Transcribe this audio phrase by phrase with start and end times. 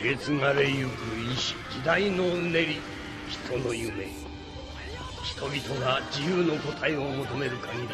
[0.00, 0.90] 受け継がれゆく
[1.30, 2.80] 意志時代のうねり
[3.28, 4.08] 人の夢。
[5.22, 5.52] 人々
[5.84, 7.88] が自由の答えを求める限り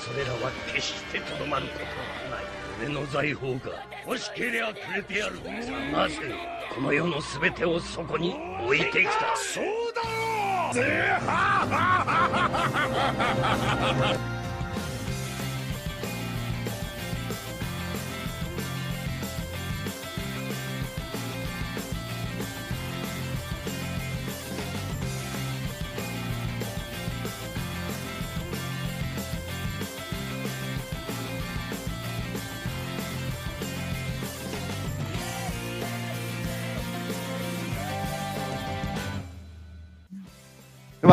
[0.00, 1.84] それらは決してとどまること
[2.34, 2.44] はない。
[2.80, 5.36] 俺の財宝が欲しけりゃくれてやる
[5.92, 6.16] なぜ
[6.74, 8.34] この世の全てをそこに
[8.64, 9.36] 置いてきた。
[9.36, 10.02] そうだ
[14.24, 14.32] ろ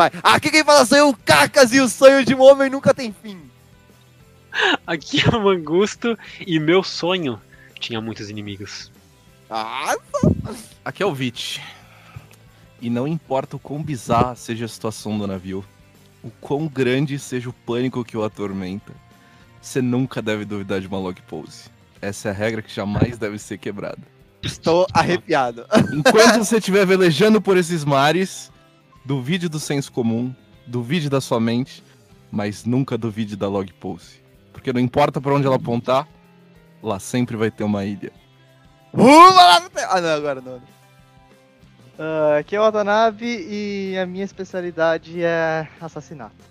[0.00, 0.10] Vai.
[0.22, 3.38] Aqui quem fala sou eu, Cacas, e o sonho de um homem nunca tem fim.
[4.86, 7.38] Aqui é o Mangusto e meu sonho
[7.78, 8.90] tinha muitos inimigos.
[9.50, 9.94] Ah,
[10.82, 11.62] Aqui é o Vit.
[12.80, 15.62] E não importa o quão bizarra seja a situação do navio,
[16.22, 18.94] o quão grande seja o pânico que o atormenta,
[19.60, 21.64] você nunca deve duvidar de uma log pose.
[22.00, 24.00] Essa é a regra que jamais deve ser quebrada.
[24.42, 25.66] estou arrepiado.
[25.92, 28.50] Enquanto você estiver velejando por esses mares,
[29.10, 30.32] duvide do senso comum,
[30.68, 31.82] duvide da sua mente,
[32.30, 34.22] mas nunca duvide da log pose.
[34.52, 36.06] Porque não importa para onde ela apontar,
[36.80, 38.12] lá sempre vai ter uma ilha.
[38.94, 40.62] Ruma lá no te- Ah, não, agora não.
[41.98, 46.44] Ah, aqui é o Watanabe e a minha especialidade é assassinato.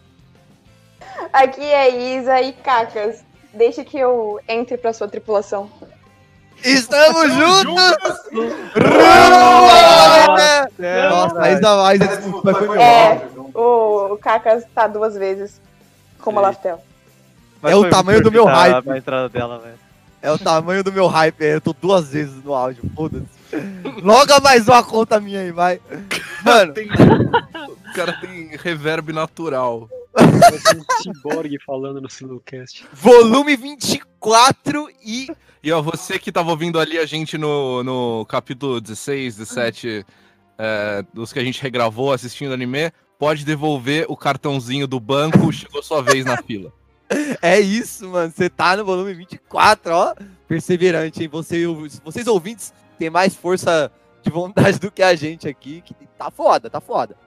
[1.31, 3.23] Aqui é Isa e Cacas.
[3.53, 5.71] Deixa que eu entre pra sua tripulação.
[6.63, 7.83] Estamos juntos!
[10.79, 12.79] É, Nossa, a a Isa desculpa, foi meu.
[12.81, 15.61] É, o, Cacas tá duas vezes
[16.19, 16.79] como Laftel.
[17.61, 18.89] mas É o tamanho do meu hype.
[18.89, 19.79] A entrada dela, velho.
[20.21, 23.25] É o tamanho do meu hype, eu tô duas vezes no áudio, foda-se.
[24.03, 25.79] Loga mais uma conta minha aí, vai.
[26.43, 29.89] Mano, Tem- O cara tem reverb natural.
[30.13, 32.85] Vai ser um ciborgue falando no Silocast.
[32.93, 34.08] volume 24
[35.03, 35.29] e.
[35.61, 40.05] E ó, você que tava ouvindo ali a gente no, no capítulo 16, 17,
[40.57, 45.83] é, dos que a gente regravou assistindo anime, pode devolver o cartãozinho do banco, chegou
[45.83, 46.71] sua vez na fila.
[47.41, 48.31] É isso, mano.
[48.31, 50.15] Você tá no volume 24, ó.
[50.47, 51.29] Perseverante, hein?
[51.29, 51.65] Você,
[52.03, 53.91] vocês ouvintes têm mais força
[54.21, 55.81] de vontade do que a gente aqui.
[55.81, 57.17] Que tá foda, tá foda.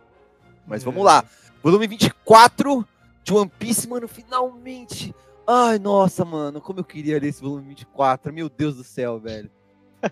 [0.66, 1.24] Mas vamos lá.
[1.62, 2.86] Volume 24
[3.24, 5.14] de One Piece, mano, finalmente.
[5.46, 8.32] Ai, nossa, mano, como eu queria ler esse volume 24.
[8.32, 9.50] Meu Deus do céu, velho.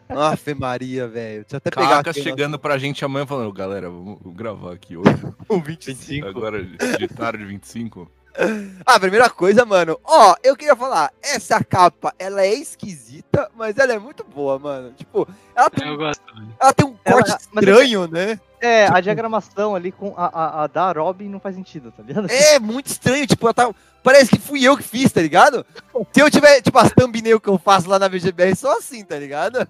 [0.08, 1.42] Afe Maria, velho.
[1.42, 4.96] Deixa eu até pegar aqui o chegando pra gente amanhã falando, galera, vamos gravar aqui
[4.96, 5.10] hoje.
[5.10, 6.26] nosso- o 25.
[6.28, 8.10] Agora de tarde, 25.
[8.86, 9.98] Ah, primeira coisa, mano.
[10.04, 14.92] Ó, eu queria falar, essa capa, ela é esquisita, mas ela é muito boa, mano.
[14.92, 15.26] Tipo,
[15.56, 16.22] ela tem, Eu gosto.
[16.60, 18.38] ela tem um Ela- corte mas estranho, né?
[18.60, 22.30] É, a diagramação ali com a, a, a da Robin não faz sentido, tá ligado?
[22.30, 23.70] É muito estranho, tipo, ela tá...
[24.02, 25.64] Parece que fui eu que fiz, tá ligado?
[26.12, 29.16] Se eu tiver, tipo, as thumbnail que eu faço lá na VGBR, só assim, tá
[29.16, 29.66] ligado?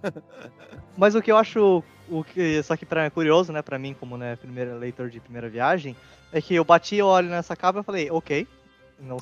[0.97, 3.95] Mas o que eu acho, o que, só que pra, é curioso, né, pra mim,
[3.99, 5.97] como né, primeiro leitor de primeira viagem,
[6.33, 8.47] é que eu bati, eu olho nessa capa e falei, ok.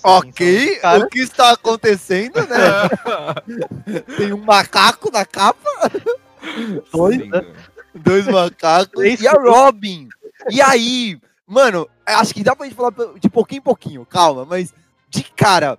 [0.02, 1.02] Ok, caras.
[1.04, 4.02] o que está acontecendo, né?
[4.16, 5.70] Tem um macaco na capa,
[6.92, 7.46] Dois, né?
[7.98, 10.08] Dois macacos, e a Robin.
[10.50, 14.72] E aí, mano, acho que dá pra gente falar de pouquinho em pouquinho, calma, mas
[15.10, 15.78] de cara,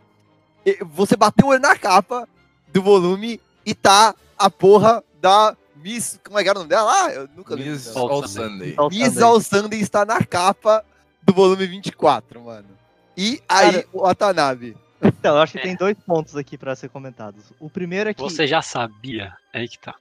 [0.92, 2.28] você bateu o olho na capa
[2.72, 6.20] do volume e tá a porra da Miss.
[6.24, 7.12] Como é que era o nome dela lá?
[7.14, 7.70] Eu nunca vi.
[7.70, 8.76] Miss All All Sunday.
[8.76, 9.00] Sunday.
[9.00, 9.18] Miss.
[9.22, 10.84] All Sunday está na capa
[11.24, 12.68] do volume 24, mano.
[13.16, 14.78] E aí, Cara, o Watanabe.
[15.02, 15.62] Então, eu acho que É.
[15.62, 17.44] tem dois pontos aqui pra ser comentados.
[17.60, 18.22] O primeiro é que.
[18.22, 19.34] Você já sabia?
[19.54, 19.96] É aí que tá.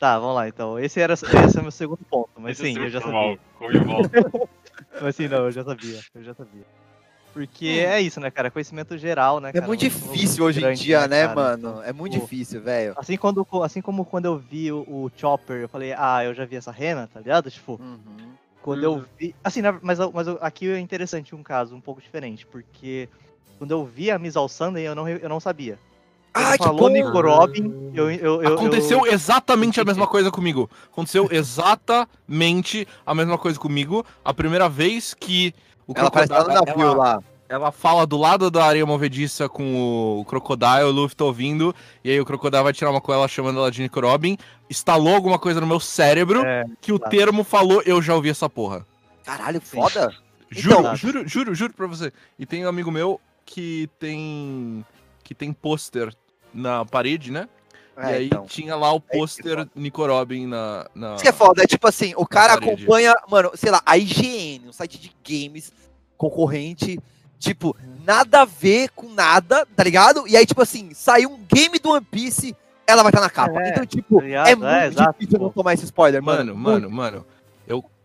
[0.00, 0.78] Tá, vamos lá, então.
[0.78, 3.38] Esse era esse é o meu segundo ponto, mas Esse é sim, eu já sabia.
[3.84, 4.10] volta.
[5.02, 6.64] Mas sim, não, eu já sabia, eu já sabia.
[7.34, 8.50] Porque é isso, né, cara?
[8.50, 9.66] Conhecimento geral, né, É cara?
[9.66, 11.34] muito difícil hoje em grande, dia, né, cara?
[11.34, 11.82] mano?
[11.82, 12.20] É muito Pô.
[12.20, 12.94] difícil, velho.
[12.96, 16.46] Assim, quando, assim como quando eu vi o, o Chopper, eu falei, ah, eu já
[16.46, 17.50] vi essa rena, tá ligado?
[17.50, 18.34] Tipo, Uhum.
[18.62, 19.34] quando eu vi.
[19.44, 23.06] Assim, mas, eu- mas aqui é interessante um caso um pouco diferente, porque
[23.58, 25.78] quando eu vi a Miss All Sunday, eu não, eu não sabia.
[26.32, 26.88] Ai, falou!
[26.88, 30.70] Nico Robin, eu, eu, eu, Aconteceu eu- exatamente a mesma coisa comigo.
[30.92, 34.04] Aconteceu exatamente a mesma coisa comigo.
[34.24, 35.52] A primeira vez que
[35.86, 37.22] o Ela Crocodile- ela, lá.
[37.48, 41.74] ela fala do lado da areia movediça com o Crocodile, o Luffy tá ouvindo,
[42.04, 44.36] e aí o Crocodile vai tirar uma com ela chamando ela de Nico Robin.
[44.70, 47.10] Instalou alguma coisa no meu cérebro É, que o claro.
[47.16, 48.86] termo falou, eu já ouvi essa porra.
[49.24, 50.14] Caralho, foda.
[50.48, 52.12] Juro, Então- juro, juro, juro pra você.
[52.38, 54.84] E tem um amigo meu que tem.
[55.22, 56.12] que tem pôster
[56.52, 57.48] na parede, né?
[57.98, 58.46] e aí então.
[58.46, 59.70] tinha lá o que é pôster foda.
[59.74, 60.86] Nico Robin na.
[60.94, 61.14] na...
[61.14, 64.68] Isso que é foda, é tipo assim, o cara acompanha, mano, sei lá, a IGN,
[64.68, 65.72] um site de games
[66.16, 66.98] concorrente,
[67.38, 70.26] tipo, nada a ver com nada, tá ligado?
[70.26, 72.56] E aí, tipo assim, saiu um game do One Piece,
[72.86, 73.60] ela vai estar na capa.
[73.62, 75.44] É, então, tipo, tá é É, muito exato, difícil pô.
[75.44, 76.88] não tomar esse spoiler, Mano, mano.
[76.88, 77.26] mano, mano.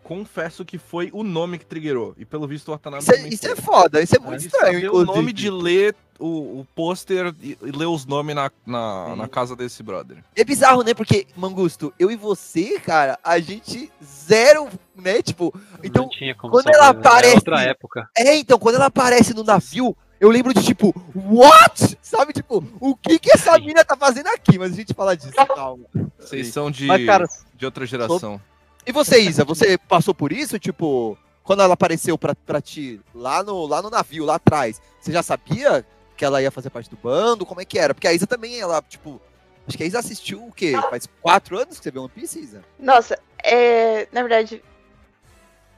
[0.06, 2.13] Confesso que foi o nome que triggerou.
[2.16, 4.46] E pelo visto o Watanabe Isso é, também isso é foda, isso é muito De
[4.46, 8.52] estranho, saber o nome de ler o, o pôster e, e ler os nomes na,
[8.68, 10.24] na, na casa desse brother.
[10.36, 10.94] É bizarro, né?
[10.94, 15.24] Porque, Mangusto, eu e você, cara, a gente zero, né?
[15.24, 15.52] Tipo,
[15.84, 17.00] então, não tinha como quando saber, ela né?
[17.00, 18.10] aparece- Era outra época.
[18.16, 21.98] é, então, quando ela aparece no navio, eu lembro de tipo, what?
[22.00, 24.60] Sabe, tipo, o que que essa mina tá fazendo aqui?
[24.60, 25.86] Mas a gente fala disso, calma.
[26.19, 27.25] Vocês são de, Mas, cara,
[27.56, 28.40] de outra geração.
[28.86, 30.60] E você, Isa, você passou por isso?
[30.60, 35.12] Tipo, quando ela apareceu pra, pra ti lá no, lá no navio, lá atrás, você
[35.12, 35.86] já sabia
[36.16, 37.46] que ela ia fazer parte do bando?
[37.46, 37.94] Como é que era?
[37.94, 39.20] Porque a Isa também, ela, tipo,
[39.68, 40.74] acho que a Isa assistiu o quê?
[40.90, 42.64] Faz quatro anos que você vê One Piece, Isa?
[42.80, 44.08] Nossa, é.
[44.12, 44.64] Na verdade.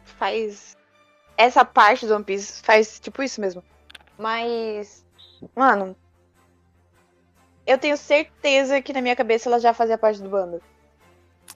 [0.04, 0.76] Faz.
[1.36, 3.64] Essa parte do One Piece faz tipo isso mesmo.
[4.18, 5.06] Mas.
[5.56, 5.96] Mano.
[7.66, 10.62] Eu tenho certeza que na minha cabeça ela já fazia parte do bando.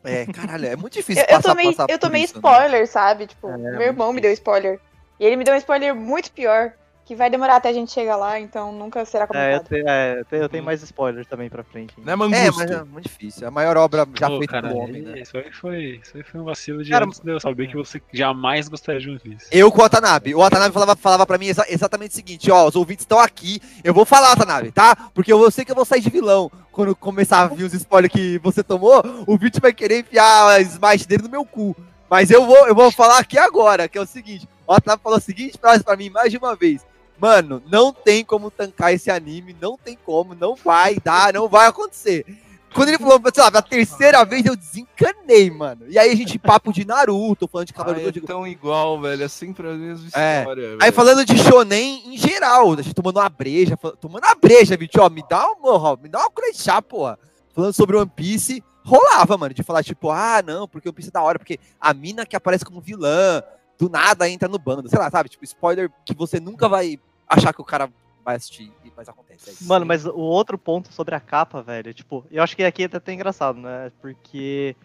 [0.03, 2.39] É, caralho, é muito difícil Eu, eu passar, tomei, passar eu tomei isso, né?
[2.39, 3.27] spoiler, sabe?
[3.27, 4.79] Tipo, É, meu irmão me deu spoiler.
[5.19, 6.73] E ele me deu um spoiler muito pior.
[7.11, 9.89] Que vai demorar até a gente chegar lá, então nunca será É, eu, comentado.
[9.89, 11.93] é, eu tenho, eu tenho mais spoilers também pra frente.
[11.97, 12.55] Né, É, Mangusto?
[12.57, 13.43] mas é muito difícil.
[13.43, 15.19] É a maior obra já Pô, feita cara, pelo homem, né?
[15.19, 17.75] Isso aí foi, isso aí foi um vacilo de Cara, antes de eu saber que
[17.75, 19.45] você jamais gostaria de um Piece.
[19.51, 20.33] Eu com o Watanabe.
[20.33, 23.59] O Watanabe falava, falava pra mim exa- exatamente o seguinte, ó, os ouvintes estão aqui,
[23.83, 24.95] eu vou falar, Watanabe, tá?
[25.13, 26.49] Porque eu sei que eu vou sair de vilão.
[26.71, 30.61] Quando começar a vir os spoilers que você tomou, o Vit vai querer enfiar a
[30.61, 31.75] smite dele no meu cu.
[32.09, 35.17] Mas eu vou, eu vou falar aqui agora, que é o seguinte, o Watanabe falou
[35.17, 36.89] a seguinte frase pra mim mais de uma vez.
[37.21, 41.67] Mano, não tem como tancar esse anime, não tem como, não vai dar, não vai
[41.67, 42.25] acontecer.
[42.73, 45.85] Quando ele falou, sei lá, pela terceira vez eu desencanei, mano.
[45.87, 48.99] E aí a gente papo de Naruto, falando de Ah, Cavaleiro é de tão igual,
[48.99, 49.23] velho.
[49.23, 50.39] É sempre a mesma É.
[50.39, 50.69] história.
[50.71, 50.93] Aí velho.
[50.93, 55.07] falando de shonen em geral, a gente tomando uma breja, tomando uma breja, Vit, ó,
[55.09, 57.19] me dá uma, me dá uma crechá, porra.
[57.53, 61.11] Falando sobre One Piece, rolava, mano, de falar tipo, ah, não, porque One Piece é
[61.11, 63.43] da hora, porque a mina que aparece como vilã,
[63.77, 65.27] do nada entra no bando, sei lá, sabe?
[65.27, 66.97] Tipo, spoiler que você nunca vai
[67.31, 67.89] achar que o cara
[68.23, 69.49] vai assistir, mas acontece.
[69.49, 69.67] é isso.
[69.67, 72.85] Mano, mas o outro ponto sobre a capa, velho, tipo, eu acho que aqui é
[72.85, 73.91] até engraçado, né?
[74.01, 74.75] Porque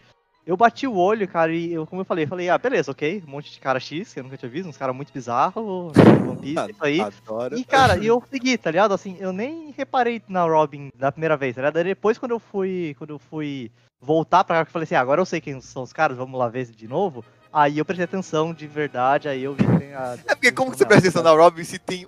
[0.45, 3.23] eu bati o olho, cara, e eu, como eu falei, eu falei, ah, beleza, ok,
[3.27, 6.37] um monte de cara X, que eu nunca tinha visto, uns caras muito bizarros, One
[6.39, 7.01] Piece, isso aí.
[7.01, 7.57] Adoro.
[7.57, 8.93] E, cara, e eu segui, tá ligado?
[8.93, 11.77] Assim, eu nem reparei na Robin da primeira vez, tá ligado?
[11.77, 14.95] Aí Depois, quando eu fui, quando eu fui voltar pra cá, que eu falei assim,
[14.95, 17.25] ah, agora eu sei quem são os caras, vamos lá ver de novo.
[17.51, 20.17] Aí eu prestei atenção de verdade, aí eu vi que tem a...
[20.27, 22.07] É porque como que você presta atenção na Robin se tem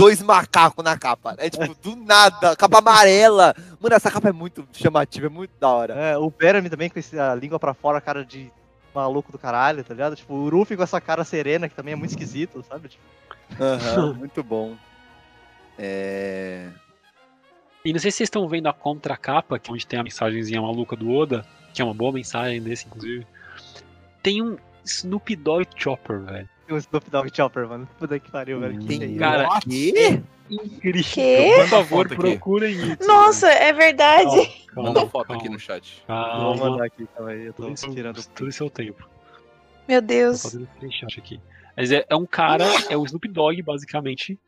[0.00, 1.34] dois macacos na capa?
[1.36, 3.54] É tipo, do nada, capa amarela.
[3.78, 5.94] Mano, essa capa é muito chamativa, é muito da hora.
[5.94, 8.50] É, o Berami também com a língua pra fora, cara de
[8.94, 10.16] maluco do caralho, tá ligado?
[10.16, 12.88] Tipo, o Ruffy com essa cara serena, que também é muito esquisito, sabe?
[12.88, 13.04] Tipo,
[14.16, 14.74] muito bom.
[15.78, 16.68] É...
[17.84, 20.62] E não sei se vocês estão vendo a contracapa, que é onde tem a mensagenzinha
[20.62, 23.26] maluca do Oda, que é uma boa mensagem desse, inclusive.
[24.22, 26.48] Tem um Snoop Dogg Chopper, velho.
[26.74, 27.88] Um Snoop Dogg Chopper, mano.
[27.98, 28.78] Puta que pariu, velho.
[28.78, 29.18] Que Tem que é isso?
[29.18, 30.22] Cara, quê?
[30.50, 31.02] Incrível.
[31.12, 31.52] Quê?
[31.56, 33.06] Por favor, procurem isso.
[33.06, 34.64] Nossa, é verdade.
[34.68, 36.02] Calma, Manda foto calma, aqui no chat.
[36.08, 36.24] Eu Vou
[36.56, 36.70] Calma.
[36.70, 39.08] mandar aqui também, eu tô Tudo em seu- seu tempo.
[39.88, 40.42] Meu Tô Deus.
[40.42, 41.40] fazendo screenshot aqui.
[41.76, 44.38] Mas é, é um cara, é o Snoop Dogg, basicamente.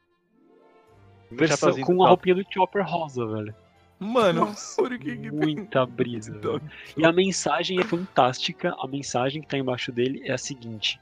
[1.31, 2.09] Versão, com do a Chopper.
[2.09, 3.55] roupinha do Chopper rosa, velho.
[3.99, 4.83] Mano, Nossa.
[4.83, 6.33] por que que Muita brisa.
[6.37, 6.61] velho.
[6.97, 8.75] E a mensagem é fantástica.
[8.79, 11.01] A mensagem que tá embaixo dele é a seguinte.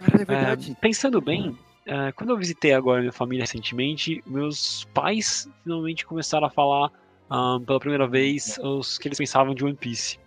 [0.00, 0.76] Cara, é É, verdade.
[0.80, 6.50] pensando bem, é, quando eu visitei agora minha família recentemente, meus pais finalmente começaram a
[6.50, 6.90] falar
[7.30, 10.18] ah, pela primeira vez os que eles pensavam de One Piece.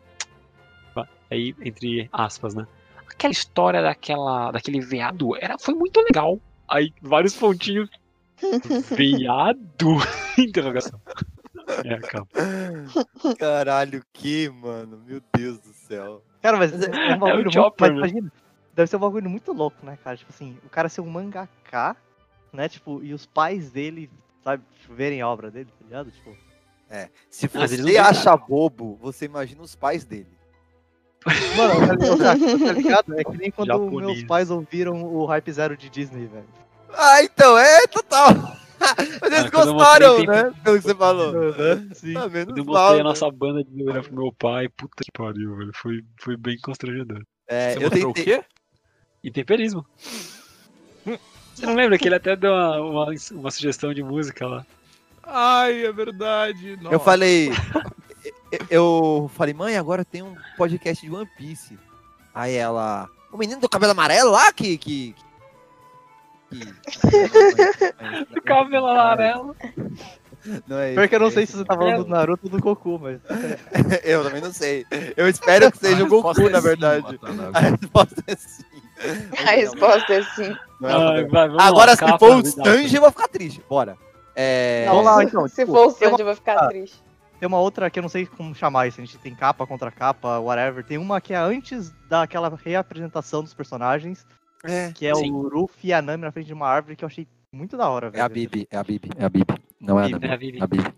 [1.30, 2.68] Aí, entre aspas, né?
[3.10, 6.38] Aquela história daquela, daquele veado era, foi muito legal.
[6.68, 7.90] Aí, vários pontinhos.
[8.92, 9.98] Veado?
[10.38, 11.00] Interrogação.
[11.86, 12.28] É, calma.
[13.38, 15.02] Caralho, que, mano?
[15.06, 16.22] Meu Deus do céu.
[16.42, 18.32] Cara, mas é um bagulho muito, Chopper, mas imagina,
[18.74, 20.18] deve ser um bagulho muito louco, né, cara?
[20.18, 21.96] Tipo assim, o cara ser um mangaká,
[22.54, 24.10] né, tipo, e os pais dele,
[24.44, 26.12] sabe, tipo, verem a obra dele, tá ligado?
[26.12, 26.36] Tipo,
[27.30, 30.28] Se Mas eles você acha bobo, você imagina os pais dele.
[31.56, 31.94] mano, tá
[32.34, 32.66] ligado?
[32.66, 33.20] tá ligado?
[33.20, 34.06] É que nem quando Japonês.
[34.18, 36.48] meus pais ouviram o Hype Zero de Disney, velho.
[36.94, 38.28] Ah, então, é total.
[39.22, 40.54] Mas eles Ah, gostaram, mostrei, né?
[40.64, 41.34] Pelo que você falou.
[41.94, 42.18] Sim.
[42.18, 43.04] Ah, menos eu mal, mostrei a né?
[43.04, 45.72] nossa banda de olhar pro meu pai, puta que pariu, velho.
[45.76, 47.22] Foi, foi bem constrangedor.
[47.48, 48.06] É, Você eu tentei.
[48.06, 48.44] o quê?
[49.24, 49.86] E temperismo.
[51.54, 54.66] Você não lembra que ele até deu uma, uma, uma sugestão de música lá?
[55.24, 56.72] Ai, é verdade.
[56.72, 57.00] Eu Nossa.
[57.00, 57.52] falei.
[58.70, 61.78] eu falei, mãe, agora tem um podcast de One Piece.
[62.34, 64.78] Aí ela, o menino do cabelo amarelo lá que.
[64.78, 65.16] que,
[66.50, 66.66] que...
[68.34, 69.56] Do cabelo amarelo.
[70.68, 72.52] Não é Pior que eu não sei é se você tá falando do Naruto ou
[72.52, 73.20] do Goku, mas.
[74.04, 74.86] Eu também não sei.
[75.16, 77.20] Eu espero que seja o Goku, é na sim, verdade.
[77.54, 78.64] A resposta é sim.
[79.48, 80.52] A resposta é sim.
[80.84, 82.46] É vai, vamos Agora, lá, se capa, for o.
[82.46, 83.64] Sanji, eu vou ficar triste.
[83.70, 83.98] Bora.
[84.36, 84.86] É...
[84.88, 86.68] Vamos lá, então, Se tipo, for o Sanji, eu vou ficar Ah.
[86.70, 87.02] triste.
[87.40, 89.02] Tem uma outra que eu não sei como chamar isso.
[89.02, 90.84] A gente tem capa contra capa, whatever.
[90.84, 94.26] Tem uma que é antes daquela reapresentação dos personagens,
[94.64, 95.32] É, que é Sim.
[95.32, 97.90] o Luffy e a Nami na frente de uma árvore, que eu achei muito da
[97.90, 98.24] hora, é velho.
[98.24, 99.56] a Bibi, é a Bibi, é a Bibi.
[99.80, 100.20] Não é a Bibi.
[100.20, 100.60] Nami, É a Bibi.
[100.60, 100.94] é a Bibi.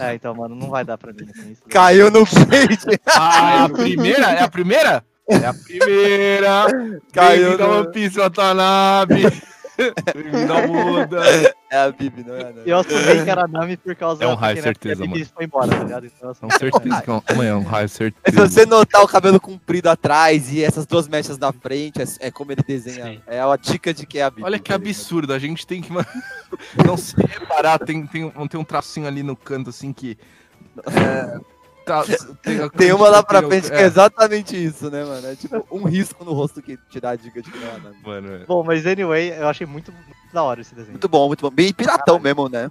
[0.00, 1.28] É, então, mano, não vai dar pra mim.
[1.30, 1.56] Assim.
[1.68, 3.00] Caiu no bait.
[3.06, 4.32] Ah, a primeira?
[4.32, 5.04] É a primeira?
[5.28, 6.66] É a primeira.
[7.12, 7.70] Caiu no...
[7.80, 9.22] One Piece Watanabe.
[10.12, 11.20] Bem-vindo ao Muda.
[11.70, 12.62] É a Bibi, não é a Nami.
[12.66, 15.20] Eu assumi que era a Nami por causa É um raio, né, certeza, a Bibi
[15.20, 15.30] mano.
[15.32, 16.06] foi embora, tá ligado?
[16.06, 18.48] Então, certeza que é um, amanhã é um raio, Se certeza.
[18.48, 22.50] você notar o cabelo comprido atrás e essas duas mechas na frente, é, é como
[22.50, 23.04] ele desenha.
[23.04, 23.20] Sim.
[23.28, 24.42] É a dica de que é a Bibi.
[24.44, 26.08] Olha que absurdo, a gente tem que mano,
[26.84, 30.18] não se reparar, tem, tem, um- tem um tracinho ali no canto assim que.
[30.86, 31.38] é,
[31.88, 32.04] tá-
[32.42, 35.26] tem, Tem uma lá pra frente que é exatamente isso, né, mano?
[35.26, 37.70] É tipo um risco no rosto que te dá a dica de que não é
[37.74, 37.96] a Nami.
[38.04, 38.38] Mano, é.
[38.46, 40.92] Bom, mas anyway, eu achei muito, muito da hora esse desenho.
[40.92, 41.50] Muito bom, muito bom.
[41.50, 42.70] Bem piratão mesmo, né?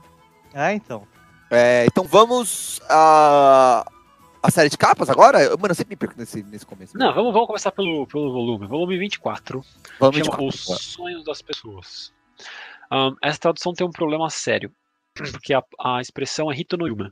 [0.54, 1.08] É, então.
[1.52, 3.86] É, então vamos a.
[4.44, 5.40] A série de capas agora?
[5.58, 6.98] Mano, eu sempre me perco nesse, nesse começo.
[6.98, 8.68] Não, vamos, vamos começar pelo, pelo volume.
[8.68, 9.64] Volume 24.
[10.00, 10.44] vamos de chama capa.
[10.48, 12.14] Os Sonhos das Pessoas.
[12.90, 14.72] Ahn, essa tradução tem um problema sério,
[15.32, 17.12] porque a, a expressão é Hito no Yuma.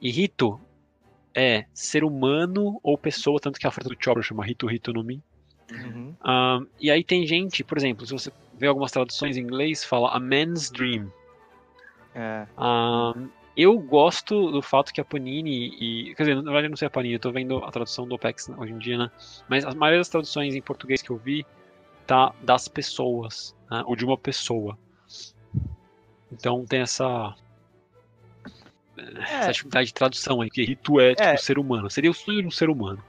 [0.00, 0.60] E Hito
[1.34, 5.02] é ser humano ou pessoa, tanto que a frase do Chopper chama Hito Hito no
[5.02, 5.22] Mi.
[5.70, 6.14] Uhum.
[6.24, 10.10] Ahn, e aí tem gente, por exemplo, se você vê algumas traduções em inglês, fala
[10.10, 11.10] a man's dream.
[12.14, 12.46] É.
[12.56, 16.14] Ahn, eu gosto do fato que a Panini e.
[16.14, 18.14] Quer dizer, na verdade eu não sei a Panini, eu tô vendo a tradução do
[18.14, 19.10] OPEX hoje em dia, né?
[19.48, 21.44] Mas a maioria das traduções em português que eu vi
[22.06, 23.82] tá das pessoas, né?
[23.86, 24.78] ou de uma pessoa.
[26.30, 27.34] Então tem essa.
[28.96, 31.36] Essa dificuldade de tradução aí, que rito é, tipo, É.
[31.36, 31.90] ser humano.
[31.90, 33.02] Seria o sonho de um ser humano.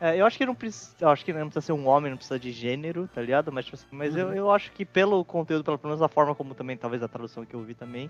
[0.00, 0.92] É, eu acho que não precisa.
[1.00, 3.50] Eu acho que não precisa ser um homem, não precisa de gênero, tá ligado?
[3.52, 6.54] Mas, tipo assim, mas eu, eu acho que pelo conteúdo, pelo menos da forma como
[6.54, 8.08] também, talvez a tradução que eu vi também,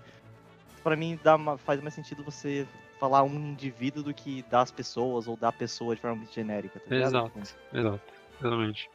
[0.83, 2.67] pra mim dá uma- faz mais sentido você
[2.99, 6.93] falar um indivíduo do que das pessoas ou da pessoa de forma muito genérica, tá
[6.95, 7.09] ligado?
[7.09, 7.31] Exato.
[7.73, 8.01] Exato,
[8.39, 8.89] exatamente.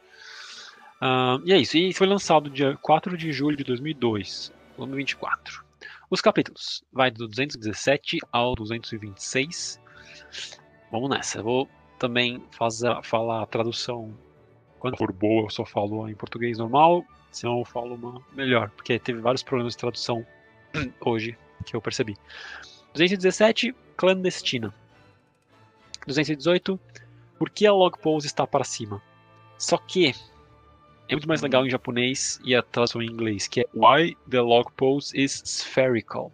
[1.01, 5.64] Ah, e é isso, e foi lançado dia 4 de julho de 2002, volume 24.
[6.15, 9.81] Os capítulos, vai do 217 ao 226.
[10.89, 11.69] Vamos nessa, eu vou
[11.99, 14.17] também fazer, falar a tradução,
[14.79, 18.97] quando for boa eu só falo em português normal, senão eu falo uma melhor, porque
[18.97, 20.25] teve vários problemas de tradução
[21.05, 22.15] hoje que eu percebi.
[22.93, 24.73] 217, clandestina.
[26.07, 26.79] 218,
[27.37, 29.01] por que a log pose está para cima?
[29.57, 30.15] Só que
[31.07, 34.41] é muito mais legal em japonês e a tradução em inglês, que é Why the
[34.41, 36.31] log pose is spherical.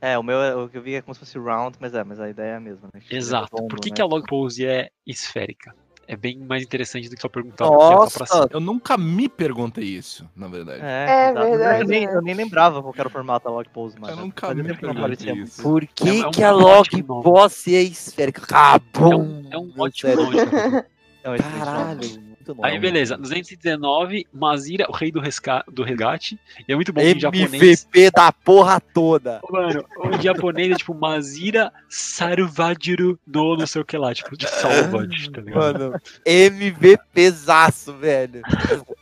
[0.00, 2.02] É, o meu, é- o que eu vi é como se fosse round, mas é,
[2.02, 3.00] mas a ideia é a mesma, né?
[3.00, 3.48] Tipo, Exato.
[3.54, 3.96] redondo, Por que, né?
[3.96, 5.72] que a log pose é esférica?
[6.08, 8.40] É bem mais interessante do que só perguntar tá pra cima.
[8.40, 10.82] Nossa, Eu nunca me perguntei isso, na verdade.
[10.82, 13.94] É, É verdade, Eu nem, eu nem lembrava qual era o formato da log pose,
[14.00, 15.62] mas Eu nunca me tempo que não perguntei aparecia isso.
[15.62, 18.40] por que, É um- é um que a ótimo log boss é esférica?
[18.44, 19.48] Cabum!
[19.52, 20.24] É um Meu ótimo cérebro.
[20.24, 20.36] nome.
[20.50, 20.90] cara.
[21.24, 21.64] É um excelente nome.
[21.64, 22.68] Caralho, muito nome.
[22.68, 25.64] Aí beleza, 219, Mazira, o rei do, resca...
[25.70, 26.38] do resgate.
[26.68, 27.54] E é muito bom que em japonês.
[27.54, 29.40] MVP da porra toda.
[29.48, 34.48] Mano, em japonês é tipo Mazira Sarvajiru no não sei o que lá, tipo de
[34.48, 35.90] salvage, tá ligado?
[35.90, 38.42] Mano, MVPzaço, velho.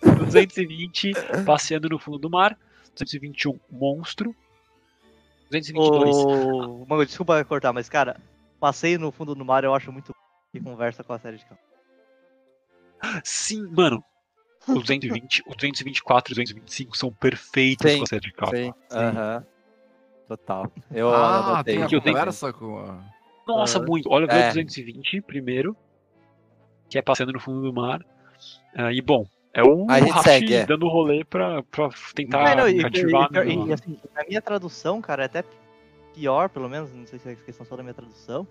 [0.03, 1.13] 220,
[1.45, 2.57] passeando no fundo do mar.
[2.95, 4.35] 221, monstro.
[5.51, 8.17] 222, Ô, Mango, desculpa cortar, mas cara,
[8.61, 10.15] passeio no fundo do mar eu acho muito
[10.53, 11.70] que conversa com a série de campo.
[13.25, 14.03] Sim, mano.
[14.69, 18.57] O 220, o 224 e o 225 são perfeitos Sim, com a série de capa.
[18.57, 19.47] Sim, aham.
[20.29, 20.73] Total.
[20.93, 21.75] Eu Ah, anotei.
[21.75, 23.03] tem a que eu tenho- conversa com a...
[23.49, 24.09] Nossa, Ah, muito.
[24.09, 24.45] Olha, é.
[24.51, 25.77] o 220 primeiro,
[26.89, 28.01] que é passeando no fundo do mar.
[28.77, 30.67] Ah, e bom, é o A gente Hashi segue, é.
[30.67, 33.29] dando rolê pra, pra tentar não, e, cativar.
[33.33, 35.43] e- e- no- e, assim, na minha tradução, cara, é até
[36.15, 38.47] pior, pelo menos, não sei se é questão só da minha tradução,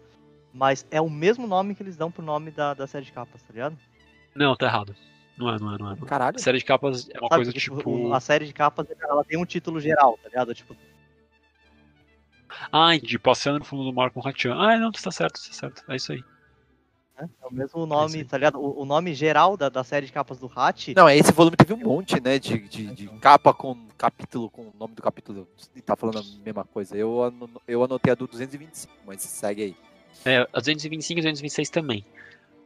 [0.53, 3.41] mas é o mesmo nome que eles dão pro nome da, da série de capas,
[3.41, 3.77] tá ligado?
[4.35, 4.95] Não, tá errado.
[5.37, 5.95] Não é, não é, não é.
[5.95, 6.07] Não é.
[6.07, 6.35] Caralho.
[6.35, 7.89] A série de capas é uma Sabe, coisa tipo.
[7.89, 10.53] o- a série de capas, ela tem um título geral, tá ligado?
[10.53, 10.75] Tipo,
[12.71, 14.53] Ah, de passeando no fundo do mar com o Hachan.
[14.55, 15.83] Ah, não, tá certo, tá certo.
[15.87, 16.23] É isso aí.
[17.17, 18.23] É o mesmo nome, aí.
[18.25, 18.59] tá ligado?
[18.59, 20.93] O, o nome geral da, da série de capas do Hat.
[20.95, 22.39] Não, esse volume teve um monte, né?
[22.39, 25.47] De, de, de capa com capítulo, com o nome do capítulo.
[25.57, 26.95] Você tá falando a mesma coisa.
[26.97, 27.33] Eu,
[27.67, 29.75] eu anotei a do 225, mas segue aí.
[30.25, 32.05] É, a 225 e 226 também.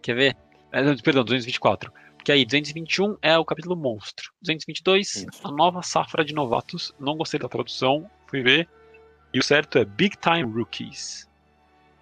[0.02, 0.38] Quer ver?
[0.74, 1.92] É, não, perdão, 224.
[2.18, 4.32] Porque aí, 221 é o capítulo monstro.
[4.42, 5.28] 222, Isso.
[5.44, 6.94] a nova safra de novatos.
[7.00, 8.68] Não gostei da tradução, fui ver.
[9.34, 11.28] E o certo é Big Time Rookies.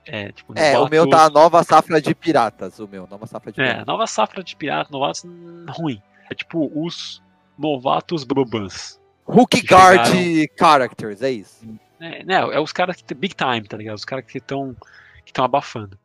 [0.05, 2.79] É, tipo, É, o meu tá a nova safra de piratas.
[2.79, 3.85] O meu, nova safra de É, piratas.
[3.85, 5.23] nova safra de piratas, novatos,
[5.69, 6.01] ruim.
[6.29, 7.21] É tipo os
[7.57, 8.99] novatos bobans.
[9.27, 11.65] Hook que Guard chegaram- Characters, é isso.
[11.99, 13.95] É, né, é os caras que big time, tá ligado?
[13.95, 14.75] Os caras que estão
[15.23, 15.97] que estão abafando.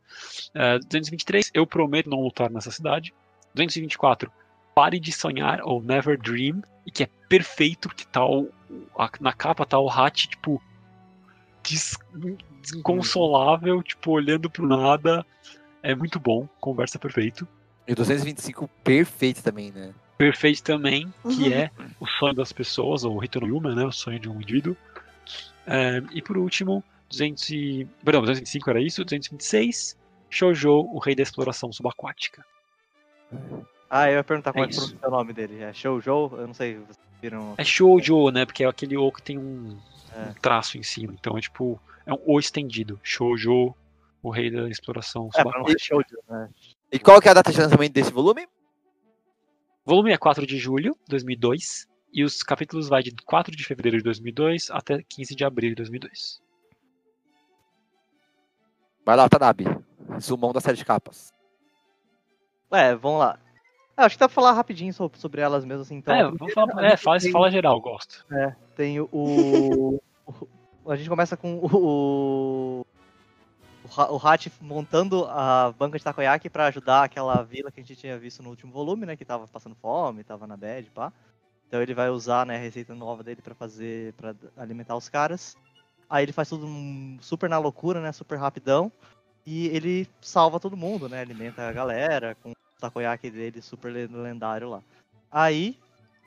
[0.53, 3.13] É, 223, eu prometo não lutar nessa cidade.
[3.53, 4.31] 224,
[4.75, 8.49] pare de sonhar ou never dream, e que é perfeito que tá o,
[8.97, 10.61] a- na capa tá o Hat, tipo
[11.63, 11.97] des-
[12.75, 15.25] inconsolável, tipo olhando pro nada.
[15.83, 17.47] É muito bom, conversa perfeito.
[17.87, 19.93] E o 225 perfeito também, né?
[20.17, 21.53] Perfeito também, que Uhum.
[21.53, 23.85] é o sonho das pessoas, ou o Hito no Yuma, né?
[23.85, 24.75] O sonho de um indivíduo.
[25.65, 27.87] É, e por último, 200 e...
[28.03, 29.97] Perdão, 225 era isso, 226,
[30.29, 32.45] Shoujo, o rei da exploração subaquática.
[33.89, 34.87] Ah, eu ia perguntar como É é que isso.
[34.89, 35.61] pronuncia o nome dele.
[35.61, 36.09] É Shoujo?
[36.37, 37.55] Eu não sei, vocês viram.
[37.57, 38.45] É Shoujo, né?
[38.45, 39.77] Porque é aquele O que tem um,
[40.13, 40.29] É.
[40.29, 41.13] um traço em cima.
[41.17, 42.99] Então é tipo, é um O estendido.
[43.01, 43.73] Shoujo,
[44.21, 45.71] o rei da exploração É, subaquática.
[45.79, 46.49] ser Shoujo, né?
[46.91, 48.45] E qual que é a data de lançamento desse volume?
[49.85, 51.87] O volume é 4 de julho de 2002.
[52.13, 55.75] E os capítulos vai de 4 de fevereiro de 2002 até 15 de abril de
[55.75, 56.41] 2002.
[59.07, 59.63] Vai lá, Tanabe.
[60.09, 61.31] Resumão da série de capas.
[62.69, 63.39] É, vamos lá.
[63.95, 65.95] É, acho que dá pra falar rapidinho sobre, sobre elas mesmo, assim.
[65.95, 68.25] Então, é, vamos falar, é, gente fala, tem- fala geral, gosto.
[68.75, 69.07] Tem o.
[69.13, 70.01] o-
[70.91, 72.85] a gente começa com o.
[73.85, 77.83] O, Ha- o Hat montando a banca de takoyaki pra ajudar aquela vila que a
[77.83, 79.15] gente tinha visto no último volume, né?
[79.15, 81.13] Que tava passando fome, tava na bad, pá.
[81.69, 84.11] Então ele vai usar né, a receita nova dele pra fazer.
[84.15, 85.55] para alimentar os caras.
[86.09, 86.67] Aí ele faz tudo
[87.21, 88.11] super na loucura, né?
[88.11, 88.91] Super rapidão.
[89.45, 91.21] E ele salva todo mundo, né?
[91.21, 94.81] Alimenta a galera com o takoyaki dele super le- lendário lá.
[95.31, 95.77] Aí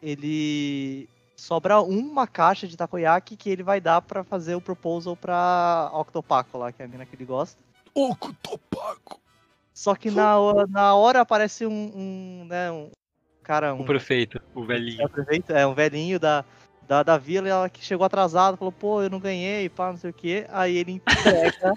[0.03, 5.90] ele sobra uma caixa de takoyaki que ele vai dar pra fazer o proposal pra
[5.95, 7.62] Octopaco lá, que é a mina que ele gosta.
[7.95, 9.21] Oco Topaco.
[9.73, 12.90] Só que na, hora- na hora aparece um, um, né, um
[13.43, 15.07] cara, um, O prefeito, o é, velhinho.
[15.07, 16.45] o prefeito, é um velhinho da,
[16.90, 19.96] da, da vila e ela que chegou atrasado, falou, pô, eu não ganhei, pá, não
[19.96, 20.44] sei o que.
[20.48, 21.72] Aí ele entrega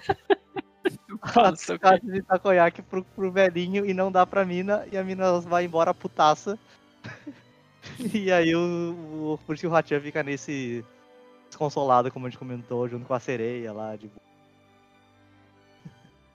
[1.22, 1.78] a quê.
[1.78, 5.66] caixa de takoyaki pro, pro velhinho e não dá pra mina, e a mina vai
[5.66, 6.58] embora putaça.
[8.12, 10.84] e aí o, o, por isso o Hachan fica nesse
[11.46, 14.10] desconsolado, como a gente comentou, junto com a sereia lá, de.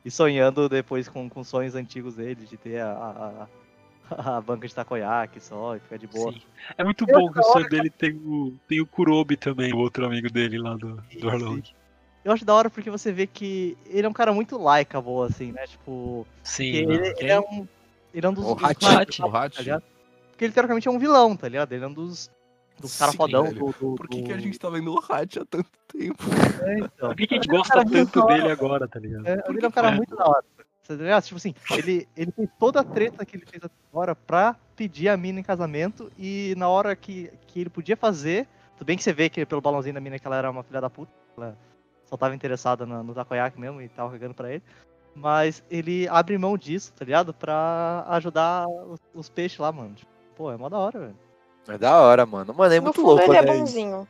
[0.05, 3.47] E sonhando depois com, com sonhos antigos dele, de ter a, a,
[4.17, 6.31] a banca de takoyaki só, e ficar de boa.
[6.31, 6.41] Sim.
[6.77, 9.77] É muito Eu bom que o sonho dele tem o, tem o Kurobi também, o
[9.77, 11.61] outro amigo dele lá do, do Arlong.
[12.23, 15.51] Eu acho da hora porque você vê que ele é um cara muito likeable, assim,
[15.51, 15.65] né?
[15.67, 16.93] Tipo, Sim, mano.
[16.95, 17.67] ele, ele é um.
[18.13, 18.45] Ele é um dos.
[18.45, 18.75] O dos Hachi.
[18.79, 19.55] caras, O Hat.
[19.55, 19.83] tá ligado?
[20.31, 21.71] Porque ele teoricamente é um vilão, tá ligado?
[21.71, 22.29] Ele é um dos.
[22.79, 23.95] Dos caras Sim, fodão do, do.
[23.95, 26.23] Por que, do- que a gente tá vendo o Hat há tanto tempo?
[26.61, 27.09] É, então.
[27.09, 29.27] Por que, que a gente é gosta cara tanto dele agora, tá ligado?
[29.27, 30.43] É, ele é um cara muito da hora.
[30.89, 31.23] Tá ligado?
[31.23, 35.07] Tipo assim, ele, ele fez toda a treta que ele fez até agora pra pedir
[35.07, 39.03] a mina em casamento e na hora que, que ele podia fazer, tudo bem que
[39.03, 41.55] você vê que pelo balãozinho da mina que ela era uma filha da puta, ela
[42.05, 44.63] só tava interessada na- no takoyaki mesmo e tava cagando pra ele,
[45.13, 47.35] mas ele abre mão disso, tá ligado?
[47.35, 49.93] Pra ajudar os, os peixes lá, mano.
[49.93, 51.15] Tipo, pô, é mó da hora, velho.
[51.67, 52.51] É da hora, mano.
[52.51, 53.57] Mano, é no muito fundo louco, ele é né?
[53.59, 54.07] bonzinho.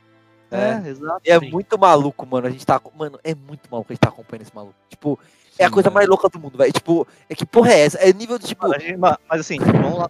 [0.52, 0.88] É.
[0.88, 1.22] exato.
[1.26, 2.48] E é muito maluco, mano.
[2.48, 2.82] A gente tá.
[2.96, 4.76] Mano, é muito maluco a gente tá acompanhando esse maluco.
[4.90, 5.20] Tipo,
[5.60, 6.72] é a coisa mais louca do mundo, velho.
[6.74, 7.98] Tipo, é que porra é essa?
[8.00, 8.68] É nível de tipo.
[8.68, 10.08] Mas, mas- mas assim, vamos lá.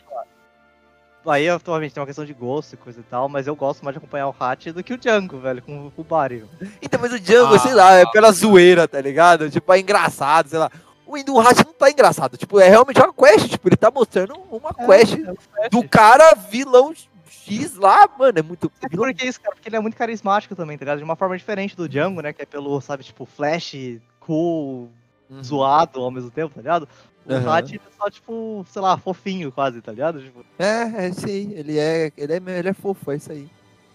[1.27, 3.93] Aí, atualmente, tem uma questão de gosto e coisa e tal, mas eu gosto mais
[3.93, 6.43] de acompanhar o Hat do que o Django, velho, com, com o Barry.
[6.81, 7.59] Então, mas o Django, Ah.
[7.59, 9.49] sei lá, é pela zoeira, tá ligado?
[9.49, 10.71] Tipo, é engraçado, sei lá.
[11.05, 12.38] O Indo Hashi não tá engraçado.
[12.38, 13.47] Tipo, é realmente uma quest.
[13.49, 15.71] Tipo, ele tá mostrando uma quest É, é um quest.
[15.71, 16.93] do cara vilão
[17.27, 18.39] X lá, mano.
[18.39, 18.71] É muito.
[18.81, 20.99] É porque isso, cara, porque ele é muito carismático também, tá ligado?
[20.99, 22.31] De uma forma diferente do Django, né?
[22.33, 23.75] Que é pelo, sabe, tipo, flash,
[24.19, 24.89] cool,
[25.29, 25.43] Uhum.
[25.43, 26.87] zoado ao mesmo tempo, tá ligado?
[27.25, 27.53] O Aham.
[27.57, 30.21] Hat é só, tipo, sei lá, fofinho quase, tá ligado?
[30.21, 31.53] Tipo, É, é isso aí.
[31.53, 33.47] Ele é, ele é, ele é fofo, é isso aí.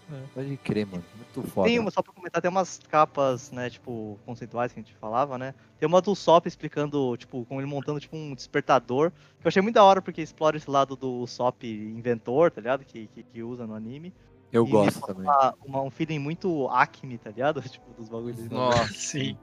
[0.09, 0.21] É.
[0.35, 1.03] Pode crer, mano.
[1.15, 1.67] Muito foda.
[1.67, 5.35] tem uma, só pra comentar, tem umas capas, né, tipo, conceituais que a gente falava,
[5.37, 5.53] né?
[5.79, 9.09] Tem uma do Sop explicando, tipo, com ele montando, tipo, um despertador,
[9.41, 12.85] que eu achei muito da hora, porque explora esse lado do Sop inventor, tá ligado?
[12.85, 14.13] Que, que, que usa no anime.
[14.53, 15.23] Eu E gosto também.
[15.23, 17.59] Uma, uma- um feeling muito Acme, tá ligado?
[17.67, 18.47] Tipo, dos bagulhos.
[18.49, 19.35] Nossa, Sim.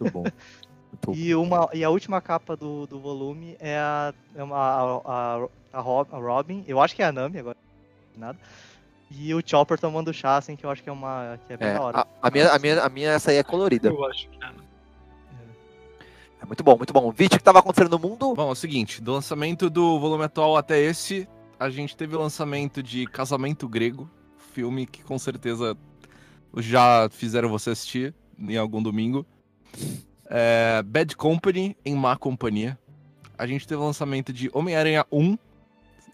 [0.00, 0.24] Muito bom.
[1.06, 4.82] Muito E, uma, e a última capa do, do volume é a, é uma, a,
[5.04, 7.56] a, a, Rob- a Robin, eu acho que é a Nami agora,
[8.16, 8.38] nada.
[9.10, 11.38] E o Chopper tomando chá, assim, que eu acho que é uma.
[11.46, 11.98] que é bem É, da hora.
[11.98, 13.88] a, a minha, a, minha, a minha, essa aí é colorida.
[13.88, 14.50] Eu acho que é.
[16.42, 17.10] É muito bom, muito bom.
[17.10, 18.34] Vídeo que tava acontecendo no mundo.
[18.34, 22.20] Bom, é o seguinte, do lançamento do volume atual até esse, a gente teve o
[22.20, 24.08] lançamento de Casamento Grego,
[24.52, 25.76] filme que com certeza
[26.56, 29.26] já fizeram você assistir em algum domingo.
[30.30, 32.78] É, Bad Company em Má Companhia.
[33.36, 35.36] A gente teve o lançamento de Homem-Aranha 1.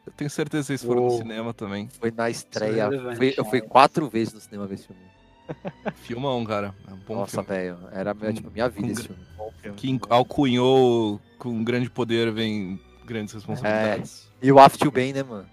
[0.07, 1.19] Eu tenho certeza que vocês foram no Uou.
[1.19, 1.89] cinema também.
[2.01, 2.85] Foi na estreia.
[2.89, 5.03] relevante, Fui- eu fui quatro vezes no cinema ver esse filme.
[6.03, 6.75] Filmão, cara.
[6.89, 7.77] É um bom Nossa, velho.
[7.93, 9.77] Era minha- tipo, minha vida com esse filme.
[9.77, 14.31] Que alcunhou com grande poder vem grandes responsabilidades.
[14.41, 15.47] E o After Bem, né, mano?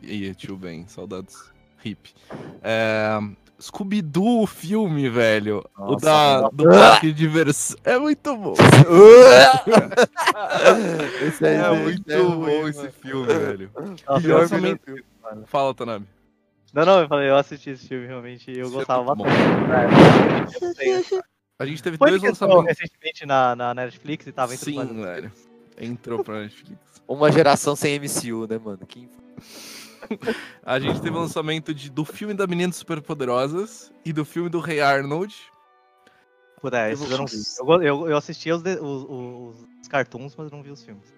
[0.00, 1.50] E aí, tio Ben, saudades.
[1.84, 2.14] Hip.
[2.62, 3.18] É...
[3.62, 5.64] Scooby-Doo, o filme, velho.
[5.78, 6.50] o Nossa, da, mano.
[6.52, 7.76] do parque de diversão.
[7.84, 8.54] É muito bom.
[11.26, 12.92] esse aí, É esse muito é bom ruim, esse mano.
[12.92, 13.70] filme, velho.
[14.06, 15.04] Nossa, Pior filme filme.
[15.46, 16.06] Fala, Tanami.
[16.74, 19.36] Não, não, eu falei, eu assisti esse filme, realmente, e eu Isso é gostava bastante.
[20.64, 21.20] É, sei.
[21.58, 22.64] A gente teve Foi dois lançamentos.
[22.66, 25.30] recentemente na, na Netflix e tava entre os Sim, velho.
[25.78, 26.78] Entrou pra Netflix.
[27.06, 28.78] Uma geração sem MCU, né, mano?
[28.86, 29.06] Que...
[30.64, 34.60] A gente teve o lançamento de, do filme da Meninas Superpoderosas e do filme do
[34.60, 35.34] Rei Arnold.
[36.60, 37.36] Puta, é, esses eu não vi.
[37.58, 41.12] Eu, eu, eu assistia os, de- os, os, os cartoons, mas não vi os filmes.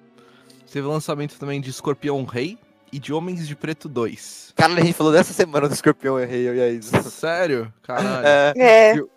[0.72, 2.58] Teve o lançamento também de Escorpião Rei
[2.92, 4.54] e de Homens de Preto 2.
[4.56, 7.02] Cara, a gente falou dessa semana do Escorpião eu e a Isa.
[7.02, 7.72] Sério?
[7.82, 8.26] Caralho.
[8.26, 9.08] É, É, pior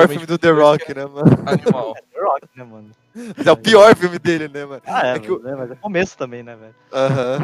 [0.00, 1.30] Realmente filme do The Rock, né, mano?
[1.46, 1.94] Animal.
[2.12, 2.90] The Rock, né, mano?
[3.36, 4.82] Mas é o pior filme dele, né, mano?
[4.86, 6.74] Ah, é, É que o- né, mas é começo também, né, velho?
[6.92, 7.38] Aham.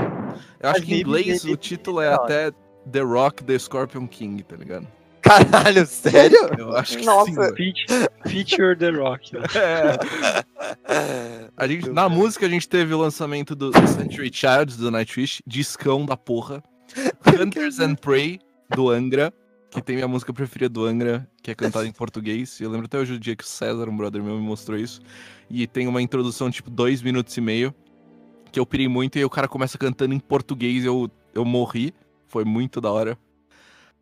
[0.61, 2.16] Eu acho Mas que em inglês Bibi- o título é hora.
[2.22, 2.50] até
[2.92, 4.87] The Rock, The Scorpion King, tá ligado?
[5.22, 6.38] Caralho, sério?
[6.57, 7.24] Eu acho que Nossa.
[7.31, 7.35] sim.
[7.35, 7.57] velho.
[7.57, 7.87] Feat-
[8.29, 9.35] Feature The Rock.
[9.35, 9.40] né?
[10.88, 11.48] É.
[11.57, 16.05] A gente, na música a gente teve o lançamento do Century Child do Nightwish, discão
[16.07, 16.62] da porra.
[17.40, 18.38] Hunters and Prey
[18.74, 19.33] do Angra,
[19.70, 22.61] que tem minha música preferida do Angra, que é cantada em português.
[22.61, 25.00] Eu lembro até hoje o dia que o César, um brother meu, me mostrou isso.
[25.50, 27.74] E tem uma introdução tipo dois minutos e meio,
[28.50, 31.44] que eu pirei muito e aí o cara começa cantando em português e eu, eu
[31.44, 31.92] morri.
[32.26, 33.18] Foi muito da hora.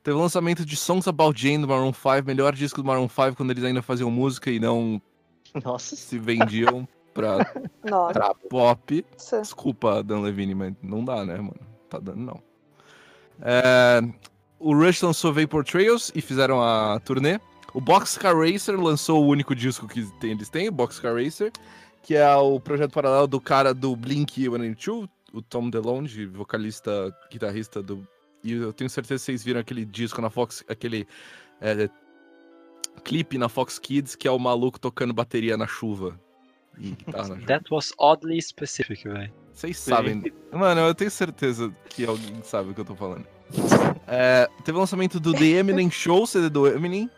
[0.02, 3.36] Teve o lançamento de Songs About Jane do Maroon 5, melhor disco do Maroon 5
[3.36, 5.00] quando eles ainda faziam música e não
[5.64, 5.96] Nossa.
[5.96, 7.38] se vendiam pra
[7.88, 8.34] nossa.
[8.50, 9.06] pop.
[9.16, 11.56] Desculpa, Dan Levine, mas não dá, né, mano?
[11.88, 12.42] Tá dando, não.
[13.40, 14.00] É,
[14.64, 17.38] o Rush lançou Vapor Trails e fizeram a turnê.
[17.74, 21.52] O Boxcar Racer lançou o único disco que tem- eles têm, o Boxcar Racer,
[22.02, 28.06] que é o projeto paralelo do cara do Blink-182, o Tom DeLonge, vocalista, guitarrista do...
[28.42, 31.06] E eu tenho certeza que vocês viram aquele disco na Fox, aquele
[31.60, 31.90] é,
[33.02, 36.18] clipe na Fox Kids, que é o maluco tocando bateria na chuva.
[37.46, 39.32] That was oddly specific, velho.
[39.52, 40.32] Vocês sabem.
[40.52, 43.26] Mano, eu tenho certeza que alguém sabe o que eu tô falando.
[44.06, 47.10] É, teve o lançamento do The Eminem Show, CD do Eminem,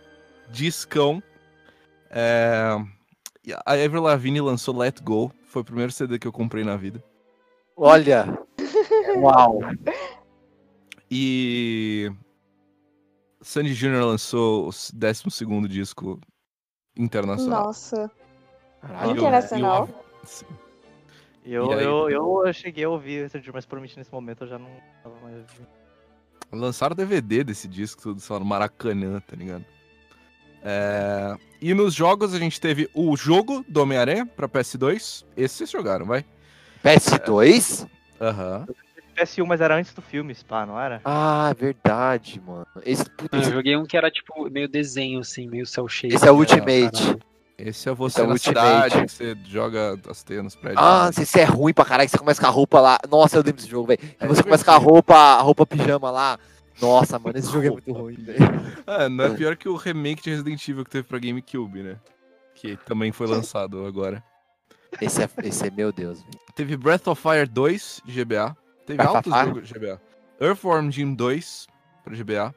[0.50, 1.22] discão.
[2.10, 2.76] É,
[3.64, 7.02] a Avril Lavigne lançou Let Go, foi o primeiro CD que eu comprei na vida.
[7.76, 8.38] Olha.
[9.18, 9.60] Uau.
[11.10, 12.10] E
[13.42, 14.04] Sandy Jr.
[14.04, 16.20] lançou o 12 disco
[16.96, 17.66] internacional.
[17.66, 18.10] Nossa.
[18.80, 19.10] Caralho.
[19.12, 19.88] Internacional.
[19.88, 20.46] eu- sim.
[21.44, 22.10] Eu, eu,
[22.44, 24.68] eu cheguei a ouvir esse dia, mas provavelmente nesse momento eu já não
[25.00, 25.68] tava mais ouvindo.
[26.52, 29.64] Lançaram DVD desse disco, tudo, lá, no Maracanã, tá ligado?
[30.62, 35.24] É, E nos jogos a gente teve o jogo do Homem-Aranha pra PS2.
[35.36, 36.24] Esse vocês jogaram, vai?
[36.84, 37.88] PS2?
[38.20, 38.66] Aham.
[39.16, 41.00] PS1, mas era antes do filme, Spa, não era?
[41.04, 42.66] Ah, verdade, mano.
[42.84, 46.14] Esse, Eu joguei um que era tipo meio desenho, assim, meio cel shade.
[46.14, 47.16] esse é o Ultimate.
[47.58, 50.82] Esse é você Esse é o na cidade, que você joga as teias nos prédios.
[50.82, 52.98] Ah, se isso é ruim pra caralho, que você começa com a roupa lá.
[53.10, 54.00] Nossa, eu lembro desse jogo, velho.
[54.20, 56.38] É você começa com a roupa, a roupa pijama lá.
[56.80, 58.38] Nossa, mano, esse jogo é muito ruim, velho.
[58.86, 61.96] É, não é pior que o remake de Resident Evil que teve pra GameCube, né?
[62.54, 64.22] Que também foi lançado agora.
[65.00, 66.38] Esse é, esse é meu Deus, velho.
[66.54, 68.56] Teve Breath of Fire 2 de GBA.
[68.86, 70.00] Teve Breath altos jogos de GBA.
[70.40, 71.66] Earthworm Jim 2
[72.04, 72.54] pra GBA.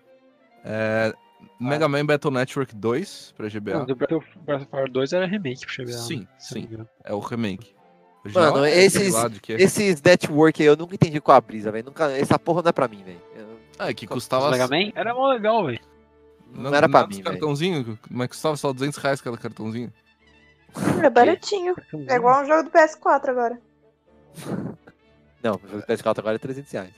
[0.65, 1.13] É,
[1.59, 3.83] Mega Man Battle Network 2 pra GBA.
[3.83, 4.27] O do Breath of
[4.71, 5.93] Fire 2 era remake pro GBA.
[5.97, 6.27] Sim, né?
[6.31, 6.69] Não sim.
[7.03, 7.75] É o remake.
[8.23, 11.85] Original Mano, é esses- que- Esses network aí eu nunca entendi com a brisa, velho.
[11.85, 13.21] Nunca, essa porra não é pra mim, velho.
[13.35, 14.51] Eu- Ah, é que custava.
[14.51, 15.79] Mega Man era mó legal, velho.
[16.51, 17.23] Não, era pra mim, velho.
[17.25, 19.91] cartãozinho, mas custava só 200 reais cada cartãozinho.
[21.03, 21.75] É baratinho.
[22.07, 23.59] É igual um jogo do PS4 agora.
[25.41, 26.93] Não, o jogo de PS4 agora é 300 reais.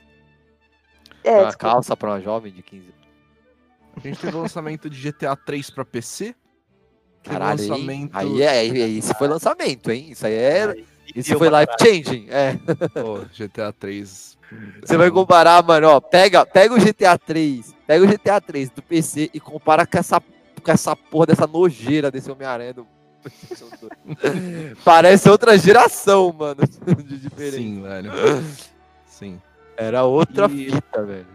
[1.23, 1.57] É, uma desculpa.
[1.57, 2.91] calça pra uma jovem de 15
[3.95, 6.33] A gente teve o lançamento de GTA 3 pra PC.
[7.23, 10.07] Caralho, lançamento- aí é, aí esse foi lançamento, hein?
[10.11, 10.75] Isso aí é.
[11.15, 12.27] Isso foi life changing.
[12.29, 12.53] É.
[13.01, 14.37] Pô, GTA 3.
[14.83, 18.81] Você vai comparar, mano, ó, pega, pega o GTA 3, pega o GTA 3 do
[18.81, 22.87] PC e compara com essa, com essa porra dessa nojeira desse Homem-Aranha do
[23.21, 24.77] PlayStation 2.
[24.83, 26.61] Parece outra geração, mano,
[27.05, 27.57] de diferença.
[27.57, 28.11] Sim, velho.
[29.05, 29.41] Sim.
[29.77, 31.27] Era outra E- fita, velho.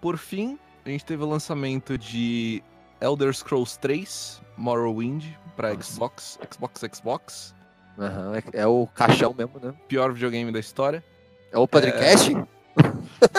[0.00, 2.62] Por fim, a gente teve o lançamento de
[3.00, 5.24] Elder Scrolls 3, Morrowind,
[5.56, 5.74] pra.
[5.80, 7.54] Xbox, Xbox, Xbox.
[7.98, 9.74] Aham, é, é o caixão mesmo, né?
[9.86, 11.04] Pior videogame da história.
[11.52, 12.34] É o Padrecast?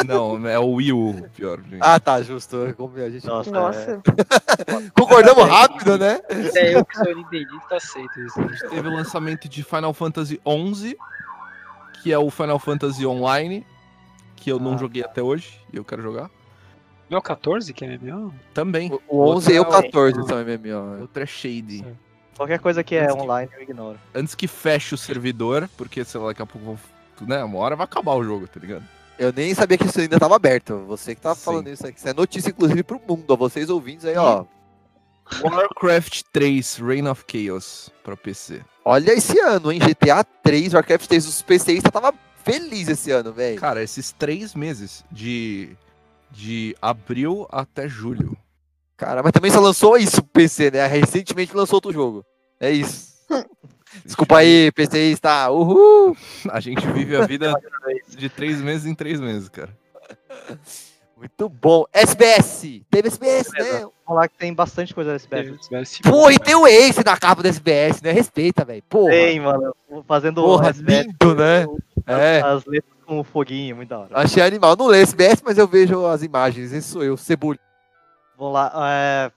[0.05, 1.81] Não, é o Wii U, o pior videogame.
[1.81, 2.73] Ah, tá, justo.
[2.77, 3.25] Como a gente...
[3.25, 4.01] Nossa, Nossa.
[4.93, 6.19] Concordamos rápido, né?
[6.55, 8.39] É, eu que sou nintendista aceito isso.
[8.39, 10.39] A gente teve o lançamento de Final Fantasy
[10.75, 10.95] XI,
[12.01, 13.65] que é o Final Fantasy Online,
[14.35, 14.77] que eu não Ah.
[14.77, 16.29] joguei até hoje e eu quero jogar.
[17.13, 18.33] Não é o 14 que é MMO?
[18.53, 18.91] Também.
[18.91, 21.01] O- O 11 e o Outro é 14 são MMO.
[21.01, 21.79] Outro é Shady.
[21.79, 21.97] Certo.
[22.35, 23.99] Qualquer coisa que é Antes que- online eu ignoro.
[24.15, 26.79] Antes que feche o servidor, porque, sei lá, daqui a pouco,
[27.21, 28.83] né, uma hora vai acabar o jogo, tá ligado?
[29.19, 30.79] Eu nem sabia que isso ainda tava aberto.
[30.87, 31.43] Você que tava Sim.
[31.45, 31.99] falando isso aqui.
[31.99, 33.25] Isso é notícia, inclusive, pro mundo.
[33.29, 33.35] Ó.
[33.35, 34.45] Vocês ouvintes aí, ó.
[35.41, 38.61] Warcraft 3, Reign of Chaos, pra PC.
[38.83, 39.79] Olha esse ano, hein?
[39.79, 43.59] GTA 3, Warcraft 3, os PCistas tava feliz esse ano, velho.
[43.59, 45.77] Cara, esses três meses de,
[46.33, 48.35] de abril até julho.
[48.97, 50.85] Cara, mas também só lançou isso pro PC, né?
[50.87, 52.25] Recentemente lançou outro jogo.
[52.59, 53.13] É isso.
[54.03, 55.51] Desculpa aí, PCista.
[55.51, 56.17] Uhul!
[56.49, 57.53] A gente vive a vida
[58.09, 59.77] de três meses em três meses, cara.
[61.23, 61.85] Muito bom.
[61.93, 62.81] SBS!
[62.91, 63.79] Teve SBS, né?
[63.79, 66.03] Vamos lá que tem bastante coisa nesse BF.
[66.03, 68.11] Pô, e tem o Ace na capa do SBS, né?
[68.11, 68.83] Respeita, velho.
[68.89, 69.11] Porra.
[69.11, 69.73] Tem, mano.
[70.05, 71.65] Fazendo Porra, SBS, lindo, né?
[72.05, 72.41] É.
[72.41, 74.09] as letras com o foguinho, muito da hora.
[74.13, 74.75] Achei animal.
[74.75, 76.73] Não leio SBS, mas eu vejo as imagens.
[76.73, 77.63] Esse sou eu, Cebolinha.
[78.37, 78.71] Vamos lá.
[78.91, 79.31] É...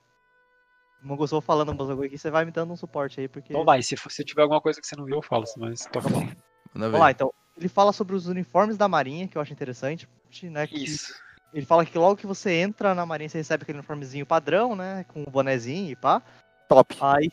[1.00, 3.52] Mongo, eu falando um bagulho aqui, você vai me dando um suporte aí, porque.
[3.52, 5.86] Então vai, se, for- se tiver alguma coisa que você não viu, eu falo, mas
[5.86, 6.26] toca bom.
[6.74, 7.32] Vamos lá, então.
[7.56, 10.08] Ele fala sobre os uniformes da Marinha, que eu acho interessante,
[10.42, 10.66] né?
[10.66, 11.14] que Isso.
[11.54, 15.04] Ele fala que logo que você entra na Marinha, você recebe aquele uniformezinho padrão, né?
[15.08, 16.22] Com o bonezinho e pá.
[16.68, 16.96] Top.
[17.00, 17.30] Aí,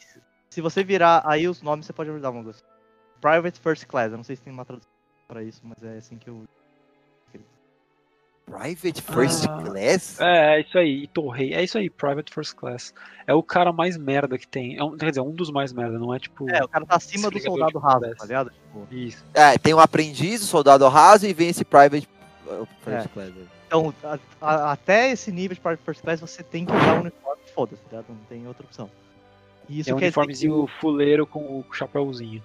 [0.49, 2.51] se você virar aí os nomes, você pode ajudar, Mongo.
[3.19, 4.11] Private First Class.
[4.11, 4.89] Eu não sei se tem uma tradução
[5.27, 6.43] pra isso, mas é assim que eu.
[8.45, 9.63] Private First Ah.
[9.63, 10.19] Class?
[10.19, 11.53] É, é isso aí, e Torrei.
[11.53, 12.93] É isso aí, Private First Class.
[13.25, 14.77] É o cara mais merda que tem.
[14.77, 16.49] É um, quer dizer, um dos mais merda, não é tipo.
[16.49, 18.51] É, o cara tá acima do soldado raso, tá ligado?
[18.51, 19.25] Tipo, Isso.
[19.33, 22.07] É, tem um aprendiz, o soldado raso e vem esse Private
[22.83, 23.07] First É.
[23.09, 23.31] Class.
[23.67, 27.41] Então, a- a- até esse nível de First Class, você tem que usar o uniforme,
[27.55, 28.05] foda-se, tá ligado?
[28.09, 28.89] Não tem outra opção.
[29.69, 32.43] E Isso é um dizer que uniformezinho fuleiro com o chapéuzinho.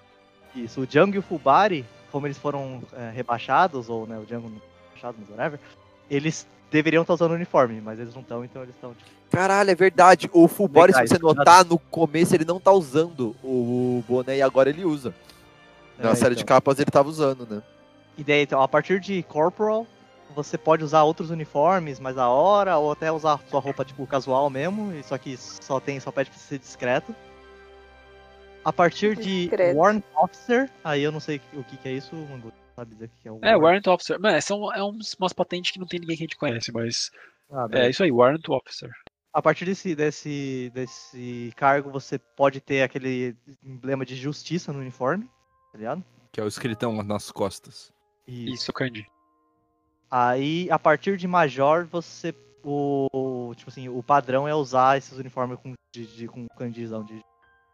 [0.55, 4.49] Isso, o Django e o Fubari, como eles foram é, rebaixados, ou né, o Django
[4.49, 5.59] não rebaixado, mas whatever,
[6.09, 8.93] eles deveriam estar usando uniforme, mas eles não estão, então eles estão.
[8.93, 10.29] Tipo, Caralho, é verdade.
[10.33, 14.69] O Fulbori, se você notar, no começo ele não tá usando o boné e agora
[14.69, 15.13] ele usa.
[15.97, 16.55] Na é, série de então.
[16.55, 17.61] capas ele tava usando, né?
[18.19, 19.87] E daí, então, a partir de Corporal,
[20.35, 24.49] você pode usar outros uniformes mais da hora, ou até usar sua roupa tipo casual
[24.49, 27.15] mesmo, e só que só tem, só pede pra ser discreto.
[28.65, 29.77] A partir de Discreto.
[29.77, 33.21] Warrant Officer, aí eu não sei o que, que é isso, Mangu, sabe dizer o
[33.21, 34.19] que é o É, Warrant Officer.
[34.19, 37.09] Mano, são é uns, umas patentes que não tem ninguém que a gente conhece, mas.
[37.49, 37.67] Ah.
[37.71, 38.91] É isso aí, Warrant Officer.
[39.33, 45.25] A partir desse, desse, desse cargo, você pode ter aquele emblema de justiça no uniforme,
[45.71, 46.03] tá ligado?
[46.33, 47.93] Que é o escritão nas costas.
[48.29, 49.05] Isso, Candy.
[50.09, 52.33] aí, a partir de major, você.
[52.61, 57.23] O, tipo assim, o padrão é usar esses uniformes com, de, de, com candizão de.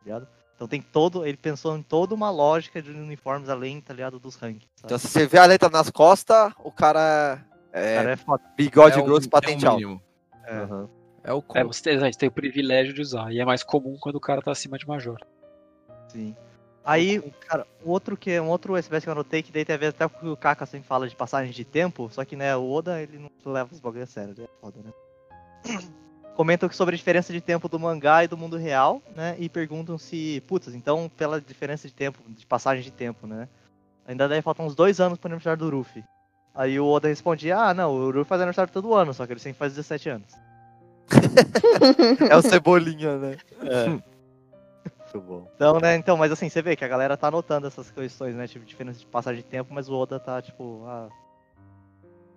[0.04, 0.28] Ligado?
[0.56, 1.26] Então tem todo.
[1.26, 4.20] Ele pensou em toda uma lógica de uniformes além, tá ligado?
[4.20, 4.68] Dos rankings.
[4.76, 4.86] sabe?
[4.86, 8.44] Então se você vê a letra nas costas, o cara é Cara, é foda.
[8.56, 9.80] bigode é o- grosso é o patente alto.
[9.80, 10.02] mínimo.
[10.46, 10.56] É.
[10.60, 10.90] Aham.
[11.24, 13.34] É o É, co- você tem, a gente tem o privilégio de usar.
[13.34, 15.18] E é mais comum quando o cara tá acima de major.
[16.08, 16.36] Sim.
[16.86, 19.88] Aí, cara, outro que um outro SBS que eu anotei, que daí tem a ver
[19.88, 22.56] até com o que o Kaka sempre fala de passagem de tempo, só que, né,
[22.56, 24.94] o Oda, ele não leva os bagulho a sério, ele é foda, né?
[26.36, 29.98] Comentam sobre a diferença de tempo do mangá e do mundo real, né, e perguntam
[29.98, 33.50] se, putz, então, pela diferença de tempo, de passagem de tempo, né,
[34.06, 36.04] ainda deve faltar uns dois anos pro aniversário do Ruffy.
[36.54, 39.40] Aí o Oda respondia, ah, não, o Ruffy faz aniversário todo ano, só que ele
[39.40, 40.32] sempre faz 17 anos.
[42.30, 43.38] É o Cebolinha, né?
[43.62, 44.15] É.
[45.16, 45.52] Muito bom.
[45.56, 48.48] Então, né, então, mas assim, você vê que a galera tá anotando essas questões, né,
[48.48, 51.08] tipo, diferença de passagem de tempo, mas o Oda tá, tipo, ah,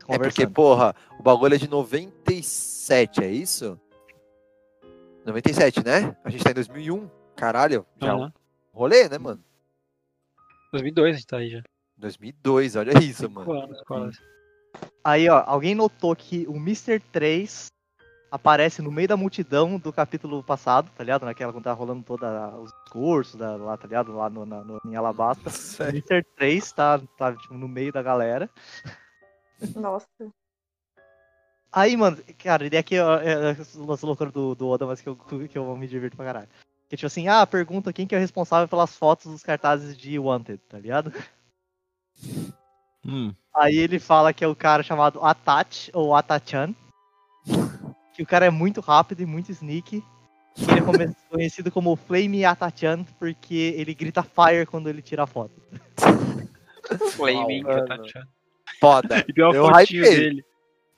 [0.09, 0.53] É porque, conversando.
[0.53, 3.79] porra, o bagulho é de 97, é isso?
[5.25, 6.17] 97, né?
[6.25, 7.11] A gente tá em 2001.
[7.37, 8.33] Caralho, já é um Aham.
[8.73, 9.43] rolê, né, mano?
[10.73, 11.63] 2002 a gente tá aí já.
[11.97, 13.51] 2002, olha isso, mano.
[13.51, 14.19] anos, quase.
[15.03, 17.01] Aí, ó, alguém notou que o Mr.
[17.13, 17.67] 3
[18.31, 21.25] aparece no meio da multidão do capítulo passado, tá ligado?
[21.25, 22.29] Naquela quando tá rolando todos
[22.63, 24.15] os discursos da, lá, tá ligado?
[24.15, 25.51] Lá no, na, no, em Alabasta.
[25.85, 26.25] O Mr.
[26.37, 28.49] 3 tá, tá tipo, no meio da galera.
[29.75, 30.07] Nossa.
[31.73, 35.09] Aí, mano, cara, e aqui é, é, é essa loucura do, do Oda, mas que
[35.09, 36.49] eu, que eu me divirto pra caralho.
[36.89, 40.19] Que tipo assim, ah, pergunta quem que é o responsável pelas fotos dos cartazes de
[40.19, 41.13] Wanted, tá ligado?
[43.05, 43.35] Hum.
[43.55, 46.75] Aí ele fala que é o cara chamado Atach, ou Atachan.
[48.19, 50.03] Que o cara é muito rápido e muito sneaky.
[50.59, 50.83] Ele é
[51.31, 55.63] conhecido como Flame Atachan, porque ele grita fire quando ele tira a foto.
[57.13, 57.87] Flaming, mano.
[57.87, 58.27] tá achando?
[58.81, 59.25] Foda.
[59.29, 60.19] E tem uma Eu fotinho hypei.
[60.19, 60.45] dele.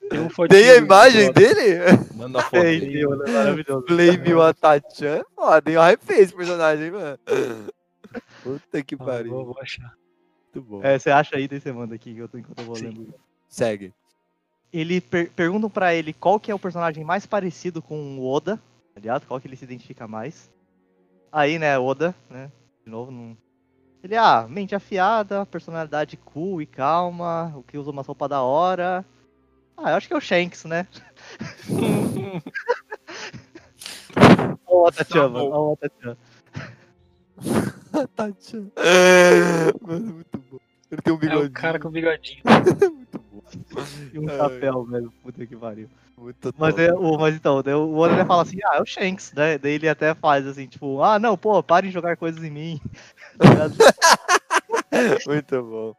[0.09, 1.41] Tem, um fotinho Tem a dele, imagem foda.
[1.41, 2.07] dele?
[2.15, 2.53] Manda a foto.
[2.63, 3.87] Tem, tem, mano, é maravilhoso.
[3.87, 5.23] Flame Atachan.
[5.37, 7.19] Foda, eu hypei esse personagem, mano.
[8.43, 9.31] Puta que Ah, pariu.
[9.33, 9.93] vou, vou achar.
[10.55, 10.81] Muito bom.
[10.83, 12.85] É, você acha aí, daí você manda aqui que eu tô, enquanto eu vou Sim.
[12.87, 13.15] lendo.
[13.47, 13.93] Segue.
[14.73, 18.57] Ele per perguntam pra ele qual que é o personagem mais parecido com o Oda,
[18.95, 19.27] tá ligado?
[19.27, 20.51] Qual que ele se identifica mais.
[21.33, 22.51] Aí, né, Oda, né?
[22.85, 23.37] De novo, não.
[24.03, 29.05] Ele, ah, mente afiada, personalidade cool e calma, o que usa uma roupa da hora.
[29.77, 30.87] Ah, eu acho que é o Shanks, né?
[34.67, 35.33] Ó, o Atachan, bom.
[35.33, 35.51] mano.
[35.53, 36.17] Ó, o Atachan.
[37.93, 38.71] Atachan.
[39.81, 40.59] Mano, muito bom.
[40.91, 41.47] Ele tem um É bigodinho.
[41.47, 42.43] o cara com bigodinho.
[44.13, 45.13] E um chapéu, velho.
[45.23, 45.89] Puta que pariu.
[46.17, 49.57] Muito Mas, é, o, mas então, o ele fala assim, ah, é o Shanks, né?
[49.57, 52.81] Daí ele até faz assim, tipo, ah, não, pô, parem de jogar coisas em mim.
[55.27, 55.95] Muito bom.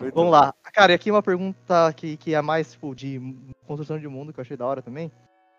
[0.00, 0.54] Muito Vamos lá.
[0.72, 3.20] Cara, e aqui uma pergunta que, que é mais, tipo, de
[3.66, 5.10] construção de mundo, que eu achei da hora também.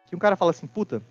[0.08, 1.02] Que um cara fala assim, puta,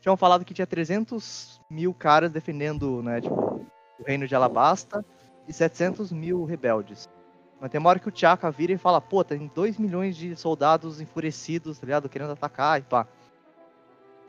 [0.00, 3.66] tinham falado que tinha 300 mil caras defendendo, né, tipo,
[3.98, 5.04] o reino de Alabasta
[5.48, 7.08] e 700 mil rebeldes.
[7.60, 10.36] Mas tem uma hora que o Chaka vira e fala, pô, tem 2 milhões de
[10.36, 12.08] soldados enfurecidos, tá ligado?
[12.08, 13.06] Querendo atacar e pá.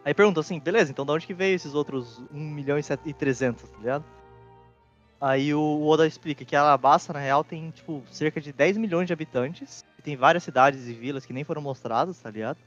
[0.03, 3.13] Aí pergunta assim, beleza, então de onde que veio esses outros 1 milhão e e
[3.13, 4.05] 300, tá ligado?
[5.19, 9.13] Aí o Oda explica que Alabasta, na real, tem, tipo, cerca de 10 milhões de
[9.13, 9.83] habitantes.
[9.97, 12.57] E tem várias cidades e vilas que nem foram mostradas, tá ligado?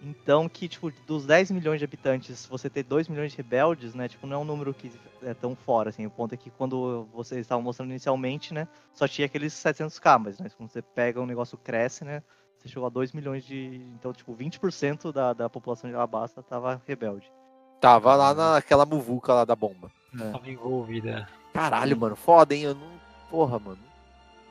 [0.00, 4.08] Então que, tipo, dos 10 milhões de habitantes, você ter 2 milhões de rebeldes, né?
[4.08, 6.06] Tipo, não é um número que é tão fora, assim.
[6.06, 8.68] O ponto é que quando vocês estavam mostrando inicialmente, né?
[8.92, 12.22] Só tinha aqueles 700k, mas né, quando você pega um negócio cresce, né?
[12.58, 13.80] Você chegou a 2 milhões de...
[13.94, 17.30] Então, tipo, 20% da, da população de Alabasta tava rebelde.
[17.80, 19.90] Tava lá naquela muvuca lá da bomba.
[20.32, 21.28] Tava envolvida.
[21.52, 22.16] Caralho, mano.
[22.16, 22.62] Foda, hein?
[22.62, 22.96] Eu não.
[23.30, 23.78] Porra, mano.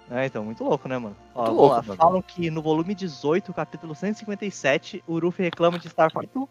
[0.10, 1.16] É, então, muito louco, né, mano?
[1.34, 1.82] Ó, Muito louco, lá.
[1.82, 1.96] mano.
[1.96, 6.48] Falam que no volume 18, capítulo 157, o Ruffy reclama de estar faminto.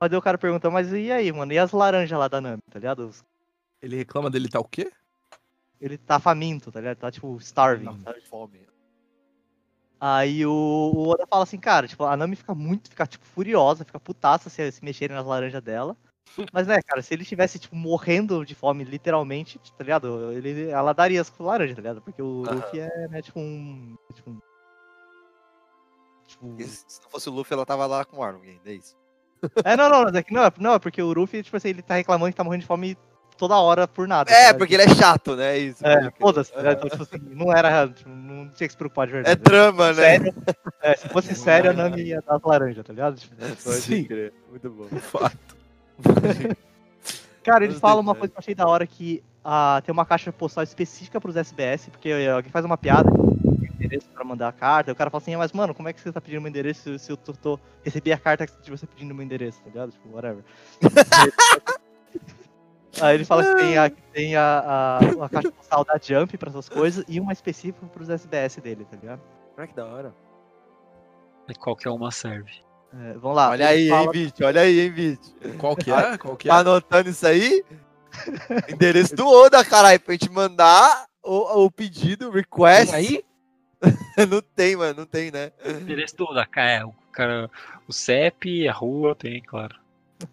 [0.00, 1.52] Mas o cara pergunta, mas e aí, mano?
[1.52, 3.10] E as laranjas lá da Nami, tá ligado?
[3.82, 4.92] Ele reclama dele tá o quê?
[5.80, 6.98] Ele tá faminto, tá ligado?
[6.98, 8.20] Tá, tipo, starving, sabe?
[8.22, 8.60] fome.
[9.98, 13.84] Aí o, o Oda fala assim, cara, tipo, a Nami fica muito, fica, tipo, furiosa,
[13.84, 15.96] fica putaça se, se mexerem nas laranjas dela.
[16.52, 20.32] Mas, né, cara, se ele estivesse, tipo, morrendo de fome, literalmente, tá ligado?
[20.32, 22.02] Ele, ela daria as laranjas, tá ligado?
[22.02, 22.56] Porque o Aham.
[22.56, 23.94] Luffy é, né, tipo, um...
[24.12, 24.38] Tipo, um-
[26.26, 28.94] tipo, Se não fosse o Luffy, ela tava lá com o Arlong ainda, é isso.
[29.64, 31.82] É, não, não, é que não, é- não, é porque o Luffy, tipo assim, ele
[31.82, 32.96] tá reclamando que tá morrendo de fome
[33.38, 34.30] toda hora por nada.
[34.30, 35.56] É, tá porque ele é chato, né?
[35.56, 35.86] É isso.
[35.86, 36.52] É, foda-se?
[36.54, 36.72] É.
[36.72, 39.42] Então, tipo assim, não era, tipo, não tinha que se preocupar de É verdade.
[39.42, 39.94] trama, né?
[39.94, 40.34] Sério,
[40.82, 43.16] é, se fosse sério, a Nami ia dar as laranjas, tá ligado?
[43.16, 43.36] Tipo,
[43.72, 44.08] Sim.
[44.50, 44.88] Muito bom.
[45.00, 45.55] Fato.
[47.42, 50.32] Cara, eles falam uma coisa que eu achei da hora que ah, tem uma caixa
[50.32, 54.52] postal específica pros SBS, porque eh, alguém faz uma piada, tem endereço pra mandar a
[54.52, 56.40] carta, e o cara fala assim, "Ah, mas mano, como é que você tá pedindo
[56.40, 59.68] meu endereço se, eu tô, tô- recebi a carta de você pedindo meu endereço, tá
[59.68, 59.92] ligado?
[59.92, 60.42] Tipo, whatever.
[63.00, 66.36] Aí ele fala que tem a, que tem a, a, a caixa postal da Jump
[66.38, 69.20] pra essas coisas e uma específica pros SBS dele, tá ligado?
[69.56, 70.14] Olha que da hora.
[71.48, 72.65] E qualquer uma serve.
[72.94, 73.50] É, vamos lá.
[73.50, 74.44] Olha aí, fala- hein, Vit.
[74.44, 75.34] Olha aí, hein, Vit.
[75.58, 76.16] Qual que é?
[76.18, 76.50] Qual que é?
[76.50, 77.64] Tá anotando isso aí?
[78.72, 82.92] Endereço do Oda, caralho, pra gente mandar o, o pedido, o request.
[82.92, 83.24] Tem aí?
[84.28, 85.52] não tem, mano, não tem, né?
[85.64, 87.50] Endereço do da é, o cara,
[87.86, 89.76] o CEP, a rua, tem, claro.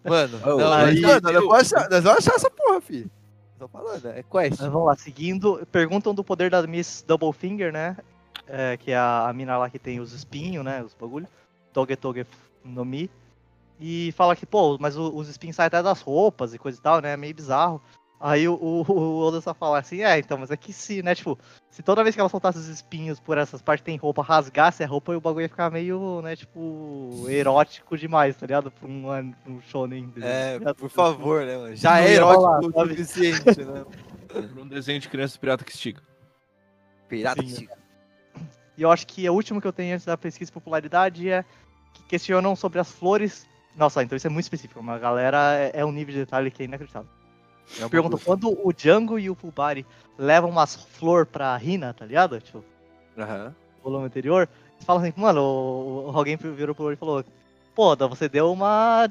[0.02, 3.10] Mano, Oh, não, aí- nós, nós, vamos achar, nós vamos achar essa porra, filho.
[3.58, 4.60] Tô falando, é quest.
[4.60, 7.96] Mas vamos lá, seguindo, perguntam do poder da Miss Doublefinger, né?
[8.46, 10.82] É, que é a, a mina lá que tem os espinhos, né?
[10.82, 11.28] Os bagulho.
[11.74, 12.26] Toge Toge
[12.64, 13.10] no Mi.
[13.78, 17.00] E fala que, pô, mas os espinhos saem até das roupas e coisa e tal,
[17.00, 17.12] né?
[17.12, 17.82] É meio bizarro.
[18.20, 21.14] Aí o, o, o Oda só fala assim, é, então, mas é que se, né,
[21.14, 24.22] tipo, se toda vez que ela soltasse os espinhos por essas partes que tem roupa,
[24.22, 28.70] rasgasse a roupa, o bagulho ia ficar meio, né, tipo, erótico demais, tá ligado?
[28.70, 30.10] Pra um, um shonen.
[30.22, 31.76] É, tá por favor, né, mano?
[31.76, 33.84] Já é erótico rolar, o suficiente, né?
[34.28, 36.02] Por um desenho de criança pirata que estica.
[37.08, 37.48] Pirata Sim.
[37.48, 37.84] que chega.
[38.76, 41.44] E eu acho que o último que eu tenho antes da pesquisa de popularidade é
[41.94, 43.46] que questionam sobre as flores.
[43.76, 46.50] Nossa, então isso é muito específico, mas a galera é, é um nível de detalhe
[46.50, 47.08] que é inacreditável.
[47.80, 49.86] É Perguntam quando o Django e o Fulbari
[50.18, 52.38] levam umas flor pra Rina, tá ligado?
[52.40, 52.62] Tipo,
[53.18, 53.54] Aham.
[53.78, 57.24] no volume anterior, eles falam assim, mano, o, o- alguém virou pro e falou,
[57.74, 59.08] pô, você deu uma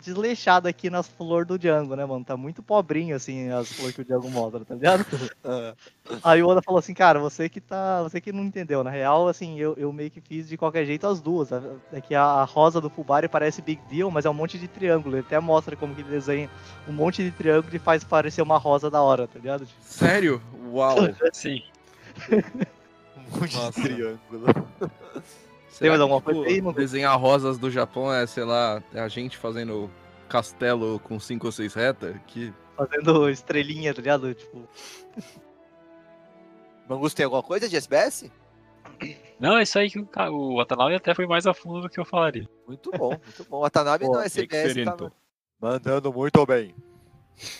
[0.00, 2.24] desleixada aqui nas flores do Django, né, mano?
[2.24, 5.04] Tá muito pobrinho, assim, as flores que o Django mostra, tá ligado?
[5.44, 5.74] Ah,
[6.24, 8.02] Aí o Oda falou assim, cara, você que tá.
[8.02, 8.82] Você que não entendeu.
[8.82, 11.50] Na real, assim, eu, eu meio que fiz de qualquer jeito as duas.
[11.92, 15.16] É que a rosa do Fubari parece big deal, mas é um monte de triângulo.
[15.16, 16.50] Ele até mostra como que ele desenha
[16.88, 19.66] um monte de triângulo e faz parecer uma rosa da hora, tá ligado?
[19.80, 20.42] Sério?
[20.72, 20.96] Uau.
[21.32, 21.62] Sim.
[23.16, 23.80] Um monte Nossa.
[23.80, 24.46] de triângulo.
[25.70, 26.74] Será que, alguma tipo, coisa aí?
[26.74, 29.90] Desenhar rosas do Japão é, sei lá, é a gente fazendo
[30.28, 32.14] castelo com cinco ou seis retas?
[32.26, 32.52] Que...
[32.76, 34.34] Fazendo estrelinha, tá ligado?
[34.34, 34.68] Tipo,
[36.88, 38.30] Mangus tem alguma coisa de SBS?
[39.38, 42.00] Não, é isso aí que o, o Watanabe até foi mais a fundo do que
[42.00, 42.48] eu falaria.
[42.66, 43.60] Muito bom, muito bom.
[43.60, 45.10] Watanabe Pô, não é SBS, tá
[45.60, 46.74] mandando muito bem.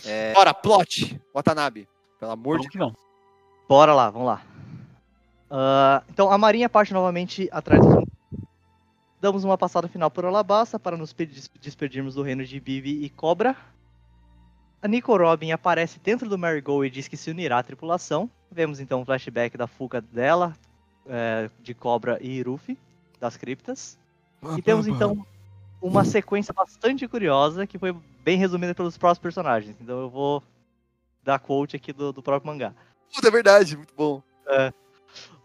[0.04, 0.34] É...
[0.34, 1.88] Bora, plot, Watanabe.
[2.18, 2.94] Pelo amor de que não?
[3.68, 4.42] bora lá, vamos lá.
[5.50, 8.04] Ah, então a Marinha parte novamente atrás dos.
[9.20, 13.04] Damos uma passada final por Alabasta para nos pe- des- despedirmos do reino de Bibi
[13.04, 13.54] e Cobra.
[14.82, 18.30] A Nico Robin aparece dentro do Marigold e diz que se unirá à tripulação.
[18.50, 20.56] Vemos então um flashback da fuga dela,
[21.06, 22.78] é, de Cobra e Ruffy,
[23.20, 23.98] das criptas.
[24.56, 25.26] E temos então
[25.82, 27.94] uma sequência bastante curiosa que foi
[28.24, 29.76] bem resumida pelos próprios personagens.
[29.78, 30.42] Então eu vou
[31.22, 32.72] dar quote aqui do, do próprio mangá.
[33.14, 34.22] Puta, é verdade, muito bom.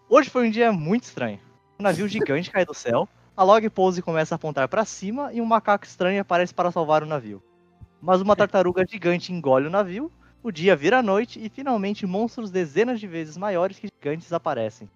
[0.08, 1.40] Hoje foi um dia muito estranho.
[1.80, 5.42] Um navio gigante cai do céu, a log pose começa a apontar para cima e
[5.42, 7.44] um macaco estranho aparece para salvar o navio.
[8.00, 10.12] Mas uma tartaruga gigante engole o navio,
[10.44, 14.90] o dia vira noite e finalmente monstros dezenas de vezes maiores que gigantes aparecem.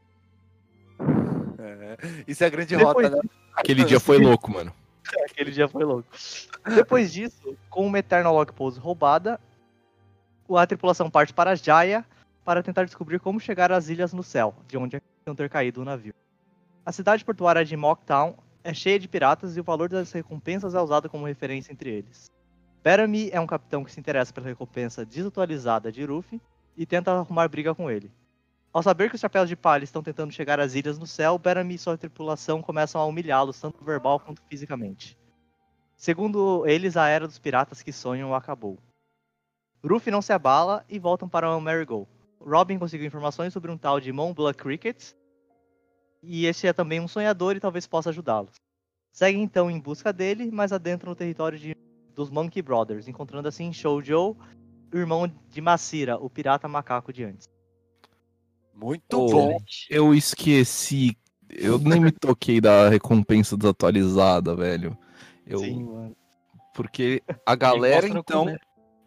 [1.58, 1.98] É,
[2.28, 3.30] Isso é a grande Depois rota, né?
[3.56, 4.72] Aquele dia foi louco, mano.
[5.26, 6.08] Aquele dia foi louco.
[6.76, 9.40] Depois disso, com uma Eternal Log Pose roubada,
[10.52, 12.06] a tripulação parte para Jaya
[12.50, 15.86] para tentar descobrir como chegar às ilhas no céu, de onde tinham ter caído o
[15.86, 16.16] navio.
[16.84, 20.82] A cidade portuária de Mocktown é cheia de piratas e o valor das recompensas é
[20.82, 22.32] usado como referência entre eles.
[22.84, 26.42] Bellamy é um capitão que se interessa pela recompensa desatualizada de Ruffy
[26.76, 28.12] e tenta arrumar briga com ele.
[28.74, 31.76] Ao saber que os chapéus de palha estão tentando chegar às ilhas no céu, Bellamy
[31.76, 35.16] e sua tripulação começam a humilhá-los, tanto verbal quanto fisicamente.
[35.96, 38.80] Segundo eles, a era dos piratas que sonham acabou.
[39.86, 42.10] Ruffy não se abala e voltam para o Marigold.
[42.40, 45.14] Robin conseguiu informações sobre um tal de Montblanc Cricket,
[46.22, 48.56] e este é também um sonhador e talvez possa ajudá-los.
[49.12, 51.76] Seguem então em busca dele, mas adentram no território de-
[52.14, 54.36] dos Monkey Brothers, encontrando assim Shoujo,
[54.94, 57.48] o irmão de Masira, o pirata macaco de antes.
[58.74, 59.28] Muito Oh.
[59.30, 59.58] bom.
[59.90, 61.18] Eu esqueci.
[61.50, 64.98] Eu nem me toquei da recompensa desatualizada, velho.
[65.46, 66.16] Eu, mano.
[66.76, 68.46] Porque a galera, então.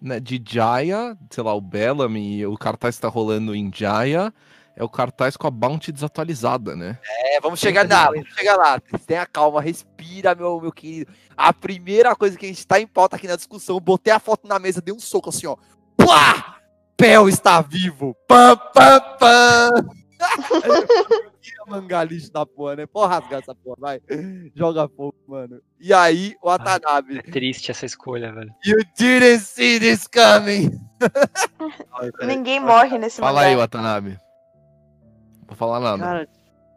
[0.02, 4.34] Né, de Jaya, sei lá, o Bellamy, o cartaz tá rolando em Jaya,
[4.74, 6.98] é o cartaz com a Bounty desatualizada, né?
[7.04, 8.80] É, vamos chegar lá, vamos chegar lá.
[9.06, 11.12] Tenha calma, respira, meu, meu querido.
[11.36, 14.48] A primeira coisa que a gente tá em pauta aqui na discussão, botei a foto
[14.48, 15.56] na mesa, dei um soco assim, ó.
[15.96, 16.56] Pá!
[16.96, 18.16] Pel está vivo!
[18.26, 19.70] Pam, pam, pam!
[21.42, 22.86] Tira mangá lixo da porra, né?
[22.86, 24.00] Pode rasgar essa porra, vai.
[24.54, 25.60] Joga fogo, mano.
[25.78, 27.18] E aí, o Watanabe.
[27.18, 28.54] É triste essa escolha, velho.
[28.64, 30.80] You didn't see this coming!
[32.24, 33.46] Ninguém morre nesse Fala mangá.
[33.48, 34.10] aí, Watanabe.
[34.10, 36.02] Não vou falar nada.
[36.02, 36.28] Cara,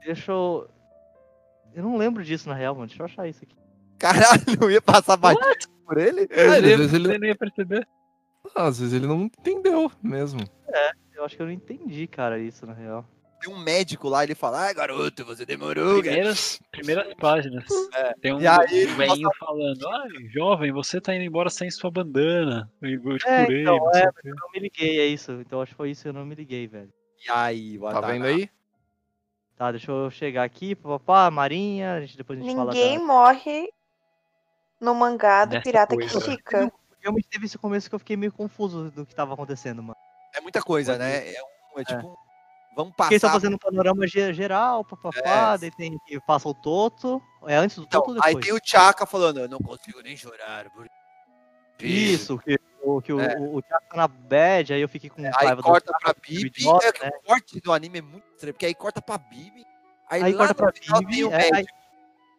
[0.03, 0.68] deixa eu.
[1.74, 2.88] Eu não lembro disso na real, mano.
[2.88, 3.55] Deixa eu achar isso aqui.
[3.99, 6.28] Caralho, eu ia passar batido por ele?
[6.32, 7.88] É, às vezes Você ele, não ia perceber.
[8.55, 10.41] às vezes ele não entendeu mesmo.
[11.13, 13.05] Eu acho que eu não entendi, cara, isso na real.
[13.46, 16.02] Tem um médico lá, ele fala, ai garoto, você demorou, cara.
[16.02, 17.64] Primeiras, primeiras páginas.
[18.20, 22.72] Tem um aí, velhinho falando, ai, jovem, você tá indo embora sem sua bandana.
[22.82, 25.32] Eu te É, curei, então, não é, o quê." Eu não me liguei, é isso.
[25.34, 26.91] Então acho que foi isso que eu não me liguei, velho.
[27.24, 28.50] E aí, Tá vendo aí?
[29.56, 33.70] Tá, deixa eu chegar aqui, papá, Marinha, a gente, depois a gente Ninguém fala morre
[34.82, 36.18] no mangá do Dessa pirata que coisa.
[36.18, 36.66] estica.
[36.66, 36.72] da...
[37.00, 39.96] Realmente teve esse começo que eu fiquei meio confuso do que tava acontecendo, mano.
[40.34, 41.32] É muita coisa, né?
[41.32, 41.38] É,
[41.76, 42.24] um, é tipo, um-
[42.76, 43.39] vamos Porque eles estão passar.
[43.41, 45.57] fazendo um panorama ge- geral, papapá, É.
[45.57, 47.21] daí tem que passa o Toto.
[47.47, 48.45] É antes do Então, Toto ou aí depois?
[48.45, 50.69] tem o Chaka falando, eu não consigo nem chorar.
[50.71, 50.88] por-
[51.82, 53.38] Isso, que, o, que É.
[53.38, 56.11] o, o tá na bad, aí eu fiquei com Aí raiva do corta Thiago, pra
[56.11, 56.47] é Bibi.
[56.47, 57.11] idiota, é que né?
[57.23, 59.65] O corte do anime é muito estranho, porque aí corta pra Bibi.
[60.09, 61.65] Aí, Aí corta pra Bibi, tem é, aí,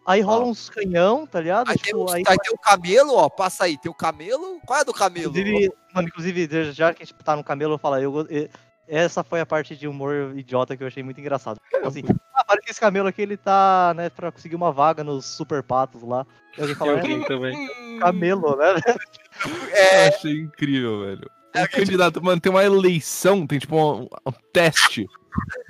[0.06, 0.48] aí rola Ó.
[0.48, 1.68] uns canhão, tá ligado?
[1.68, 3.28] Aí, tem, tipo, os- aí, aí tem o camelo, ó.
[3.28, 3.76] Passa aí.
[3.76, 4.58] Tem o camelo.
[4.64, 5.36] Qual é do camelo?
[5.36, 8.48] inclusive, mano, inclusive, já que a gente tá no camelo, eu falo, eu, eu-
[8.88, 11.60] essa foi a parte de humor idiota que eu achei muito engraçado.
[11.84, 12.02] Assim,
[12.34, 15.62] ah, parece que esse camelo aqui ele tá, né, pra conseguir uma vaga nos super
[15.62, 16.26] patos lá.
[16.56, 17.98] E alguém fala, Eu é, ri também.
[17.98, 18.74] camelo, né?
[19.44, 21.30] Eu achei incrível, velho.
[21.54, 25.06] O candidato, mano, tem uma eleição, tem tipo um, um teste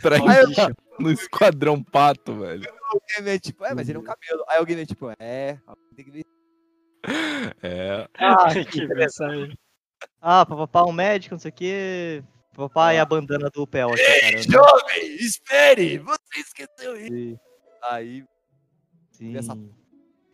[0.02, 2.68] pra entrar no esquadrão pato, velho.
[2.92, 4.44] Alguém vê, tipo, é, mas ele é um cabelo.
[4.48, 5.58] Aí alguém vê, tipo, é,
[5.94, 6.24] tem que ver.
[7.62, 8.08] É.
[8.18, 9.56] Ah, que mensagem.
[10.20, 12.24] Ah, papapá, um médico, não sei o quê.
[12.56, 14.42] Papapá e a bandana do Pel aqui, cara.
[14.42, 15.98] Jovem, espere!
[15.98, 17.12] Você esqueceu isso.
[17.14, 17.38] Sim,
[17.82, 18.24] Aí,
[19.12, 19.36] sim.
[19.36, 19.56] Essa-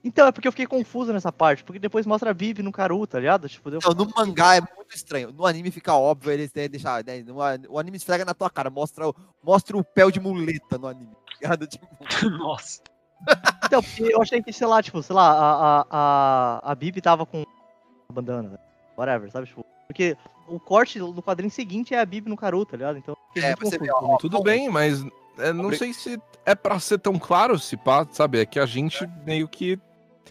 [0.05, 3.07] Então, é porque eu fiquei confuso nessa parte, porque depois mostra a Bibi no Karu,
[3.07, 3.49] tá ligado?
[3.49, 3.81] Tipo, deu...
[3.85, 5.33] Não, no mangá é muito estranho.
[5.33, 7.05] No anime fica óbvio, eles né, deixar.
[7.05, 7.25] Né,
[7.69, 11.13] o anime esfrega na tua cara, mostra, o- mostra o pé de muleta no anime.
[11.15, 11.67] tá ligado?
[11.69, 11.87] Tipo,
[12.39, 12.81] Nossa.
[13.65, 17.01] Então, porque eu achei que, sei lá, tipo, sei lá, a, a, a, a Bibi
[17.01, 17.45] tava com
[18.09, 18.59] a bandana,
[18.97, 19.47] whatever, sabe?
[19.47, 20.17] Tipo, porque
[20.53, 22.99] o corte do quadrinho seguinte é a Bibi no Karu, tá ligado?
[22.99, 24.17] Então, É, muito você vê, ó.
[24.19, 25.05] Tudo bem, mas
[25.39, 28.41] é, não sei se é pra ser tão claro, se pá, sabe?
[28.41, 29.79] É que a gente meio que.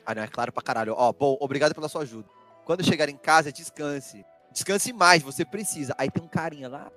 [0.05, 0.93] Ah, não, é claro pra caralho.
[0.95, 2.27] Ó, bom, obrigado pela sua ajuda.
[2.65, 4.23] Quando chegar em casa, descanse.
[4.51, 5.95] Descanse mais, você precisa.
[5.97, 6.91] Aí tem um carinha lá.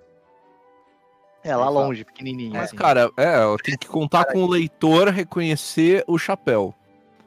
[1.42, 2.52] É, lá longe, pequenininho.
[2.52, 2.76] Mas, assim.
[2.76, 6.74] cara, é, eu tenho que contar com o leitor reconhecer o chapéu,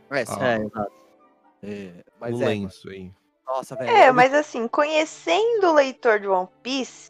[0.09, 0.33] É, sim.
[0.39, 0.47] Ah.
[0.47, 0.91] É, exato.
[1.63, 3.11] É, mas o é, lenço aí.
[3.47, 3.89] Nossa, velho.
[3.97, 7.09] É, mas assim, conhecendo o leitor de One Piece,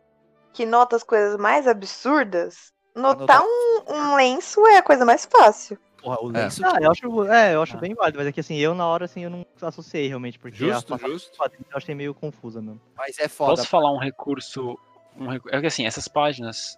[0.53, 5.77] que nota as coisas mais absurdas, notar um, um lenço é a coisa mais fácil.
[6.01, 6.43] Porra, o É.
[6.43, 6.63] lenço.
[6.65, 7.79] Ah, eu acho, é, eu acho Ah.
[7.79, 10.55] bem válido, mas é que assim, eu na hora assim, eu não associei realmente, porque
[10.57, 11.31] Justo, a justo.
[11.39, 12.81] eu achei meio confusa mesmo.
[12.95, 13.55] Mas é foda.
[13.55, 14.77] Posso falar um recurso,
[15.15, 16.77] um recu- É que assim, essas páginas.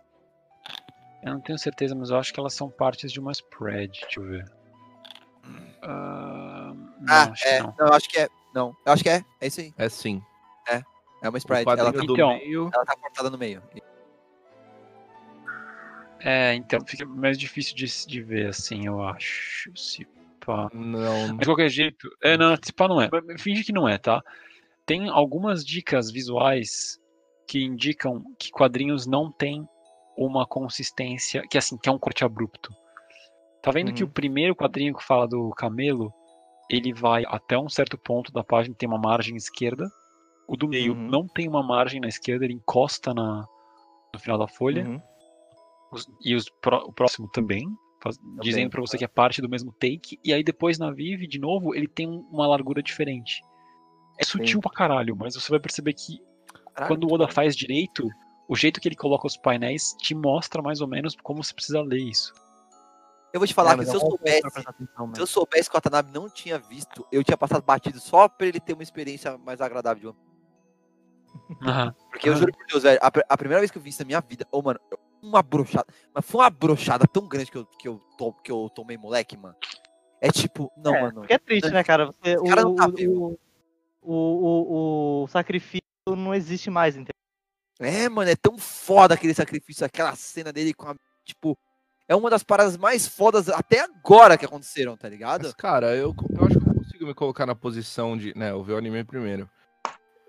[1.21, 3.91] Eu não tenho certeza, mas eu acho que elas são partes de uma spread.
[4.01, 4.45] Deixa eu ver.
[5.81, 7.59] Ah, não, Ah, acho é.
[7.61, 7.75] não.
[7.77, 8.29] Não, eu acho que é.
[8.53, 9.23] Não, eu acho que é.
[9.41, 9.73] É isso aí.
[9.77, 10.21] É sim.
[11.21, 11.67] É uma O sprite.
[11.67, 12.29] Ela, tá- do Então.
[12.37, 12.69] meio.
[12.73, 13.61] ela tá cortada no meio.
[16.21, 19.71] É, então fica mais difícil de, de ver assim, eu acho.
[19.75, 20.05] Se
[20.45, 20.69] pá.
[20.73, 21.29] Não.
[21.29, 22.09] Mas de qualquer jeito.
[22.21, 23.09] É, não, se pá não é.
[23.37, 24.21] Finge que não é, tá?
[24.85, 26.99] Tem algumas dicas visuais
[27.47, 29.67] que indicam que quadrinhos não têm
[30.17, 31.43] uma consistência.
[31.49, 32.73] Que assim, que é um corte abrupto.
[33.61, 34.13] Tá vendo que o Uhum.
[34.13, 36.13] primeiro quadrinho que fala do camelo,
[36.69, 39.89] ele vai até um certo ponto da página, tem uma margem esquerda.
[40.47, 41.07] O do meio Uhum.
[41.09, 43.45] não tem uma margem na esquerda, ele encosta na,
[44.13, 44.87] no final da folha.
[44.87, 45.01] Uhum.
[45.91, 47.67] Os- e os pró- o próximo também,
[48.01, 50.19] faz- dizendo pra você que é parte do mesmo take.
[50.23, 53.41] E aí depois na Vive, de novo, ele tem um- uma largura diferente.
[54.19, 56.19] É sutil pra caralho, mas você vai perceber que
[56.73, 58.07] Caralho, quando o Oda faz direito,
[58.47, 61.81] o jeito que ele coloca os painéis te mostra mais ou menos como você precisa
[61.81, 62.33] ler isso.
[63.31, 64.41] Eu vou te falar É, que se é eu soubesse.
[64.65, 65.21] atenção Se mesmo.
[65.23, 68.59] eu soubesse que o Watanabe não tinha visto, eu tinha passado batido só pra ele
[68.59, 70.17] ter uma experiência mais agradável de One
[71.61, 71.95] Aham.
[72.09, 74.05] Porque eu juro por Deus, velho, a, a primeira vez que eu vi isso na
[74.05, 75.85] minha vida, ô, mano, eu- uma brochada.
[76.13, 79.35] Mas foi uma brochada tão grande que eu, que eu, to- que eu tomei, moleque,
[79.37, 79.55] mano.
[80.21, 81.19] É tipo, não, é, mano.
[81.21, 82.05] Porque é triste, né, cara?
[82.07, 83.37] Você, o, cara não tá o-
[84.01, 87.13] o, o, o sacrifício não existe mais, entendeu?
[87.79, 90.95] É, mano, é tão foda aquele sacrifício, aquela cena dele com a.
[91.23, 91.57] Tipo,
[92.09, 95.43] é uma das paradas mais fodas até agora que aconteceram, tá ligado?
[95.43, 98.35] Mas, cara, eu, eu acho que eu consigo me colocar na posição de.
[98.35, 99.47] Né, eu ver o anime primeiro.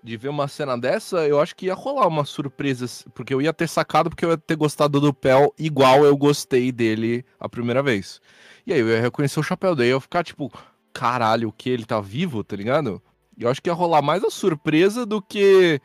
[0.03, 2.85] De ver uma cena dessa, eu acho que ia rolar uma surpresa.
[3.15, 6.71] Porque eu ia ter sacado, porque eu ia ter gostado do Pel igual eu gostei
[6.71, 8.21] dele a primeira vez.
[8.65, 10.51] E aí eu ia reconhecer o chapéu daí, eu ia ficar tipo,
[10.93, 11.69] caralho, o que?
[11.69, 13.01] Ele tá vivo, tá ligado?
[13.35, 15.81] E eu acho que ia rolar mais a surpresa do que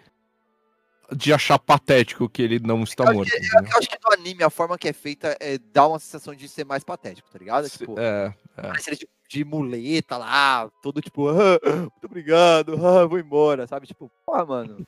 [1.14, 3.30] de achar patético que ele não está Eu acho morto.
[3.30, 3.70] que- entendeu?
[3.72, 6.48] Eu acho que no anime a forma que é feita é, dá uma sensação de
[6.48, 7.68] ser mais patético, tá ligado?
[7.68, 13.06] Se- Tipo, É, parece ele de, de muleta lá, todo tipo, ah, muito obrigado, ah,
[13.06, 13.86] vou embora, sabe?
[13.86, 14.86] Tipo, porra, mano.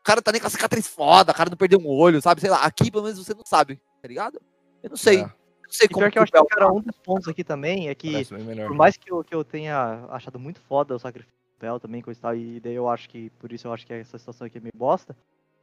[0.00, 2.40] O cara tá nem com a cicatriz foda, o cara não perdeu um olho, sabe?
[2.40, 4.40] Sei lá, aqui pelo menos você não sabe, tá ligado?
[4.82, 5.18] Eu não sei.
[5.18, 5.22] É.
[5.22, 7.44] Eu não sei E como pior que eu acho que, cara, um dos pontos aqui
[7.44, 8.24] também é que,
[8.66, 12.02] por mais que eu, que eu tenha achado muito foda o sacrifício do Bel também,
[12.02, 14.46] coisa e tal, e daí eu acho que, por isso eu acho que essa situação
[14.46, 15.16] aqui é meio bosta,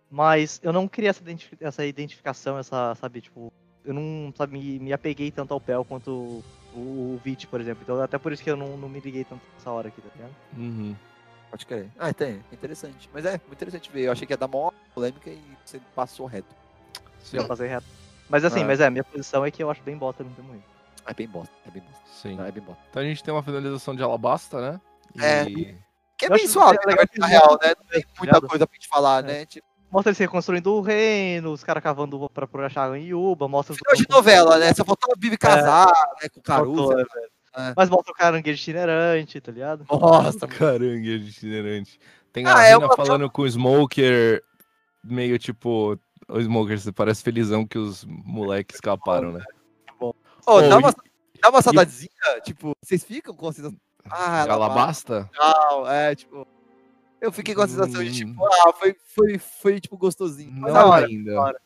[0.10, 3.52] mas eu não queria essa, identifi- essa identificação, essa, sabe, tipo,
[3.86, 6.44] eu não, sabe, me, me apeguei tanto ao Pel quanto o,
[6.78, 9.42] o Vit, por exemplo, então até por isso que eu não, não me liguei tanto
[9.54, 10.36] nessa hora aqui, tá ligado?
[10.58, 10.96] Uhum.
[11.50, 11.90] Pode crer.
[11.98, 12.44] Ah, tem.
[12.52, 13.10] Interessante.
[13.12, 14.02] Mas é, muito interessante ver.
[14.04, 16.54] Eu achei que ia dar mó polêmica e você passou reto.
[17.24, 17.88] Sim, Eu passei reto.
[18.30, 18.66] Mas assim, Ah.
[18.66, 20.64] mas é, minha posição é que eu acho bem bosta no isso.
[21.08, 22.00] É bem bosta, é bem bosta.
[22.22, 22.36] sim.
[22.36, 22.84] Não, é bem bosta.
[22.92, 24.82] Então a gente tem uma finalização de Alabasta, né?
[25.20, 25.44] É.
[25.50, 25.76] E-
[26.16, 27.74] Que é Eu bem suave, que é na verdade, na real, né?
[27.80, 28.48] Não tem muita ligado?
[28.48, 29.28] coisa pra gente falar, É.
[29.28, 29.46] né?
[29.48, 33.74] Tipo, Mostra eles reconstruindo o reino, os caras cavando pra, pra achar em Yuba, mostra
[33.74, 34.74] os final de novela, né?
[34.74, 35.88] Só faltou a Bibi casar,
[36.22, 36.30] né?
[36.30, 36.90] Com o Faltou, Caruso.
[36.96, 37.30] né, velho?
[37.58, 37.74] É.
[37.76, 39.84] Mas mostra o caranguejo itinerante, tá ligado?
[39.90, 42.00] Nossa, Caranguejo itinerante.
[42.32, 44.44] Tem a Ah, é uma- falando com o Smoker,
[45.04, 49.44] meio tipo, Ô, Smoker, você parece felizão que os moleques escaparam, né?
[50.00, 50.14] Ô,
[50.46, 52.10] Ô, dá, uma, e- dá uma saudadezinha,
[52.44, 53.78] tipo, vocês ficam com a sensação.
[54.12, 55.28] Ah, ela Alabasta?
[55.34, 56.48] legal, é, tipo.
[57.22, 60.52] Eu fiquei com a sensação de, tipo, ah, foi, foi, foi tipo, gostosinho.
[60.54, 61.06] Mas Não hora.
[61.06, 61.60] ainda.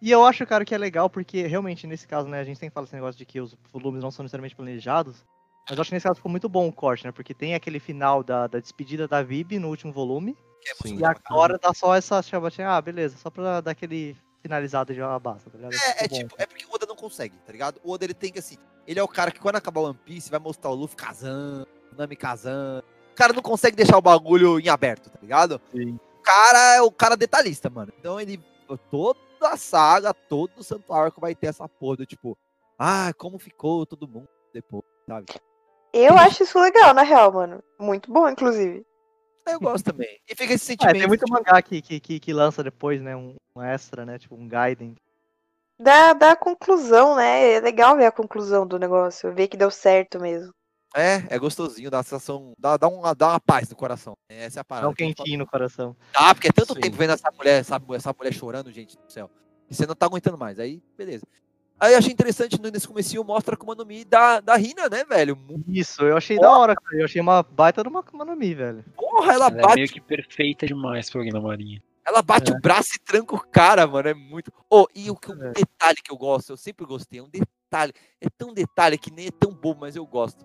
[0.00, 2.74] E eu acho, cara, que é legal, porque realmente, nesse caso, né, a gente sempre
[2.74, 5.24] fala esse negócio de que os volumes não são necessariamente planejados.
[5.68, 7.12] Mas eu acho que nesse caso ficou muito bom o corte, né?
[7.12, 10.36] Porque tem aquele final da, da despedida da Vib no último volume.
[10.82, 10.98] Sim.
[10.98, 15.18] E agora dá só essa chama ah, beleza, só pra dar aquele finalizado de uma
[15.18, 15.74] basta, tá ligado?
[15.74, 16.16] É, é bom.
[16.16, 17.80] tipo, é porque o Oda não consegue, tá ligado?
[17.82, 18.56] O Oda ele tem que assim.
[18.86, 21.66] Ele é o cara que quando acabar o One Piece vai mostrar o Luffy casando,
[21.92, 22.84] o Nami casando.
[23.18, 25.60] O cara não consegue deixar o bagulho em aberto, tá ligado?
[25.72, 25.98] Sim.
[26.20, 27.92] O cara é o cara detalhista, mano.
[27.98, 28.40] Então ele.
[28.92, 32.38] Toda a saga, todo o santo arco vai ter essa porra do tipo.
[32.78, 35.26] Ah, como ficou todo mundo depois, sabe?
[35.92, 37.60] Eu acho isso legal, na real, mano.
[37.76, 38.86] Muito bom, inclusive.
[39.44, 40.20] Eu gosto também.
[40.28, 40.98] E fica esse É, sentimento.
[40.98, 43.16] tem muito tipo, mangá que, que, que, que lança depois, né?
[43.16, 44.16] Um, um extra, né?
[44.16, 44.94] Tipo, um Gaiden.
[45.76, 47.54] Dá, dá a conclusão, né?
[47.54, 49.34] É legal ver a conclusão do negócio.
[49.34, 50.52] Ver que deu certo mesmo.
[50.94, 52.52] É, é gostosinho, dá a sensação.
[52.58, 54.16] Dá, dá, uma, dá uma paz no coração.
[54.28, 54.86] Essa é a parada.
[54.86, 55.94] Dá um quentinho no coração.
[56.14, 56.80] Ah, porque é tanto Sim.
[56.80, 59.30] tempo vendo essa mulher, essa, essa mulher chorando, gente do céu.
[59.70, 60.58] E você não tá aguentando mais.
[60.58, 61.26] Aí, beleza.
[61.78, 64.88] Aí eu achei interessante no- nesse comecinho mostra a Akuma no Mi da, da Rina,
[64.88, 65.38] né, velho?
[65.68, 66.96] Isso, eu achei da hora, cara.
[66.96, 68.84] Eu achei uma baita de uma Akuma no Mi, velho.
[68.96, 71.80] Porra, ela, Ela é bate, meio que perfeita demais pra alguém na marinha.
[72.04, 72.56] ela bate É.
[72.56, 74.08] o braço e tranca o cara, mano.
[74.08, 74.50] É muito.
[74.70, 75.52] Oh, e o que- um É.
[75.52, 77.92] detalhe que eu gosto, eu sempre gostei, é um detalhe.
[78.20, 80.44] É tão detalhe que nem é tão bobo, mas eu gosto.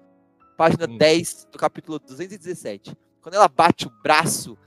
[0.58, 0.98] Página Hum.
[0.98, 2.96] 10 do capítulo 217.
[3.22, 4.58] Quando ela bate o braço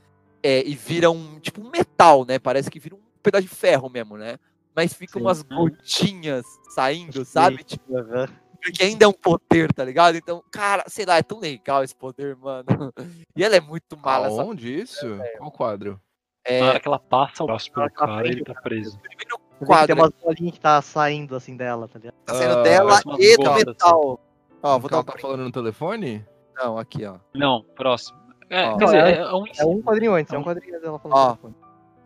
[0.43, 2.39] é, e vira um tipo um metal, né?
[2.39, 4.39] Parece que vira um pedaço de ferro mesmo, né?
[4.75, 5.25] Mas fica Sim.
[5.25, 7.65] umas gotinhas saindo, sabe?
[7.65, 8.29] Tipo, Aham.
[8.63, 10.17] porque ainda é um poder, tá ligado?
[10.17, 12.67] Então, cara, sei lá, é tão legal esse poder, mano.
[13.37, 15.07] E ela é muito mala, essa Aonde isso?
[15.39, 16.01] Qual quadro?
[16.45, 18.99] é, Na hora que ela passa o braço pelo cara, frente ele tá preso.
[18.99, 22.15] primeiro quadro Tem umas bolinhas que tá saindo assim dela, tá ligado?
[22.25, 24.21] tá saindo Ah, dela umas e do metal.
[24.67, 25.23] Ó, vou um ela tá print.
[25.23, 26.27] falando no telefone?
[26.57, 27.19] Não, aqui, ó.
[27.35, 28.19] Não, próximo.
[28.49, 28.77] É, Ó.
[28.79, 31.17] quer dizer, É, é, é um É um quadrinho antes, é um quadrinho dela falando.
[31.19, 31.29] Ó.
[31.29, 31.55] no telefone.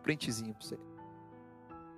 [0.03, 0.79] Printzinho pra você.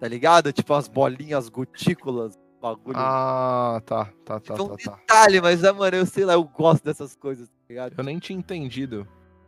[0.01, 0.53] Tá ligado?
[0.53, 2.97] Tipo as bolinhas, gotículas, bagulho.
[2.99, 4.97] Ah, tá, tá, tá, Fica um tá, tá.
[4.97, 7.95] detalhe, mas, ah, mano, eu sei lá, eu gosto dessas coisas, tá ligado?
[7.97, 9.07] Eu nem tinha entendido.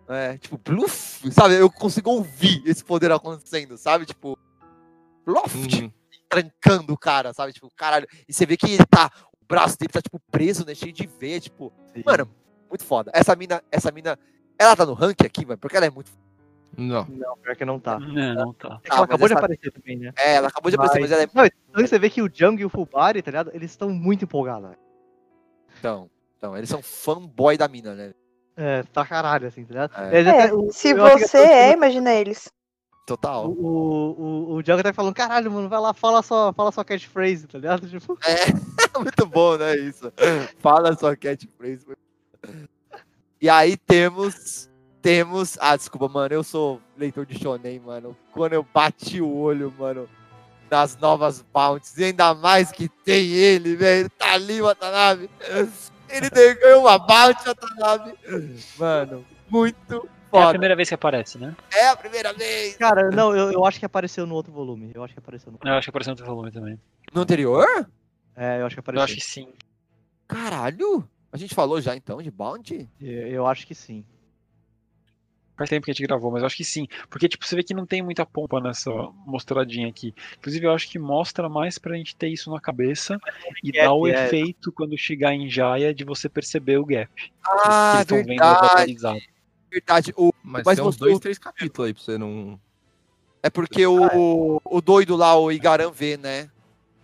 [0.09, 1.55] É, tipo, bluf, sabe?
[1.55, 4.05] Eu consigo ouvir esse poder acontecendo, sabe?
[4.07, 4.39] Tipo,
[5.27, 5.91] bluf, Uhum.
[6.29, 7.53] trancando o cara, sabe?
[7.53, 8.07] Tipo, caralho.
[8.29, 9.11] E você vê que ele tá,
[9.45, 10.75] o braço dele tá, tipo, preso, né?
[10.75, 11.73] Cheio de veia, tipo,
[12.05, 12.29] mano,
[12.69, 13.11] muito foda.
[13.15, 14.19] Essa mina, essa mina,
[14.59, 16.11] ela tá no rank aqui, mano, porque ela é muito.
[16.77, 17.05] Não.
[17.07, 18.01] Não, pior que não tá.
[18.01, 18.81] Não, não tá.
[18.83, 20.13] É que Ah, ela acabou de aparecer também, né?
[20.19, 21.29] É, ela acabou de aparecer, mas ela é.
[21.33, 23.51] Não, então você vê que o Jung e o Fubari, tá ligado?
[23.55, 24.71] Eles estão muito empolgados.
[24.71, 24.77] né?
[25.79, 28.13] Então, então, eles são fanboy da mina, né?
[28.57, 29.93] É, tá caralho, assim, tá ligado?
[30.15, 30.21] É.
[30.23, 32.53] É, até- o- se que você é, o- imagina eles.
[33.07, 33.47] Total.
[33.49, 36.85] O, o, o, o Jung tá falando, caralho, mano, vai lá, fala sua, fala sua
[36.85, 37.87] catchphrase, tá ligado?
[37.91, 39.77] Tipo, É, muito bom, né?
[39.77, 40.13] Isso.
[40.59, 41.87] Fala sua catchphrase.
[43.41, 44.71] E aí temos.
[45.03, 45.59] Temos.
[45.61, 46.35] Ah, desculpa, mano.
[46.35, 48.17] Eu sou leitor de Shonen, mano.
[48.33, 50.09] Quando eu bati o olho, mano,
[50.71, 54.09] nas novas bounties, e ainda mais que tem ele, velho.
[54.11, 55.29] Tá ali, Watanabe.
[56.09, 58.15] Ele ganhou uma bounty, Watanabe.
[58.79, 61.55] Mano, muito É a primeira vez que aparece, né?
[61.73, 62.77] É a primeira vez.
[62.77, 64.91] cara, não, eu, eu acho que apareceu no outro volume.
[64.95, 65.59] Eu acho que apareceu no.
[65.63, 66.81] Eu acho que apareceu no outro volume também.
[67.13, 67.67] No anterior?
[68.37, 69.05] É, eu acho que Eu apareceu.
[69.05, 69.49] acho que sim.
[70.27, 71.09] Caralho.
[71.33, 72.89] A gente falou já então de bounty?
[73.01, 74.05] Eu, eu acho que sim.
[75.57, 76.89] Faz tempo que a gente gravou, mas eu acho que sim.
[77.09, 78.91] Porque, tipo, você vê que não tem muita pompa nessa
[79.25, 80.13] mostradinha aqui.
[80.39, 83.21] Inclusive, eu acho que mostra mais pra gente ter isso na cabeça
[83.63, 84.27] e gap, dar o é.
[84.27, 87.09] efeito quando chegar em Jaya de você perceber o gap.
[87.47, 89.29] Ah, que eles estão vendo verdade.
[89.71, 90.15] Verdade.
[90.17, 92.61] O, Mas, Mas tem uns dois, três capítulos aí pra você não.
[93.41, 96.51] É porque o, o doido lá, o Igaran vê, né?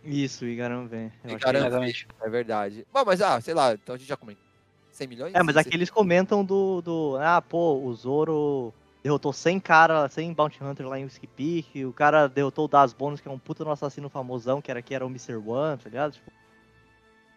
[0.05, 1.13] Isso, o Igaran vem.
[1.25, 2.07] Exatamente.
[2.21, 2.87] é verdade.
[2.93, 4.45] Bom, mas, ah, sei lá, então a gente já comentou.
[4.93, 5.35] 100 milhões?
[5.35, 7.17] É, mas aqui eles comentam do, do.
[7.21, 11.85] Ah, pô, o Zoro derrotou 100 cara, 100 Bounty Hunter lá em Whiskey Peak.
[11.85, 14.83] O cara derrotou o Das Bonus, que é um puta no assassino famosão, que era
[14.83, 15.37] que era o Mr.
[15.37, 16.13] One, tá ligado?
[16.13, 16.31] Tipo,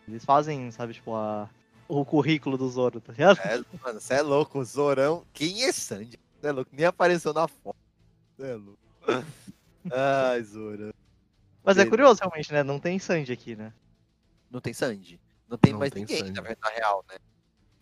[0.07, 1.49] eles fazem, sabe, tipo, a,
[1.87, 3.39] o currículo do Zoro, tá ligado?
[3.39, 5.23] É, mano, você é louco, o Zorão.
[5.33, 6.19] Quem é Sandy?
[6.41, 7.77] Você é louco, nem apareceu na foto.
[8.35, 8.79] Você é louco.
[9.91, 10.93] Ai, Zorão.
[11.63, 12.61] Mas é curioso, realmente, né?
[12.63, 13.71] Não tem Sandy aqui, né?
[14.51, 15.19] Não tem Sandy.
[15.49, 16.31] Não tem Não mais tem ninguém, Sandy.
[16.33, 17.15] na verdade, real, né?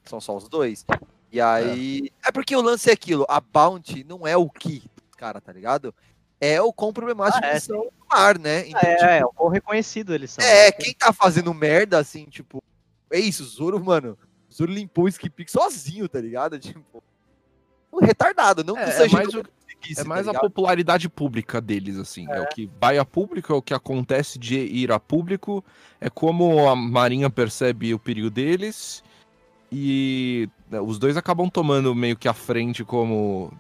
[0.06, 0.86] São só os dois.
[1.32, 2.12] E aí.
[2.26, 2.32] É.
[2.32, 3.26] porque o lance é aquilo.
[3.30, 5.94] A Bounty não é o que dos caras, tá ligado?
[6.40, 8.68] É o quão problemático Ah, é, eles são no mar, né?
[8.68, 10.44] Então, é, tipo, é, o quão reconhecido eles são.
[10.44, 10.72] É, né?
[10.72, 12.62] quem tá fazendo merda, assim, tipo.
[13.12, 14.18] É isso, o Zoro, mano.
[14.50, 16.58] O Zoro limpou o Skip Peak sozinho, tá ligado?
[16.60, 17.04] Tipo.
[18.02, 19.44] retardado, não que É, é seja mais, o-
[19.98, 22.26] é mais tá a popularidade pública deles, assim.
[22.30, 22.42] É.
[22.42, 25.64] o que vai a público, é o que acontece de ir a público,
[26.00, 29.04] é como a Marinha percebe o perigo deles.
[29.72, 33.54] E né, os dois acabam tomando meio que a frente como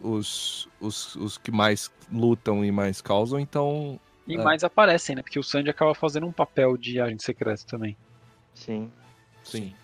[0.00, 3.98] os, os, os que mais lutam e mais causam, então.
[4.26, 4.42] E É.
[4.42, 5.22] mais aparecem, né?
[5.22, 7.96] Porque o Sandy acaba fazendo um papel de agente secreto também.
[8.54, 8.90] Sim.
[9.42, 9.74] Sim.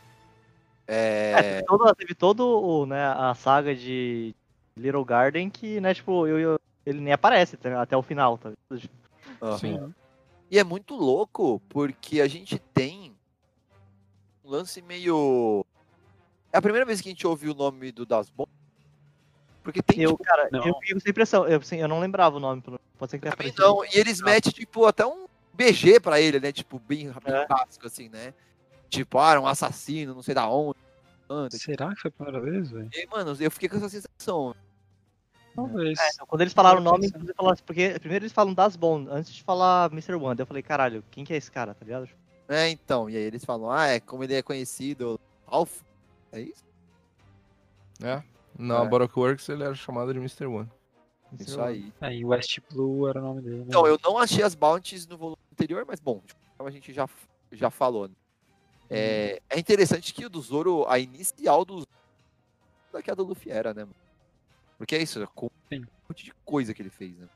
[0.87, 4.35] É, É, teve, todo, teve todo o, né, a saga de
[4.77, 8.53] Little Garden que, né, tipo, eu, eu- ele nem aparece até o final, tá?
[8.71, 8.91] ligado?
[9.41, 9.59] aham.
[9.59, 9.95] Sim.
[10.51, 13.17] E é muito louco porque a gente tem
[14.45, 15.65] um lance meio.
[16.53, 18.45] É a primeira vez que a gente ouve o nome do Das Bom.
[19.63, 20.67] Porque tem Eu, tipo, cara, não.
[20.67, 21.47] eu fico sem impressão.
[21.47, 22.61] Eu, assim, eu não lembrava o nome,
[22.99, 23.85] pode ser que tenha também não.
[23.85, 26.51] E eles metem, tipo, até um BG pra ele, né?
[26.53, 27.47] Tipo, bem, bem É.
[27.47, 28.35] básico, assim, né?
[28.91, 30.82] Tipo, ah, era um assassino, não sei da onde.
[31.33, 31.59] Onde.
[31.59, 32.89] Será que foi a primeira vez, velho?
[32.95, 34.55] E aí, mano, eu fiquei com essa sensação.
[35.55, 35.99] Talvez.
[35.99, 38.75] É, então, quando eles falaram o nome, inclusive, falaram assim, porque primeiro eles falam Das
[38.77, 40.15] Bond, antes de falar Mr.
[40.15, 40.43] Wonder.
[40.43, 42.09] Eu falei, caralho, quem que é esse cara, tá ligado?
[42.49, 43.09] É, então.
[43.11, 45.21] E aí eles falam, ah, é como ele é conhecido.
[45.47, 45.81] Alf.
[46.33, 46.65] É isso?
[48.03, 48.23] É.
[48.59, 48.89] Na É.
[48.89, 50.47] Baroque Works ele era chamado de Mr.
[50.47, 50.69] One.
[51.39, 51.93] Isso aí.
[52.01, 53.57] Aí West Blue era o nome dele.
[53.57, 53.65] né?
[53.69, 56.23] Então, eu não achei as bounties no volume anterior, mas bom,
[56.59, 57.09] a gente já,
[57.51, 58.09] já falou.
[58.09, 58.15] Né?
[58.91, 61.89] É, é interessante que o do Zoro, a inicial do Zoro,
[62.95, 63.97] é que a do Luffy era, né, mano?
[64.77, 67.29] Porque é isso, é com um monte de coisa que ele fez, né?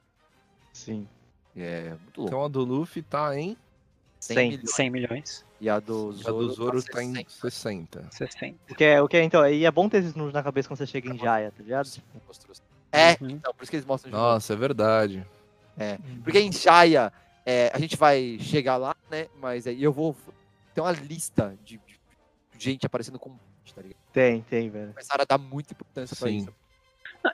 [0.72, 1.08] Sim.
[1.56, 2.30] É muito louco.
[2.30, 3.56] Então a do Luffy tá em.
[4.20, 4.50] 100 100.
[4.50, 4.70] milhões.
[4.74, 5.46] 100 milhões.
[5.60, 7.30] E a do A Zoro, do Zoro tá em 60.
[7.30, 8.08] 60.
[8.10, 8.58] 60.
[8.70, 10.68] O que é, o que é, então, e é bom ter esses números na cabeça
[10.68, 11.88] quando você chega em Jaya, tá ligado?
[12.92, 13.30] É, Uhum.
[13.30, 14.28] então, por isso que eles mostram de novo.
[14.32, 15.26] Nossa, é verdade.
[16.22, 17.12] Porque em Jaya,
[17.44, 19.28] é, a gente vai chegar lá, né?
[19.40, 20.16] Mas aí eu vou.
[20.76, 21.98] Tem uma lista de, de
[22.58, 23.30] gente aparecendo com.
[23.74, 23.96] Tá ligado?
[24.12, 24.90] Tem, tem, velho.
[24.90, 26.36] Começaram a dar muita importância pra Sim.
[26.36, 26.54] isso.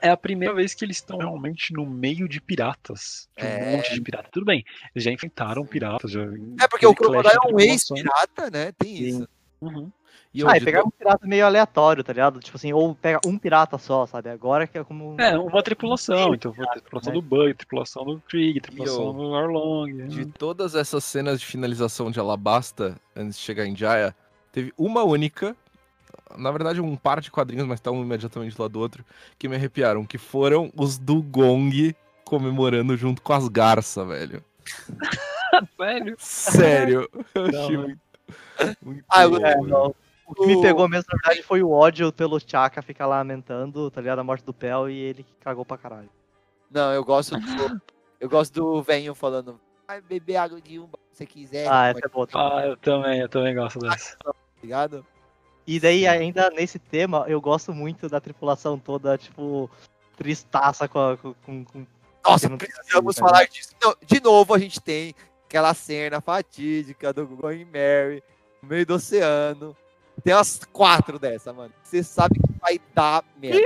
[0.01, 3.27] É a primeira vez que eles estão realmente no meio de piratas.
[3.37, 3.75] De um É.
[3.75, 4.29] monte de pirata.
[4.31, 4.63] Tudo bem,
[4.95, 6.09] eles já enfrentaram piratas.
[6.09, 6.21] Já...
[6.23, 8.71] É porque o Crocodile é um ex-pirata, né?
[8.71, 9.03] Tem Sim.
[9.03, 9.29] isso.
[9.63, 9.91] Uhum.
[10.33, 12.39] E Ah, e pegar um pirata meio aleatório, tá ligado?
[12.39, 14.29] Tipo assim, ou pega um pirata só, sabe?
[14.29, 15.15] Agora que é como.
[15.19, 16.33] É, uma tripulação.
[16.33, 17.19] Então, pirata, tripulação né?
[17.19, 20.07] do Bug, tripulação do Krieg, tripulação eu- do Arlong.
[20.07, 24.15] de todas essas cenas de finalização de Alabasta, antes de chegar em Jaya,
[24.51, 25.55] teve uma única,
[26.35, 29.05] na verdade um par de quadrinhos, mas tá um imediatamente do lado do outro,
[29.37, 31.95] que me arrepiaram, que foram os do Gong
[32.25, 34.43] comemorando junto com as garças, velho.
[35.77, 36.15] Velho.
[36.17, 37.09] Sério.
[37.35, 37.83] Eu achei né?
[37.83, 37.99] muito,
[38.81, 39.93] muito Ah, É, não.
[40.25, 43.99] O que me pegou mesmo, na verdade, foi o ódio pelo Chaka ficar lamentando, tá
[43.99, 44.19] ligado?
[44.19, 46.09] A morte do Pel e ele que cagou pra caralho.
[46.71, 47.81] Não, eu gosto do.
[48.19, 49.59] Eu gosto do velho falando.
[49.85, 51.67] Vai beber água de umba se você quiser.
[51.67, 52.25] Ah, tá essa é boa.
[52.33, 54.17] Ah, eu também, eu também gosto dessa.
[54.61, 55.05] ligado?
[55.67, 59.69] E daí, ainda nesse tema, eu gosto muito da tripulação toda, tipo,
[60.15, 60.99] tristaça com.
[60.99, 61.33] a- com,
[61.65, 61.85] com-
[62.25, 63.73] Nossa, precisamos consigo, falar disso.
[63.81, 65.13] Não, de novo, a gente tem
[65.53, 68.23] aquela cena fatídica do Going Mary
[68.59, 69.77] no meio do oceano.
[70.23, 71.71] Tem umas quatro dessa, mano.
[71.83, 73.59] Você sabe que vai dar merda.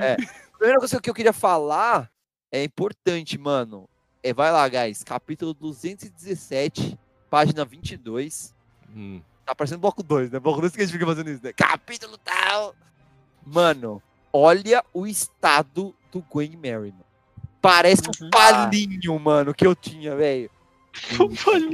[0.00, 0.14] É.
[0.14, 2.10] A primeira coisa que eu queria falar
[2.50, 3.86] é importante, mano.
[4.22, 5.02] É, vai lá, guys.
[5.04, 6.98] Capítulo 217,
[7.28, 8.54] página 22.
[8.96, 9.20] Hum.
[9.44, 10.40] Tá parecendo bloco 2, né?
[10.40, 11.52] Bloco 2 que a gente fica fazendo isso, né?
[11.52, 12.74] Capítulo tal.
[13.44, 14.02] Mano,
[14.32, 17.04] olha o estado do Gwen Mary, mano.
[17.60, 18.30] Parece um Uhum.
[18.30, 20.50] palinho, mano, que eu tinha, velho.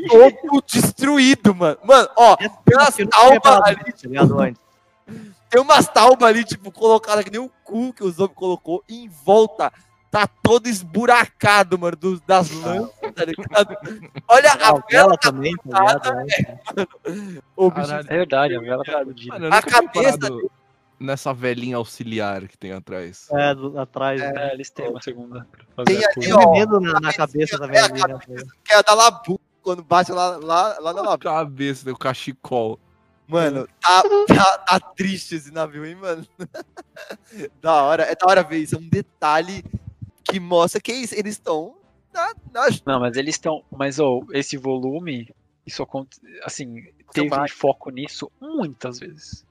[0.08, 1.78] Todo destruído, mano.
[1.84, 4.60] Mano, ó, tem umas Eu não tinha reparado taubas ali, tá
[5.50, 8.84] tem umas taubas ali, tipo, colocadas que nem o cu que o Zombie colocou.
[8.88, 9.72] E em volta
[10.10, 13.76] tá todo esburacado, mano, dos, das lanças, tá ligado?
[14.28, 16.88] Olha a A vela vela tá também, tá ligado?
[17.56, 18.06] Ô, bicho, Caralho.
[18.08, 19.04] É verdade, a vela tá.
[19.28, 20.50] Mano, A cabeça reparado
[21.00, 23.26] nessa velhinha auxiliar que tem atrás.
[23.32, 24.20] É, do- atrás.
[24.20, 24.32] né?
[24.36, 25.46] É, eles têm uma segunda.
[25.86, 28.18] Tem ali, um ó, na, na cabeça também é a ali, né?
[28.64, 31.24] que é a da Labu, quando bate lá, lá, lá na Labu.
[31.24, 32.78] cabeça, tem o cachecol.
[33.26, 36.26] Mano, tá, tá, tá triste esse navio, hein, mano?
[37.62, 39.64] da hora, é da hora ver isso, é um detalhe
[40.24, 41.74] que mostra que é isso, eles estão
[42.12, 43.64] na, na Não, mas eles estão.
[43.70, 45.32] Mas, ó, esse volume,
[45.64, 46.20] isso acontece.
[46.44, 47.52] Assim, teve mais.
[47.52, 49.44] foco nisso muitas vezes.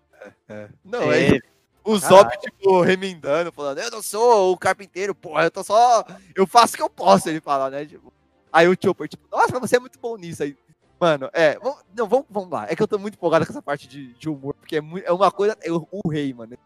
[0.84, 1.40] Não, é É,
[1.84, 6.06] o Zop, tipo, remendando, falando, eu não sou o carpinteiro, porra, eu tô só.
[6.36, 7.86] Eu faço o que eu posso, ele fala, né?
[7.86, 8.12] Tipo,
[8.52, 10.56] aí o Chopper, tipo, nossa, mas você é muito bom nisso aí.
[11.00, 12.68] Mano, é, vamos, não, vamos, vamos lá.
[12.70, 15.06] É que eu tô muito empolgado com essa parte de, de humor, porque é, muito,
[15.08, 15.58] é uma coisa.
[15.62, 16.58] É o, o rei, mano.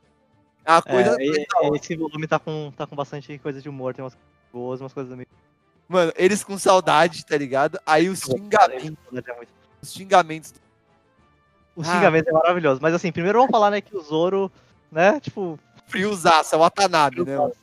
[0.66, 1.18] É uma coisa.
[1.22, 4.82] é, esse volume tá com, tá com bastante coisa de humor, tem umas coisas boas,
[4.82, 5.28] umas coisas meio.
[5.88, 7.80] Mano, eles com saudade, tá ligado?
[7.86, 8.98] Aí os xingamentos,
[9.28, 10.54] É muito- os xingamentos.
[11.76, 11.86] O Ah.
[11.86, 12.80] xingamento é maravilhoso.
[12.82, 14.52] Mas assim, primeiro vamos falar, né, que o Zoro,
[14.92, 17.38] né, tipo, friozaço, é o Watanabe, né?
[17.38, 17.54] mano?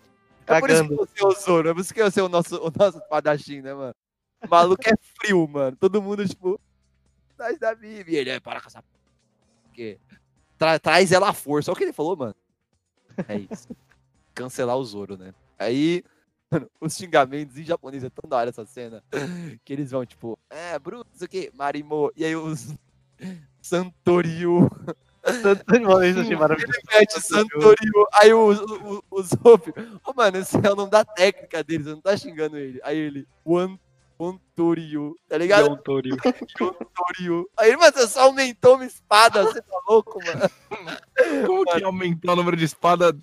[0.46, 0.96] É por isso que Cagando.
[0.96, 3.60] você é o Zoro, é por isso que você é o nosso, o nosso espadachim,
[3.60, 3.94] né, mano?
[4.42, 5.76] O maluco é frio, mano.
[5.76, 6.58] Todo mundo, tipo,
[7.36, 8.16] traz da Bibi.
[8.16, 8.82] Ele é, para com essa.
[9.64, 9.98] Porque
[10.58, 11.70] tra- traz ela à força.
[11.70, 12.34] Olha o que ele falou, mano.
[13.28, 13.68] É isso.
[14.34, 15.32] Cancelar o Zoro, né?
[15.58, 16.02] Aí,
[16.50, 19.04] mano, os xingamentos em japonês é tão da hora essa cena.
[19.64, 22.10] Que eles vão, tipo, é, Bruno, isso aqui, Marimo.
[22.16, 22.74] E aí os.
[23.62, 24.70] Santorio.
[25.68, 26.78] Mano, isso achei maravilhoso.
[26.92, 28.08] Mete Santorio.
[28.14, 29.72] Aí o, o, o, o Zop,
[30.06, 32.80] ô mano, esse é o nome da técnica deles, você não tá xingando ele.
[32.82, 33.78] Aí ele, One
[34.18, 35.70] Ontorio, tá ligado?
[35.70, 36.16] Ontorio.
[37.56, 40.50] Aí ele, mano, você só aumentou uma espada, você tá louco, mano?
[41.46, 43.16] Como que aumentar o número de espada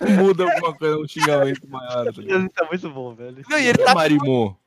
[0.00, 2.04] muda alguma coisa, um xingamento maior?
[2.06, 2.12] Tá
[2.54, 3.42] tá muito bom, velho.
[3.48, 3.94] Não, e ele tá.
[3.94, 4.58] Marimo.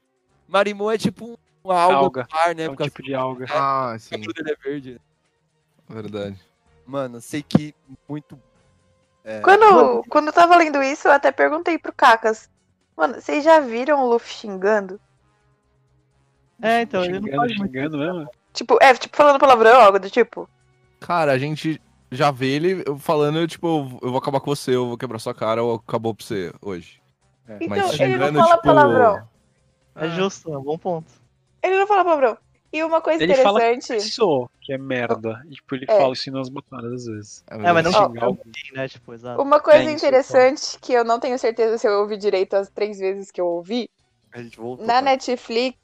[0.47, 2.27] Marimon é tipo uma alga, Alga.
[2.31, 2.63] mar, né?
[2.63, 3.45] É um tipo de alga.
[3.49, 5.01] Ah, que o sim, cabelo dele é verde.
[5.89, 6.39] Verdade.
[6.85, 7.73] Mano, sei que
[8.07, 8.39] muito.
[9.23, 12.49] É, Quando, quando eu tava lendo isso, eu até perguntei pro Cacas.
[12.95, 14.99] Mano, vocês já viram o Luffy xingando?
[16.61, 17.71] É, então, ele não xingando, faz muito.
[17.71, 18.29] xingando mesmo.
[18.53, 20.47] Tipo, é, tipo, falando palavrão, algo do tipo.
[20.99, 21.81] Cara, a gente
[22.11, 25.61] já vê ele falando, tipo, eu vou acabar com você, eu vou quebrar sua cara,
[25.61, 27.01] ou acabou pra você hoje.
[27.47, 28.63] Então, Mas ele não xingando, fala tipo...
[28.63, 29.27] palavrão.
[29.95, 31.11] É justo, é um bom ponto.
[31.61, 32.37] Ele não fala palavrão.
[32.75, 34.03] E uma coisa Ele fala interessante.
[34.03, 35.41] Pessoa, que é merda.
[35.47, 35.97] E, tipo, ele É.
[35.97, 37.43] fala isso nas batalhas às vezes.
[37.49, 38.87] É, mas não xingar alguém, né?
[38.89, 39.41] Tipo, exato.
[39.41, 42.69] Uma coisa É isso, interessante que eu não tenho certeza se eu ouvi direito as
[42.69, 43.89] três vezes que eu ouvi.
[44.33, 44.85] a gente voltou.
[44.85, 45.01] Na tá?
[45.03, 45.77] Netflix,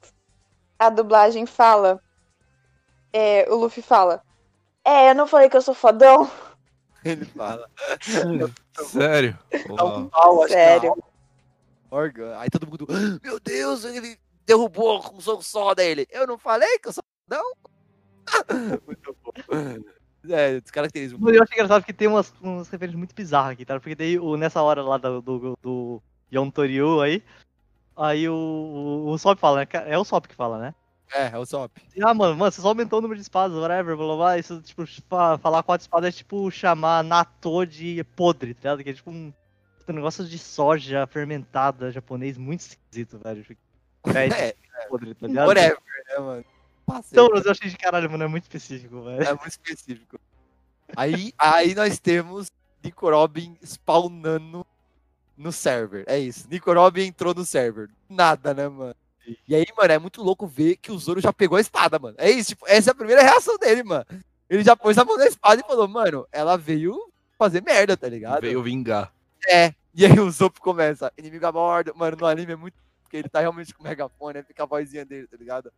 [0.78, 1.98] a dublagem fala.
[3.10, 4.22] É, o Luffy fala.
[4.84, 6.30] É, eu não falei que eu sou fodão.
[7.02, 7.68] Ele fala.
[8.84, 9.38] Sério?
[9.70, 10.42] Uau.
[10.42, 11.02] que Sério.
[11.90, 12.38] Orga.
[12.38, 16.06] Aí todo mundo, "Ah, meu Deus, ele derrubou com um soco só dele.
[16.10, 17.52] Eu não falei que eu sou não?
[18.86, 19.32] Muito bom.
[20.28, 23.80] É, descaracteriza Mas Eu acho engraçado que tem umas, umas referências muito bizarras aqui, tá?
[23.80, 27.22] Porque daí, o, nessa hora lá do, do, do Yontoryu aí,
[27.96, 29.68] aí o, o, o Sop fala, né?
[29.86, 30.74] É o Sop que fala, né?
[31.12, 31.72] É, é o Sop.
[32.00, 34.38] Ah, mano, mano, você só aumentou o número de espadas, whatever, blá blá blá.
[34.38, 38.84] Isso, tipo, fa- falar quatro espadas é tipo chamar Natô de podre, tá ligado?
[38.84, 39.32] Que é tipo um,
[39.88, 43.44] um negócio de soja fermentada japonês muito esquisito, velho.
[44.06, 44.54] É, É,
[44.88, 45.46] podre, tá ligado?
[45.48, 45.78] whatever,
[46.08, 46.44] né, mano?
[46.86, 47.10] Passei.
[47.12, 49.22] Então, mas eu achei de caralho, mano, é muito específico, velho.
[49.22, 50.18] É muito específico.
[50.96, 52.50] Aí, aí nós temos
[52.82, 54.66] Nico Robin spawnando
[55.36, 56.04] no server.
[56.06, 56.46] É isso.
[56.50, 57.88] Nico Robin entrou no server.
[58.08, 58.94] Nada, né, mano?
[59.46, 62.16] E aí, mano, é muito louco ver que o Zoro já pegou a espada, mano.
[62.18, 64.04] É isso, tipo, essa é a primeira reação dele, mano.
[64.50, 68.08] Ele já pôs a mão na espada e falou, mano, ela veio fazer merda, tá
[68.08, 68.42] ligado?
[68.42, 69.12] Veio vingar.
[69.48, 69.72] É.
[69.94, 71.92] E aí o Zop começa, inimigo a bordo.
[71.94, 72.74] Mano, no anime é muito.
[73.12, 75.70] Porque ele tá realmente com o megafone, aí fica a vozinha dele, tá ligado?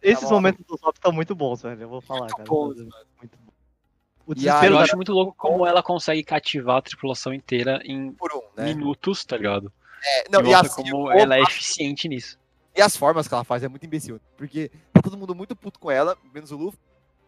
[0.00, 0.36] Esses bom.
[0.36, 1.82] momentos do Sop estão muito bons, velho.
[1.82, 2.48] Eu vou falar, Muito cara.
[2.48, 3.52] bons, Muito bom.
[4.24, 8.32] O desespero Eu acho muito louco como ela consegue cativar a tripulação inteira em Por
[8.32, 8.66] um, né?
[8.66, 9.72] minutos, tá ligado?
[10.04, 12.38] É, não, e e, assim, como ela é eficiente nisso.
[12.76, 14.20] E as formas que ela faz é muito imbecil.
[14.36, 16.78] Porque tá todo mundo muito puto com ela, menos o Luffy.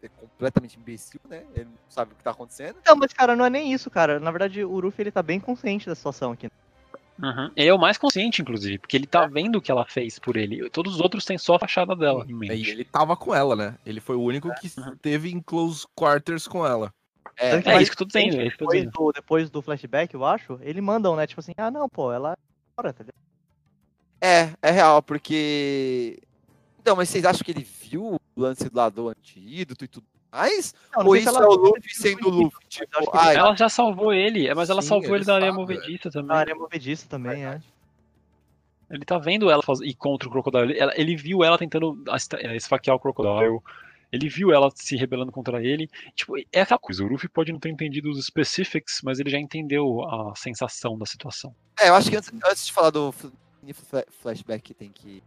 [0.01, 1.43] É completamente imbecil, né?
[1.53, 2.77] Ele não sabe o que tá acontecendo.
[2.85, 4.17] Não, mas cara, não é nem isso, cara.
[4.17, 6.49] Na verdade, o Ruffy ele tá bem consciente da situação aqui.
[7.21, 7.49] Uhum.
[7.55, 10.35] Ele é o mais consciente, inclusive, porque ele tá vendo o que ela fez por
[10.35, 10.69] ele.
[10.69, 13.77] Todos os outros têm só a fachada dela em E ele tava com ela, né?
[13.85, 14.95] Ele foi o único que Uhum.
[14.97, 16.93] teve em close quarters com ela.
[17.37, 20.59] É, É isso que é que eu tô Depois do, depois do flashback, eu acho,
[20.61, 21.25] ele mandam, né?
[21.25, 22.35] Tipo assim, ah não, pô, ela é
[22.75, 23.25] fora, tá ligado?
[24.21, 26.19] é, é real, porque.
[26.79, 30.05] Então, mas vocês acham que ele viu o lance lá do antídoto e tudo
[30.35, 30.73] mais?
[30.95, 32.59] Não, Ou isso ela- é o Luffy se sendo o Luffy?
[32.67, 35.17] Tipo, acho que ele ai, Ela já salvou ele, é, mas ela Sim, salvou ele,
[35.17, 36.27] ele da areia movediça também.
[36.27, 37.59] Na área movediça também, é.
[38.89, 39.79] Ele tá vendo ela faz...
[39.81, 40.71] ir contra o Crocodile.
[40.71, 42.03] Ele, ela- ele viu ela tentando
[42.39, 43.59] eh, esfaquear o Crocodile.
[44.11, 45.89] Ele viu ela se rebelando contra ele.
[46.13, 47.03] Tipo, é aquela coisa.
[47.03, 51.05] O Luffy pode não ter entendido os specifics, mas ele já entendeu a sensação da
[51.05, 51.53] situação.
[51.79, 53.27] É, eu acho que antes, antes de falar do fl-
[53.73, 55.23] fla- flashback que tem que.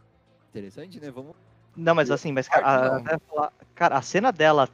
[0.50, 1.10] Interessante, né?
[1.10, 1.34] Vamos.
[1.76, 2.96] Não, mas assim, mas cara, a, Não.
[3.06, 4.68] até falar- cara, a cena dela,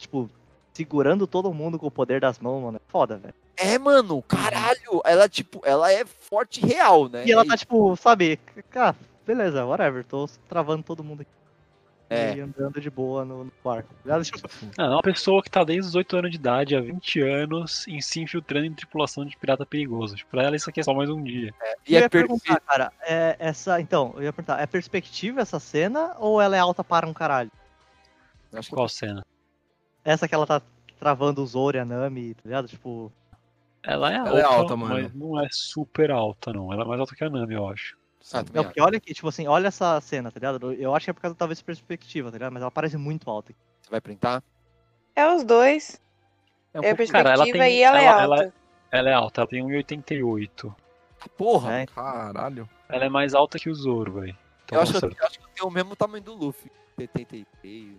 [0.00, 0.30] tipo,
[0.72, 3.34] segurando todo mundo com o poder das mãos, mano, é foda, velho.
[3.56, 5.02] É, mano, caralho.
[5.04, 7.24] Ela, tipo, ela é forte real, né?
[7.26, 8.38] E ela tá, tipo, sabe,
[8.70, 8.96] cara,
[9.26, 11.30] beleza, whatever, tô travando todo mundo aqui.
[12.12, 12.34] É.
[12.34, 13.52] E andando de boa no, no
[14.76, 17.86] Não, é uma pessoa que tá desde os 8 anos de idade, há 20 anos,
[17.86, 20.16] em se infiltrando em tripulação de pirata perigoso.
[20.16, 21.54] Tipo, pra ela isso aqui é só mais um dia.
[21.86, 22.40] E eu é ia perfeito.
[22.40, 26.58] perguntar, cara, é essa, então, eu ia perguntar, é perspectiva essa cena ou ela é
[26.58, 27.52] alta para um caralho?
[28.52, 29.24] Acho que Qual cena?
[30.10, 30.60] Essa que ela tá
[30.98, 32.68] travando o Zoro e a Nami, tá ligado?
[32.68, 33.12] Tipo,
[33.82, 34.94] Ela é alta, Ela é alta, mano.
[34.94, 36.72] mas não é super alta, não.
[36.72, 37.96] Ela é mais alta que a Nami, eu acho.
[38.32, 40.72] Ah, não, porque olha aqui, tipo assim, olha essa cena, tá ligado?
[40.74, 42.52] Eu acho que é por causa talvez de perspectiva, tá ligado?
[42.52, 43.52] Mas ela parece muito alta.
[43.80, 44.42] Você vai printar?
[45.16, 46.00] É os dois.
[46.74, 48.24] É um É a pouco- cara, perspectiva ela tem, e ela, é ela, alta.
[48.44, 48.52] ela-
[48.92, 50.74] Ela é alta, ela tem 1,88.
[51.36, 52.68] Porra, É, Caralho.
[52.88, 54.36] Ela é mais alta que o Zoro, velho.
[54.64, 56.70] Então, eu, acho que eu, acho que tenho o mesmo tamanho do Luffy.
[56.98, 57.96] 73.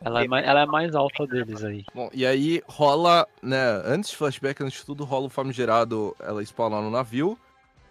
[0.00, 1.84] Ela, é mais, ela é mais alta deles aí.
[1.94, 6.42] Bom, e aí rola, né, antes de flashback, antes de tudo, rola o famigerado, ela
[6.44, 7.38] spawna no navio,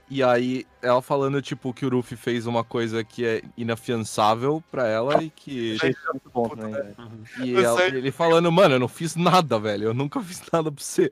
[0.10, 4.88] e aí ela falando, tipo, que o Ruffy fez uma coisa que é inafiançável pra
[4.88, 5.78] ela e que...
[5.82, 6.96] É muito bom também, velho.
[7.44, 10.72] E Eu ela- ele falando, mano, eu não fiz nada, velho, eu nunca fiz nada
[10.72, 11.12] pra você.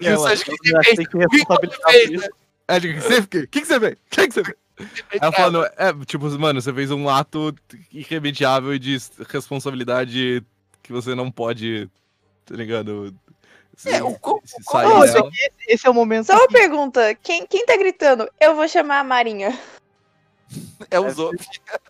[0.00, 2.28] E o Sanji que acho que tem que responsabilizar fez, né?
[2.68, 3.24] É, o que você fez?
[3.24, 3.92] O que que você fez?
[3.94, 4.56] O que que você fez?
[5.20, 7.54] Ela falando, é, tipo, mano, você fez um ato
[7.92, 8.96] irremediável e de
[9.28, 10.42] responsabilidade
[10.82, 11.88] que você não pode,
[12.44, 13.14] tá ligado?
[13.76, 15.30] Se, É, o co- se o co- sair Ô, dela.
[15.68, 18.28] Esse é o momento Só uma pergunta: quem, quem tá gritando?
[18.40, 19.58] Eu vou chamar a Marinha.
[20.90, 21.36] É o É, Zop.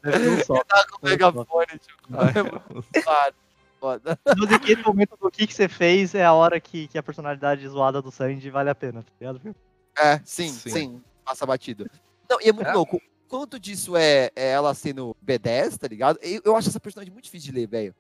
[0.03, 0.62] deve ter só.
[0.64, 3.03] Tá com o megafone, tipo.
[3.03, 3.35] Claro,
[3.80, 4.18] Foda.
[4.39, 7.03] Mas aqui, esse momento do que, que você fez é a hora que, que a
[7.03, 9.55] personalidade zoada do Sanji vale a pena, tá ligado?
[9.99, 10.70] É, sim, Sim.
[10.70, 11.87] sim, Passa batido.
[12.29, 12.72] Não, e é muito É.
[12.75, 13.01] louco.
[13.29, 16.18] Quanto disso é, é ela sendo B10, tá ligado?
[16.22, 17.95] Eu, eu acho essa personagem muito difícil de ler, velho.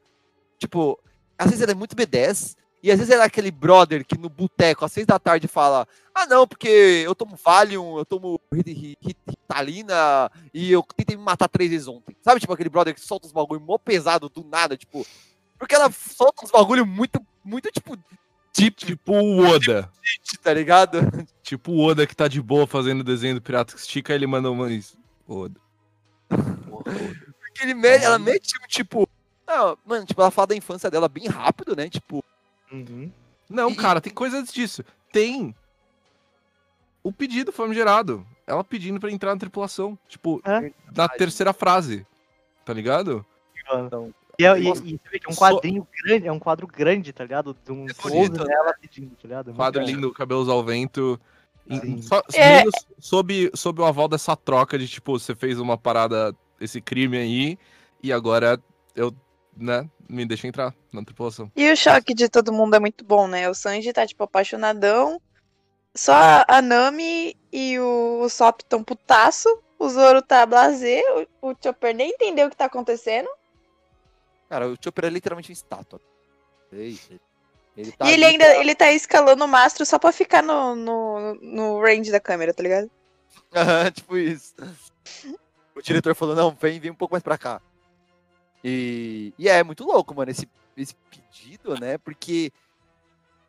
[0.58, 0.98] Tipo,
[1.36, 4.28] às vezes ela é muito B10, e às vezes ela é aquele brother que no
[4.28, 8.72] boteco, às seis da tarde, fala: Ah, não, porque eu tomo Valium, eu tomo Rit-
[8.72, 12.16] Rit- Rit- Ritalina, e eu tentei me matar três vezes ontem.
[12.22, 15.04] Sabe, tipo, aquele brother que solta uns bagulho mó pesado do nada, tipo.
[15.58, 17.96] Porque ela solta uns bagulho muito, muito, tipo,
[18.56, 19.90] deep, Tipo o Oda.
[20.42, 20.98] tá ligado?
[21.42, 24.18] Tipo o Oda que tá de boa fazendo o desenho do Pirata que estica, aí
[24.18, 24.66] ele manda uma.
[25.28, 25.60] Oda.
[26.28, 29.08] Porque ele me- ela mete um tipo.
[29.46, 31.88] Não, mano, tipo, ela fala da infância dela bem rápido, né?
[31.88, 32.24] Tipo,
[32.72, 33.12] Uhum.
[33.48, 34.82] Não, E- cara, tem coisa antes disso.
[35.12, 35.54] Tem
[37.02, 38.26] o pedido famigerado.
[38.46, 39.98] Ela pedindo pra entrar na tripulação.
[40.08, 40.72] Tipo, É.
[40.96, 42.06] na terceira frase.
[42.64, 43.24] Tá ligado?
[44.38, 47.12] E, é- e, e você vê que é um quadrinho grande, é um quadro grande,
[47.12, 47.56] tá ligado?
[47.64, 49.50] De um É bonito, dela pedindo, tá ligado?
[49.50, 51.20] É Quadro lindo, cabelos ao vento.
[51.68, 52.02] Em-.
[52.02, 52.62] Só, É.
[52.98, 57.58] sob, sob o aval dessa troca de, tipo, você fez uma parada, esse crime aí,
[58.02, 58.60] e agora
[58.94, 59.14] eu,
[59.56, 61.50] né, me deixa entrar na tripulação.
[61.56, 63.48] E o choque de todo mundo é muito bom, né?
[63.48, 65.20] O Sanji tá, tipo, apaixonadão.
[65.96, 66.12] Só
[66.46, 69.48] a- Nami e o, Sop tão putaço.
[69.78, 71.02] O Zoro tá blasé.
[71.40, 73.28] O, o Chopper nem entendeu o que tá acontecendo.
[74.54, 76.00] Cara, o Chopper é literalmente uma estátua.
[76.70, 80.76] Ele tá e ele ainda pra- ele tá escalando o mastro só pra ficar no,
[80.76, 82.88] no, no range da câmera, tá ligado?
[83.94, 84.54] Tipo isso.
[85.74, 87.60] O diretor falou, não, vem, vem um pouco mais pra cá.
[88.62, 91.98] E, e é muito louco, mano, esse, esse pedido, né?
[91.98, 92.52] Porque,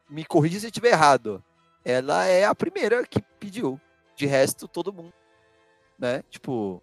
[0.09, 1.43] me corrija se eu estiver errado,
[1.83, 3.79] ela é a primeira que pediu.
[4.15, 5.13] De resto, todo mundo,
[5.99, 6.23] né?
[6.31, 6.81] Tipo,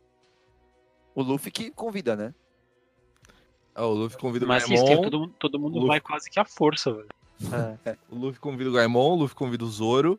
[1.14, 2.32] o Luffy que convida, né?
[3.74, 5.88] Ah, o Luffy convida o Mas tem Gaimon, todo, mundo- todo mundo Luffy.
[5.88, 7.08] vai quase que à força, velho.
[7.84, 10.18] É, o Luffy convida o Gaimon, o Luffy convida o Zoro,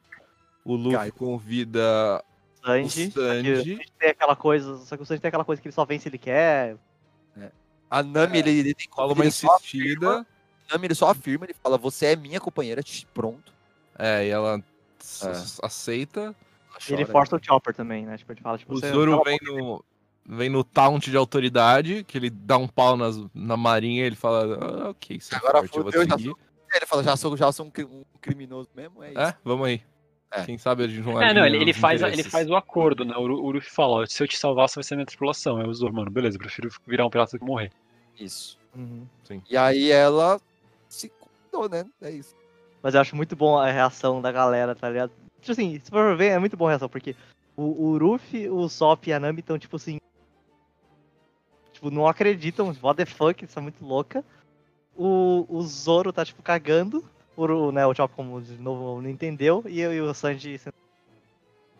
[0.65, 2.23] o Luffy convida
[2.65, 3.07] Sanji.
[3.07, 3.91] o só que o Sanji.
[3.99, 6.09] Tem aquela coisa, só que o Sanji tem aquela coisa que ele só vem se
[6.09, 6.77] ele quer.
[7.89, 10.21] A Nami, ele, ele tem Fala uma insistida.
[10.21, 12.81] a Nami, ele só afirma, ele fala, você é minha companheira,
[13.13, 13.53] pronto.
[13.99, 15.33] É, e ela É.
[15.61, 16.21] aceita.
[16.21, 16.35] Ela
[16.89, 17.11] E ele chora.
[17.11, 18.17] força o Chopper também, né?
[18.17, 19.85] Tipo, ele fala, tipo, O Zoro vem no,
[20.25, 24.57] vem no taunt de autoridade, que ele dá um pau nas, na marinha ele fala,
[24.61, 26.35] ah, ok, você é Agora forte, eu vou fodeu, já seguir.
[26.75, 29.19] Ele fala, já sou, já sou um, um criminoso mesmo, é isso.
[29.19, 29.81] É, vamos aí.
[30.31, 30.45] É.
[30.45, 33.15] Quem sabe a gente não É, não, ele, ele faz, ele faz o acordo, né?
[33.15, 35.57] O, Ru- o Luffy fala, se eu te salvar, você vai ser minha tripulação.
[35.57, 37.71] Aí o Zoro, mano, beleza, eu prefiro virar um pirata do que morrer.
[38.19, 38.57] Isso.
[38.75, 39.05] Uhum.
[39.47, 40.41] E aí ela
[40.89, 41.11] se
[41.51, 41.85] contou, né?
[42.01, 42.35] É isso.
[42.81, 45.11] Mas eu acho muito bom a reação da galera, tá ligado?
[45.39, 47.15] Tipo assim, se for ver, é muito bom a reação, porque
[47.55, 49.99] o, o Ruffy, o Sop e a Nami estão, tipo assim.
[51.83, 54.23] Tipo, não acreditam, what the fuck, isso é muito louca.
[54.95, 57.03] O, o Zoro tá, tipo, cagando.
[57.35, 59.61] O, né, o Chopper, como de novo, não entendeu.
[59.67, 60.61] E, eu- e o Sanji.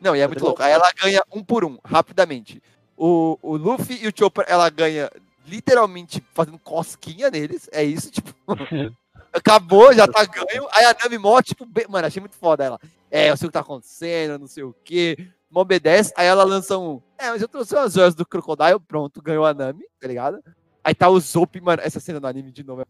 [0.01, 0.61] Não, e é muito louco.
[0.61, 2.61] Aí ela ganha um por um, rapidamente.
[2.97, 5.09] O, o Luffy e o Chopper, ela ganha
[5.47, 7.69] literalmente fazendo cosquinha neles.
[7.71, 8.33] É isso, tipo.
[9.31, 10.67] Acabou, já tá ganho.
[10.73, 12.79] Aí a Nami mó, tipo, bem- mano, achei muito foda ela.
[13.09, 15.29] É, eu sei o que tá acontecendo, não sei o quê.
[15.53, 16.11] Mó obedece.
[16.17, 16.99] Aí ela lança um.
[17.15, 20.43] É, mas eu trouxe umas joias do Crocodile, pronto, ganhou a Nami, tá ligado?
[20.83, 22.81] Aí tá o Zop, mano, essa cena do anime de novo.
[22.81, 22.85] é-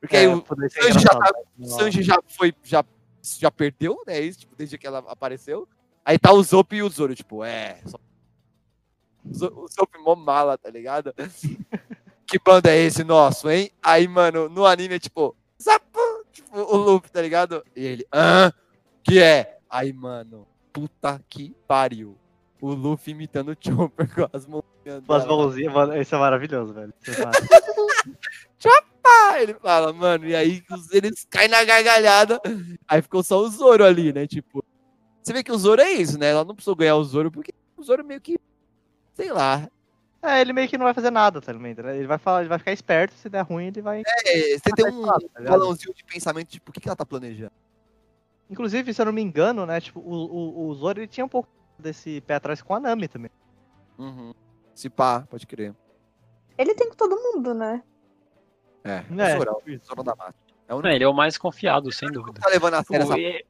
[0.00, 2.84] Porque aí o Sanji já tá- o Sanji já foi, já,
[3.20, 4.20] já perdeu, né?
[4.20, 5.68] Isso, tipo, desde que ela apareceu.
[6.04, 7.80] Aí tá o Zop e o Zoro, tipo, é.
[7.84, 7.98] Só...
[9.24, 11.12] O Zop mó mala, tá ligado?
[12.28, 13.72] que bando é esse nosso, hein?
[13.82, 15.98] Aí, mano, no anime é tipo, Zapu!
[16.32, 17.64] Tipo, o Luffy, tá ligado?
[17.74, 18.52] E ele, hã?
[19.02, 19.58] Que é?
[19.68, 20.46] Aí, mano,
[20.76, 22.18] puta que pariu.
[22.60, 25.06] O Luffy imitando o Chopper com as mãozinhas.
[25.06, 26.92] Com as mãozinhas, mano, isso é maravilhoso, velho.
[27.06, 27.66] É maravilhoso.
[29.40, 32.40] Ele fala, mano, e aí eles caem na gargalhada.
[32.88, 34.26] Aí ficou só o Zoro ali, né?
[34.26, 34.64] Tipo,
[35.22, 36.30] você vê que o Zoro é isso, né?
[36.30, 38.38] Ela não precisou ganhar o Zoro porque o Zoro meio que,
[39.14, 39.68] sei lá.
[40.22, 41.88] É, ele meio que não vai fazer nada tá ligado?
[41.90, 44.02] Ele vai, falar, ele vai ficar esperto, se der ruim, ele vai.
[44.24, 47.52] É, você tem um tá balãozinho de pensamento, tipo, o que, que ela tá planejando?
[48.50, 49.80] Inclusive, se eu não me engano, né?
[49.80, 53.08] Tipo, o, o, o Zoro ele tinha um pouco desse pé atrás com a Nami
[53.08, 53.30] também.
[53.98, 54.32] Uhum.
[54.74, 55.74] Se pá, pode crer.
[56.56, 57.82] Ele tem com todo mundo, né?
[58.84, 59.84] É, É, o Zoro, tipo isso.
[59.84, 60.34] o Zoro da mata.
[60.68, 62.34] É o Não, ele é o mais confiado, sem dúvida.
[62.34, 63.44] que tá levando a sério essa e-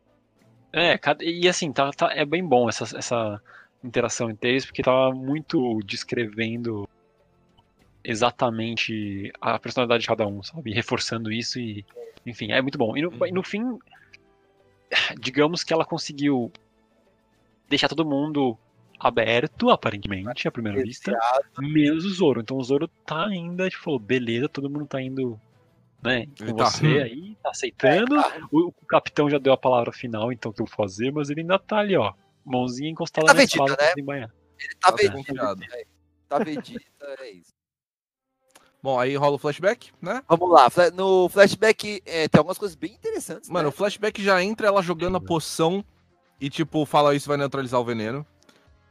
[0.72, 3.40] É, cada- e assim, tá, tá- é bem bom essa, essa
[3.82, 6.86] interação entre eles, porque tava muito descrevendo
[8.04, 10.72] exatamente a personalidade de cada um, sabe?
[10.72, 11.84] Reforçando isso e.
[12.24, 12.96] Enfim, é muito bom.
[12.96, 13.78] E no, e no fim,
[15.18, 16.52] digamos que ela conseguiu
[17.68, 18.56] deixar todo mundo
[18.98, 21.16] aberto, aparentemente, à primeira vista,
[21.58, 22.40] menos o Zoro.
[22.40, 25.38] Então o Zoro tá ainda, tipo, falou, beleza, todo mundo tá indo.
[26.02, 28.14] Né, com Ele tá- você aí, tá aceitando.
[28.52, 31.30] O, o capitão já deu a palavra final, então o que eu vou fazer, mas
[31.30, 32.12] ele ainda tá ali, ó.
[32.44, 33.92] Mãozinha encostada Tá na espada né?
[33.96, 35.16] Ele tá Tá Vegeta.
[35.16, 35.60] confiado.
[36.28, 37.55] Tá Vegeta, é isso.
[38.86, 40.22] Bom, aí rola o flashback, né?
[40.28, 43.50] Vamos lá, no flashback é, tem algumas coisas bem interessantes.
[43.50, 43.76] Mano, o né?
[43.76, 45.84] flashback já entra ela jogando a poção
[46.40, 48.24] e, tipo, fala isso vai neutralizar o veneno.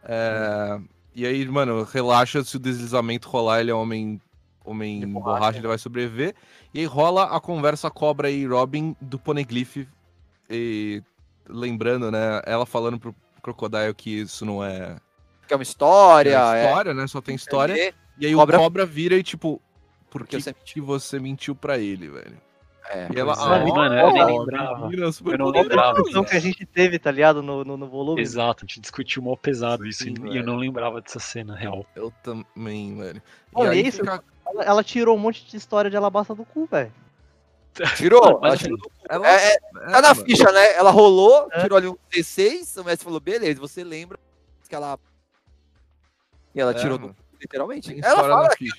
[0.03, 0.77] É,
[1.15, 4.21] E aí, mano, relaxa, se o deslizamento rolar, ele é homem,
[4.65, 5.57] homem De borracha, borracha.
[5.59, 6.35] ele vai sobreviver.
[6.73, 9.87] E aí rola a conversa Cobra e Robin do Poneglyph.
[10.49, 11.01] E
[11.47, 14.97] lembrando, né, ela falando pro Crocodile que isso não é,
[15.47, 16.31] que é uma história.
[16.31, 17.07] é é- história, né?
[17.07, 17.73] Só tem história.
[17.81, 19.61] é- E aí Cobra- o Cobra vira e, tipo,
[20.15, 22.37] por Porque que, você que você mentiu pra ele, velho?
[22.87, 24.89] É, E ela, é, ah, mano, eu nem lembrava.
[24.93, 25.93] Eu não lembrava.
[25.95, 27.43] discussão que a gente teve, tá ligado?
[27.43, 28.21] No, no, no volume.
[28.21, 30.37] Exato, a gente discutiu mó pesado isso Sim, e- e velho.
[30.37, 31.85] eu não lembrava dessa cena real.
[31.95, 33.21] Eu também, velho.
[33.21, 33.21] E
[33.53, 36.93] Olha isso, fica- Ela, ela tirou um monte de história de alabasta do cu, velho.
[37.97, 38.39] Tirou?
[38.41, 39.59] Ela assim, tirou do- ela- É, é, é,
[39.91, 40.23] tá na mano.
[40.25, 40.73] ficha, né?
[40.75, 41.61] Ela rolou, É.
[41.63, 44.17] tirou ali um 16, o mestre falou, beleza, você lembra
[44.69, 44.97] que ela.
[46.53, 47.13] E ela É, tirou mano.
[47.13, 47.24] do.
[47.45, 47.99] Literalmente.
[48.03, 48.75] Ela fala, na ficha.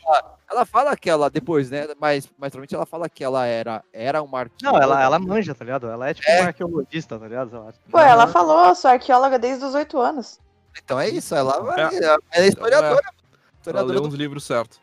[0.50, 1.86] ela fala que ela, depois, né?
[2.00, 4.78] Mas, mais provavelmente ela fala que ela era, era uma arqueóloga.
[4.78, 5.86] Não, ela, ela manja, tá ligado?
[5.88, 6.40] Ela é tipo É.
[6.40, 7.52] uma arqueologista, tá ligado?
[7.52, 7.72] Lá.
[7.90, 10.40] Pô, ela falou, sou arqueóloga desde os 8 anos.
[10.82, 12.04] Então é isso, ela, É.
[12.04, 13.00] ela é historiadora.
[13.06, 13.14] Ela
[13.58, 14.80] historiadora leu do- uns livros certos.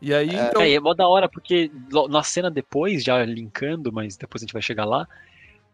[0.00, 0.46] E aí, É.
[0.48, 0.62] então.
[0.62, 1.70] É, é mó da hora, porque
[2.08, 5.06] na cena depois, já linkando, mas depois a gente vai chegar lá,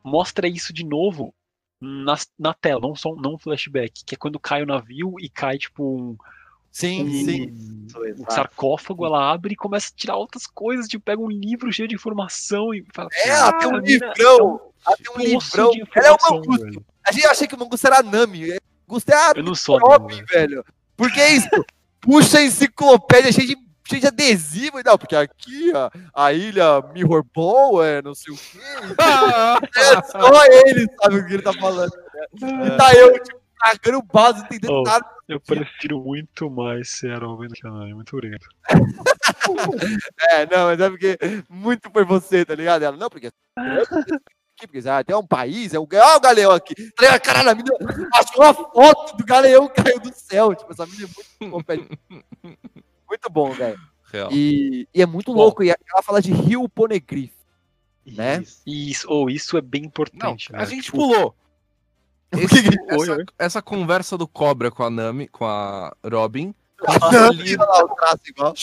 [0.03, 1.33] mostra isso de novo
[1.81, 5.29] na, na tela, não só não um flashback, que é quando cai o navio e
[5.29, 6.17] cai, tipo, um,
[6.75, 7.75] Sim, um- sim.
[8.07, 8.35] Exato.
[8.35, 11.95] sarcófago, ela abre e começa a tirar outras coisas, tipo, pega um livro cheio de
[11.95, 13.09] informação e fala.
[13.13, 14.61] É, ela tem um "Cara, a mina livrão.
[14.85, 15.71] Ela tem um livrão.
[15.95, 16.65] Ela é um informação, mangusto.
[16.65, 18.59] velho." A gente achei que o mangusto era a Nami.
[18.89, 20.27] Mangusto é a Eu não sou velho.
[20.27, 20.65] velho.
[20.97, 21.49] Por que isso?
[22.01, 23.57] Puxa a enciclopédia cheia de,
[23.87, 24.81] cheia de adesivo.
[24.85, 28.59] Não, porque aqui, ó, a ilha Mirror Ball, é não sei o quê.
[29.77, 31.93] É só ele sabe o que ele tá falando.
[32.35, 33.39] E tá eu, tipo,
[33.73, 34.83] cagando base, não entendendo Oh.
[34.83, 35.07] nada.
[35.27, 38.45] Eu prefiro muito mais ser Arão que a Nami, muito obrigado.
[40.31, 42.83] É, não, mas é porque muito por você, tá ligado?
[42.83, 43.31] Ela, não, porque.
[43.59, 46.75] Aqui, porque ah, tem um país, é o, ó, o galeão aqui.
[46.93, 47.21] Tá ligado?
[47.21, 47.71] Caralho, a mina
[48.15, 50.55] achou uma foto do galeão que caiu do céu.
[50.55, 51.09] Tipo, essa mina
[51.41, 51.99] é muito.
[53.09, 53.79] Muito bom, velho.
[54.31, 55.39] E, e é muito Bom.
[55.39, 55.63] louco.
[55.65, 57.33] E ela fala de Rio Poneglyph.
[58.07, 58.41] né?
[58.43, 58.63] Isso.
[58.67, 60.55] Isso, ou isso é bem Não, importante.
[60.55, 60.67] a né?
[60.67, 61.35] gente Tipo, pulou.
[62.39, 63.25] Esse- que que- Oi, essa, oi.
[63.39, 68.55] essa conversa do Cobra com a Nami, com a Robin, consolida, lá o traço igual.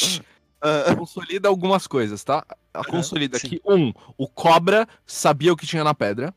[0.62, 2.46] Ah, consolida algumas coisas, tá?
[2.74, 3.50] A consolida sim.
[3.50, 6.34] que, um, o Cobra sabia o que tinha na pedra.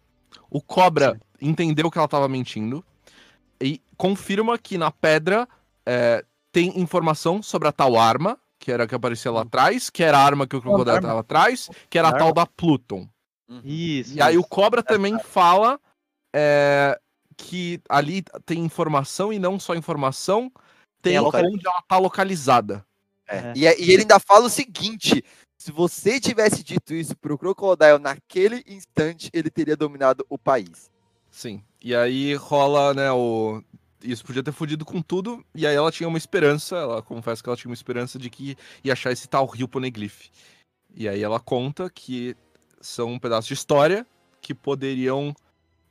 [0.51, 2.85] O Cobra entendeu que ela tava mentindo.
[3.61, 5.47] E confirma que na pedra
[5.87, 10.03] é, tem informação sobre a tal arma, que era a que aparecia lá atrás, que
[10.03, 13.07] era a arma que o Crocodile tava atrás, que era a tal da Pluton.
[13.63, 14.17] Isso.
[14.17, 14.43] E aí o.
[14.45, 15.79] Cobra também fala
[16.35, 16.99] é,
[17.37, 20.51] que ali tem informação e não só informação,
[21.03, 22.85] tem Tem a local- onde ela tá localizada.
[23.29, 23.37] é.
[23.37, 23.53] É.
[23.57, 25.25] E, e ele ainda fala o seguinte:
[25.57, 30.91] se você tivesse dito isso pro Crocodile naquele instante, ele teria dominado o país.
[31.31, 31.63] Sim.
[31.83, 33.63] E aí rola, né, o.
[34.03, 37.49] Isso podia ter fudido com tudo, e aí ela tinha uma esperança, ela confessa que
[37.49, 38.55] ela tinha uma esperança de que
[38.85, 40.27] ia achar esse tal rio Poneglyph.
[40.95, 42.37] E aí ela conta que
[42.83, 44.07] são um pedaço de história
[44.43, 45.35] que poderiam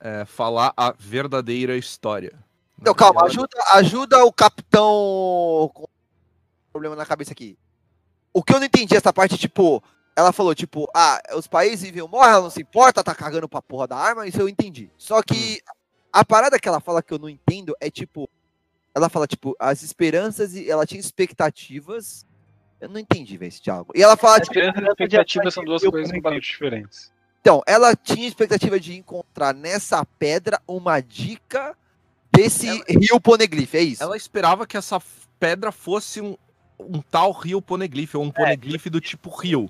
[0.04, 2.38] é, falar a verdadeira história.
[2.78, 5.88] Não, calma, ajuda, ajuda o capitão com
[6.74, 7.58] problema na cabeça aqui.
[8.34, 9.82] O que eu não entendi essa parte, tipo,
[10.14, 13.48] ela falou, tipo, ah, os países vivem ou morrem, ela não se importa, tá cagando
[13.48, 14.92] pra porra da arma, isso eu entendi.
[14.98, 15.62] Só que
[16.12, 18.30] a parada que ela fala que eu não entendo é, tipo,
[18.94, 22.26] ela fala, tipo, as esperanças e ela tinha expectativas
[22.82, 23.94] Eu não entendi, velho, esse diálogo.
[23.96, 27.13] E ela fala, tipo, Esperança e expectativa são duas coisas completamente diferentes.
[27.44, 31.76] Então, ela tinha expectativa de encontrar nessa pedra uma dica
[32.32, 34.02] desse rio Poneglyph, é isso?
[34.02, 35.02] Ela esperava que essa
[35.38, 36.38] pedra fosse um,
[36.80, 39.70] um tal rio poneglyph, ou um poneglyph do tipo rio.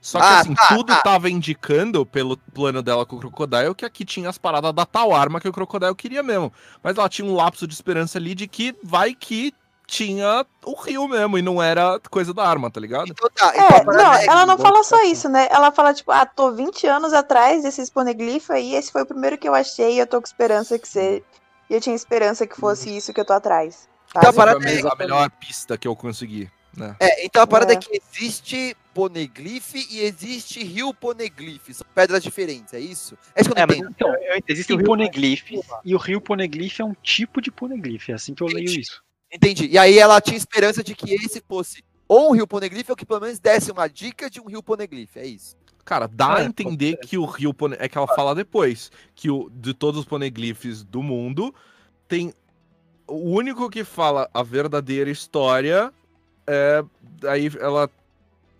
[0.00, 1.02] Só que Ah, assim, tá, tudo tá.
[1.02, 5.14] tava indicando, pelo plano dela com o Crocodile, que aqui tinha as paradas da tal
[5.14, 6.50] arma que o Crocodile queria mesmo.
[6.82, 9.52] Mas ela tinha um lapso de esperança ali de que vai que
[9.92, 13.10] tinha o rio mesmo, e não era coisa da arma, tá ligado?
[13.10, 15.48] Então tá, então É, parada não, é- ela não fala só isso, né?
[15.50, 19.36] Ela fala, tipo, ah, tô 20 anos atrás desses poneglyph aí, esse foi o primeiro
[19.36, 21.22] que eu achei e eu tô com esperança que você.
[21.68, 23.86] E eu tinha esperança que fosse isso que eu tô atrás.
[24.16, 26.96] Então, a parada é- a melhor pista que eu consegui, né?
[26.98, 27.76] É, então a parada é.
[27.76, 27.78] É.
[27.78, 31.68] que existe Poneglyph e existe rio Poneglyph.
[31.72, 33.16] São pedras diferentes, é isso?
[33.34, 33.90] É isso que eu É, não entendo.
[33.90, 34.14] Então,
[34.48, 38.14] existem que o Rio- poneglyphs, e o rio poneglyph é um tipo de poneglyph, é
[38.14, 39.02] assim que eu leio isso.
[39.32, 39.66] Entendi.
[39.66, 43.06] E aí ela tinha esperança de que esse fosse ou um rio Poneglyph ou que
[43.06, 45.56] pelo menos desse uma dica de um rio Poneglyph, é isso.
[45.84, 47.74] Cara, dá Ah, a é, entender que o rio pone...
[47.78, 51.52] é que ela fala depois que o de todos os poneglyphs do mundo
[52.06, 52.32] tem
[53.08, 55.92] o único que fala a verdadeira história
[56.46, 56.84] é
[57.26, 57.90] aí ela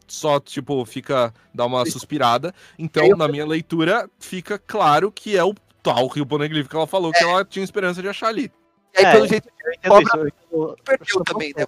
[0.08, 2.52] só tipo fica dá uma suspirada.
[2.78, 6.86] Então, Eu- na minha leitura, fica claro que é o tal rio poneglyph que ela
[6.86, 8.50] falou que ela tinha esperança de achar ali.
[8.94, 9.48] E aí, É, pelo jeito,
[9.86, 10.38] Cobra- isso.
[10.52, 11.66] eu perdeu eu também, né?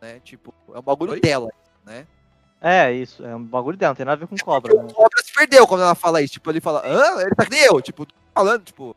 [0.00, 0.20] né?
[0.24, 1.20] Tipo, é um bagulho Oi?
[1.20, 1.50] dela,
[1.84, 2.06] né?
[2.62, 3.24] É, isso.
[3.24, 4.72] É um bagulho dela, não tem nada a ver com cobra.
[4.72, 4.92] Porque Né?
[4.94, 6.34] Cobra se perdeu quando ela fala isso.
[6.34, 7.20] Tipo, ele fala, hã?
[7.22, 7.80] Ele tá que nem eu.
[7.80, 8.94] Tipo, falando, tipo.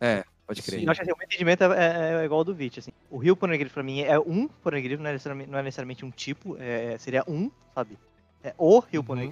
[0.00, 0.82] É, pode crer.
[0.84, 2.92] Eu acho que assim, o meu entendimento é, é- é igual ao do Vit, assim.
[3.10, 6.56] O rio Poneglyph pra mim é um Poneglyph, não é não é necessariamente um tipo,
[6.60, 7.98] é- seria um, sabe?
[8.42, 9.18] É o rio Uhum.
[9.18, 9.24] É a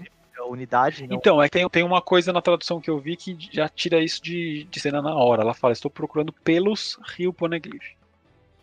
[0.45, 1.07] unidade.
[1.07, 1.17] Não...
[1.17, 4.03] Então, é que tem, tem uma coisa na tradução que eu vi que já tira
[4.03, 5.43] isso de, de cena na hora.
[5.43, 8.03] Ela fala, estou procurando pelos rio poneglyph.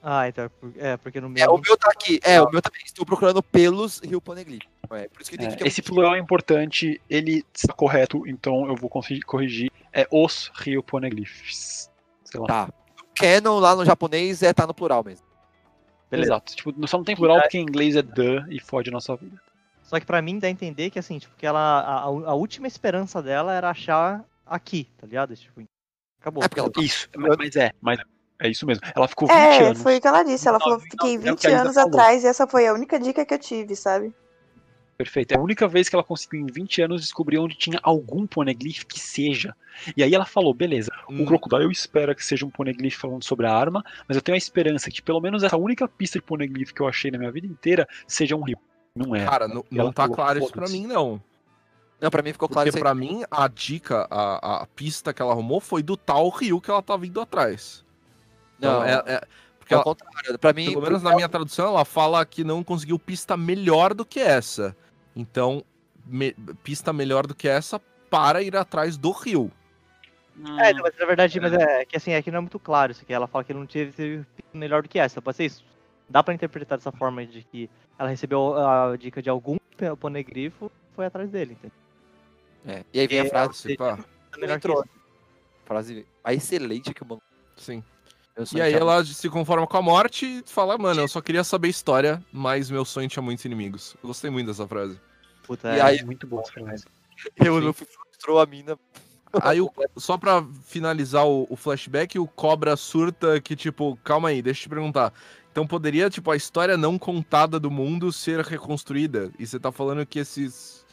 [0.02, 1.44] Ah, então, é é porque no meu...
[1.44, 2.20] É, o meu tá aqui.
[2.24, 2.82] É, o meu também.
[2.86, 4.64] Estou procurando pelos rio Poneglyph.
[4.92, 7.74] É, por isso que eu entendi que é É, esse plural é importante, ele está
[7.74, 9.72] correto, então eu vou conseguir corrigir.
[9.92, 11.92] É os rio poneglyphs.
[12.24, 12.48] Sei lá.
[12.48, 12.70] Tá.
[13.14, 15.26] Canon lá no japonês é tá no plural mesmo.
[16.10, 16.32] Beleza.
[16.32, 16.56] Exato.
[16.56, 19.40] Tipo, só não tem plural porque em inglês é the e fode a nossa vida.
[19.90, 22.68] Só que pra mim dá a entender que, assim, tipo, que ela, a, a última
[22.68, 25.36] esperança dela era achar aqui, tá ligado?
[25.36, 25.64] Tipo,
[26.22, 26.44] acabou.
[26.44, 28.00] É porque ela- Isso, mas, mas é, mas
[28.40, 28.84] é isso mesmo.
[28.96, 29.82] Ela ficou 20 É, anos.
[29.82, 30.48] foi o que ela disse.
[30.48, 31.90] Ela falou, fiquei é o 20 que a Isa anos falou.
[31.90, 34.14] atrás e essa foi a única dica que eu tive, sabe?
[34.96, 35.32] Perfeito.
[35.32, 38.84] É a única vez que ela conseguiu em 20 anos descobrir onde tinha algum poneglyph
[38.84, 39.56] que seja.
[39.96, 41.24] E aí ela falou, beleza, Hum.
[41.24, 44.38] o Crocodile espera que seja um poneglyph falando sobre a arma, mas eu tenho a
[44.38, 47.48] esperança que pelo menos essa única pista de poneglyph que eu achei na minha vida
[47.48, 48.60] inteira seja um rio.
[48.96, 49.26] Não é.
[49.26, 51.22] Cara, não, não tá falou, claro isso pra mim não.
[52.02, 52.82] Não, pra mim ficou claro Porque isso aí.
[52.82, 56.72] pra mim, a dica, a, a pista que ela arrumou foi do tal rio que
[56.72, 57.84] ela tá vindo atrás.
[58.58, 59.22] Então, Não, é, é-
[59.58, 60.40] porque ela- contrário.
[60.40, 64.06] Pra mim, pelo menos na minha tradução, ela fala que não conseguiu pista melhor do
[64.06, 64.76] que essa.
[65.16, 65.64] Então,
[66.06, 66.34] me-
[66.64, 67.80] pista melhor do que essa
[68.10, 69.52] para ir atrás do rio.
[70.62, 72.94] É, não, mas na verdade, mas é que assim, é que não é muito claro
[72.94, 73.12] isso aqui.
[73.14, 75.22] Ela fala que não teve, teve melhor do que essa.
[75.22, 75.66] Pode ser isso.
[76.10, 79.58] Dá pra interpretar dessa forma de que ela recebeu a dica de algum
[80.00, 81.72] ponegrifo foi atrás dele, entendeu?
[82.66, 83.78] É, E aí vem a É, frase.
[83.78, 84.84] Que entrou.
[85.66, 87.22] Frase a excelente que o mano.
[87.56, 87.84] sim.
[88.56, 91.68] E aí ela se conforma com a morte e fala, mano, eu só queria saber
[91.68, 93.96] história, mas meu sonho tinha muitos inimigos.
[94.02, 94.98] Eu gostei muito dessa frase.
[95.44, 96.86] Puta, E é, aí- muito bom essa frase.
[97.36, 98.80] Eu, filho frustrou a mina.
[99.42, 104.42] Aí, o- só pra finalizar o, o flashback, o Cobra surta que, tipo, calma aí,
[104.42, 105.14] deixa eu te perguntar.
[105.52, 109.32] Então poderia, tipo, a história não contada do mundo ser reconstruída?
[109.38, 110.86] E você tá falando que esses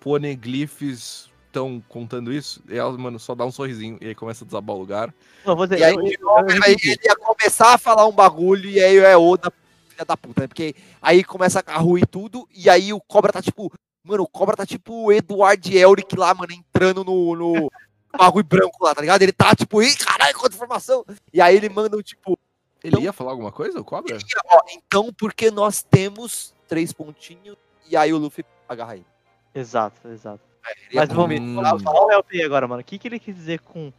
[0.00, 2.62] poneglyphs estão contando isso?
[2.68, 5.14] E ela, mano, só dá um sorrisinho e aí começa a desabar o lugar.
[5.44, 8.12] Não, dizer, E aí, eu- eu- novo, eu aí ele ia começar a falar um
[8.12, 9.52] bagulho e aí é Oda,
[9.90, 10.46] filha da puta, né?
[10.48, 13.72] Porque aí começa a ruir tudo e aí o Cobra tá tipo.
[14.02, 17.70] Mano, o Cobra tá tipo o Eduard Elric lá, mano, entrando no, no
[18.16, 19.20] bagulho branco lá, tá ligado?
[19.22, 21.04] Ele tá tipo, ih, caralho, quanta informação!
[21.32, 22.38] E aí ele manda, tipo,
[22.86, 24.16] Ele Então- ia falar alguma coisa, o Cobra?
[24.46, 27.56] ó, então porque nós temos três pontinhos
[27.88, 29.06] e aí o Luffy agarra ele.
[29.54, 30.40] Exato, exato.
[30.68, 31.56] Ele ia Mas vamos Hum.
[31.82, 32.80] Fala o LP agora, mano.
[32.80, 33.92] O que, que ele quis dizer com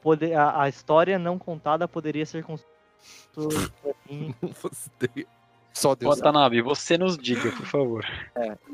[0.00, 2.70] poder, a, a história não contada poderia ser construída.
[5.74, 6.26] Só Deus sabe.
[6.26, 8.06] Watanabe, você nos diga, por favor.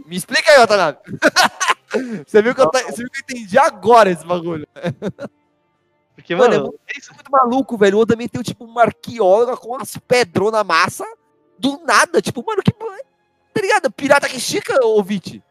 [0.05, 0.98] Me explica aí, Watanabe.
[2.26, 4.66] você, viu que eu, você viu que eu entendi agora esse bagulho.
[6.28, 7.96] Porque, Mano, é mano, muito, isso é muito maluco, velho.
[7.96, 11.06] O Oda meteu, tipo, uma arqueóloga com as pedronas massa
[11.59, 12.20] do nada.
[12.20, 12.70] Tipo, mano, que.
[12.70, 13.90] Tá ligado?
[13.90, 15.42] Pirata que estica, ô Vit.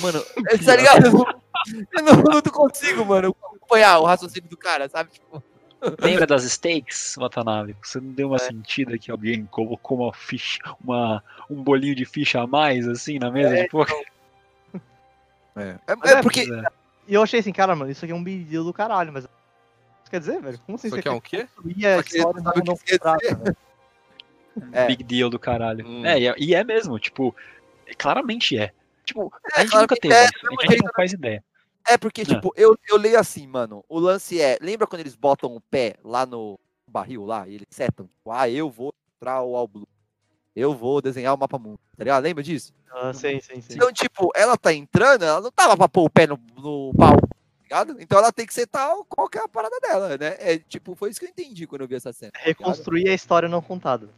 [0.00, 0.20] Mano,
[0.66, 1.06] tá ligado?
[1.06, 5.10] Eu não, eu não consigo, mano, acompanhar o raciocínio do cara, sabe?
[5.10, 5.40] Tipo,
[6.00, 7.76] Lembra das stakes, Watanabe?
[7.80, 12.40] Você não deu uma sentida que alguém colocou uma ficha, uma, um bolinho de ficha
[12.40, 13.94] a mais, assim, na mesa de poker?
[15.54, 16.40] É, é, é é, porque.
[16.40, 16.64] É.
[17.06, 19.28] E eu achei assim, cara, mano, isso aqui é um big deal do caralho, mas.
[20.06, 20.58] Isso quer dizer, velho?
[20.60, 21.48] Como assim Isso você é um quê?
[21.56, 23.56] construir a Só história não não que quer contrata, velho?
[24.72, 24.86] É.
[24.86, 25.84] Big deal do caralho.
[25.84, 26.06] Hum.
[26.06, 27.34] É, e é, e é mesmo, tipo,
[27.98, 28.72] claramente é.
[29.04, 31.12] Tipo, a É, gente claro nunca teve é, isso, do a mesmo gente não faz
[31.12, 31.44] ideia.
[31.88, 32.24] É porque, É.
[32.24, 33.84] tipo, eu, eu leio assim, mano.
[33.88, 34.58] O lance é.
[34.60, 36.56] Lembra quando eles botam o pé lá no
[36.86, 38.06] barril lá e eles setam?
[38.06, 39.88] Tipo, ah, eu vou mostrar o All Blue.
[40.54, 41.80] Eu vou desenhar o mapa mundo.
[41.96, 42.22] Tá ligado?
[42.22, 42.72] Lembra disso?
[42.92, 43.74] Ah, sim, sim, sim.
[43.74, 47.16] Então, tipo, ela tá entrando, ela não tava pra pôr o pé no, no pau.
[47.66, 47.96] Ligado?
[48.00, 50.36] Então ela tem que setar qual que é a parada dela, né?
[50.38, 52.30] É, tipo, foi isso que eu entendi quando eu vi essa cena.
[52.30, 52.58] tá ligado?
[52.58, 54.08] Reconstruir a história não contada.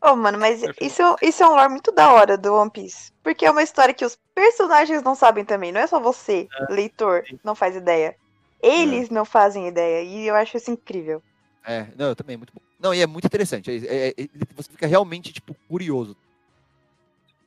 [0.00, 0.84] Ô, mano, mas Perfeito.
[0.84, 3.10] isso, isso é um lore muito da hora do One Piece.
[3.24, 5.72] Porque é uma história que os personagens não sabem também.
[5.72, 8.14] Não é só você, leitor, não faz ideia.
[8.62, 10.02] Eles não fazem ideia.
[10.02, 11.20] E eu acho isso incrível.
[11.66, 12.60] É, não, eu também, muito bom.
[12.78, 13.70] Não, e é muito interessante.
[13.70, 16.16] é- é- é- você fica realmente, tipo, curioso.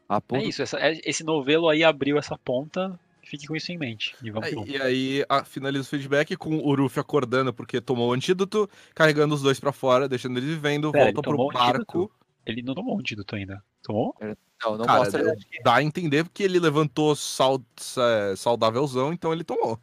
[0.09, 3.77] A É isso, essa- é- esse novelo aí abriu essa ponta, fique com isso em
[3.77, 4.15] mente.
[4.23, 4.63] E vamos Aí-.
[4.67, 9.35] E aí a- finaliza o feedback com o Ruffy acordando porque tomou o antídoto, carregando
[9.35, 12.11] os dois pra fora, deixando eles vivendo, Pera, volta pro o barco.
[12.45, 13.61] Ele não tomou um antídoto ainda.
[13.83, 14.15] Tomou?
[14.63, 15.23] Não, não Cara, mostra.
[15.23, 15.33] dá,
[15.63, 17.61] dá a entender que ele levantou sal,
[17.97, 19.79] é, saudávelzão, então ele tomou.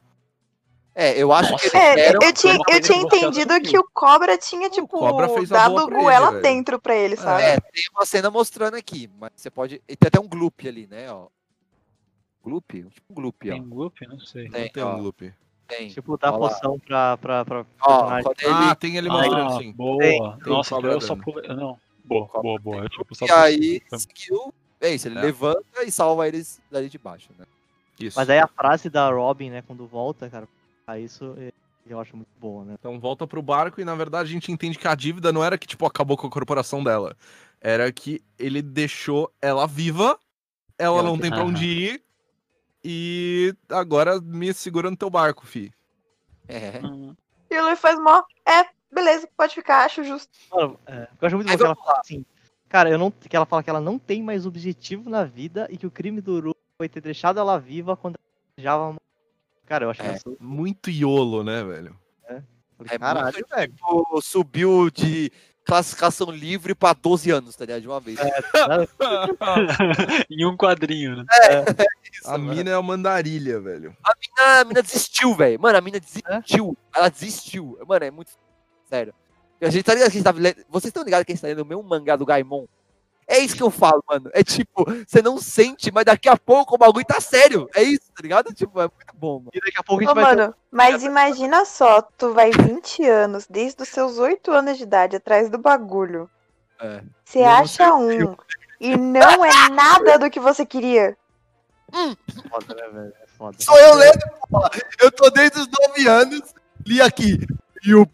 [0.97, 1.69] É, eu acho Nossa.
[1.71, 5.51] que eles É, eu tinha, eu tinha entendido que o Cobra tinha, tipo, Cobra fez
[5.51, 7.43] a dado ele, goela dentro pra ele, sabe?
[7.43, 9.81] É, tem uma cena mostrando aqui, mas você pode.
[9.87, 11.11] Tem até um gloop ali, né?
[11.11, 11.27] Ó.
[12.45, 12.85] Gloop?
[12.91, 13.53] Tipo um gloop, ó.
[13.53, 14.07] Tem um loop?
[14.07, 14.49] Não sei.
[14.51, 14.97] Tem, Não tem ó.
[14.97, 15.33] um loop.
[15.67, 15.89] Tem.
[15.89, 16.33] Tipo, lá.
[16.33, 18.29] poção pra, pra, pra Ó, ele.
[18.47, 19.73] Ah, tem ele mostrando Ah, sim.
[19.73, 19.99] boa.
[19.99, 21.49] Tem, tem Nossa, então eu só pulei.
[21.49, 22.77] Não, boa, boa, boa.
[22.83, 24.53] Eu, tipo, só E aí, seguiu.
[24.81, 25.23] É isso, ele É.
[25.23, 27.47] levanta e salva eles dali de baixo, né?
[27.99, 28.19] Isso.
[28.19, 30.47] Mas aí a frase da Robin, né, quando volta, cara,
[31.01, 31.53] isso eh,
[31.87, 32.75] eu acho muito boa, né?
[32.79, 35.57] Então volta pro barco e na verdade a gente entende que a dívida não era
[35.57, 37.17] que tipo acabou com a corporação dela.
[37.61, 40.19] Era que ele deixou ela viva,
[40.79, 42.04] ela Ela não tem pra onde ir
[42.85, 45.73] e agora me segura no teu barco, fi.
[46.47, 46.81] É.
[46.85, 47.15] Hum,
[47.51, 48.23] E o Luffy faz mó.
[48.47, 50.31] É, beleza, pode ficar, acho justo.
[50.53, 52.25] Mano, é, eu acho muito bom que ela fala assim,
[52.69, 55.77] cara, eu não, que ela fala que ela não tem mais objetivo na vida e
[55.79, 58.19] que o crime do Uru foi ter deixado ela viva quando
[58.59, 58.99] morrer.
[59.67, 60.15] Cara, eu acho É.
[60.17, 60.37] isso.
[60.39, 61.99] Muito iolo, né, velho?
[62.91, 63.73] É Caralho, muito, velho.
[63.73, 65.31] tipo, subiu de
[65.65, 67.83] classificação livre pra 12 anos, tá ligado?
[67.83, 68.19] De uma vez.
[70.31, 71.25] em um quadrinho, né?
[72.13, 72.55] Isso, a mano.
[72.55, 73.97] mina é uma andarilha, velho.
[74.39, 75.59] Ah, a mina desistiu, velho.
[75.59, 76.77] Mano, a mina desistiu.
[76.95, 77.79] Ela desistiu.
[77.87, 78.31] Mano, é muito.
[78.89, 79.15] Sério.
[79.61, 80.65] A gente tá ligado que a gente tá lendo.
[80.69, 82.67] Vocês estão ligados que a gente tá lendo o meu mangá do Gaimon?
[83.27, 84.31] É isso que eu falo, mano.
[84.33, 87.69] É tipo, você não sente, mas daqui a pouco o bagulho tá sério.
[87.75, 88.53] É isso, tá ligado?
[88.53, 89.51] Tipo, é muito bom, mano.
[89.55, 92.51] E daqui a pouco a gente Ô, vai ter mano, mas imagina só, tu vai
[92.51, 96.29] 20 anos, desde os seus 8 anos de idade, atrás do bagulho.
[96.81, 97.03] É.
[97.25, 98.37] Você não acha um
[98.81, 101.17] e não é nada do que você queria.
[102.51, 103.13] foda, né, velho?
[103.23, 103.57] É foda.
[103.59, 104.21] Sou eu lendo,
[104.51, 104.71] porra.
[105.01, 106.55] Eu tô desde os 9 anos.
[106.87, 107.39] Li aqui.
[107.83, 108.07] E o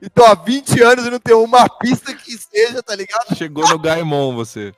[0.00, 0.06] Ponegrifo.
[0.06, 3.34] Então há 20 anos eu não tenho uma pista que seja, tá ligado?
[3.36, 4.72] Chegou no Gaemon, você.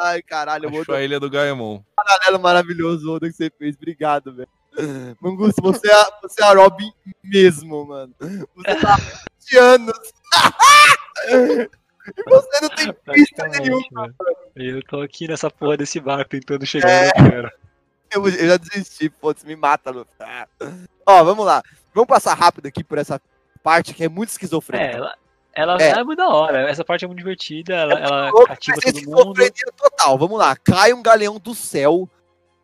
[0.00, 1.82] Ai, caralho, eu vou Achou a ilha do Gaemon.
[1.94, 3.76] paralelo maravilhoso Oda, que você fez.
[3.76, 4.48] Obrigado, velho.
[5.20, 6.90] Mangusto, você é, a- você é a Robin
[7.22, 8.14] mesmo, mano.
[8.18, 9.98] Você tá há 20 anos.
[11.28, 14.14] e você não tem pista nenhuma.
[14.56, 17.52] Eu tô aqui nessa porra desse barco tentando chegar no lugar.
[18.12, 20.10] Eu, eu já desisti, pô, você me mata, Luffy.
[20.20, 20.46] Ah.
[21.06, 21.62] Ó, vamos lá.
[21.94, 23.20] Vamos passar rápido aqui por essa
[23.62, 24.96] parte que é muito É, esquizofrênica.
[24.96, 25.14] ela,
[25.52, 25.90] ela É.
[25.90, 26.04] é.
[26.04, 26.68] muito da hora.
[26.70, 27.74] Essa parte é muito divertida.
[27.74, 28.98] Ela, ela louco, cativa todo mundo.
[28.98, 30.18] esquizofrenia total.
[30.18, 30.56] Vamos lá.
[30.56, 32.08] Cai um galeão do céu.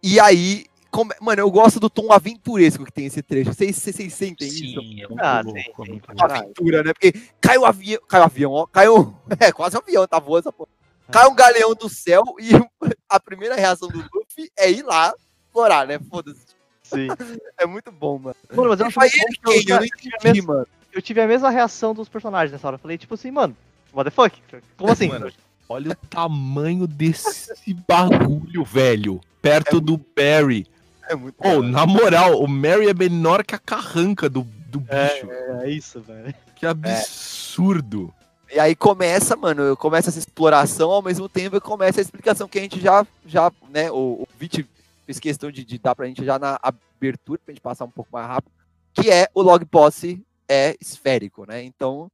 [0.02, 0.66] E aí.
[0.90, 3.52] come- Mano, eu gosto do tom aventuresco que tem esse trecho.
[3.52, 4.80] Vocês, sentem isso?
[4.80, 5.58] Sim, é muito Ah, louco.
[5.58, 6.00] sim, é sim.
[6.18, 6.92] aventura, né?
[6.94, 8.00] Porque cai o avião.
[8.08, 8.66] Cai o avião, ó.
[8.66, 9.14] Cai um.
[9.40, 10.70] É, quase um avião, tá voando essa porra.
[11.10, 12.50] Cai um galeão do céu e
[13.10, 15.12] a primeira reação do Luffy é ir lá
[15.46, 15.98] explorar, né?
[16.10, 16.46] Foda-se.
[16.82, 17.08] Sim.
[17.58, 18.36] É muito bom, mano.
[18.54, 20.66] Mano, mas eu não a entendi, mano.
[20.96, 22.76] Eu tive a mesma reação dos personagens nessa hora.
[22.76, 23.56] Eu falei, tipo assim, mano,
[23.92, 24.40] what the fuck?
[24.76, 25.08] Como assim?
[25.08, 25.30] Mano,
[25.68, 29.20] Olha o tamanho desse bagulho, velho.
[29.42, 30.66] Perto do Barry.
[31.08, 31.62] É muito bom.
[31.62, 35.30] na moral, o Mary é menor que a carranca do, do bicho.
[35.30, 36.34] É, é isso, velho.
[36.54, 38.12] Que absurdo.
[38.52, 42.62] E aí começa, mano, começa essa exploração, ao mesmo tempo começa a explicação que a
[42.62, 44.66] gente já, já né, o, o Vit
[45.04, 48.10] fez questão de, de dar pra gente já na abertura, pra gente passar um pouco
[48.12, 48.52] mais rápido,
[48.94, 51.62] que é o log posse é esférico, né?
[51.62, 52.08] Então,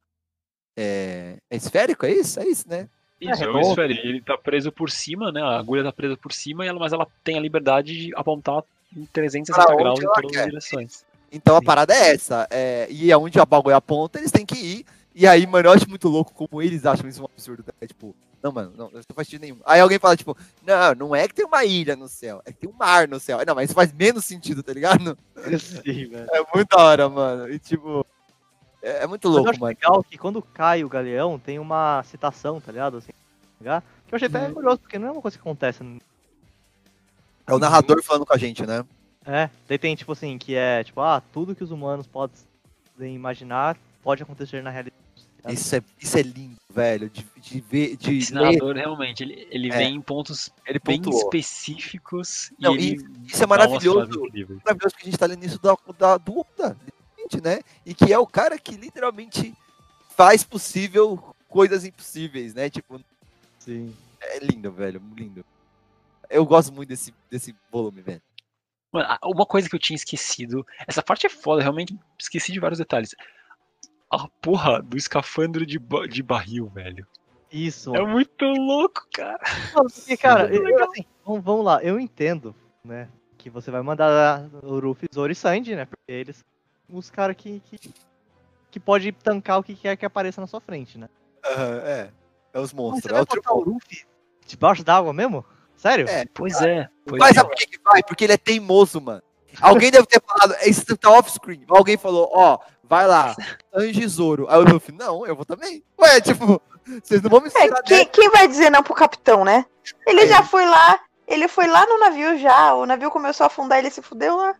[0.76, 2.40] é, é esférico, é isso?
[2.40, 2.88] É isso, né?
[3.20, 3.60] Isso, é redondo.
[3.68, 4.06] esférico.
[4.06, 5.40] Ele tá preso por cima, né?
[5.42, 8.62] A agulha tá presa por cima, mas ela tem a liberdade de apontar
[8.96, 10.40] em 360 Pra onde graus em todas quer.
[10.40, 11.04] as direções.
[11.30, 12.46] Então a parada é essa.
[12.50, 14.86] É, e aonde a bagulho aponta, eles têm que ir.
[15.14, 17.64] E aí, mano, eu acho muito louco como eles acham isso um absurdo.
[17.66, 17.86] né?
[17.86, 19.58] Tipo, não, mano, não, não faz sentido nenhum.
[19.64, 20.36] Aí alguém fala, tipo,
[20.66, 23.20] não, não é que tem uma ilha no céu, é que tem um mar no
[23.20, 23.38] céu.
[23.46, 25.16] Não, mas isso faz menos sentido, tá ligado?
[25.60, 26.26] Sim, velho.
[26.30, 27.48] É muito da hora, mano.
[27.50, 28.04] E tipo,
[28.82, 29.68] é, é muito Mas eu louco, acho mano.
[29.80, 32.96] legal que quando cai o galeão, tem uma citação, tá ligado?
[32.98, 33.12] Assim,
[33.62, 33.82] tá?
[34.06, 34.54] que eu achei até Uhum.
[34.54, 35.82] curioso, porque não é uma coisa que acontece.
[37.46, 38.84] É o narrador falando com a gente, né?
[39.24, 42.34] É, daí tem tipo assim, que é tipo, ah, tudo que os humanos podem
[43.14, 44.96] imaginar pode acontecer na realidade.
[45.48, 47.10] Isso é, isso é lindo, velho.
[47.10, 49.76] De, de ver, de Esse ler, narrador, realmente, ele, ele É.
[49.78, 51.20] vem em pontos ele bem pontuou.
[51.22, 54.08] específicos Não, e e ele Isso é maravilhoso.
[54.64, 56.44] maravilhoso que a gente tá lendo isso da, da, do
[57.24, 57.60] Oda, literalmente, né?
[57.84, 59.54] E que é o cara que literalmente
[60.10, 62.68] faz possível coisas impossíveis, né?
[62.70, 63.00] Tipo,
[63.58, 63.94] Sim.
[64.20, 65.44] é lindo, velho, lindo.
[66.28, 68.22] Eu gosto muito desse, desse volume, velho.
[68.92, 70.66] Mano, uma coisa que eu tinha esquecido.
[70.86, 73.14] Essa parte é foda, realmente esqueci de vários detalhes.
[74.10, 77.06] A porra do escafandro de, ba- de barril, velho.
[77.50, 79.38] Isso, É muito louco, cara.
[79.74, 84.48] Não, porque, cara, eu, assim, vamos, vamos lá, eu entendo, né, que você vai mandar
[84.62, 86.42] o Ruffy, Zoro e Sandy, né, porque eles
[86.88, 87.94] os caras que, que,
[88.70, 91.08] que pode tancar o que quer que apareça na sua frente, né.
[91.44, 92.10] é.
[92.54, 93.52] É os Mas você monstros, é vai o botar triple.
[93.52, 94.06] o Ruffy
[94.46, 95.44] debaixo d'água mesmo?
[95.76, 96.06] Sério?
[96.08, 96.24] É.
[96.34, 96.88] Pois é.
[97.06, 97.34] Pois Mas é.
[97.34, 98.02] sabe por que, que vai?
[98.02, 99.22] Porque ele é teimoso, mano.
[99.60, 101.64] Alguém deve ter falado, isso tá off-screen.
[101.68, 103.34] Alguém falou, ó, vai lá,
[103.74, 104.46] Anji Zoro.
[104.48, 105.82] Aí o Luffy, não, eu vou também.
[105.98, 106.60] Ué, tipo,
[107.02, 109.66] vocês não vão me É, quem, quem vai dizer não pro capitão, né?
[110.06, 110.26] Ele É.
[110.26, 113.90] já foi lá, ele foi lá no navio já, o navio começou a afundar, ele
[113.90, 114.54] se fudeu lá.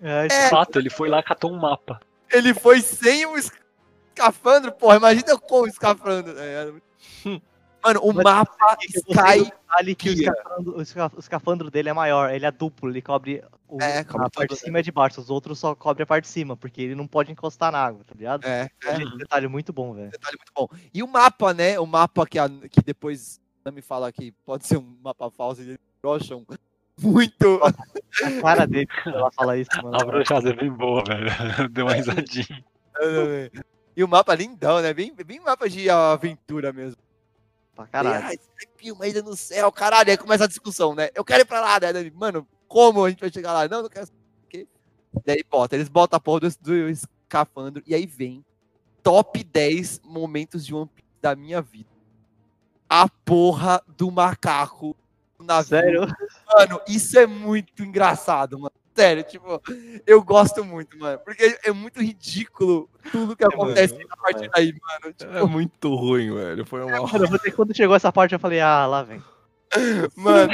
[0.00, 2.00] É, De fato, ele foi lá, catou um mapa.
[2.32, 4.96] Ele foi sem o escafandro, porra.
[4.96, 6.34] Imagina com o escafandro.
[6.38, 6.72] É,
[7.82, 8.76] Mano, o Mas mapa
[9.14, 9.42] cai.
[9.42, 13.00] detalhe que o escafandro, o esca- o escafandro dele é maior, ele é duplo, ele
[13.00, 16.02] cobre o, É, a cobre parte de cima e de baixo, os outros só cobrem
[16.02, 18.44] a parte de cima, porque ele não pode encostar na água, tá ligado?
[18.46, 20.10] É, achei esse detalhe muito bom, velho.
[20.10, 20.68] detalhe muito bom.
[20.92, 21.80] E o mapa, né?
[21.80, 23.40] O mapa que, a, que depois
[23.72, 26.44] me fala que pode ser um mapa falso, eles brocham
[27.00, 27.60] muito.
[27.62, 29.96] A cara dele, quando ela fala isso, mano.
[30.00, 31.30] A brochada é bem boa, velho.
[31.70, 32.64] Deu uma risadinha.
[33.96, 34.92] e o mapa lindão, né?
[34.92, 37.00] Bem, bem mapa de aventura mesmo.
[37.74, 38.24] Pra caralho.
[38.26, 40.10] Ai, aqui, uma ilha no céu, caralho.
[40.10, 41.08] Aí começa a discussão, né?
[41.14, 42.10] Eu quero ir pra lá, né?
[42.14, 43.68] Mano, como a gente vai chegar lá?
[43.68, 44.08] Não, não quero.
[45.24, 48.44] Daí bota, eles botam a porra do, do escafandro e aí vem
[49.02, 51.88] top 10 momentos de One Piece da minha vida.
[52.88, 54.96] A porra do macaco
[55.44, 55.68] navio.
[55.68, 56.06] Sério?
[56.54, 58.72] Mano, isso é muito engraçado, mano.
[58.94, 59.62] Sério, tipo,
[60.06, 61.18] eu gosto muito, mano.
[61.24, 65.14] Porque é muito ridículo tudo que acontece a partir daí, mano.
[65.14, 66.66] Tipo, É muito ruim, velho.
[66.66, 67.00] Foi uma.
[67.06, 69.22] Mano, eu vou ter- quando chegou essa parte, eu falei, ah, lá vem.
[70.16, 70.52] mano,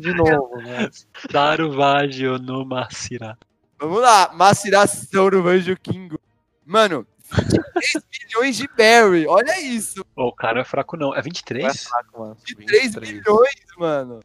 [0.00, 0.88] De novo, né?
[1.30, 3.38] Daruvajo no Masira.
[3.80, 4.30] vamos lá.
[4.34, 6.18] Maceração do Anjo Kingo.
[6.66, 9.26] Mano, 23 milhões de Barry.
[9.26, 10.04] Olha isso.
[10.16, 11.14] O cara é fraco não.
[11.14, 11.84] É 23?
[11.84, 12.36] Fraco, mano.
[12.46, 13.12] 23 23.
[13.14, 14.20] milhões, mano.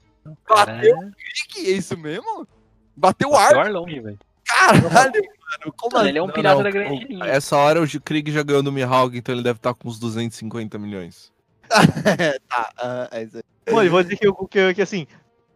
[0.48, 1.06] Bateu é...
[1.08, 2.48] o Krieg, é isso mesmo?
[2.96, 4.20] Bateu o Bateu ar, Arlong, velho.
[4.46, 4.84] caralho,
[5.24, 5.74] mano.
[5.78, 7.26] Como Mano, ele é um Não, pirata não, da o- grande linha.
[7.26, 10.80] Essa hora o Krieg já ganhou no Mihawk, então ele deve estar com uns 250
[10.80, 11.32] milhões.
[11.70, 11.92] assim?
[12.50, 13.44] tá, ah, é isso aí.
[13.66, 15.06] Pô, e vou dizer que, eu, que, eu- que, assim,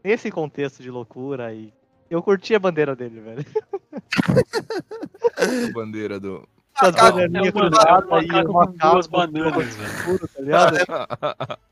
[0.04, 1.74] nesse contexto de loucura aí,
[2.10, 3.46] eu curti a bandeira dele, velho.
[5.38, 6.48] A bandeira do.
[6.82, 10.28] É é um aí, macaco o macaco duas bananas, velho.
[10.28, 10.78] tá ligado?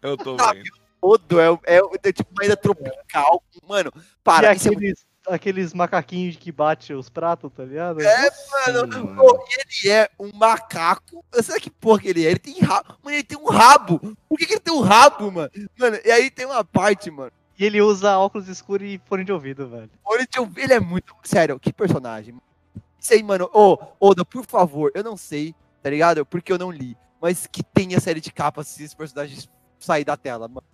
[0.02, 0.86] Eu tô vendo.
[1.02, 3.44] Todo, é, é, é tipo uma ilha tropical.
[3.68, 3.92] Mano,
[4.24, 8.02] para, e é aqueles, aqueles macaquinhos que bate os pratos, tá ligado?
[8.02, 8.30] É,
[8.68, 9.16] mano.
[9.16, 11.24] Pô, e ele é um macaco.
[11.44, 12.32] Será que porra que ele é?
[12.32, 12.96] Ele tem rabo.
[13.04, 14.18] Mano, ele tem um rabo.
[14.28, 15.52] Por que, que ele tem um rabo, mano?
[15.78, 17.32] Mano, e aí tem uma parte, mano.
[17.58, 19.90] E ele usa óculos escuros e fone de ouvido, velho.
[20.06, 21.16] Onde eu- ele é muito.
[21.24, 22.36] Sério, que personagem.
[23.14, 23.50] Aí, mano.
[23.54, 26.26] Ô, Oda, por favor, eu não sei, tá ligado?
[26.26, 26.98] Porque eu não li.
[27.22, 29.38] Mas que tenha série de capas se esse personagem
[29.80, 30.66] sair da tela, mano.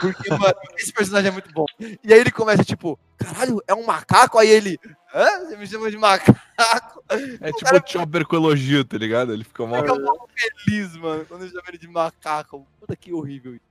[0.00, 1.64] Porque, mano, esse personagem é muito bom.
[1.80, 4.38] E aí ele começa, tipo, caralho, é um macaco?
[4.38, 4.78] Aí ele,
[5.14, 5.46] hã?
[5.46, 6.38] Você me chama de macaco?
[7.40, 9.32] É tipo o Chopper com elogio, tá ligado?
[9.32, 9.80] Ele fica mal.
[9.80, 12.66] Fica mal feliz, mano, quando eu chamo ele de macaco.
[12.78, 13.54] Puta que horrível.
[13.54, 13.64] isso.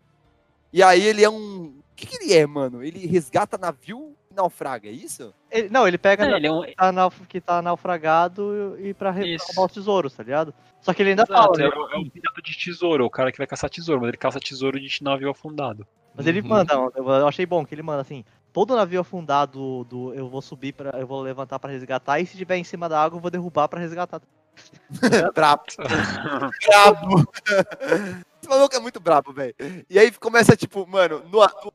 [0.74, 1.66] E aí ele é um.
[1.66, 2.84] O que, que ele é, mano?
[2.84, 5.34] Ele resgata navio naufraga, é isso?
[5.52, 6.62] Ele- não, ele pega É, na- ele é um...
[6.62, 10.54] que, tá nauf- que tá naufragado e pra roubar os tesouros, tá ligado?
[10.82, 11.76] Só que ele ainda Exato, fala, é, né?
[11.76, 14.40] o- é um pirata de tesouro, o cara que vai caçar tesouro, mas ele caça
[14.40, 15.86] tesouro de navio afundado.
[16.16, 16.48] Mas ele Uhum.
[16.48, 18.24] manda, eu achei bom que ele manda assim,
[18.54, 22.36] todo navio afundado do eu vou subir para eu vou levantar pra resgatar e se
[22.38, 24.22] tiver em cima da água eu vou derrubar pra resgatar.
[25.36, 25.64] brabo.
[26.66, 27.28] brabo.
[28.42, 29.54] Esse maluco é muito brabo, velho.
[29.90, 31.74] E aí começa, tipo, mano, no, no-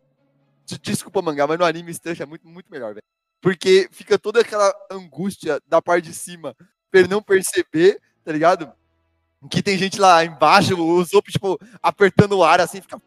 [0.81, 3.05] Desculpa, mangá, mas no anime Stush é muito, muito melhor, velho.
[3.40, 6.55] Porque fica toda aquela angústia da parte de cima.
[6.90, 8.70] pra ele não perceber, tá ligado?
[9.51, 13.01] Que tem gente lá embaixo, o Zop, tipo, apertando o ar assim, fica.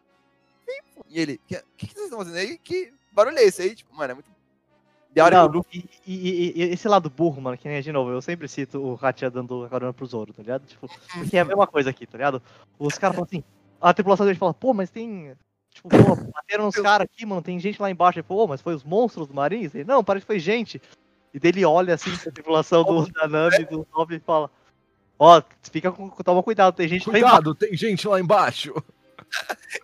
[1.08, 2.58] E ele, o que, que, vocês estão fazendo aí?
[2.58, 3.74] Que barulho é esse aí?
[3.74, 4.28] Tipo, mano, é muito.
[5.48, 8.78] Não, e, e- e- esse lado burro, mano, que nem de novo, eu sempre cito
[8.78, 10.66] o Hatia dando a carona pro Zoro, tá ligado?
[10.66, 10.98] Tipo, porque
[11.38, 12.42] é a mesma coisa aqui, tá ligado?
[12.78, 13.42] Os caras falam assim,
[13.80, 15.34] a tripulação deles fala, pô, mas tem.
[15.76, 18.18] Tipo, pô, bateram uns caras aqui, mano, tem gente lá embaixo.
[18.18, 19.74] Ele falou, pô, mas foi os monstros marinhos?
[19.74, 20.80] Ele, não, parece que foi gente.
[21.32, 24.50] E dele olha assim pra tripulação do da Nami, do Nobby e fala.
[25.18, 26.08] Ó, fica com.
[26.08, 27.34] Toma cuidado, tem gente lá embaixo.
[27.36, 28.74] Cuidado, tem gente lá embaixo.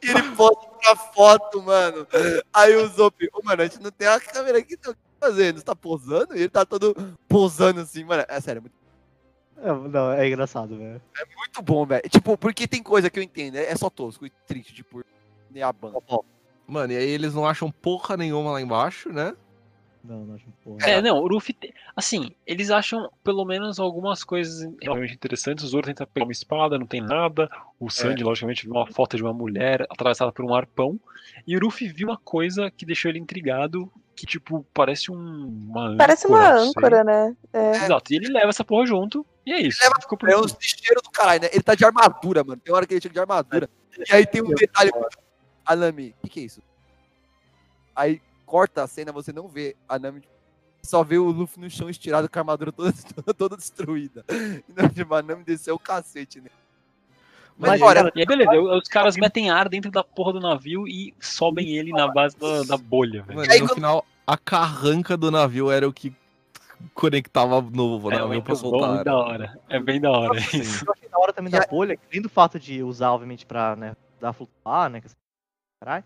[0.02, 2.06] E ele posta uma foto, mano.
[2.52, 4.92] Aí o Zop, ô, mano, a gente não tem a câmera aqui, não.
[4.92, 5.58] O que tá fazendo?
[5.58, 6.34] Você tá posando?
[6.34, 6.94] E ele tá todo
[7.28, 8.24] posando assim, mano.
[8.28, 11.02] É sério, é muito, É, não, é engraçado, velho.
[11.36, 12.08] muito bom, velho.
[12.08, 15.04] Tipo, porque tem coisa que eu entendo, é é só tosco e triste, tipo,
[15.52, 15.98] nem a banda.
[16.66, 19.34] Mano, e aí eles não acham porra nenhuma lá embaixo, né?
[20.04, 20.78] Não, não acho porra.
[20.84, 21.52] É, não, o Luffy.
[21.54, 25.64] te- Assim, eles acham pelo menos algumas coisas realmente interessantes.
[25.64, 27.48] O Zoro tenta pegar uma espada, não tem nada.
[27.78, 30.98] O Sandy, logicamente, viu uma foto de uma mulher atravessada por um arpão.
[31.46, 33.92] E o Luffy viu uma coisa que deixou ele intrigado.
[34.16, 35.16] Que, tipo, parece um,
[35.70, 36.68] uma Parece uma não sei.
[36.70, 37.36] âncora, né?
[37.52, 37.70] É.
[37.70, 39.24] Exato, e ele leva essa porra junto.
[39.46, 39.80] E é isso.
[39.82, 40.44] leva Ficou por É isso.
[40.44, 41.48] uns lixeiros do caralho, né?
[41.52, 42.60] Ele tá de armadura, mano.
[42.60, 43.70] Tem hora que ele chega de armadura.
[43.98, 44.90] E aí tem um detalhe.
[45.64, 46.62] A Nami, o que, que é isso?
[47.94, 50.22] Aí corta a cena, você não vê a Nami.
[50.82, 54.24] Só vê o Luffy no chão estirado com a armadura toda, toda, toda destruída.
[54.68, 56.50] Então, tipo, a Nami desceu o cacete, né?
[57.56, 60.88] Mas, Mas, cara, E aí, beleza, os caras metem ar dentro da porra do navio
[60.88, 63.38] e sobem ele na base da, da bolha, velho.
[63.38, 66.12] Mano, E aí no quando- final, a carranca do navio era o que
[66.94, 68.90] conectava novo É navio muito pra bom, soltar.
[68.90, 69.60] muito da hora.
[69.68, 70.34] É bem da hora.
[70.38, 73.46] Eu achei da hora também da a- bolha, que além do fato de usar, obviamente,
[73.46, 75.00] pra, né, dar flutuar, né,
[75.84, 76.04] caralho,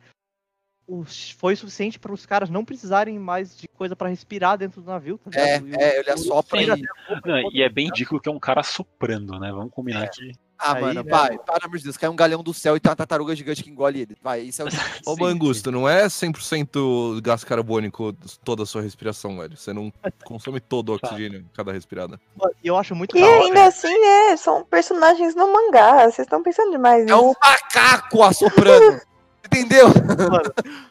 [0.88, 4.86] os- foi suficiente para os caras não precisarem mais de coisa pra respirar dentro do
[4.86, 5.58] navio, tá É?
[5.60, 6.66] E é, ele assopra e.
[6.66, 9.50] Não, e é bem ridículo que é um cara soprando, né?
[9.52, 10.32] Vamos combinar que.
[10.58, 12.80] Ah, Aí, mano, né, vai, para, amor de Deus, cai um galhão do céu e
[12.80, 14.16] tem uma tartaruga gigante que engole ele.
[14.22, 14.68] Vai, isso é o.
[15.06, 19.54] Ô, Mangusto, não é 100% gás carbônico toda a sua respiração, velho.
[19.54, 19.92] Você não
[20.24, 21.08] consome todo o Tá.
[21.08, 22.18] oxigênio em cada respirada.
[22.64, 26.04] E eu acho muito E hora, ainda assim, é, são personagens no mangá.
[26.04, 27.38] Vocês estão pensando demais É um nisso.
[27.42, 29.00] macaco assoprando.
[29.46, 29.86] Entendeu?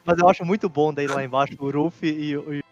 [0.05, 2.63] mas eu acho muito bom daí lá embaixo o Ruffy e, o-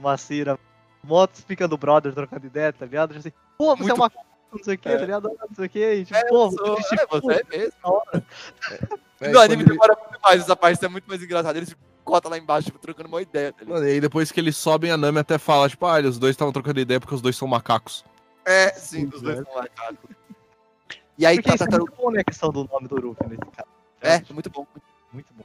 [0.00, 0.58] Macira,
[1.02, 3.08] motos ficando brother, trocando ideia, tá ligado?
[3.14, 4.12] Tipo Assim, pô, você Muito é uma
[4.50, 4.96] não sei o que, É.
[4.96, 5.28] tá ligado?
[5.28, 8.02] Não sei o que, e tipo, É, pô, sou- você é, você é mesmo.
[9.20, 11.56] É, no anime ele- demora muito mais essa parte, é muito mais engraçado.
[11.56, 11.74] Eles
[12.04, 13.74] cotam lá embaixo, tipo, trocando uma ideia, tá ligado?
[13.74, 16.30] Mano, e aí depois que eles sobem, a Nami até fala, tipo, ah, os dois
[16.34, 18.04] estavam trocando ideia porque os dois são macacos.
[18.46, 20.16] É, sim, dos dois são macacos.
[21.18, 21.90] E aí Porque tá, é tartaruga.
[21.90, 23.68] muito bom, né, a questão do nome do Ruffy nesse cara.
[24.00, 24.64] É, muito bom.
[25.12, 25.44] Muito bom.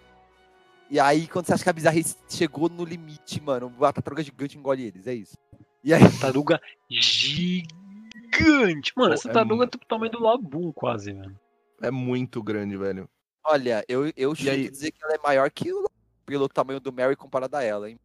[0.90, 4.58] E aí, quando você acha que a bizarrice chegou no limite, mano, a tartaruga gigante
[4.58, 5.38] engole eles, é isso.
[5.84, 8.94] E aí, Tartaruga gigante.
[8.96, 11.38] Mano, essa É tartaruga é do tamanho do Labum, quase, velho.
[11.82, 13.10] É muito grande, velho.
[13.44, 14.70] olha, eu, eu chuto aí?
[14.70, 15.86] dizer que ela é maior que o
[16.26, 18.00] pelo tamanho do Mary comparado a ela, hein?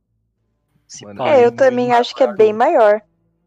[1.03, 1.23] Mano.
[1.27, 3.01] É, eu também acho que é bem maior.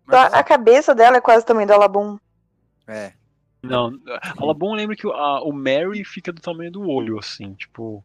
[0.07, 2.17] A, a cabeça dela é quase o tamanho do Alabum.
[2.87, 3.13] É.
[3.63, 3.91] Não,
[4.39, 8.03] a Labum lembra que o- a- o Mary fica do tamanho do olho, assim, tipo.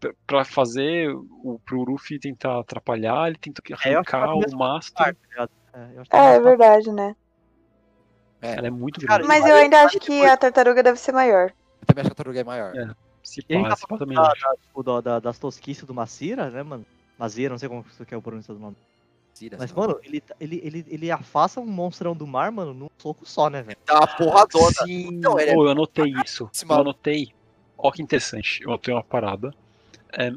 [0.00, 4.56] pra- Pra fazer o pro Luffy tentar atrapalhar, ele tenta É, que arrancar ela o
[4.56, 5.14] Master.
[5.14, 5.50] tá ligado?
[5.72, 7.16] É, eu acho que é É, é verdade, né?
[8.40, 9.28] Ela é muito grande.
[9.28, 11.52] Mas eu ainda acho que a tartaruga deve ser maior.
[11.80, 12.76] Eu também acho que a tartaruga é maior.
[12.76, 12.94] É.
[13.22, 16.62] Se E pá, se pá também da, tipo, da- da- das tosquices do Macira, né,
[16.64, 16.84] mano?
[17.16, 18.76] Mazira, não sei como que é o pronúncio do nome.
[19.34, 22.86] Tira, Mas, mano, ele, tá- ele, ele, ele afasta um monstrão do mar, mano, num
[23.00, 23.78] soco só, né, velho?
[23.86, 24.84] Dá uma porradona.
[24.84, 26.48] Sim, Não, ele é oh, eu anotei isso.
[26.52, 27.32] Esse Eu anotei.
[27.78, 28.62] Ó, que interessante.
[28.62, 29.54] Eu anotei uma parada.
[30.12, 30.32] é,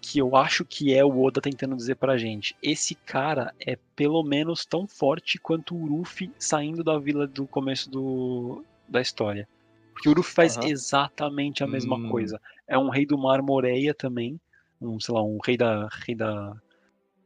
[0.00, 2.54] que eu acho que é o Oda tentando dizer pra gente.
[2.62, 7.90] Esse cara é pelo menos tão forte quanto o Luffy saindo da vila do começo
[7.90, 9.48] do, da história.
[9.92, 10.68] Porque o Luffy faz Aham.
[10.68, 12.08] exatamente a mesma Hum.
[12.08, 12.40] coisa.
[12.68, 14.40] É um rei do mar Moreia também.
[14.80, 15.88] Um, sei lá, um rei da.
[16.06, 16.54] rei da.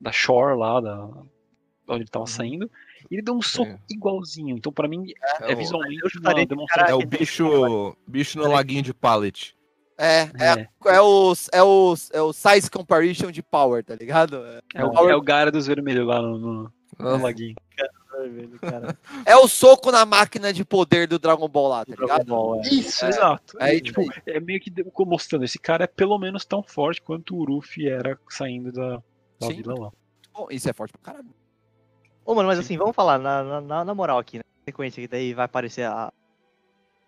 [0.00, 1.06] Da Shore lá, da,
[1.88, 2.70] onde ele tava saindo.
[3.10, 4.56] E ele deu um soco igualzinho.
[4.56, 7.00] Então, pra mim, é, o- visualmente uma demonstração.
[7.00, 9.56] É o bicho, bicho no laguinho de pallet.
[9.98, 10.28] É, é,
[10.60, 10.68] É.
[10.96, 14.36] é, o, é, o, é o size comparison de power, tá ligado?
[14.46, 17.54] É, É o, Power- é o Gara dos Vermelhos lá no, no, no laguinho.
[18.60, 18.98] Cara.
[19.24, 22.26] é o soco na máquina de poder do Dragon Ball lá, tá Dragon ligado?
[22.26, 22.68] Ball, é.
[22.68, 23.08] Isso, É.
[23.08, 23.56] exato.
[23.60, 24.70] Aí, É, tipo, é meio que
[25.06, 29.02] mostrando, esse cara é pelo menos tão forte quanto o Luffy era saindo da,
[29.48, 29.56] Sim.
[29.56, 29.90] vila lá.
[30.32, 31.30] Bom, isso é forte pra caralho.
[32.24, 34.44] Ô, mano, mas assim, vamos falar, na, na- na, na moral aqui, né?
[34.64, 36.12] Sequência, que daí vai aparecer a,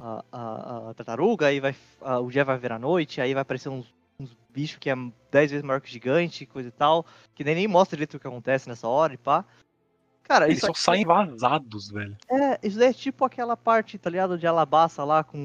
[0.00, 3.68] a, a, a tartaruga, aí vai, a- o dia vai virar noite, aí vai aparecer
[3.68, 4.94] uns, uns bichos que é
[5.30, 8.20] 10 vezes maior que o gigante, coisa e tal, que nem, nem mostra direito o
[8.20, 9.44] que acontece nessa hora e pá.
[10.24, 12.16] Cara, Eles isso, só aqui- saem vazados, velho.
[12.30, 14.38] é, isso daí é tipo aquela parte, tá ligado?
[14.38, 15.44] De Alabasta lá com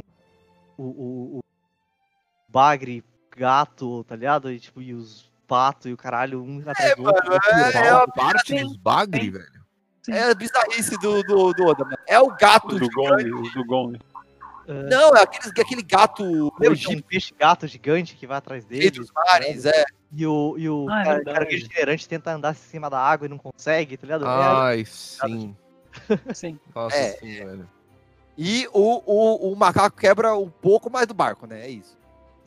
[0.78, 1.44] o, o, o
[2.48, 3.04] bagre,
[3.36, 4.52] gato, tá ligado?
[4.52, 7.28] E, tipo, e os patos e o caralho, um atrás do outro.
[7.30, 7.40] mano,
[7.74, 9.58] é- é a- parte dos bagre, velho.
[10.10, 11.98] É a bizarrice do, do, do Oda, mano.
[12.08, 12.68] É o gato.
[12.76, 13.30] Os do gigante.
[13.30, 14.00] Gong, os do Gong.
[14.90, 16.24] Não, é aquele, aquele gato
[16.60, 18.92] de um peixe gato gigante que vai atrás dele?
[18.92, 19.86] dos mares, é.
[20.14, 22.90] E o, e o Ah, é cara, cara que é itinerante tenta andar em cima
[22.90, 24.26] da água e não consegue, tá ligado?
[24.26, 25.56] É, Ai, sim.
[26.34, 26.60] Sim.
[26.76, 27.12] Nossa, É.
[27.14, 27.70] sim, velho.
[28.38, 31.62] E o, o, o macaco quebra um pouco mais do barco, né?
[31.66, 31.97] É isso.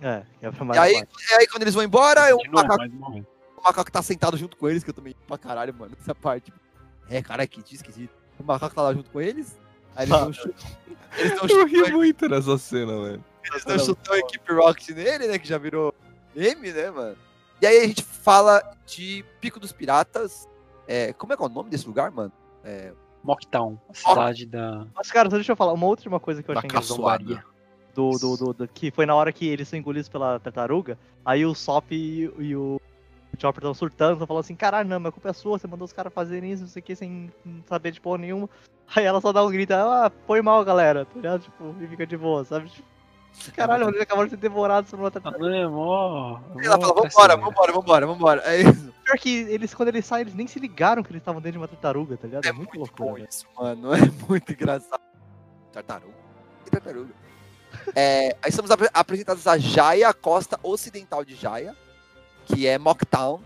[0.00, 2.90] É, é pra E mais aí, e aí quando eles vão embora, o macaco, mais
[3.12, 3.24] vez.
[3.56, 6.52] o macaco tá sentado junto com eles, que eu também pra caralho, mano, essa parte.
[7.08, 8.12] É, cara, que dia esquisito.
[8.38, 9.58] O macaco tá lá junto com eles,
[9.94, 10.20] aí eles Ah.
[10.20, 10.66] dão um chute.
[11.16, 13.24] Eles dão um Eu ri muito nessa cena, velho.
[13.44, 15.38] eles dão um chutão equipe Rocket nele, né?
[15.38, 15.94] Que já virou
[16.34, 17.16] meme, né, mano?
[17.60, 20.48] E aí a gente fala de Pico dos Piratas.
[20.88, 22.32] É, como é que é o nome desse lugar, mano?
[22.64, 24.86] É, Mocktown, a cidade da.
[24.94, 27.44] Mas, cara, só deixa eu falar, uma última coisa que eu Da achei engraçado caçoada.
[27.94, 31.44] Do, do, do, do- que foi na hora que eles são engolidos pela tartaruga, aí
[31.44, 32.80] o Sop e, e o,
[33.38, 35.84] Chopper estão surtando, estão falando assim, caralho, não, mas a culpa é sua, você mandou
[35.86, 37.30] os caras fazerem isso, não sei o que, sem
[37.66, 38.48] saber de porra nenhuma.
[38.94, 41.42] Aí ela só dá um grito, ah, foi mal, galera, tá ligado?
[41.42, 42.68] Tipo, e fica de boa, sabe?
[42.68, 42.88] Tipo,
[43.56, 45.56] caralho, eles acabaram de ser devorados por uma tartaruga.
[45.56, 46.40] É mó.
[46.60, 47.36] e ela fala, vambora, traiçoeira.
[47.36, 48.42] vambora, vambora, vambora.
[48.44, 48.92] É isso.
[49.04, 51.58] Pior que eles, quando eles saem, eles nem se ligaram que eles estavam dentro de
[51.58, 52.44] uma tartaruga, tá ligado?
[52.44, 53.28] É, É muito, muito loucura, bom velho.
[53.30, 53.90] isso, mano.
[53.94, 55.00] É muito engraçado.
[55.72, 56.12] Tartaruga.
[56.64, 57.14] Que tartaruga?
[57.94, 61.74] É, aí estamos apre- apresentados a Jaya, a costa ocidental de Jaya,
[62.46, 63.40] que é Mocktown.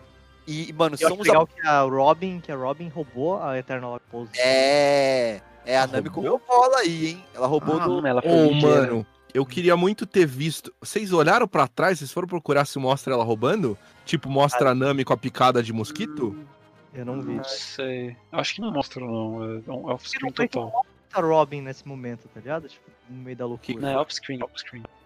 [0.46, 1.46] E, mano, E eu somos legal a...
[1.46, 4.30] que a Robin, que a Robin roubou a Eternal Lock Pose.
[4.36, 5.40] É.
[5.66, 6.42] É a Nami com Roubou?
[6.46, 7.24] bola aí, hein?
[7.34, 8.06] Ela roubou Ah, do.
[8.06, 8.80] ela foi ligeira.
[8.82, 10.70] mano, eu queria muito ter visto.
[10.80, 11.98] Vocês olharam pra trás?
[11.98, 13.76] Vocês foram procurar se mostra ela roubando?
[14.04, 16.38] Tipo, mostra a Nami com a picada de mosquito?
[16.92, 17.32] Eu não vi.
[17.36, 18.14] Não sei.
[18.30, 19.42] Acho que não mostra, não.
[19.66, 20.86] É um off-screen Porque não total.
[21.14, 22.68] A Robin nesse momento, tá ligado?
[22.68, 23.80] Tipo, no meio da loucura.
[23.80, 24.40] Não, é off-screen.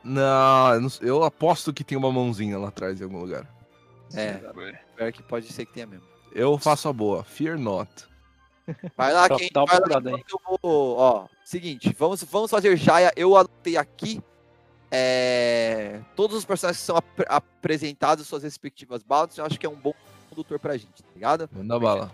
[0.04, 3.46] Não, eu não eu aposto que tem uma mãozinha lá atrás em algum lugar.
[4.14, 4.34] É,
[4.96, 6.06] pior que pode ser que tenha mesmo.
[6.32, 7.90] Eu faço a boa, fear not.
[8.96, 9.50] Vai lá, quem.
[9.52, 10.22] dá uma vai lá, aí.
[10.24, 10.96] que eu vou.
[10.98, 13.10] Ó, seguinte, vamos, vamos fazer Jaya.
[13.16, 14.22] Eu anotei aqui.
[14.90, 19.36] é, todos os personagens que são ap- apresentados, suas respectivas balas.
[19.36, 19.92] Eu acho que é um bom
[20.30, 21.48] condutor pra gente, tá ligado?
[21.52, 22.12] Manda bala.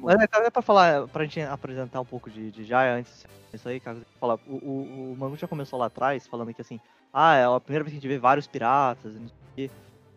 [0.00, 3.78] Mas é pra falar, pra gente apresentar um pouco de, de Jaya antes disso aí,
[3.80, 6.80] cara, falar, o, o, o Manu já começou lá atrás falando que assim,
[7.12, 9.54] ah, é a primeira vez que a gente vê vários piratas, e não sei o
[9.68, 9.70] quê.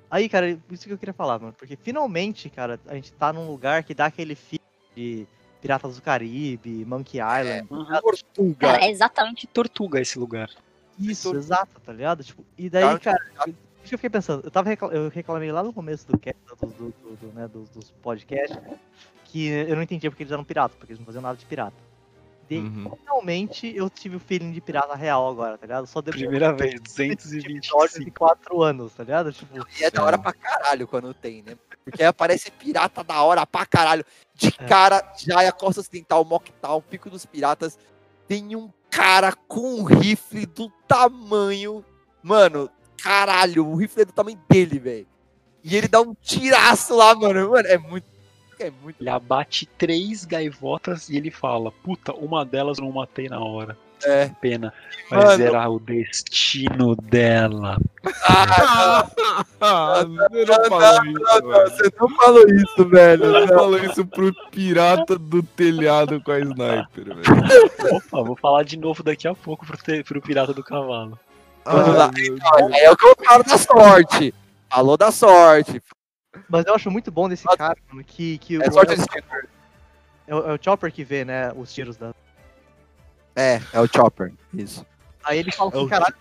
[0.10, 3.48] Aí, cara, isso que eu queria falar, mano, porque finalmente, cara, a gente tá num
[3.48, 4.62] lugar que dá aquele filme
[4.96, 5.28] de
[5.62, 7.68] Piratas do Caribe, Monkey Island.
[7.70, 7.86] Uhum.
[8.02, 8.68] Tortuga.
[8.68, 10.50] Cara, é exatamente Tortuga esse lugar.
[10.98, 12.24] Isso, exato, tá ligado?
[12.24, 15.62] Tipo, e daí, cara, isso que eu fiquei pensando, eu tava recla- eu reclamei lá
[15.62, 18.58] no começo do do, do, do- do, né, dos, dos podcasts,
[19.36, 21.76] que eu não entendia porque eles eram piratas, porque eles não faziam nada de pirata.
[22.50, 22.96] E Uhum.
[23.02, 25.86] finalmente eu tive o feeling de pirata real agora, tá ligado?
[25.88, 28.06] Só depois Primeira vez, de episódios 225.
[28.06, 29.34] de 4 anos, tá ligado?
[29.34, 31.58] Tipo, E é da hora pra caralho quando tem, né?
[31.84, 34.06] Porque aí aparece pirata da hora pra caralho.
[34.36, 34.66] De É.
[34.68, 37.78] cara, Jaya, Costa Ocidental, Mocktown, Pico dos Piratas.
[38.28, 41.84] Tem um cara com um rifle do tamanho.
[42.24, 42.70] Mano,
[43.04, 45.08] caralho, o rifle é do tamanho dele, velho.
[45.62, 47.50] E ele dá um tiraço lá, mano.
[47.50, 48.15] Mano, é muito.
[48.68, 49.02] É muito.
[49.02, 53.78] Ele abate três gaivotas e ele fala: Puta, uma delas eu não matei na hora.
[54.04, 54.30] É.
[54.42, 54.74] Pena.
[55.10, 55.44] Mas Mano.
[55.44, 57.78] era o destino dela.
[58.28, 59.08] Ah,
[59.62, 61.72] Ah, você não falou isso, velho.
[61.72, 63.32] você não falou isso, velho.
[63.32, 67.96] Você falou isso pro pirata do telhado com a sniper, velho.
[67.96, 71.18] Opa, vou falar de novo daqui a pouco pro, te- pro Pirata do Cavalo.
[71.64, 72.12] Vamos lá.
[72.74, 74.34] Aí é o que eu falo da sorte.
[74.70, 75.82] Falou da sorte.
[76.50, 77.58] Mas eu acho muito bom desse Nossa.
[77.58, 79.38] cara, mano, que, que É o, sorte é, o,
[80.28, 82.14] é o- é o Chopper que vê, né, os tiros da.
[83.36, 84.32] É, é o Chopper.
[84.54, 84.86] Isso.
[85.24, 86.16] Aí ele fala É assim, caralho,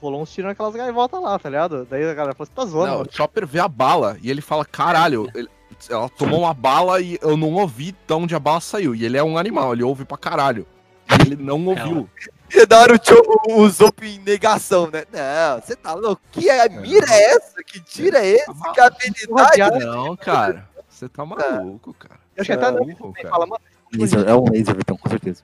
[0.00, 1.86] rolou uns tiros naquelas gaivotas lá, tá ligado?
[1.88, 3.10] Daí a galera fala, você tá zoando, Não, mano.
[3.10, 5.48] o Chopper vê a bala e ele fala, caralho, ele-
[5.88, 8.94] ela tomou uma bala e eu não ouvi de onde a bala saiu.
[8.94, 10.66] E ele é um animal, ele ouve pra caralho.
[11.10, 12.08] E ele não ouviu.
[12.62, 15.04] E da hora o, Cho, o Zop em negação, né?
[15.12, 16.22] Não, você tá louco?
[16.30, 17.62] Que é, mira é essa?
[17.64, 18.72] Que tira é esse?
[18.72, 19.84] Que habilidade?
[19.84, 20.68] Não, cara.
[20.88, 22.20] Você tá maluco, cara.
[22.36, 23.28] Eu acho que até não é ele cara.
[23.28, 23.60] fala, mano,
[23.92, 25.42] é um laser, então, com certeza.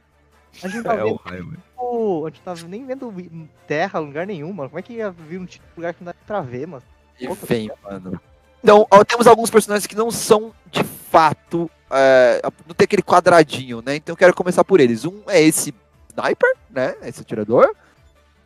[0.62, 1.56] a gente tá É o vendo, raio, velho.
[1.56, 4.70] tipo, a gente tá nem vendo terra, lugar nenhum, mano.
[4.70, 6.82] Como é que ia vir um tipo de lugar que não dá pra ver, mano?
[7.18, 8.20] E vem, mano.
[8.62, 13.82] Então, ó, temos alguns personagens que não são, de fato, é, não tem aquele quadradinho,
[13.84, 13.96] né?
[13.96, 15.04] Então eu quero começar por eles.
[15.04, 15.74] Um é esse
[16.20, 16.94] sniper, né?
[17.02, 17.74] Esse atirador.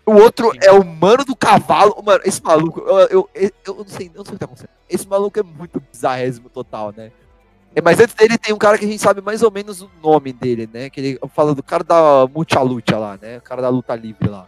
[0.06, 0.58] O outro Sim.
[0.62, 2.02] é o mano do cavalo.
[2.04, 4.44] Mano, esse maluco, eu, eu, eu, eu não sei, eu não sei o que tá
[4.44, 4.70] acontecendo.
[4.88, 7.10] Esse maluco é muito bizarrésimo total, né?
[7.74, 9.90] É, mas antes dele tem um cara que a gente sabe mais ou menos o
[10.02, 10.88] nome dele, né?
[10.90, 13.38] Que ele fala do cara da Mucha Lucha lá, né?
[13.38, 14.46] O cara da luta livre lá.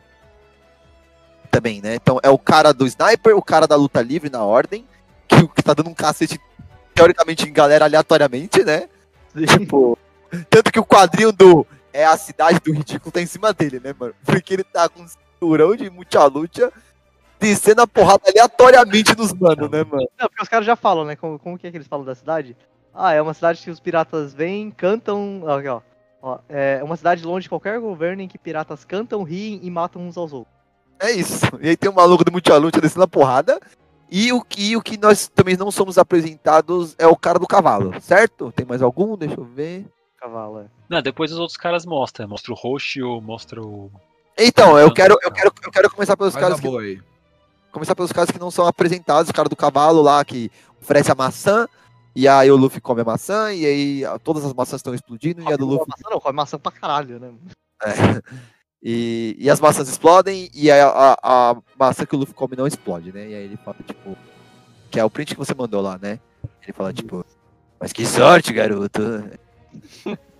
[1.51, 1.95] Também, né?
[1.97, 4.87] Então é o cara do sniper, o cara da luta livre na ordem,
[5.27, 6.39] que, que tá dando um cacete
[6.95, 8.89] teoricamente em galera aleatoriamente, né?
[9.59, 9.99] Tipo,
[10.49, 11.67] tanto que o quadrinho do
[11.97, 14.15] é a cidade do ridículo tá em cima dele, né, mano?
[14.25, 16.73] Porque ele tá com um cinturão de Mucha Lucha
[17.39, 20.07] descendo a porrada aleatoriamente nos manos, né, mano?
[20.19, 21.17] Não, porque os caras já falam, né?
[21.17, 22.57] Como, como que é que eles falam da cidade?
[22.95, 25.43] Ah, é uma cidade que os piratas vêm, cantam.
[25.49, 25.81] Aqui, ó.
[26.23, 30.03] Ó, é uma cidade longe de qualquer governo em que piratas cantam, riem e matam
[30.03, 30.55] uns aos outros.
[30.99, 31.45] É isso.
[31.61, 33.61] E aí tem o maluco do Mucha Lucha descendo a porrada.
[34.11, 37.93] E o, que- o que nós também não somos apresentados é o cara do cavalo,
[38.01, 38.51] certo?
[38.53, 39.17] Tem mais algum?
[39.17, 39.85] Deixa eu ver.
[40.19, 40.67] Cavalo, é.
[40.89, 42.29] Não, depois os outros caras mostram.
[42.29, 43.91] Mostra o Roshio, mostra o.
[44.39, 47.01] Então, eu quero, eu quero, eu quero começar pelos Faz caras que aí.
[47.73, 51.15] começar pelos caras que não são apresentados, o cara do cavalo lá que oferece a
[51.15, 51.67] maçã,
[52.15, 55.53] e aí o Luffy come a maçã, e aí todas as maçãs estão explodindo, e
[55.53, 55.87] a do Come Luffy.
[55.89, 57.33] maçã não, come maçã pra caralho, né?
[57.83, 57.91] é.
[58.89, 61.17] E, e as maçãs explodem, e a, a,
[61.51, 63.31] a maçã que o Luffy come não explode, né?
[63.31, 64.17] E aí ele fala, tipo.
[64.91, 66.21] Que é o print que você mandou lá, né?
[66.63, 67.25] Ele fala, tipo.
[67.81, 69.01] Mas que sorte, garoto.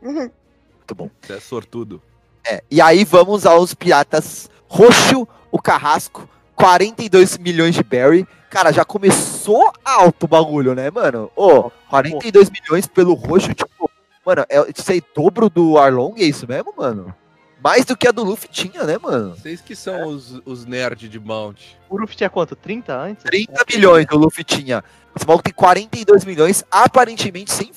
[0.03, 1.11] Muito bom.
[1.21, 2.03] Você é sortudo.
[2.47, 8.27] É, e aí vamos aos piratas Roxo, o Carrasco, 42 milhões de berry.
[8.49, 11.31] Cara, já começou alto o bagulho, né, mano?
[11.35, 13.91] Ô, 42 milhões pelo Roxo, tipo,
[14.25, 17.15] mano, é, isso aí dobro do Arlong, é isso mesmo, mano?
[17.63, 19.35] Mais do que a do Luffy tinha, né, mano?
[19.35, 21.61] Vocês que são os, os nerds de Mount.
[21.89, 22.55] O Luffy tinha quanto?
[22.55, 23.25] 30 antes?
[23.25, 24.85] 30 milhões o Luffy tinha.
[25.17, 27.73] Esse maluco tem 42 milhões, aparentemente sem.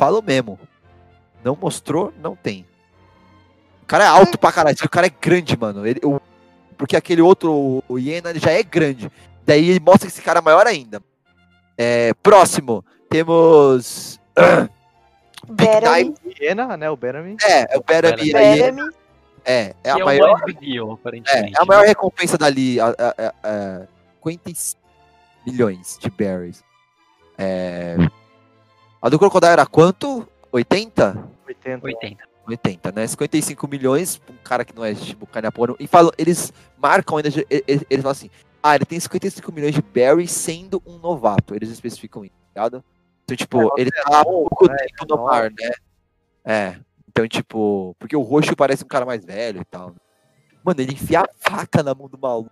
[0.00, 0.58] Falo mesmo.
[1.44, 2.64] Não mostrou, não tem.
[3.82, 4.74] O cara é alto pra caralho.
[4.82, 5.86] O cara é grande, mano.
[5.86, 6.18] Ele, o-
[6.78, 9.12] porque aquele outro, o Iena, ele já é grande.
[9.44, 11.02] Daí ele mostra que esse cara é maior ainda.
[11.76, 14.18] É, próximo, temos.
[15.50, 16.14] Big Berami.
[16.40, 16.88] Hiena, né?
[16.88, 17.36] O Berami.
[17.42, 18.32] É, é o Berami.
[19.44, 20.42] É, é a que maior.
[20.48, 22.80] é deal, É, é a maior recompensa dali.
[22.80, 23.86] A, a, a, a,
[24.24, 24.80] 55
[25.46, 26.64] milhões de berries.
[27.36, 27.96] É,
[29.00, 30.26] a do Crocodile era quanto?
[30.52, 31.28] 80?
[31.46, 31.86] 80.
[31.86, 32.30] 80.
[32.46, 33.06] 80, né?
[33.06, 35.76] 55 milhões pra um cara que não é tipo Kanyapono.
[35.78, 38.30] E falam, eles marcam ainda, e- e- eles, falam assim,
[38.62, 41.54] ah, ele tem 55 milhões de berries sendo um novato.
[41.54, 42.84] Eles especificam isso, tá ligado?
[43.24, 44.76] Então, tipo, ele tá há novo, pouco né?
[44.76, 45.70] tempo no mar, né?
[46.44, 46.76] É.
[47.08, 49.94] Então, tipo, porque o roxo parece um cara mais velho e tal.
[50.64, 52.50] Mano, ele enfia a faca na mão do maluco.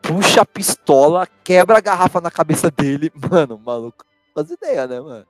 [0.00, 3.10] Puxa a pistola, quebra a garrafa na cabeça dele.
[3.30, 4.04] Mano, o maluco.
[4.36, 5.26] Faz ideia, né, mano?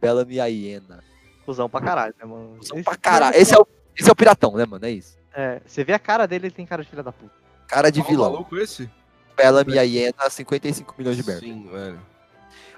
[0.00, 1.02] Bellamy e a hiena.
[1.44, 2.56] Cusão pra caralho, né, mano?
[2.62, 3.36] São Esse- pra caralho.
[3.36, 3.66] Esse é, o,
[3.98, 4.86] esse é o piratão, né, mano?
[4.86, 5.18] É isso.
[5.34, 7.34] É, você vê a cara dele, ele tem cara de filha da puta.
[7.66, 8.30] Cara de Qual vilão.
[8.30, 8.88] maluco esse?
[9.36, 11.42] Bellamy e a hiena, 55 milhões de berries.
[11.42, 12.00] Sim, velho.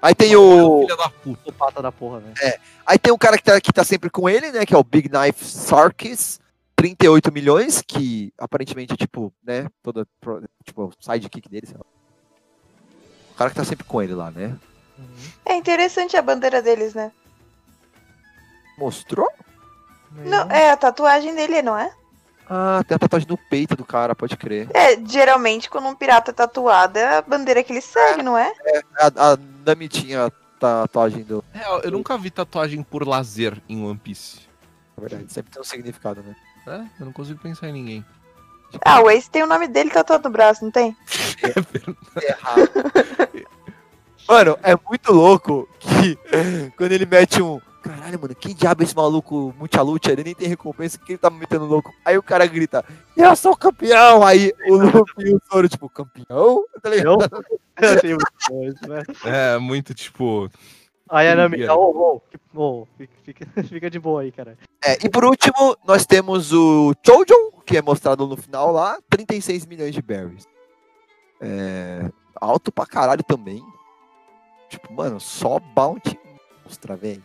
[0.00, 0.80] Aí tem o.
[0.82, 1.42] Filha da puta.
[1.50, 2.32] O pata da porra, né?
[2.86, 4.64] Aí tem um cara que tá, que tá sempre com ele, né?
[4.64, 6.40] Que é o Big Knife Sarkis.
[6.76, 9.68] 38 milhões, que aparentemente é tipo, né?
[9.82, 10.06] Toda.
[10.64, 11.84] Tipo, sidekick dele, sei lá.
[13.32, 14.56] O cara que tá sempre com ele lá, né?
[15.44, 17.12] É interessante a bandeira deles, né?
[18.78, 19.30] Mostrou?
[20.10, 21.92] Não, é a tatuagem dele, não é?
[22.48, 24.68] Ah, tem a tatuagem no peito do cara, pode crer.
[24.74, 28.52] É, geralmente quando um pirata é tatuado é a bandeira que ele segue, não é?
[28.98, 30.30] A, a Nami tinha a
[30.60, 31.42] tatuagem do.
[31.52, 34.40] Real, eu nunca vi tatuagem por lazer em One Piece.
[34.96, 36.36] Na verdade, sempre tem um significado, né?
[36.66, 38.04] É, eu não consigo pensar em ninguém.
[38.84, 40.96] Ah, o Ace tem o nome dele tatuado no braço, não tem?
[42.22, 43.44] errado.
[44.28, 46.16] Mano, é muito louco que
[46.76, 47.60] quando ele mete um.
[47.82, 50.10] Caralho, mano, que diabo é esse maluco mucha luta?
[50.10, 51.92] Ele nem tem recompensa, que ele tá me metendo louco.
[52.02, 52.82] Aí o cara grita,
[53.14, 54.24] eu sou campeão!
[54.24, 56.64] Aí o Luffy e o Zoro, tipo, campeão?
[56.82, 57.22] Tá ligado?
[57.22, 57.44] Eu,
[57.88, 59.02] eu achei muito bom isso, né?
[59.26, 60.50] É, muito tipo.
[61.10, 64.56] Aí a Nami, ô, que- ô, fica, fica, fica de boa aí, cara.
[64.82, 69.66] É, e por último, nós temos o Chojon, que é mostrado no final lá, 36
[69.66, 70.46] milhões de berries.
[71.40, 72.10] É,
[72.40, 73.62] alto pra caralho também.
[74.74, 76.18] Tipo, mano, só bounty
[76.64, 77.22] mostra, velho.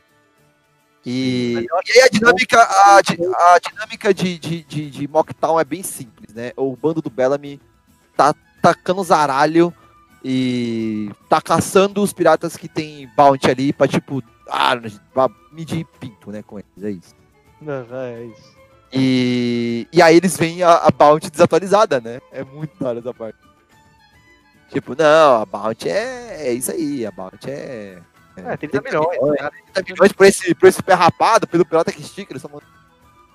[1.06, 5.82] E, e aí a dinâmica, a, a dinâmica de, de, de, de Mocktown é bem
[5.82, 6.52] simples, né?
[6.56, 7.60] O bando do Bellamy
[8.16, 9.74] tá tacando zaralho
[10.24, 14.74] e tá caçando os piratas que tem bounty ali pra, tipo, ah,
[15.14, 17.16] pra medir pinto, né, com eles, é isso.
[17.62, 18.60] Não, é isso.
[18.92, 22.20] E, e aí eles veem a, a bounty desatualizada, né?
[22.32, 23.38] É muito da hora essa parte.
[24.70, 28.02] Tipo, não, a bounty é, é isso aí, a bounty é...
[28.38, 29.52] É, 30 milhões, cara.
[29.74, 32.50] 30 milhões por esse, por esse pé rapado, pelo pirata que estica, eles são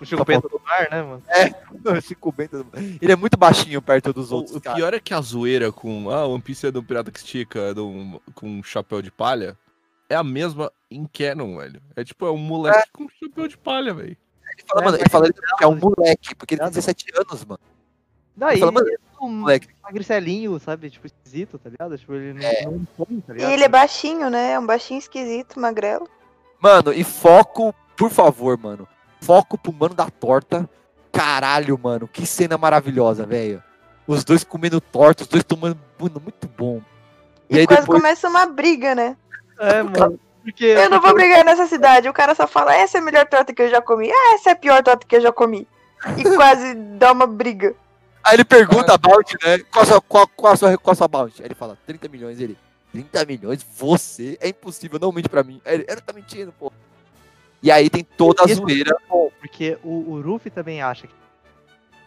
[0.01, 1.23] O Chico Bento do mar, né, mano?
[2.01, 2.67] Chico Bento.
[3.03, 4.77] Ele é muito baixinho perto dos O, outros, o cara.
[4.77, 6.09] pior é que a zoeira com.
[6.11, 9.59] Ah, One Piece é do pirata que estica, é do, com um chapéu de palha.
[10.09, 11.83] é a mesma em Canon, velho.
[11.95, 14.17] É tipo, é um moleque com chapéu de palha, velho.
[14.57, 17.05] Ele fala, É, mano, ele fala ele que é um moleque, porque ele tem 17
[17.19, 17.61] anos, mano.
[18.37, 19.69] Daí, fala, mano, ele é um moleque.
[19.83, 20.91] magricelinho, sabe?
[20.91, 21.97] Tipo, esquisito, tá ligado?
[21.99, 22.63] Tipo, ele não, É.
[22.65, 23.53] não come, tá E ligado?
[23.53, 24.53] ele é baixinho, né?
[24.53, 26.09] É um baixinho esquisito, magrelo.
[26.61, 28.89] Mano, e foco, por favor, mano.
[29.21, 30.69] Foco pro mano da torta.
[31.13, 33.63] Caralho, mano, que cena maravilhosa, velho.
[34.07, 35.79] Os dois comendo torta, os dois tomando.
[35.99, 36.83] Mano, muito bom.
[37.49, 39.17] E, E aí quase depois- começa uma briga, né?
[39.59, 40.19] É, mano.
[40.43, 42.07] Porque, Eu não vou porque- brigar nessa cidade.
[42.09, 44.11] O cara só fala, essa é a melhor torta que eu já comi.
[44.11, 45.67] Ah, essa é a pior torta que eu já comi.
[46.19, 47.75] E quase dá uma briga.
[48.25, 49.59] Aí ele pergunta a bounty, né?
[49.71, 51.43] Qual a sua, qual, qual a sua, qual a sua bounty?
[51.43, 52.41] Aí ele fala, 30 milhões.
[52.41, 52.57] Ele,
[52.93, 53.67] 30 milhões?
[53.77, 54.39] Você?
[54.41, 55.61] É impossível, não mente pra mim.
[55.65, 56.73] Aí ele, ele tá mentindo, pô.
[57.63, 58.95] E aí tem toda a zoeira.
[58.95, 61.15] é porque o, o Ruffy também acha que.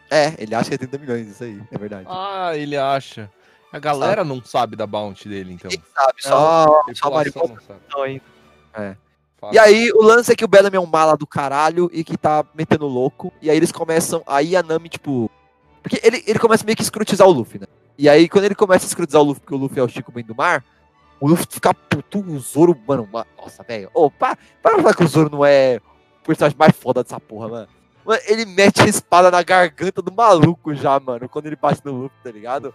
[0.10, 2.08] É, ele acha que é 30 milhões, isso aí, é verdade.
[2.10, 3.30] Ah, ele acha.
[3.72, 5.70] A galera não sabe da bounty dele, então.
[5.70, 7.54] Quem sabe, só, só mariposa.
[7.54, 7.80] não sabe.
[7.92, 8.98] Não, ainda.
[9.38, 9.54] Fala.
[9.54, 12.18] E aí, o lance é que o Bellamy é um mala do caralho e que
[12.18, 13.32] tá metendo louco.
[13.42, 14.24] E aí eles começam.
[14.26, 15.30] Aí a Nami, tipo.
[15.90, 17.68] Porque ele, ele começa meio que a escrutizar o Luffy, né?
[17.98, 20.12] E aí, quando ele começa a escrutizar o Luffy, porque o Luffy é o Chico
[20.12, 20.64] bem do mar,
[21.20, 23.08] o Luffy fica puto, o Zoro, mano.
[23.12, 23.90] ma- Nossa, velho.
[23.94, 25.80] Ô, para, para de falar que o Zoro não é
[26.22, 27.68] o personagem mais foda dessa porra, mano.
[28.06, 31.92] Mano, ele mete a espada na garganta do maluco já, mano, quando ele bate no
[31.92, 32.74] Luffy, tá ligado?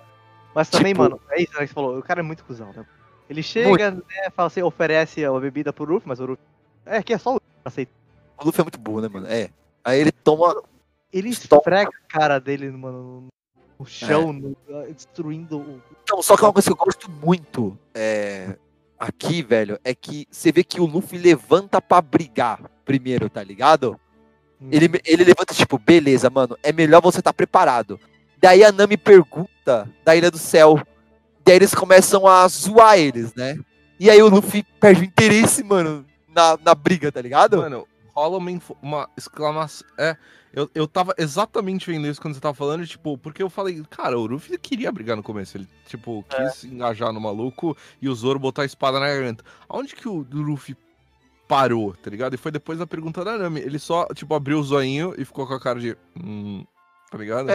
[0.54, 1.98] Mas também, Tipo- mano, é isso né, que você falou.
[1.98, 2.84] O cara é muito cuzão, né?
[3.30, 4.02] Ele chega, né,
[4.36, 6.44] fala assim, oferece a bebida pro Ruffy, mas o Ruffy.
[6.84, 7.92] É que é só o Ruffy que aceita.
[8.38, 9.26] O Luffy é muito burro, né, mano?
[9.28, 9.48] É.
[9.84, 10.62] Aí ele toma.
[11.12, 13.26] Ele esfrega a cara dele, mano,
[13.78, 14.56] no chão, no-
[14.92, 15.82] destruindo o.
[16.02, 18.56] Então, só que uma coisa que eu gosto muito é,
[18.98, 23.98] aqui, velho, é que você vê que o Luffy levanta pra brigar primeiro, tá ligado?
[24.70, 27.98] Ele, ele levanta, tipo, beleza, mano, é melhor você estar preparado.
[28.40, 30.80] Daí a Nami pergunta da Ilha do Céu.
[31.44, 33.58] Daí eles começam a zoar eles, né?
[33.98, 37.56] E aí o Luffy perde o interesse, mano, na, na briga, tá ligado?
[37.56, 39.86] Mano, rola uma, uma exclamação.
[39.98, 40.16] É,
[40.52, 44.18] eu, eu tava exatamente vendo isso quando você tava falando, tipo, porque eu falei, cara,
[44.18, 45.56] o Ruffy queria brigar no começo.
[45.56, 49.44] Ele, tipo, quis engajar no maluco e o Zoro botar a espada na garganta.
[49.68, 50.76] Aonde que o Luffy
[51.48, 52.34] parou, tá ligado?
[52.34, 53.60] E foi depois da pergunta da Nami.
[53.60, 55.96] Ele só, tipo, abriu o zoinho e ficou com a cara de.
[56.22, 56.64] Hum,
[57.10, 57.52] tá ligado?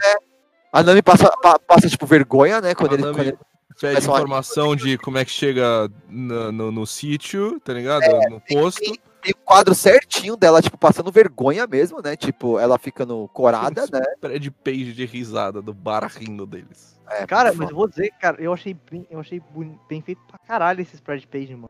[0.74, 2.76] A Nami passa, pa- passa tipo, vergonha, né?
[2.76, 3.38] Quando A ele, Nami- quando ele-
[3.80, 8.02] Pede informação de como é que chega no, no, no sítio, tá ligado?
[8.28, 8.80] no posto.
[8.82, 12.16] tem, tem um quadro certinho dela, tipo, passando vergonha mesmo, né?
[12.16, 14.02] Tipo, ela ficando corada, né?
[14.16, 16.98] Spread page de risada do bar rindo deles.
[17.10, 20.22] É, Cara, mas eu vou dizer, cara, eu achei bem, eu achei bem, bem feito
[20.28, 21.70] pra caralho esse spread page, mano.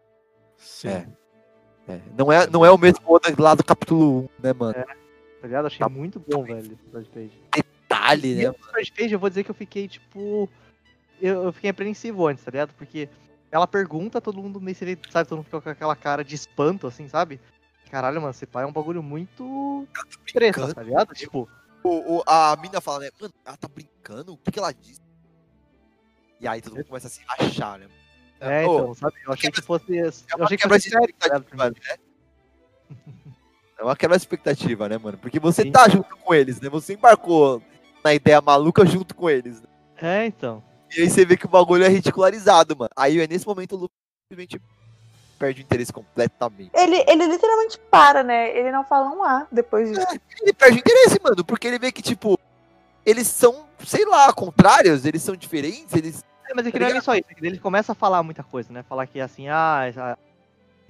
[0.57, 0.89] Sim.
[0.89, 1.07] É.
[1.89, 4.73] É, não, é, não é o mesmo do- lá do capítulo 1, né, mano?
[4.73, 5.67] Tá ligado?
[5.67, 5.87] Achei Tá.
[5.87, 7.31] muito bom, velho, esse spread page.
[7.55, 8.53] Detalhe, E né?
[8.67, 10.49] spread page, eu vou dizer que eu fiquei, tipo.
[11.21, 12.73] Eu, eu fiquei apreensivo antes, tá ligado?
[12.73, 13.07] Porque
[13.51, 16.87] ela pergunta, todo mundo meio se sabe, todo mundo fica com aquela cara de espanto,
[16.87, 17.39] assim, sabe?
[17.89, 19.87] Caralho, mano, esse pai é um bagulho muito
[20.33, 20.73] treta, brincando.
[20.75, 21.13] tá ligado?
[21.13, 21.47] Tipo,
[21.83, 23.09] O, o- a mina fala, né?
[23.19, 24.33] Mano, ela tá brincando?
[24.33, 24.99] O que, que ela disse?
[26.41, 27.87] E aí todo mundo começa a se rachar, né?
[28.41, 29.15] é, Ô, então, sabe?
[29.25, 29.97] Eu achei que fosse.
[29.97, 31.75] É Eu achei que fosse sério, tá né?
[33.79, 35.19] É uma quebra expectativa, né, mano?
[35.19, 35.71] Porque você Sim.
[35.71, 36.67] tá junto com eles, né?
[36.67, 37.61] Você embarcou
[38.03, 39.61] na ideia maluca junto com eles.
[39.61, 39.67] né?
[40.01, 40.63] É, então.
[40.95, 42.89] E aí você vê que o bagulho é ridicularizado, mano.
[42.95, 43.95] Aí é nesse momento o Luffy
[44.31, 44.61] simplesmente
[45.37, 46.71] perde o interesse completamente.
[46.73, 48.57] Ele, ele literalmente para, né?
[48.57, 50.19] Ele não fala um A depois disso.
[50.41, 52.39] Ele perde o interesse, mano, porque ele vê que, tipo,
[53.05, 56.23] eles são, sei lá, contrários, eles são diferentes, eles.
[56.49, 57.25] É, mas é que Tá não é só isso.
[57.29, 58.83] é Ele começa a falar muita coisa, né?
[58.83, 60.17] Falar que assim, ah, essa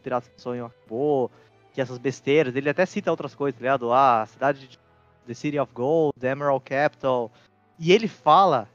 [0.04, 1.30] Piratas do Sonho acabou,
[1.74, 2.56] que essas besteiras.
[2.56, 3.92] Ele até cita outras coisas, tá ligado?
[3.92, 4.80] Ah, a cidade de
[5.28, 7.32] The City of Gold, The Emerald Capital.
[7.78, 8.68] E ele fala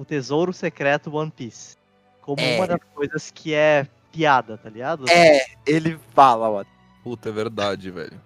[0.00, 1.76] o tesouro secreto One Piece.
[2.22, 2.56] Como É.
[2.56, 5.04] uma das coisas que é piada, tá ligado?
[5.10, 6.66] É, ele fala, mano.
[7.04, 8.18] Puta, é verdade, velho.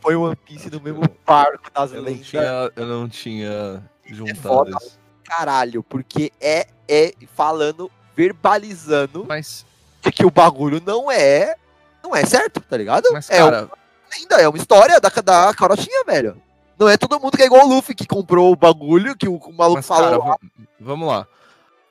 [0.00, 2.26] Foi o One Piece no mesmo barco das Eu não lendas.
[2.26, 4.70] tinha, eu não tinha juntado foda.
[4.80, 4.98] isso.
[5.24, 9.66] Caralho, porque é, é falando, verbalizando Mas,
[10.02, 11.54] de que o bagulho não é.
[12.02, 13.06] Não é certo, tá ligado?
[13.12, 13.68] mas é cara,
[14.16, 16.40] ainda é uma história da, da carotinha, velho.
[16.78, 19.36] Não é todo mundo que é igual o Luffy que comprou o bagulho, que o,
[19.36, 20.24] o maluco mas, cara, falou.
[20.24, 20.38] va-
[20.78, 21.26] vamos lá.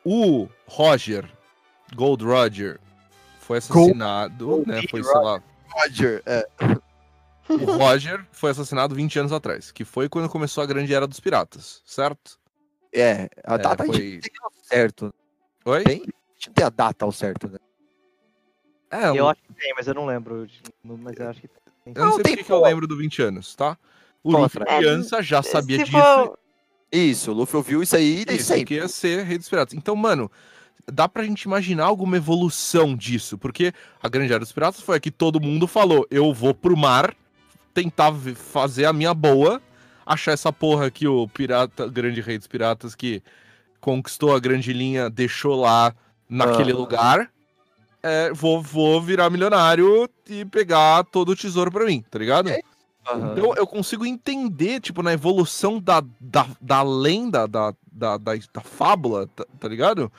[0.05, 1.29] O Roger,
[1.95, 2.79] Gold Roger,
[3.39, 4.81] foi assassinado, Gold né?
[4.89, 5.41] Foi, sei lá.
[5.69, 6.47] Roger, é.
[7.49, 11.19] O Roger foi assassinado 20 anos atrás, que foi quando começou a grande era dos
[11.21, 12.37] piratas, certo?
[12.93, 15.13] É, a É, data a foi- gente não tem ao certo.
[15.63, 15.83] Oi?
[15.85, 15.95] Tem?
[15.95, 17.57] A gente não tem a data ao certo, né?
[18.91, 20.45] É, Eu acho que tem, mas eu não lembro.
[20.83, 21.61] Mas eu acho que tem.
[21.87, 23.77] eu não Não, sei tem porque que eu lembro do 20 anos, tá?
[24.27, 24.77] O Fala, Luffy, Fred.
[24.77, 25.97] criança, já sabia Se disso.
[25.97, 26.37] for.
[26.91, 28.65] Isso, o Luffy ouviu isso aí desde Isso sempre.
[28.65, 29.73] que ia ser Rei dos Piratas.
[29.73, 30.31] Então, mano,
[30.91, 34.99] dá pra gente imaginar alguma evolução disso, porque a Grande Era dos Piratas foi a
[34.99, 37.13] que todo mundo falou: eu vou pro mar
[37.73, 39.61] tentar fazer a minha boa,
[40.05, 43.21] achar essa porra que o pirata, grande rei dos piratas que
[43.79, 45.93] conquistou a grande linha, deixou lá
[46.29, 46.75] naquele Ah.
[46.75, 47.29] lugar.
[48.01, 52.49] É, vou, vou virar milionário e pegar todo o tesouro pra mim, tá ligado?
[53.07, 53.33] Aham.
[53.33, 58.61] Então eu consigo entender, tipo, na evolução da, da, da lenda, da, da, da, da
[58.61, 60.11] fábula, tá, tá ligado?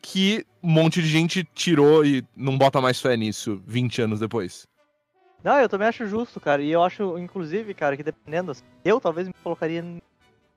[0.00, 4.66] Que um monte de gente tirou e não bota mais fé nisso 20 anos depois.
[5.42, 6.62] Não, eu também acho justo, cara.
[6.62, 10.00] E eu acho, inclusive, cara, que dependendo, assim, eu talvez me colocaria no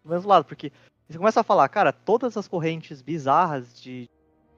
[0.06, 0.72] mesmo lado, porque
[1.08, 4.10] você começa a falar, cara, todas as correntes bizarras de,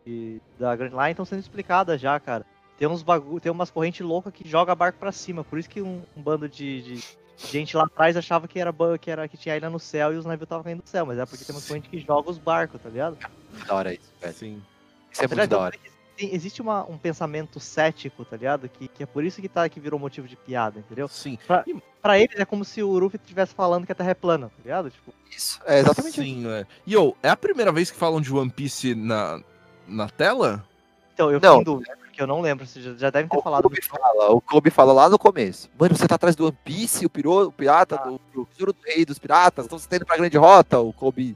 [0.06, 2.46] de- da Grand Line estão sendo explicadas já, cara.
[2.78, 5.82] Tem uns bagu tem umas correntes loucas que joga barco pra cima, por isso que
[5.82, 7.04] um, um bando de, de
[7.48, 10.26] gente lá atrás achava que era que era que tinha ilha no céu e os
[10.26, 12.90] navios estavam caindo do céu, mas é porque tem correntes que jogam os barcos, tá
[12.90, 13.18] ligado?
[13.68, 14.34] Da hora isso, velho.
[14.34, 14.62] Sim.
[15.12, 15.78] Isso é Tá muito da hora.
[16.18, 18.70] Existe uma- um pensamento cético, tá ligado?
[18.70, 21.08] Que, que é por isso que tá que virou motivo de piada, entendeu?
[21.08, 21.38] Sim.
[22.02, 24.56] Pra eles é como se o Luffy estivesse falando que a Terra é plana, tá
[24.64, 24.92] ligado?
[24.92, 25.60] Tipo, Isso.
[25.66, 26.22] É exatamente isso.
[26.22, 26.66] Sim, é.
[26.86, 29.42] E ô, é a primeira vez que falam de One Piece na,
[29.88, 30.64] na tela?
[31.14, 31.58] então eu Não.
[31.58, 33.64] fiquei em dúvida, eu não lembro, vocês já, devem ter O falado.
[33.64, 35.70] Kobe, fala, o Kobe fala lá no começo.
[35.80, 38.80] Mano, você tá atrás do One Piece, o, pirou, o pirata, do, do tesouro do
[38.86, 40.80] rei dos piratas, então você tá indo pra grande rota.
[40.80, 41.36] O Kobe,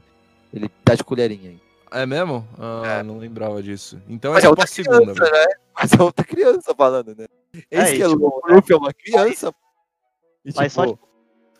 [0.52, 1.60] ele dá de colherinha aí.
[1.92, 2.46] É mesmo?
[2.58, 3.02] Ah, É.
[3.02, 4.00] não lembrava disso.
[4.08, 5.14] Então Mas é é tipo outra a segunda.
[5.14, 5.46] criança, né?
[5.78, 7.26] Mas é outra criança falando, né?
[7.70, 9.54] Esse É, que é tipo, o Luffy é uma criança.
[10.44, 11.08] E, Mas só tipo, tipo,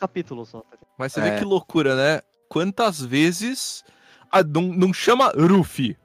[0.01, 0.61] capítulo só.
[0.61, 0.87] Tá ligado?
[0.99, 1.23] Mas você É.
[1.31, 2.21] vê que loucura, né?
[2.49, 3.85] Quantas vezes.
[4.31, 5.97] Ah, não, não chama Ruffy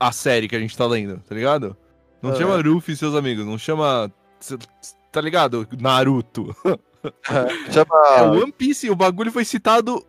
[0.00, 1.76] a série que a gente tá lendo, tá ligado?
[2.22, 2.34] Não Ah.
[2.36, 4.10] chama Ruffy e seus amigos, não chama.
[5.12, 5.66] Tá ligado?
[5.80, 6.54] Naruto.
[7.30, 8.22] É chama...
[8.32, 10.04] o One Piece, o bagulho foi citado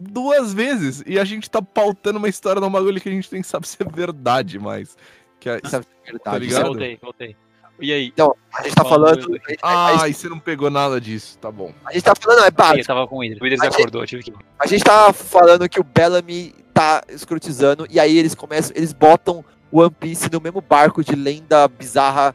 [0.00, 1.02] duas vezes.
[1.06, 3.68] E a gente tá pautando uma história de um bagulho que a gente nem sabe
[3.68, 4.96] se é verdade mais.
[5.38, 6.22] Que é- Isso é verdade.
[6.24, 6.64] Tá ligado?
[6.66, 7.36] Voltei, voltei.
[7.78, 8.12] E aí?
[8.58, 9.38] A gente tá falando...
[9.62, 11.72] Ah, gente- e você não pegou nada disso, tá bom.
[11.84, 12.80] a gente tá falando, é básico.
[12.80, 13.38] eu tava com o Wither.
[13.40, 14.32] O Wither A gente- tive que.
[14.58, 19.44] A gente tá falando que o Bellamy tá escrotizando e aí eles começam, eles botam
[19.78, 22.34] One Piece no mesmo barco de lenda bizarra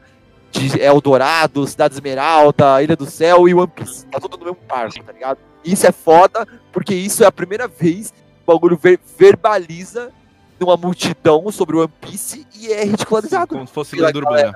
[0.50, 4.06] de Eldorado, Cidade Esmeralda, Ilha do Céu e One Piece.
[4.06, 5.38] Tá tudo no mesmo barco, tá ligado?
[5.64, 10.10] Isso é foda, porque isso é a primeira vez que o bagulho ver- verbaliza
[10.60, 13.54] numa multidão sobre o One Piece e é ridicularizado.
[13.54, 14.52] Como se fosse lenda urbana.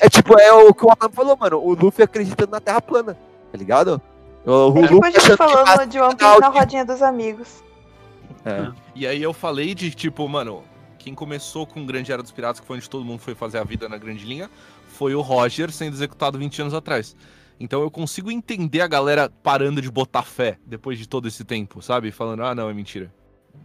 [0.00, 1.58] É tipo, é o que o Otávio falou, mano.
[1.58, 3.16] O Luffy acreditando na Terra plana,
[3.50, 4.00] tá ligado?
[4.44, 7.64] O, o É tipo Luffy a gente falando de One Piece na rodinha dos amigos.
[8.44, 8.70] É.
[8.94, 10.62] E aí eu falei de, tipo, mano,
[10.98, 13.58] quem começou com o Grande Era dos Piratas, que foi onde todo mundo foi fazer
[13.58, 14.50] a vida na grande linha,
[14.88, 17.16] foi o Roger sendo executado 20 anos atrás.
[17.60, 21.80] Então eu consigo entender a galera parando de botar fé depois de todo esse tempo,
[21.82, 22.10] sabe?
[22.12, 23.12] Falando, ah, não, é mentira.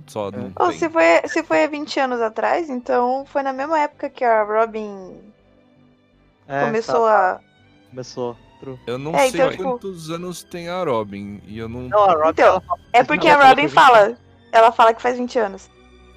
[0.08, 0.80] Só não Ou tem.
[0.80, 4.44] se foi, se foi há 20 anos atrás, então foi na mesma época que a
[4.44, 5.18] Robin
[6.48, 7.90] É, começou tá, a.
[7.90, 8.38] Começou.
[8.88, 11.42] Eu não É, sei então, tipo- quantos anos tem a Robin.
[11.46, 11.82] E eu não.
[11.82, 12.62] Não, a Robin, Então,
[12.94, 14.18] É porque a ela Robin fala.
[14.52, 15.70] Ela fala que faz 20 anos.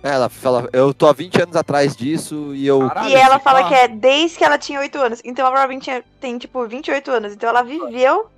[0.03, 2.87] Ela fala, eu tô há 20 anos atrás disso e eu.
[2.89, 5.21] Caralho, e ela fala que é desde que ela tinha 8 anos.
[5.25, 7.33] Então a Robin tinha, tem, tipo, 28 anos.
[7.33, 8.31] Então ela viveu,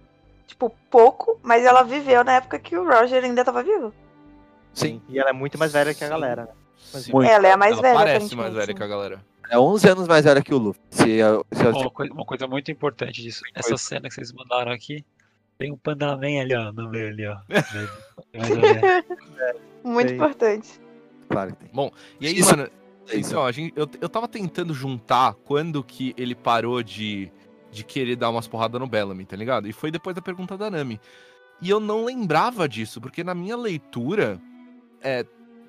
[0.46, 3.92] tipo, pouco, mas ela viveu na época que o Roger ainda tava vivo.
[4.72, 6.42] Sim, E ela é muito mais velha que a galera,
[6.94, 7.28] né?
[7.28, 8.74] Ela é a mais Ela velha, parece mais velha sim.
[8.74, 9.20] que a galera.
[9.50, 10.80] é 11 anos mais velha que o Luffy.
[10.90, 11.44] Se, se eu-
[11.74, 13.42] Uma, coi- uma coisa muito importante disso.
[13.54, 15.04] Essa cena que vocês mandaram aqui.
[15.58, 17.36] Tem um Pandaman ali, ó, no meio ali, ó.
[19.82, 20.80] Muito importante.
[21.28, 21.70] Claro que tem.
[22.20, 22.68] E aí, Isso- mano,
[23.10, 23.30] É isso.
[23.30, 27.32] Então, a gente, eu, eu tava tentando juntar quando que ele parou de,
[27.72, 29.66] de querer dar umas porradas no Bellamy, tá ligado?
[29.66, 31.00] E foi depois da pergunta da Nami.
[31.62, 34.38] E eu não lembrava disso, porque na minha leitura,
[35.02, 35.24] é,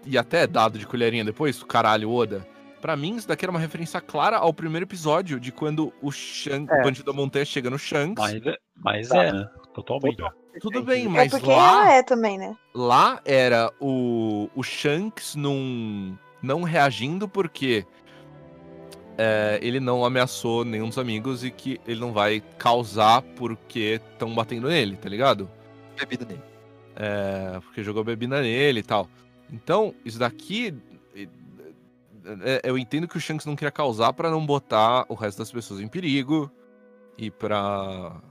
[0.05, 2.45] e até dado de colherinha depois, caralho, Oda,
[2.81, 6.69] pra mim isso daqui era uma referência clara ao primeiro episódio, de quando o Shanks,
[6.75, 6.81] É.
[6.81, 8.21] o Bandido da Montanha chega no Shanks.
[8.21, 9.49] Mas, é- mas é, né?
[9.73, 10.21] Totalmente.
[10.59, 11.55] Tudo bem, É mas porque lá...
[11.55, 12.55] ela é também, né?
[12.73, 17.85] Lá era o, o Shanks num, não reagindo porque
[19.17, 24.33] é, ele não ameaçou nenhum dos amigos e que ele não vai causar porque estão
[24.33, 25.49] batendo nele, tá ligado?
[25.97, 26.41] Bebido nele.
[26.95, 29.09] É, porque jogou bebida nele e tal.
[29.51, 30.73] Então, isso daqui.
[31.15, 31.27] é,
[32.43, 35.51] é, eu entendo que o Shanks não queria causar pra não botar o resto das
[35.51, 36.49] pessoas em perigo
[37.17, 38.21] e pra.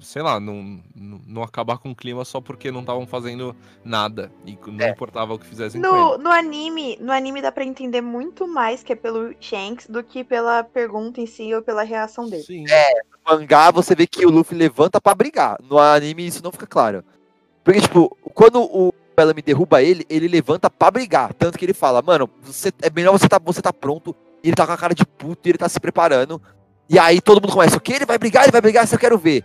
[0.00, 3.54] Sei lá, não, não, acabar com o clima só porque não estavam fazendo
[3.84, 4.90] nada e não É.
[4.90, 6.22] importava o que fizessem com No, ele.
[6.22, 10.24] no anime, no anime dá pra entender muito mais que é pelo Shanks do que
[10.24, 12.42] pela pergunta em si ou pela reação dele.
[12.42, 12.64] Sim.
[12.64, 15.58] No mangá, você vê que o Luffy levanta pra brigar.
[15.62, 17.04] No anime, isso não fica claro.
[17.64, 21.32] Porque, tipo, quando o Bellamy derruba ele, ele levanta pra brigar.
[21.34, 24.16] Tanto que ele fala, mano, você, é melhor você tá, você tá pronto.
[24.42, 26.42] E ele tá com a cara de puto e ele tá se preparando.
[26.88, 27.92] E aí todo mundo começa, o que?
[27.92, 29.44] Ele vai brigar, ele vai brigar, isso eu quero ver.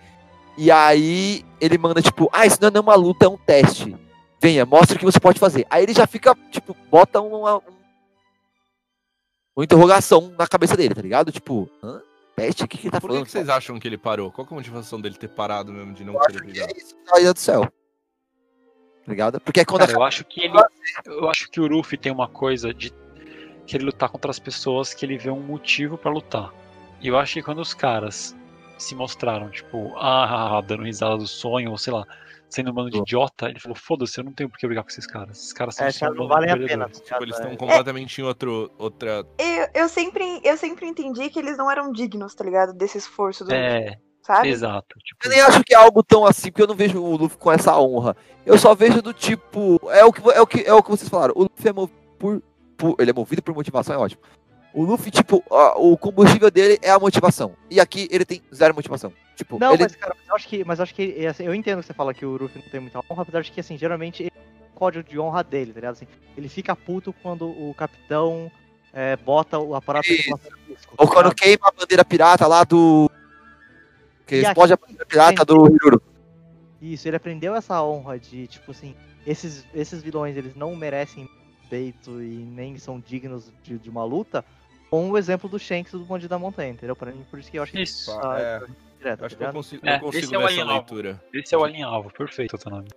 [0.57, 3.95] E aí ele manda, tipo, ah, isso não é uma luta, é um teste.
[4.41, 5.65] Venha, mostra o que você pode fazer.
[5.69, 7.61] Aí ele já fica, tipo, bota uma, um-
[9.55, 11.31] uma interrogação na cabeça dele, tá ligado?
[11.31, 12.01] Tipo, hã?
[12.35, 12.63] Teste?
[12.63, 13.25] O que, que ele tá Por que, falando?
[13.25, 14.31] que vocês acham que ele parou?
[14.31, 16.51] Qual que é a motivação dele ter parado mesmo de não Eu querer acho que
[16.51, 16.69] brigar?
[16.69, 17.61] é isso, Rainha do céu.
[17.63, 17.71] Tá
[19.11, 19.39] ligado?
[19.41, 20.53] Porque é quando Cara, acaba- eu acho que ele.
[21.05, 22.93] Eu acho que o Ruffy tem uma coisa de
[23.65, 26.53] querer lutar contra as pessoas que ele vê um motivo pra lutar.
[27.01, 28.35] E eu acho que quando os caras
[28.77, 32.05] se mostraram, tipo, ah, dando risada do sonho, ou sei lá,
[32.49, 34.89] sendo um bando de idiota, ele falou, foda-se, eu não tenho por que brigar com
[34.89, 35.37] esses caras.
[35.37, 36.67] Esses caras são É, cara, não de valem a pena.
[36.87, 37.41] perdedores." Tipo, eles É.
[37.41, 39.25] estão completamente em outro, outra.
[39.37, 42.73] Eu, eu, sempre, eu sempre entendi que eles não eram dignos, tá ligado?
[42.73, 44.47] Desse esforço do É, sabe?
[44.49, 44.97] exato.
[44.99, 47.37] Tipo, Eu nem acho que é algo tão assim, porque eu não vejo o Luffy
[47.37, 48.15] com essa honra.
[48.45, 49.79] Eu só vejo do tipo.
[49.91, 51.33] É o que, é o que, é o que vocês falaram.
[51.35, 52.41] O Luffy é movido por,
[52.77, 54.21] por- Ele é movido por motivação, é ótimo.
[54.73, 57.55] O Luffy, tipo, ó, o combustível dele é a motivação.
[57.69, 59.11] E aqui ele tem zero motivação.
[59.35, 59.83] Tipo, Não, ele.
[59.83, 62.13] mas, cara, eu acho que, mas eu acho que assim, eu entendo que você fala
[62.13, 64.77] que o Ruffy não tem muita honra, apesar de que, assim, geralmente ele tem o
[64.77, 65.93] código de honra dele, tá ligado?
[65.93, 68.51] Assim, ele fica puto quando o capitão
[68.93, 70.09] é, bota o aparato.
[70.97, 73.09] Ou tá quando queima a bandeira pirata lá do.
[74.25, 76.01] Que E explode a aqui, bandeira pirata do Hiruro.
[76.81, 78.95] Isso, ele aprendeu essa honra de, tipo assim,
[79.25, 81.29] esses, esses vilões, eles não merecem
[81.67, 84.43] respeito e nem são dignos de, de uma luta,
[84.89, 86.95] com o exemplo do Shanks do Bonde da Montanha, entendeu?
[86.95, 88.17] Pra mim, por isso que eu acho que Isso.
[88.19, 88.59] tá, É,
[88.97, 90.53] direto, eu acho tá que eu consigo, É, eu consigo esse é o ver essa
[90.61, 90.73] alien-alvo.
[90.95, 91.23] leitura.
[91.33, 92.87] Esse é o alinhavo, perfeito, Tanami.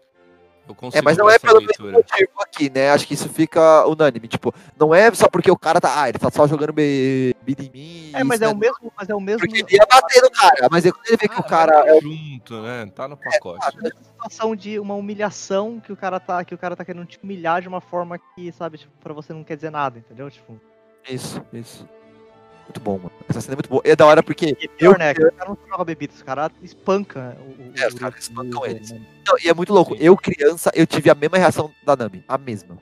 [0.71, 1.93] Eu consigo É, mas não é pelo mesmo leitura.
[1.99, 2.91] motivo aqui, né?
[2.91, 4.29] Acho que isso fica unânime.
[4.29, 6.01] Tipo, não é só porque o cara tá.
[6.03, 8.11] Ah, ele tá só jogando be- vida em mim.
[8.15, 8.53] É, mas é né?
[8.53, 10.69] o mesmo, mas é o mesmo Porque ele ia bater no cara.
[10.71, 12.87] Mas quando ele vê que Ah, o cara mas é tá junto, né?
[12.95, 13.67] Tá no pacote.
[14.13, 17.61] situação de uma humilhação que o cara tá, que o cara tá querendo te humilhar
[17.61, 20.31] de uma forma que, sabe, tipo, pra você não quer dizer nada, entendeu?
[20.31, 20.61] Tipo,
[21.09, 21.89] Isso, isso.
[22.71, 23.11] Muito bom, mano.
[23.29, 23.83] Essa cena é muito boa.
[23.85, 24.57] E é da hora porque.
[24.61, 25.13] e pior, Eu- né?
[25.13, 28.65] que O cara não joga bebida, os caras espancam o, o É, os caras espancam
[28.65, 28.93] eles.
[28.93, 29.01] né?
[29.27, 29.97] Não, e é muito louco.
[29.99, 32.25] Eu, criança, eu tive a mesma reação da Nami.
[32.29, 32.79] A mesma.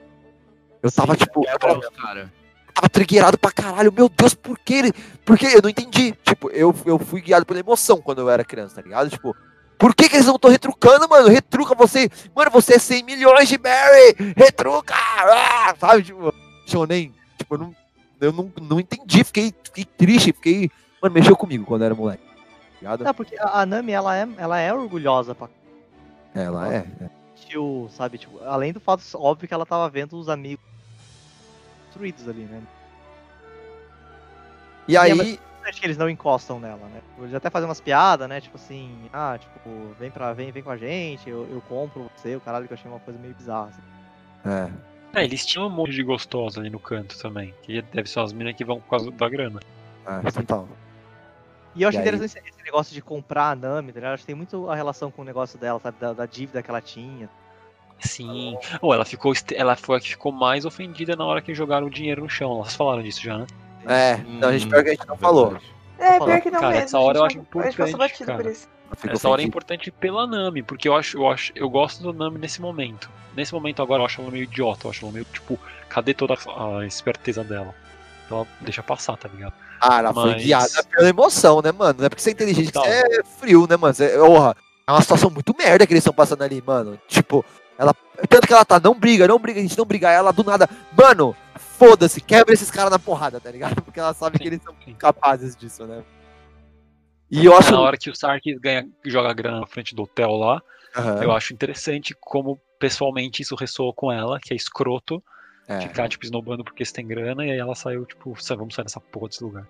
[0.83, 1.43] Eu tava, Sim, tipo.
[1.49, 2.33] Eu tava, cara.
[2.75, 3.91] tava triggerado pra caralho.
[3.91, 4.93] Meu Deus, por que ele.
[5.25, 5.47] Por que?
[5.47, 6.13] Eu não entendi.
[6.23, 9.09] Tipo, eu, eu fui guiado pela emoção quando eu era criança, tá ligado?
[9.09, 9.35] Tipo.
[9.79, 11.29] Por que, que eles não estão retrucando, mano?
[11.29, 12.11] Retruca você.
[12.35, 14.17] Mano, você é 100 milhões de Barry!
[14.37, 14.93] Retruca!
[14.93, 15.73] Ah!
[15.79, 16.35] Sabe, tipo,
[16.67, 17.15] Shonen.
[17.39, 17.77] Tipo, eu não,
[18.21, 19.23] eu não, não entendi.
[19.25, 20.33] Fiquei, fiquei triste.
[20.33, 20.71] Fiquei.
[21.03, 22.23] Mano, mexeu comigo quando era moleque.
[22.81, 23.05] Ligado?
[23.05, 25.49] Não, porque a, Nami, ela é, ela é orgulhosa pra
[26.35, 26.87] Ela é.
[27.01, 27.11] é.
[27.35, 28.19] tio, sabe?
[28.19, 30.65] Tipo, além do fato, óbvio que ela tava vendo os amigos
[31.87, 32.63] destruídos ali, né?
[34.87, 35.15] E aí.
[35.15, 37.03] mas- Acho que eles não encostam nela, né?
[37.19, 38.41] Eles até fazem umas piadas, né?
[38.41, 39.69] Tipo assim, ah, tipo,
[39.99, 42.75] vem pra, vem, vem com a gente, eu, eu compro você, o caralho, que eu
[42.77, 43.69] achei uma coisa meio bizarra.
[43.69, 43.83] assim.
[44.51, 44.71] É.
[45.15, 47.55] É, eles tinham um monte de gostosa ali no canto também.
[47.63, 49.61] Que deve ser as minas que vão por causa da grana.
[50.07, 50.69] É, total.
[51.75, 52.07] E eu acho E aí?
[52.07, 54.15] interessante esse, esse negócio de comprar a Nami, tá ligado?
[54.15, 55.97] Acho que tem muito a relação com o negócio dela, sabe?
[56.01, 57.29] Da, da dívida que ela tinha.
[58.01, 58.57] Sim.
[58.81, 59.33] Ou ela ficou.
[59.55, 62.57] Ela foi a que ficou mais ofendida na hora que jogaram o dinheiro no chão.
[62.59, 63.47] Elas falaram disso já, né?
[63.87, 65.59] É, não, a gente pior que a gente não Hum, falou.
[65.99, 66.85] É, pior que não Cara, mesmo.
[66.85, 68.43] essa hora eu a acho gente não- a gente passou importante, batido cara.
[68.43, 68.69] por isso.
[69.07, 72.39] Essa hora é importante pela Nami, porque eu acho, eu acho, eu gosto do Nami
[72.39, 73.11] nesse momento.
[73.37, 75.59] Nesse momento agora eu acho ela meio idiota, eu acho ela meio tipo,
[75.89, 77.75] cadê toda a esperteza dela?
[78.27, 79.53] Então ela deixa passar, tá ligado?
[79.81, 81.99] Ah, ela foi Mas- guiada pela emoção, né, mano?
[81.99, 82.91] Não é porque você é inteligente que Total.
[82.91, 83.95] você é frio, né, mano?
[83.95, 84.57] Você, orra,
[84.87, 86.99] é uma situação muito merda que eles estão passando ali, mano.
[87.07, 87.45] Tipo,
[87.79, 87.95] ela.
[88.29, 90.11] Tanto que ela tá, não briga, não briga, a gente não briga.
[90.11, 93.81] Ela do nada, mano, foda-se, quebra esses caras na porrada, tá ligado?
[93.83, 94.95] Porque ela sabe Sim, que eles são sim.
[94.95, 96.03] capazes disso, né?
[97.31, 97.71] E eu acho.
[97.73, 100.63] Na hora que o Sark ganha, joga grana na frente do hotel lá,
[100.97, 105.23] Aham, eu acho interessante como pessoalmente isso ressoou com ela, que é escroto,
[105.67, 108.75] é, ficar tipo esnobando porque você tem grana, e aí ela saiu, tipo, "Sai, vamos
[108.75, 109.67] sair dessa porra desse lugar.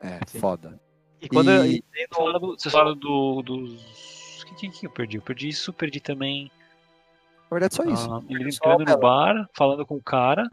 [0.00, 0.38] é, Sim.
[0.38, 0.78] foda.
[1.20, 4.44] E quando eu, E- e tem Vocês no- falaram, do, dos.
[4.58, 5.16] Quem que eu perdi?
[5.16, 6.50] Eu perdi isso, perdi também.
[7.50, 8.12] Na verdade, só isso.
[8.12, 10.48] Ah, ele entrando no bar, falando com o cara.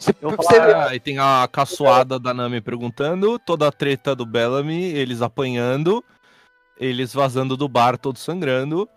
[0.00, 4.84] Você, você Ah, e tem a caçoada da Nami perguntando, toda a treta do Bellamy,
[4.84, 6.02] eles apanhando,
[6.78, 8.88] eles vazando do bar, todos sangrando,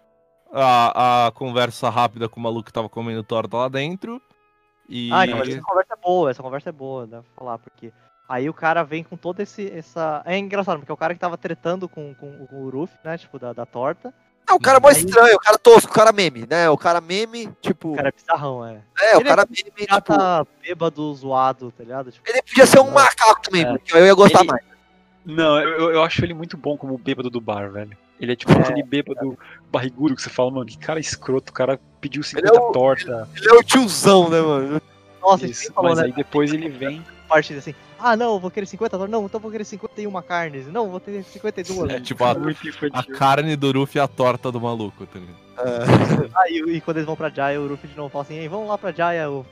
[0.52, 4.22] a, a conversa rápida com o maluco que tava comendo torta lá dentro,
[4.88, 5.12] e...
[5.12, 7.92] Ah, então, mas essa conversa é boa, essa conversa é boa, dá pra falar, porque
[8.28, 9.70] aí o cara vem com todo esse.
[9.72, 10.22] essa.
[10.26, 13.18] É engraçado, porque é o cara que tava tretando com, com, com o Ruff, né?
[13.18, 14.14] Tipo, da, da torta.
[14.50, 16.70] É, o cara mó Aí- estranho, o cara tosco, o cara meme, né?
[16.70, 17.94] O cara meme, tipo.
[17.94, 18.82] O cara é bizarrão, é.
[19.02, 20.18] é, o ele é- cara meme, Já tipo.
[20.18, 22.12] tá bêbado, zoado, tá ligado?
[22.12, 23.72] Tipo, Ele podia ser um macaco também, É.
[23.78, 24.64] porque eu ia gostar Ele- mais.
[25.26, 27.98] Não, eu, eu acho ele muito bom como bêbado do bar, velho.
[28.20, 29.38] Ele é tipo aquele bêbado
[29.72, 33.28] barrigudo que você fala, mano, que cara escroto, o cara pediu 50 é o- torta.
[33.36, 34.82] Ele é o tiozão, né, mano?
[35.22, 36.06] Nossa, Isso, isso, falou, mas né?
[36.06, 37.04] aí depois ele vem.
[37.34, 40.22] Parte assim, ah não, eu vou querer 50 dólares, não, então eu vou querer 51
[40.22, 41.90] carnes, não, vou ter 52.
[41.92, 42.36] É tipo a,
[42.94, 45.44] a carne do Ruff e a torta do maluco, tá ligado?
[46.36, 48.48] Ah, e, e quando eles vão pra Jaya, o Ruffy de novo fala assim, Ei,
[48.48, 49.46] vamos lá pra Jaya, o,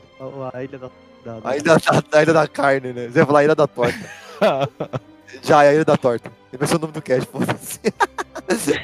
[0.53, 0.89] a, a ilha da...
[1.25, 3.07] da, da- A ilha da, a ilha da carne, né?
[3.07, 3.99] Você ia falar a ilha da torta.
[5.49, 6.29] É a ilha da torta.
[6.51, 7.79] Vai ser o nome do cast, foda-se.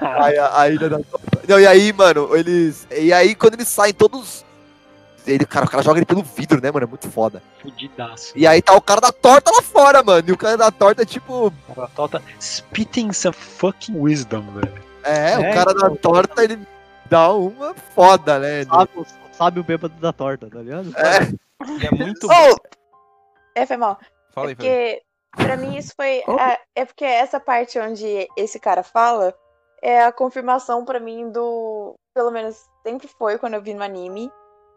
[0.00, 1.40] Aí, a, a ilha da torta.
[1.48, 2.86] Não, e aí, mano, eles.
[2.90, 4.43] E aí, quando eles saem todos.
[5.26, 6.84] Ele, cara, o cara joga ele pelo vidro, né, mano?
[6.84, 7.42] É muito foda.
[7.62, 8.32] Fudidaço.
[8.36, 10.28] E aí tá o cara da torta lá fora, mano.
[10.28, 11.52] E o cara da torta é tipo.
[11.74, 14.72] Cara, Tota spitting some fucking wisdom, velho.
[15.02, 16.58] É, É, o cara da torta, ele
[17.06, 18.64] dá uma foda, né?
[18.64, 20.92] Sabe, o- sabe o bêbado da torta, tá ligado?
[20.96, 21.22] É,
[21.80, 22.26] E é muito.
[22.26, 22.56] Oh!
[23.54, 23.98] É, foi mal.
[24.32, 24.56] Fala aí, é aí.
[24.56, 25.02] porque,
[25.46, 26.18] pra mim, isso foi.
[26.18, 29.34] É, é porque essa parte onde esse cara fala
[29.82, 31.94] é a confirmação pra mim do.
[32.14, 32.56] Pelo menos
[32.86, 34.30] sempre foi quando eu vi no anime.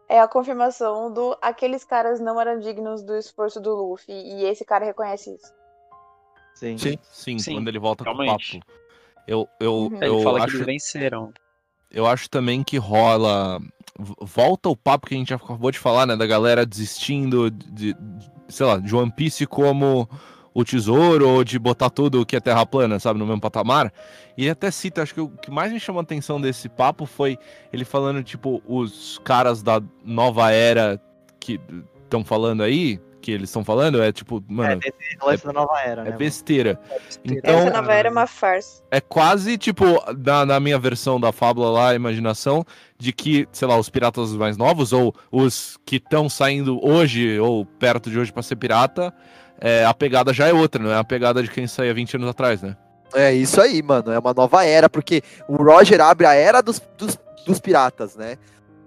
[0.10, 1.38] É a confirmação do.
[1.42, 4.14] Aqueles caras não eram dignos do esforço do Luffy.
[4.14, 5.54] E esse cara reconhece isso.
[6.56, 6.78] Sim.
[6.78, 6.98] Sim.
[7.12, 8.60] Sim, Sim, quando ele volta com o realmente.
[8.60, 8.72] papo.
[9.28, 9.98] Eu, eu, Uhum.
[9.98, 11.34] Ele eu fala que acho eles venceram.
[11.92, 13.60] eu acho também que rola.
[14.22, 16.16] Volta o papo que a gente já acabou de falar, né?
[16.16, 20.08] Da galera desistindo de, de- sei lá, de One Piece como
[20.60, 23.94] o tesouro, ou de botar tudo que é terra plana, sabe, no mesmo patamar.
[24.36, 27.06] E ele até cita, acho que o que mais me chamou a atenção desse papo
[27.06, 27.38] foi
[27.72, 31.00] ele falando, tipo, os caras da nova era
[31.40, 31.60] que
[32.04, 35.80] estão falando aí, que eles estão falando, é tipo, É, mano, desse lance da nova
[35.80, 36.04] era, é né?
[36.06, 36.18] mano?
[36.18, 36.80] besteira.
[37.24, 38.82] Então, Essa nova era é uma farsa.
[38.90, 39.84] é quase tipo,
[40.26, 42.66] na, na minha versão da fábula lá, a imaginação,
[42.98, 47.64] de que, sei lá, os piratas mais novos, ou os que estão saindo hoje, ou
[47.64, 49.14] perto de hoje pra ser pirata,
[49.60, 52.30] é, a pegada já é outra, não é a pegada de quem saía 20 anos
[52.30, 52.76] atrás, né?
[53.14, 54.12] É isso aí, mano.
[54.12, 58.38] É uma nova era, porque o Roger abre a era dos, dos, dos piratas, né?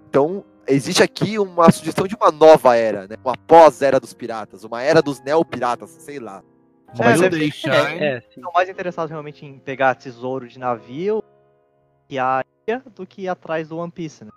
[0.09, 3.15] Então, existe aqui uma sugestão de uma nova era, né?
[3.23, 6.43] Uma pós-era dos piratas, uma era dos neopiratas, sei lá.
[6.99, 7.91] É, Mas deve- deixar.
[7.93, 8.17] É, é.
[8.17, 11.23] Estão mais interessados realmente em pegar tesouro de navio
[12.09, 14.31] e a ilha do que ir atrás do One Piece, né?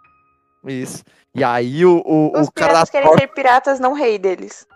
[0.67, 1.05] Isso.
[1.35, 4.67] E aí o, o, Os o cara piratas querem ser piratas, não rei deles.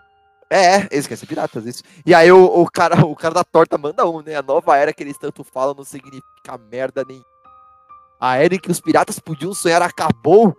[0.49, 1.83] É, eles querem ser piratas, isso.
[2.05, 4.35] E aí o, o, cara, o cara da torta manda um, né?
[4.35, 7.23] A nova era que eles tanto falam não significa merda nem.
[8.19, 10.57] A era em que os piratas podiam sonhar acabou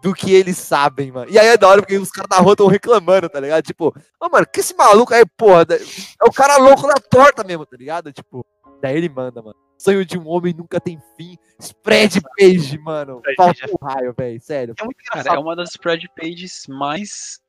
[0.00, 1.30] do que eles sabem, mano.
[1.30, 3.64] E aí é da hora porque os caras da rua estão reclamando, tá ligado?
[3.64, 7.66] Tipo, ô mano, que esse maluco aí, porra, é o cara louco da torta mesmo,
[7.66, 8.12] tá ligado?
[8.12, 8.46] Tipo,
[8.80, 9.56] daí ele manda, mano.
[9.76, 11.36] Sonho de um homem nunca tem fim.
[11.58, 13.20] Spread page, mano.
[13.36, 14.74] Falta page um raio, velho, sério.
[14.78, 15.42] É muito Cara, é engraçado.
[15.42, 17.40] uma das spread pages mais.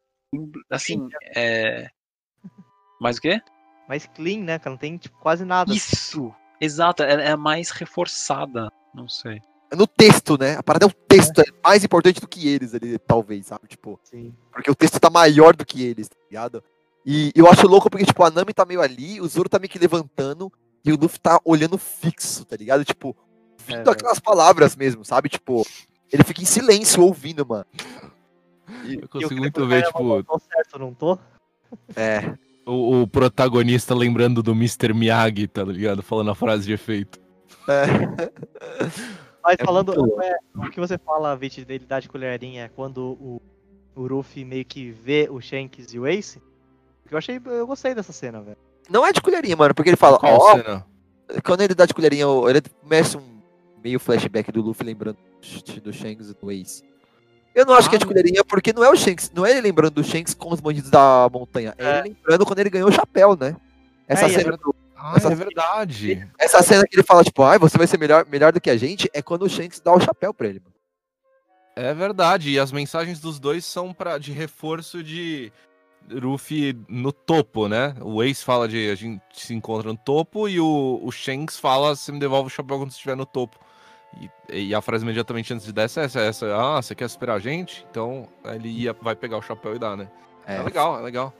[0.70, 1.90] Assim, é.
[3.00, 3.42] Mais o quê?
[3.88, 4.72] mais clean, né, cara?
[4.72, 5.74] Não tem tipo, quase nada.
[5.74, 6.34] Isso!
[6.60, 8.72] Exato, ela é a mais reforçada.
[8.94, 9.42] Não sei.
[9.74, 10.58] No texto, né?
[10.58, 13.68] A parada é o texto, é mais importante do que eles ali, talvez, sabe?
[13.68, 14.34] Tipo, Sim.
[14.52, 16.64] porque o texto tá maior do que eles, tá ligado?
[17.06, 19.70] E eu acho louco porque, tipo, a Nami tá meio ali, o Zoro tá meio
[19.70, 20.52] que levantando
[20.86, 22.84] e o Luffy tá olhando fixo, tá ligado?
[22.86, 23.16] Tipo,
[23.58, 25.30] vindo É, aquelas palavras mesmo, sabe?
[25.30, 25.66] Tipo,
[26.12, 27.66] ele fica em silêncio ouvindo, mano.
[28.84, 31.18] Eu E eu consigo muito ver, tipo, Tô certo, não tô?
[31.96, 32.38] É.
[32.66, 34.94] o, o protagonista lembrando do Mr.
[34.94, 36.02] Miyagi, tá ligado?
[36.02, 37.20] Falando a frase de efeito.
[37.68, 38.32] é.
[39.44, 43.18] Mas É falando, é, o que você fala, Vit, dele dar de colherinha é quando
[43.20, 43.42] o,
[43.96, 46.42] o Ruffy meio que vê o Shanks e o Ace.
[47.10, 48.58] Eu achei, eu gostei dessa cena, velho.
[48.90, 50.86] Não é de colherinha, mano, porque ele fala, Qual ó, cena?
[51.44, 53.42] quando ele dá de colherinha, ele mexe um
[53.84, 55.18] meio flashback do Luffy lembrando
[55.84, 56.84] do Shanks e do Ace.
[57.54, 58.08] Eu não acho que é de Ah.
[58.08, 60.90] colherinha, porque não é o Shanks, não é ele lembrando do Shanks com os bandidos
[60.90, 62.00] da montanha, é, É.
[62.00, 63.56] ele lembrando quando ele ganhou o chapéu, né?
[64.08, 66.30] Essa, É, e é cena, do- Ah, Essa- é verdade.
[66.38, 68.78] essa cena que ele fala, tipo, ai, você vai ser melhor, melhor do que a
[68.78, 70.60] gente, é quando o Shanks dá o chapéu pra ele.
[70.64, 70.76] Mano.
[71.76, 72.52] É verdade.
[72.52, 75.52] E as mensagens dos dois são pra, de reforço de
[76.22, 77.96] Ruffy no topo, né?
[78.02, 81.96] O Ace fala de a gente se encontra no topo e o, o Shanks fala
[81.96, 83.58] você me devolve o chapéu quando você estiver no topo.
[84.20, 84.30] E,
[84.68, 86.56] e a frase imediatamente antes dessa é essa, essa.
[86.56, 87.86] Ah, você quer superar a gente?
[87.90, 90.10] Então ele ia, vai pegar o chapéu e dá, né?
[90.46, 91.34] É, É, legal, é legal.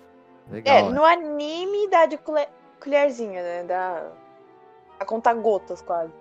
[0.50, 0.76] legal.
[0.78, 0.90] É, né?
[0.90, 2.50] no anime dá de colher-
[2.82, 3.64] colherzinha, né?
[3.64, 4.08] Dá.
[5.00, 6.12] A contar gotas quase.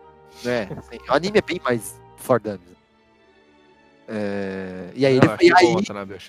[0.44, 2.70] É, assim, o anime é bem mais for dummies.
[4.08, 5.80] É, e aí, Não, ele, e aí, bom,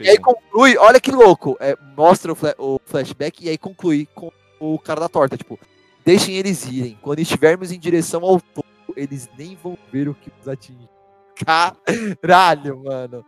[0.02, 1.58] E aí conclui, olha que louco.
[1.60, 5.36] É, mostra o, fla- o flashback e aí conclui com o cara da torta.
[5.36, 5.60] Tipo,
[6.06, 6.98] deixem eles irem.
[7.02, 10.90] Quando estivermos em direção ao topo, eles nem vão ver o que nos atinge.
[12.22, 13.26] Caralho, mano.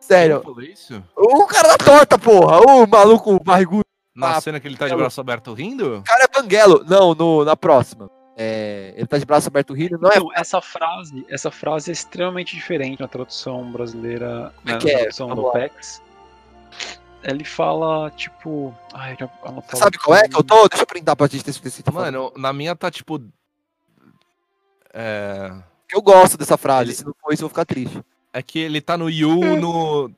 [0.00, 0.40] Sério.
[0.40, 1.04] Quem falou isso?
[1.16, 2.60] O cara da torta, porra.
[2.60, 3.84] O maluco barrigudo.
[4.14, 5.98] Na Ah, cena que ele tá de braço aberto rindo?
[5.98, 6.84] O cara é Banguelo.
[6.86, 8.10] Não, no, na próxima.
[8.36, 11.92] É, ele tá de braço aberto rindo, não é Então, essa frase, essa frase é
[11.92, 14.98] extremamente diferente na tradução brasileira, Como é na que é?
[15.00, 15.52] tradução Vamos do lá.
[15.54, 16.02] PEX.
[17.22, 18.74] Ele fala, tipo.
[18.92, 19.16] Ai,
[19.74, 20.66] Sabe qual é que eu tô?
[20.68, 21.84] Deixa eu printar pra gente ter certeza.
[21.92, 23.20] Mano, na minha tá tipo.
[24.92, 25.52] É.
[25.92, 26.90] Eu gosto dessa frase.
[26.90, 28.00] Ele- Se não for isso, eu vou ficar triste.
[28.32, 30.10] É que ele tá no you no,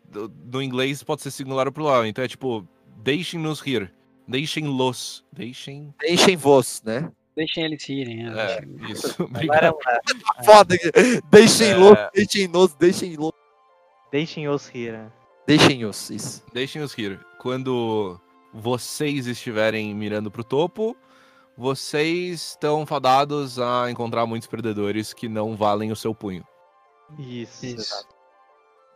[0.53, 2.07] no inglês pode ser singular ou plural.
[2.07, 2.67] Então é tipo,
[2.99, 3.93] deixem-nos rir.
[4.27, 5.25] Deixem-los.
[5.33, 5.93] Deixem.
[6.01, 7.11] Deixem vos, né?
[7.37, 8.23] Deixem eles irem.
[8.25, 8.33] né?
[8.53, 9.23] É, Deixem- isso.
[9.25, 9.77] Obrigado.
[9.87, 10.01] é,
[10.45, 10.77] Foda.
[11.31, 11.77] Deixem É.
[11.77, 13.33] los, deixem nos, deixem los.
[14.13, 15.11] Deixem-os rir, né?
[15.47, 16.45] Deixem-os, isso.
[16.53, 17.19] Deixem-os rir.
[17.39, 18.19] Quando
[18.53, 20.97] vocês estiverem mirando pro topo,
[21.57, 26.45] vocês estão fadados a encontrar muitos perdedores que não valem o seu punho.
[27.19, 27.65] Isso.
[27.67, 28.09] Isso.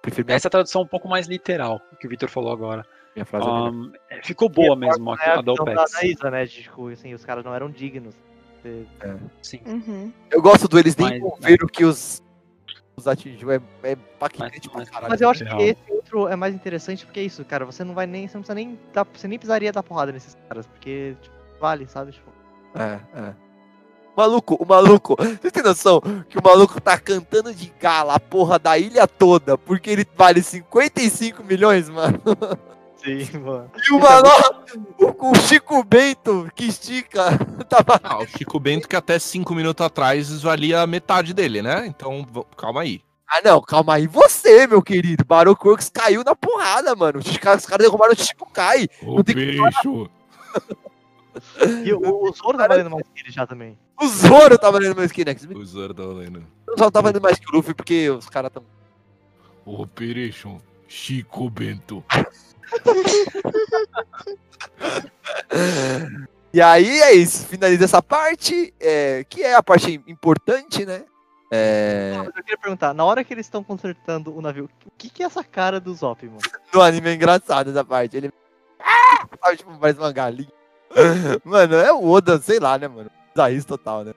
[0.02, 2.84] Prefiro Essa é a tradução um pouco mais literal, que o Vitor falou agora.
[3.14, 3.46] minha frase.
[3.46, 3.68] é melhor.
[3.68, 6.46] Ahn, é, ficou boa mesmo a, É a a da Isa, né?
[6.46, 8.14] Tipo, assim, os caras não eram dignos.
[8.62, 8.86] de-
[9.42, 9.60] Sim.
[9.66, 10.12] Uhum.
[10.30, 12.22] Eu gosto do eles nem Mas- ver o que os,
[12.96, 13.50] os atingiu.
[13.50, 15.10] É, é impactante pra Mas- caralho.
[15.10, 17.64] Mas eu acho que esse outro é mais interessante porque é isso, cara.
[17.66, 18.26] Você não vai nem.
[18.26, 19.06] Você não precisa nem dar.
[19.12, 22.12] Você nem precisaria dar porrada nesses caras, porque, tipo, vale, sabe?
[22.12, 22.30] Tipo,
[22.74, 23.34] É, é.
[24.16, 28.58] Maluco, o maluco, você tem noção que o maluco tá cantando de gala a porra
[28.58, 32.20] da ilha toda porque ele vale 55 milhões, mano?
[32.96, 33.70] sim, mano.
[33.76, 34.28] E o mano,
[34.98, 37.38] o, o Chico Bento que estica
[37.70, 38.00] tava.
[38.02, 41.86] Ah, o Chico Bento que até cinco minutos atrás valia metade dele, né?
[41.86, 42.26] Então,
[42.56, 43.00] calma aí.
[43.30, 45.24] Ah, não, calma aí, você, meu querido.
[45.24, 47.20] Baroque Works caiu na porrada, mano.
[47.20, 48.88] Os caras, os caras derrubaram o Chico Kai.
[48.88, 50.10] Que bicho!
[51.84, 53.78] E o, o Zoro tá valendo mais que ele já também.
[54.00, 55.44] O Zoro tava valendo mais que Nex.
[55.44, 56.44] O Zoro tá valendo.
[56.68, 58.64] O Zoro tá valendo mais que o Luffy porque os caras tão.
[59.64, 62.04] Operation Chico Bento.
[66.52, 71.04] E aí é isso, finaliza essa parte, é, que é a parte importante, né?
[71.50, 75.10] É, Mas eu queria perguntar, na hora que eles estão consertando o navio, o que,
[75.10, 76.40] que é essa cara do Zop, mano?
[76.72, 78.16] no anime é engraçado essa parte.
[78.16, 78.30] Ele.
[78.80, 79.26] Ah!
[79.42, 80.48] Sabe, tipo, parece uma galinha.
[81.44, 83.10] Mano, é o Oda, sei lá, né, mano?
[83.34, 84.14] Bizarrice total, né?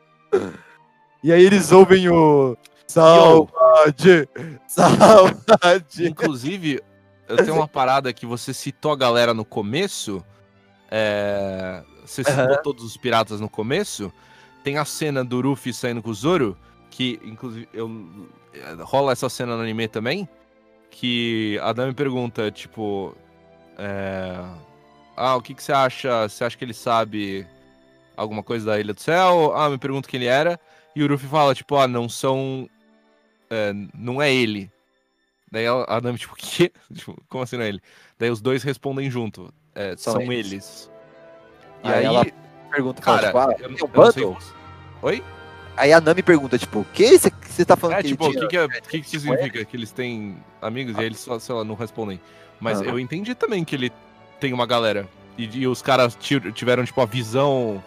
[1.24, 2.58] E aí eles ouvem o.
[2.88, 4.28] Saudade!
[4.68, 6.08] Saudade!
[6.08, 6.82] Inclusive,
[7.28, 10.24] eu tenho uma parada que você citou a galera no começo.
[10.90, 12.62] é, Você citou Aham.
[12.64, 14.12] todos os piratas no começo.
[14.64, 16.58] Tem a cena do Ruffy saindo com o Zoro,
[16.90, 17.90] que inclusive eu,
[18.82, 20.28] rola essa cena no anime também.
[20.90, 23.16] Que a Dami pergunta, tipo.
[23.78, 24.38] é,
[25.22, 26.28] Ah, o que, que você acha?
[26.28, 27.46] Você acha que ele sabe
[28.18, 29.54] alguma coisa da Ilha do Céu?
[29.56, 30.60] Ah, me pergunta quem ele era.
[30.96, 32.68] E o Ruffy fala, tipo, ah, não são.
[33.50, 34.72] é, não é ele.
[35.52, 36.72] Daí a Nami, tipo, quê?
[36.94, 37.82] Tipo, como assim não é ele?
[38.18, 39.54] Daí os dois respondem junto.
[39.76, 40.52] É, São são, eles.
[40.52, 40.92] eles.
[41.84, 42.26] E Aí aí, ela
[42.72, 44.12] Pergunta, cara, tipo, ah, eu, não- eu não
[44.42, 44.54] sei.
[45.02, 45.24] Oi?
[45.76, 48.48] Aí a Nami pergunta, tipo, o que você tá falando É, que tipo, o que,
[48.48, 49.66] que, é, o que, que significa?
[49.66, 52.20] Que eles têm amigos e aí eles só, sei lá, não respondem.
[52.60, 52.86] Mas Ah.
[52.86, 53.92] eu entendi também que ele
[54.42, 55.08] tem uma galera.
[55.38, 57.82] E, e os caras ti- tiveram, tipo, a visão.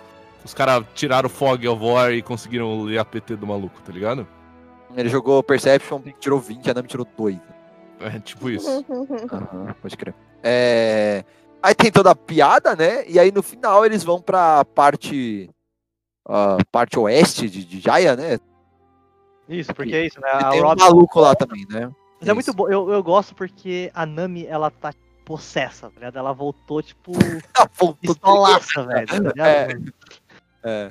[0.45, 3.93] Os caras tiraram o Fog of War e conseguiram ler a PT do maluco, tá
[3.93, 4.27] ligado?
[4.97, 7.39] Ele jogou Perception, tirou 20, a Nami tirou 2.
[8.01, 8.69] É tipo isso.
[9.33, 10.15] Aham, pode crer.
[10.43, 11.25] É,
[11.63, 13.05] Aí tem toda a piada, né?
[13.09, 15.49] E aí no final eles vão pra parte.
[16.29, 18.39] ah, parte oeste de, de Jaya, né?
[19.49, 20.29] Isso, porque é isso, né?
[20.29, 20.83] E A tem um Robin.
[20.83, 21.91] maluco lá também, né?
[22.21, 22.57] Mas é muito Isso.
[22.57, 24.93] bom, eu, eu gosto porque a Nami, ela tá
[25.25, 26.19] possessa, tá ligado?
[26.19, 27.13] Ela voltou, tipo,
[27.79, 29.07] voltou pistolaça, velho.
[29.35, 29.69] Tá É.
[30.63, 30.91] É.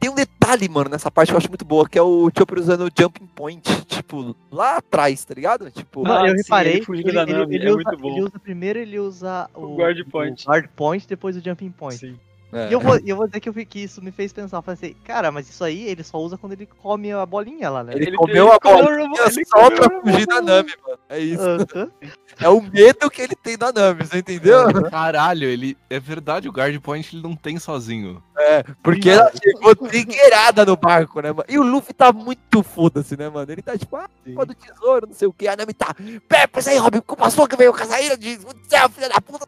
[0.00, 2.58] Tem um detalhe, mano, nessa parte que eu acho muito boa, que é o Chopper
[2.60, 5.68] usando o Jumping Point, tipo, lá atrás, tá ligado?
[5.72, 6.84] Tipo, Ah, eu reparei.
[6.88, 8.08] ele Nami, é usa, muito bom.
[8.12, 10.44] ele usa primeiro, ele usa o, O guard point.
[10.46, 11.98] o guard point, depois o jumping point.
[11.98, 12.16] Sim.
[12.52, 12.68] É.
[12.68, 14.58] E eu vou, e eu vou dizer que, eu, vi- que isso me fez pensar,
[14.58, 17.68] eu falei assim, cara, mas isso aí ele só usa quando ele come a bolinha
[17.70, 17.92] lá, né?
[17.94, 20.40] Ele, Ele- comeu ele a bolinha a só pra a fugir da.
[20.40, 20.98] Nami, mano.
[21.08, 21.42] É isso.
[22.40, 24.72] É o medo que ele tem da Nami, você entendeu?
[24.88, 25.76] Caralho, ele.
[25.90, 28.22] É verdade, o Guard Point ele não tem sozinho.
[28.38, 31.44] É, porque ela chegou trigueirada no barco, né, mano?
[31.48, 33.50] E o Luffy tá muito foda-se, né, mano?
[33.50, 35.48] Ele tá tipo, ah, do tesouro, não sei o que.
[35.48, 35.92] A Nami tá,
[36.28, 38.38] Pepe, isso aí, Robin, culpa sua que veio com essa ilha de
[38.68, 39.44] céu, filha da puta.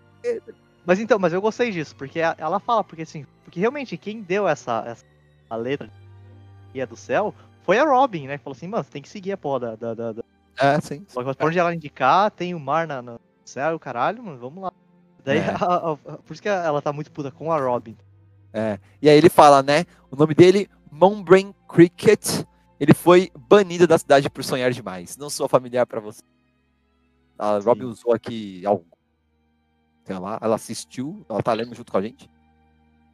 [0.90, 4.48] Mas então, mas eu gostei disso, porque ela fala, porque assim, porque realmente quem deu
[4.48, 5.04] essa, essa
[5.48, 5.88] a letra
[6.74, 8.36] e a do céu foi a Robin, né?
[8.36, 9.94] Que falou assim, mano, você tem que seguir a porra da.
[9.94, 10.24] da, da.
[10.58, 11.04] É, sim.
[11.06, 14.64] Só que pra onde ela indicar, tem o mar na, no céu, caralho, mano, vamos
[14.64, 14.72] lá.
[15.24, 15.50] Daí, É.
[15.50, 17.96] a- a- por isso que ela tá muito puta com a Robin.
[18.52, 18.76] É.
[19.00, 19.84] E aí ele fala, né?
[20.10, 22.44] O nome dele, Moonbrain Cricket.
[22.80, 25.16] Ele foi banido da cidade por sonhar demais.
[25.16, 26.20] Não sou familiar pra você.
[27.38, 28.84] A Robin usou aqui algo.
[30.10, 30.38] Até lá.
[30.42, 32.28] Ela assistiu, ela tá lendo junto com a gente.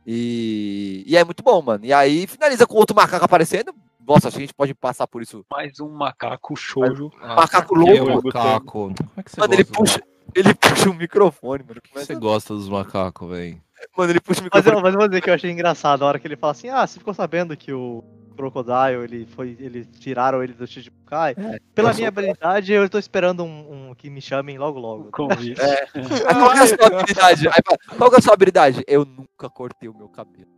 [0.06, 1.84] E, e é muito bom, mano.
[1.84, 3.74] E aí finaliza com outro macaco aparecendo.
[4.06, 5.44] Nossa, acho que a gente pode passar por isso.
[5.50, 7.10] Mais um macaco shoujo.
[7.20, 8.10] Macaco que louco.
[8.28, 8.70] é macaco.
[8.94, 9.78] Como é que você Mano, ele gosta?
[9.78, 10.00] puxa,
[10.34, 11.80] ele puxa o microfone, mano.
[11.82, 13.60] Que Começa- você gosta dos macacos, velho?
[13.96, 14.76] Mano, ele puxa o Mas microfone.
[14.76, 16.68] eu, mas eu vou dizer que eu achei engraçado a hora que ele fala assim,
[16.68, 18.04] ah, você ficou sabendo que o
[18.36, 19.56] Crocodile, ele foi.
[19.58, 21.34] Eles tiraram ele do Shichibukai?
[21.74, 25.10] Pela eu minha sou- habilidade, eu tô esperando um, um que me chamem logo logo.
[25.10, 25.60] Convite.
[25.60, 25.86] É.
[26.34, 27.48] Qual é a sua habilidade?
[27.96, 28.84] Qual é a sua habilidade?
[28.86, 30.48] Eu nunca cortei o meu cabelo.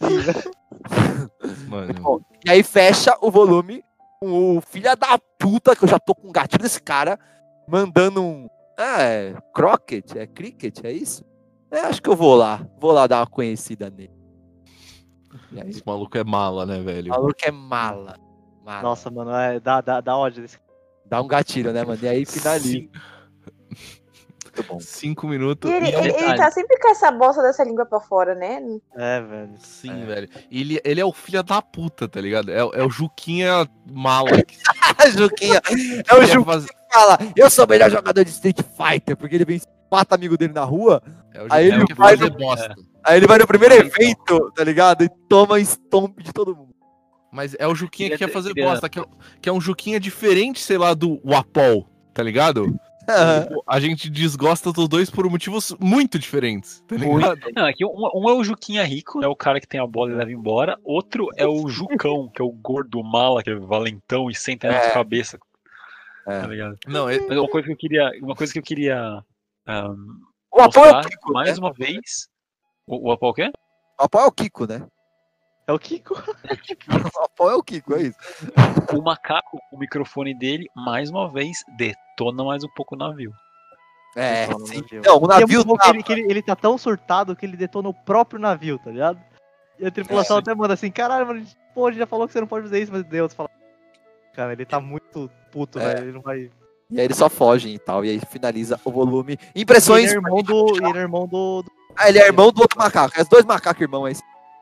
[1.68, 3.82] Mano, E aí fecha o volume
[4.20, 7.18] com o filho da puta, que eu já tô com o gatilho desse cara,
[7.68, 8.48] mandando um.
[8.78, 10.18] Ah, é croquet?
[10.18, 10.82] É cricket?
[10.84, 11.24] É isso?
[11.70, 12.60] É, acho que eu vou lá.
[12.78, 14.12] Vou lá dar uma conhecida nele.
[15.56, 17.10] Aí, esse maluco é mala, né, o velho?
[17.10, 18.16] maluco é mala.
[18.64, 18.82] mala.
[18.82, 20.58] Nossa, mano, é, dá, dá, dá ódio desse
[21.06, 21.98] Dá um gatilho, né, mano?
[22.02, 22.88] E aí finaliza.
[24.56, 24.80] Muito bom.
[24.80, 25.70] Cinco minutos.
[25.70, 28.60] E ele, e ele, tá sempre com essa bosta dessa língua pra fora, né?
[28.94, 29.52] É, velho.
[29.58, 30.06] Sim, É.
[30.06, 30.28] velho.
[30.50, 32.50] Ele, ele é o filho da puta, tá ligado?
[32.50, 34.30] É, é o Juquinha mala.
[35.16, 35.60] Juquinha.
[36.08, 39.44] É o Juquinha que fala, eu sou o melhor jogador de Street Fighter, porque ele
[39.44, 41.02] vem mata amigo dele na rua,
[41.32, 42.74] É o Aí ele fazer no- bosta.
[43.04, 45.04] Aí ele vai no primeiro evento, tá ligado?
[45.04, 46.74] E toma stomp de todo mundo.
[47.32, 48.88] Mas é o Juquinha que quer fazer bosta.
[48.88, 49.04] Que é,
[49.42, 52.66] que é um Juquinha diferente, sei lá, do Wapol, tá ligado?
[52.66, 57.38] Tipo, A gente desgosta dos dois por motivos muito diferentes, tá ligado?
[57.54, 60.12] Não, aqui um, um é o Juquinha rico, é o cara que tem a bola
[60.12, 60.78] e leva embora.
[60.82, 64.76] Outro é o Jucão, que é o gordo mala, que é valentão e senta na
[64.76, 64.90] É.
[64.90, 65.38] cabeça.
[66.26, 66.40] É.
[66.40, 66.78] Tá ligado?
[66.86, 68.10] Não, é, Mas uma coisa que eu queria.
[68.22, 69.22] Uma coisa que eu queria.
[69.66, 69.82] apoio
[70.54, 71.66] é o mostrar Kiko, mais né?
[71.66, 72.28] uma vez.
[72.86, 73.50] O, o apoio o quê?
[74.00, 74.86] O apoio é o Kiko, né?
[75.66, 76.14] É o Kiko.
[77.18, 78.18] O apoio é o Kiko, é isso.
[78.96, 83.32] O macaco, o microfone dele, mais uma vez, detona mais um pouco o navio.
[84.16, 84.80] É, Detona sim.
[84.80, 85.02] navio.
[85.04, 87.44] Não, o E é navio bom tá- ele, que ele, ele tá tão surtado que
[87.46, 89.18] ele detona o próprio navio, tá ligado?
[89.78, 90.40] E a tripulação É.
[90.40, 92.46] até manda assim, caralho, mano, a gente, pô, a gente já falou que você não
[92.46, 93.48] pode fazer isso, mas Deus fala.
[94.34, 95.94] Cara, ele tá muito puto, É.
[95.94, 96.04] velho.
[96.06, 96.50] Ele não vai.
[96.90, 98.04] E aí eles só fogem e tal.
[98.04, 99.36] E aí finaliza o volume.
[99.54, 100.04] E Impressões.
[100.04, 100.76] ele é irmão do.
[100.76, 101.62] Ele é irmão do.
[101.62, 103.14] do- Ah, ele é irmão do outro macaco.
[103.18, 104.14] É os dois macacos irmãos aí.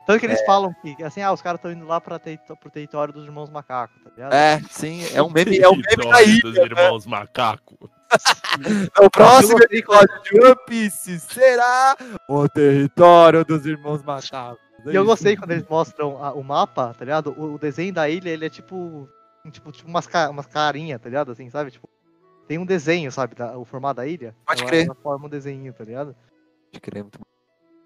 [0.05, 2.69] Tanto que eles falam que, assim, ah, os caras estão indo lá pra ter, pro
[2.69, 4.33] território dos irmãos macacos, tá ligado?
[4.33, 5.01] É, sim.
[5.13, 6.41] É um meme, é um meme da ilha.
[6.41, 7.89] dos irmãos macaco.
[8.95, 11.97] É o próximo episódio de One Piece será
[12.29, 14.59] o território dos irmãos macacos.
[14.85, 15.05] É E eu isso.
[15.05, 17.33] gostei quando eles mostram a- o mapa, tá ligado?
[17.35, 19.09] O, o desenho da ilha, ele é tipo.
[19.51, 21.31] Tipo, tipo umas, ca, umas carinhas, tá ligado?
[21.31, 21.71] Assim, sabe?
[21.71, 21.89] Tipo,
[22.47, 23.33] tem um desenho, sabe?
[23.33, 24.35] da- o formato da ilha.
[24.45, 24.85] Pode ela, crer.
[24.85, 26.15] Ela forma um desenho, tá ligado?
[26.73, 27.25] Pode crer, muito bom.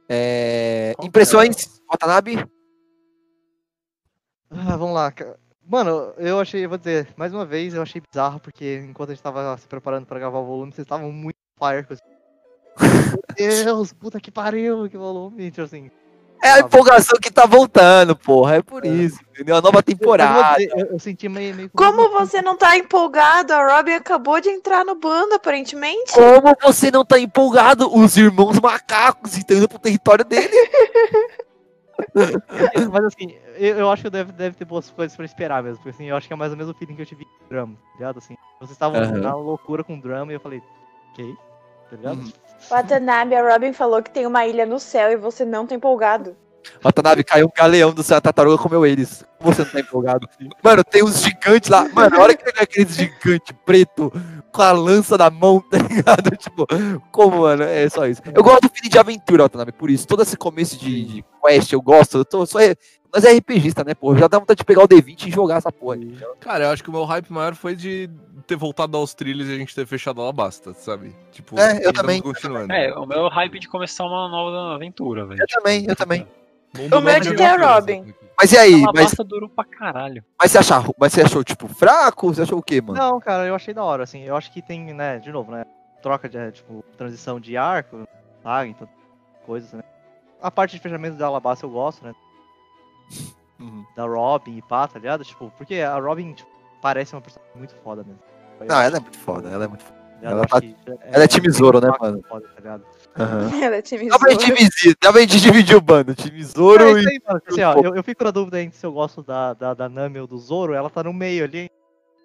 [0.08, 2.38] É, que impressões, Watanabe?
[4.50, 5.14] Ah, vamos lá.
[5.70, 9.14] Mano, eu achei, eu vou dizer, mais uma vez, eu achei bizarro, porque enquanto a
[9.14, 11.96] gente tava se preparando pra gravar o volume, vocês estavam muito fire com.
[13.38, 15.52] Meu Deus, puta que pariu, que volume.
[15.52, 15.92] Tipo assim.
[16.48, 18.56] É a empolgação que tá voltando, porra.
[18.56, 19.56] É por isso, entendeu?
[19.58, 20.58] A nova eu- eu, temporada.
[20.58, 23.54] dizer, eu, eu senti meio, meio Como você não tá empolgado?
[23.54, 26.14] A Robin acabou de entrar no bando, aparentemente.
[26.14, 27.94] Como você não tá empolgado?
[27.94, 30.52] Os irmãos macacos estão indo pro território dele.
[32.92, 35.78] Mas assim, eu, eu acho que deve, deve ter boas coisas pra esperar mesmo.
[35.78, 37.46] Porque assim, eu acho que é mais ou menos o feeling que eu tive com
[37.46, 38.18] o drama, tá ligado?
[38.20, 39.18] Assim, vocês estavam Aham.
[39.18, 40.62] na loucura com o drama e eu falei,
[41.12, 41.36] ok,
[41.90, 42.20] tá ligado?
[42.20, 42.32] Uhum.
[42.70, 46.36] Watanabe, a Robin falou que tem uma ilha no céu e você não tá empolgado.
[46.82, 49.24] Watanabe, caiu um galeão do céu, a tartaruga comeu eles.
[49.40, 50.28] Você não tá empolgado?
[50.64, 51.88] Mano, tem uns gigantes lá.
[51.90, 54.12] Mano, a hora que aqueles gigantes preto
[54.52, 56.36] com a lança na mão, tá ligado?
[56.36, 56.66] Tipo,
[57.12, 57.64] como, mano?
[57.64, 58.22] É só isso.
[58.34, 60.08] Eu gosto do feeling de aventura, Watanabe, por isso.
[60.08, 62.18] Todo esse começo de, de quest eu gosto.
[62.18, 62.62] Eu tô, sou,
[63.14, 64.16] nós é RPGista, né, pô?
[64.16, 65.96] Já dá vontade de pegar o D20 e jogar essa porra.
[65.96, 66.18] aí.
[66.40, 68.10] Cara, eu acho que o meu hype maior foi de
[68.46, 71.16] ter voltado aos trilhos e a gente ter fechado ela basta, sabe?
[71.32, 72.22] Tipo, É, eu também.
[72.22, 72.72] Continuando.
[72.72, 75.42] É, o meu hype de começar uma nova aventura, velho.
[75.42, 76.28] Eu também, eu também.
[76.78, 78.14] Mundo O meu é de ter a Robin.
[78.40, 78.76] Mas e aí?
[78.76, 80.24] Uma Mas, basta durou pra caralho.
[80.40, 82.28] mas, você achou, mas você achou, tipo, fraco?
[82.34, 83.00] Você achou o quê, mano?
[83.00, 84.24] Não, cara, eu achei da hora, assim.
[84.24, 85.66] Eu acho que tem, né, de novo, né?
[86.04, 88.08] Troca de, é, tipo, transição de arco,
[88.44, 88.88] saga, então,
[89.46, 89.82] coisas, né?
[90.40, 92.14] A parte de fechamento da Alabasta eu gosto, né?
[93.60, 93.86] Uhum.
[93.96, 95.24] Da Robin e pá, tá ligado?
[95.26, 96.50] Tipo, porque a Robin tipo,
[96.82, 98.20] parece uma personagem muito foda mesmo.
[98.68, 99.98] Não, ela é muito foda, ela é muito foda.
[100.22, 100.76] Ela acho tá- que
[101.12, 102.24] ela é time Zoro, né, mano?
[102.28, 102.84] Foda, tá ligado?
[103.20, 103.50] Aham.
[103.64, 104.20] Ela é time Zoro.
[105.00, 106.16] dá pra gente dividir o bando.
[106.16, 107.12] Time É Zoro isso e.
[107.12, 107.20] aí.
[107.48, 110.20] Assim, ó, eu, eu fico na dúvida entre se eu gosto da, da, da Nami
[110.20, 111.70] ou do Zoro, ela tá no meio ali.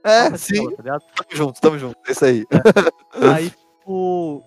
[0.05, 0.71] É, tá sim.
[0.75, 1.03] Tá ligado?
[1.15, 1.97] Tamo junto, tamo junto.
[2.09, 2.47] É isso aí.
[3.35, 4.43] Aí, tipo.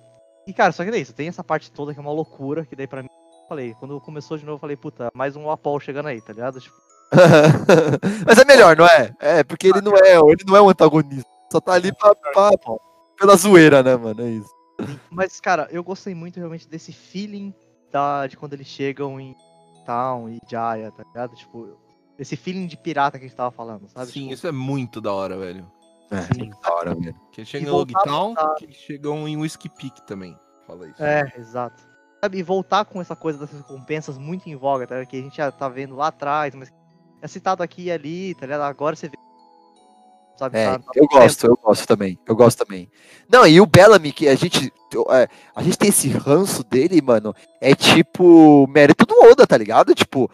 [0.48, 1.14] E, cara, só que é isso.
[1.14, 3.10] Tem essa parte toda que é uma loucura, que daí pra mim.
[3.48, 6.60] Falei, quando começou de novo, eu falei, puta, mais um Apol chegando aí, tá ligado?
[6.60, 6.76] Tipo,
[8.26, 9.14] Mas é melhor, não é?
[9.20, 11.30] É, porque ele não é, ele não é um antagonista.
[11.52, 12.50] Só tá ali pra, pra-
[13.18, 14.22] pela zoeira, né, mano?
[14.22, 14.50] É isso.
[15.10, 17.54] Mas, cara, eu gostei muito realmente desse feeling
[17.92, 19.36] da, de quando eles chegam em
[19.86, 21.36] Town e Jaya, tá ligado?
[21.36, 21.78] Tipo,
[22.18, 24.08] esse feeling de pirata que a gente tava falando, sabe?
[24.08, 25.66] Sim, Tipo, isso é muito da hora, velho.
[26.12, 26.50] É, Sim.
[26.62, 27.16] da hora, velho.
[27.32, 30.38] Que eles chegam em Logtown, pra- que eles chegam em Whiskey Peak também.
[30.68, 31.02] Fala isso.
[31.02, 31.82] É, exato.
[32.26, 34.96] Sabe, e voltar com essa coisa das recompensas muito em voga, tá?
[34.96, 35.10] ligado?
[35.10, 36.74] Que a gente já tá vendo lá atrás, mas
[37.22, 38.62] é citado aqui e ali, tá ligado?
[38.62, 39.18] Agora você vê.
[40.36, 42.20] Sabe, É, tá- tá eu gosto, eu gosto também.
[42.28, 42.90] Eu gosto também.
[43.32, 44.74] Não, e o Bellamy, que a gente.
[45.12, 47.34] é, a gente tem esse ranço dele, mano.
[47.62, 48.68] É tipo.
[48.68, 49.94] Mérito do Oda, tá ligado?
[49.94, 50.30] Tipo.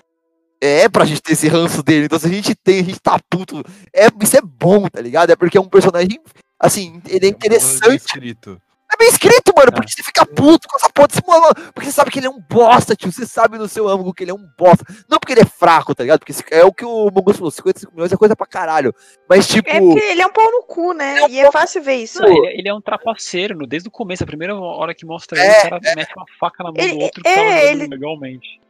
[0.62, 2.06] É pra gente ter esse ranço dele.
[2.06, 3.64] Então, se a gente tem, a gente tá puto.
[3.94, 5.32] É, isso é bom, tá ligado?
[5.32, 6.20] É porque é um personagem.
[6.60, 7.98] Assim, ele é bem interessante.
[7.98, 8.62] escrito.
[8.94, 9.70] É bem escrito, mano.
[9.70, 9.72] É.
[9.72, 11.46] Porque você fica puto com essa porra desse mano.
[11.74, 13.12] Porque você sabe que ele é um bosta, tio.
[13.12, 14.84] Você sabe no seu âmago que ele é um bosta.
[15.10, 16.20] Não porque ele é fraco, tá ligado?
[16.20, 18.94] Porque é o que o Mongus falou: 55 milhões é coisa pra caralho.
[19.30, 19.70] Mas, tipo.
[19.70, 21.28] É porque ele é um pau no cu, né?
[21.30, 22.22] E é fácil ver isso.
[22.22, 25.40] Não, ele, ele é um trapaceiro, no- desde o começo, a primeira hora que mostra
[25.40, 27.70] ele, É, o cara mete uma faca na mão Ele- do outro que é, jogando
[27.70, 28.62] ele- legalmente.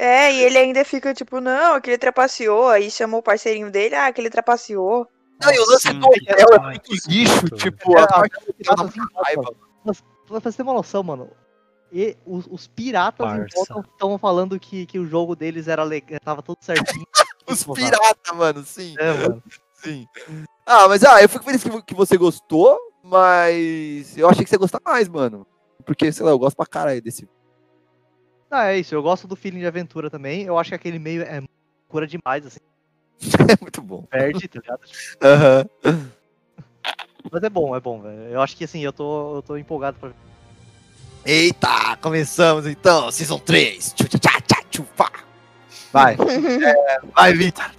[0.00, 0.04] É.
[0.28, 3.94] É, e ele ainda fica tipo, não, que ele trapaceou, aí chamou o parceirinho dele,
[3.94, 5.06] ah, que ele trapaceou.
[5.40, 8.04] Não, e o lance do hotel é ai, muito lixo, tipo, velho.
[8.04, 9.54] a parte Piratas raiva.
[10.26, 11.30] Pra você ter uma noção, mano,
[11.90, 16.58] e os, os piratas estavam falando que, que o jogo deles era legal, tava tudo
[16.60, 17.06] certinho.
[17.48, 17.80] Os Porra.
[17.80, 19.42] pirata, mano, sim, É, mano.
[19.72, 20.06] sim.
[20.66, 24.58] Ah, mas ah, eu fico feliz que, que você gostou, mas eu achei que você
[24.58, 25.46] gostar mais, mano.
[25.86, 27.26] Porque, sei lá, eu gosto pra caralho desse.
[28.50, 30.42] Não, é isso, eu gosto do feeling de aventura também.
[30.42, 31.42] Eu acho que aquele meio é
[31.88, 32.60] cura demais, assim,
[33.50, 34.02] É muito bom.
[34.10, 34.80] perde, tá ligado?
[35.22, 35.66] Aham.
[37.30, 38.22] Mas é bom, é bom, velho.
[38.30, 40.14] Eu acho que assim, eu tô, eu tô empolgado pra ver.
[41.26, 43.92] Eita, começamos então, Season 3.
[43.92, 45.10] Tchu, tchu, tchá, tchá, tchu, pá.
[45.92, 46.16] Vai.
[47.14, 47.70] Vai, Vitor.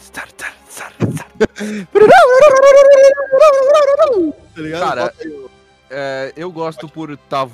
[4.56, 4.80] Tá ligado?
[4.82, 5.50] Cara, o-
[5.92, 7.48] É, eu gosto por estar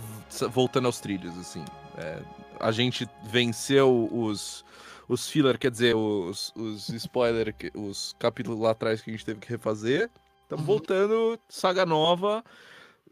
[0.50, 1.64] voltando aos trilhos, assim.
[1.98, 2.18] É,
[2.60, 4.66] a gente venceu os,
[5.08, 9.40] os filler, quer dizer, os, os spoiler, os capítulos lá atrás que a gente teve
[9.40, 10.10] que refazer.
[10.44, 12.44] Estamos voltando, saga nova.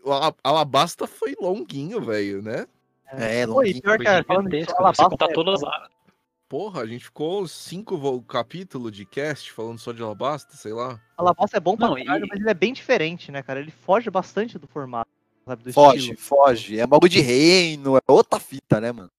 [0.03, 2.67] O Ala- Alabasta foi longuinho, velho, né?
[3.11, 3.81] É, Oi, longuinho.
[3.81, 5.89] pior Foi que é, falando disso, Alabasta contar é- todas as
[6.49, 11.01] Porra, a gente ficou cinco capítulos de cast falando só de Alabasta, sei lá.
[11.17, 13.59] Alabasta é bom pra Não, caralho, e- mas ele é bem diferente, né, cara?
[13.59, 15.09] Ele foge bastante do formato,
[15.47, 15.63] sabe?
[15.63, 16.17] Do Foge, estilo.
[16.19, 16.79] foge.
[16.79, 19.09] É bagulho de reino, é outra fita, né, mano?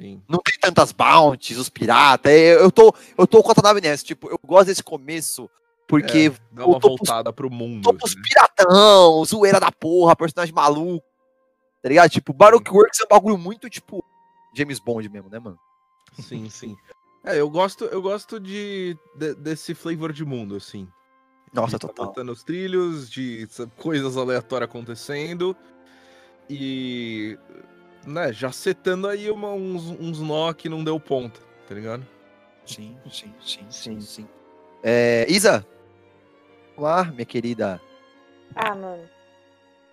[0.00, 0.22] Sim.
[0.28, 2.32] Não tem tantas bounties, os piratas.
[2.32, 4.04] é, Eu tô, eu tô com a Tanabe nessa.
[4.04, 5.48] Tipo, eu gosto desse começo,
[5.86, 7.82] porque É, dá uma eu tô pros- voltada pro mundo.
[7.82, 8.22] tô pros né?
[8.22, 11.04] piratão, zoeira da porra, personagem maluco.
[11.82, 12.10] Tá ligado?
[12.10, 14.04] Tipo, Baroque Works é um bagulho muito, tipo,
[14.54, 15.58] James Bond mesmo, né, mano?
[16.18, 16.76] Sim, sim.
[17.24, 20.88] É, eu gosto, eu gosto de, de- desse flavor de mundo, assim.
[21.52, 22.06] Nossa, de tá total.
[22.06, 25.54] botando os trilhos, de sa- coisas aleatórias acontecendo.
[26.48, 27.38] E.
[28.06, 32.06] Né, já setando aí uma- uns, uns nó que não deu ponta, tá ligado?
[32.64, 34.28] Sim, sim, sim, sim, sim.
[34.82, 35.66] É, Isa?
[36.76, 37.80] Olá, minha querida.
[38.54, 39.08] Ah, mano.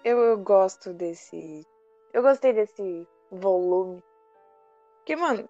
[0.03, 1.65] Eu, eu gosto desse.
[2.13, 4.01] Eu gostei desse volume.
[4.99, 5.49] Porque, mano,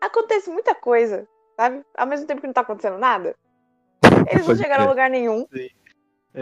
[0.00, 1.84] acontece muita coisa, sabe?
[1.94, 3.36] Ao mesmo tempo que não tá acontecendo nada.
[4.30, 5.46] Eles não chegaram a lugar nenhum.
[5.52, 5.68] É,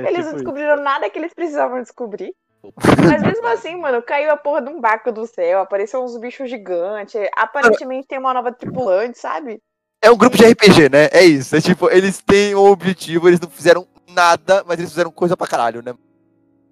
[0.01, 0.35] Eles tipo não isso.
[0.37, 2.33] descobriram nada que eles precisavam descobrir.
[3.09, 6.51] Mas mesmo assim, mano, caiu a porra de um barco do céu, apareceu uns bichos
[6.51, 9.61] gigantes, aparentemente tem uma nova tripulante, sabe?
[10.03, 11.09] É um grupo de RPG, né?
[11.13, 11.57] É isso.
[11.57, 15.47] É tipo, eles têm um objetivo, eles não fizeram nada, mas eles fizeram coisa pra
[15.47, 15.95] caralho, né?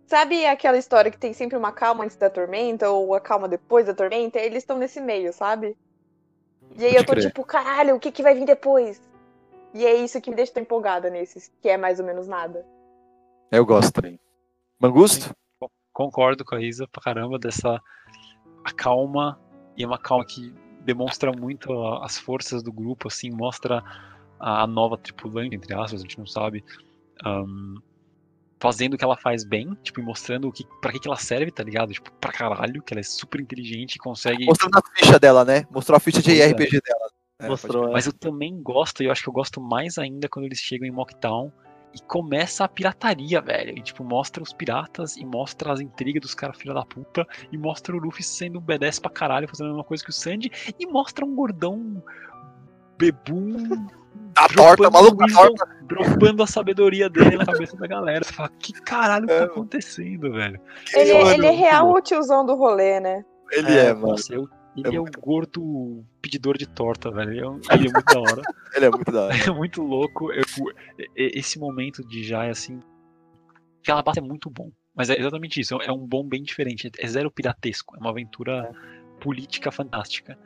[0.07, 3.87] Sabe aquela história que tem sempre uma calma antes da tormenta, ou a calma depois
[3.87, 4.39] da tormenta?
[4.39, 5.77] Eles estão nesse meio, sabe?
[6.77, 7.27] E aí Pode eu tô crer.
[7.27, 9.01] tipo, caralho, o que, que vai vir depois?
[9.73, 12.65] E é isso que me deixa tão empolgada nesses, que é mais ou menos nada.
[13.51, 14.21] Eu gosto também.
[14.79, 15.35] Mangusto?
[15.95, 17.81] Concordo com a Isa pra caramba dessa
[18.65, 19.41] a calma
[19.77, 23.83] e é uma calma que demonstra muito a- as forças do grupo, assim, mostra
[24.39, 26.65] a, a nova tripulante, entre aspas, a gente não sabe,
[27.25, 27.77] ahn,
[28.61, 31.17] fazendo o que ela faz bem, tipo, e mostrando o que, pra que, que ela
[31.17, 31.93] serve, tá ligado?
[31.93, 34.47] Tipo, pra caralho, que ela é super inteligente e consegue.
[34.47, 35.65] Mostrando a ficha dela, né?
[35.71, 36.51] Mostrou a ficha de Pois é.
[36.51, 37.11] RPG dela.
[37.41, 40.47] É, Mostrou, Mas eu também gosto, e eu acho que eu gosto mais ainda quando
[40.47, 41.53] eles chegam em Mocktown
[41.95, 43.77] e começa a pirataria, velho.
[43.77, 47.27] E tipo, mostra os piratas e mostra as intrigas dos caras filha da puta.
[47.53, 50.13] E mostra o Luffy sendo um B10 pra caralho, fazendo a mesma coisa que o
[50.13, 50.51] Sandy.
[50.79, 52.03] E mostra um gordão
[52.99, 53.87] bebum.
[54.37, 55.69] A torta, maluco, a torta.
[55.83, 58.25] Dropando a sabedoria dele na cabeça da galera.
[58.25, 60.61] Você fala, que caralho que É, tá acontecendo, velho?
[60.93, 63.25] Ele, ele é real o tiozão do rolê, né?
[63.53, 64.09] Ele é, mano.
[64.09, 67.31] Nossa, eu, ele É é, o gordo pedidor de torta, velho.
[67.31, 68.43] Ele é, um- ele é muito da hora.
[68.75, 69.35] Ele é muito da hora.
[69.53, 70.33] É muito louco.
[70.33, 70.43] Eu-
[70.99, 72.81] e- esse momento de Jai, assim.
[73.83, 74.73] Que ela é muito bom.
[74.95, 75.81] Mas é exatamente isso.
[75.81, 76.91] É um bom bem diferente.
[76.99, 77.95] É zero piratesco.
[77.97, 78.73] É uma aventura
[79.21, 80.37] política fantástica.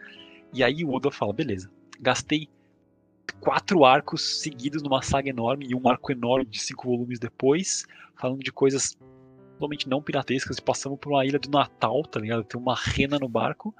[0.53, 2.49] E aí o Oda fala: beleza, gastei
[3.41, 7.85] quatro arcos seguidos numa saga enorme e um arco enorme de cinco volumes depois,
[8.17, 8.97] falando de coisas
[9.55, 10.61] totalmente não piratescas.
[10.61, 12.45] Passamos por uma ilha do Natal, tá ligado?
[12.45, 13.75] Tem uma rena no barco.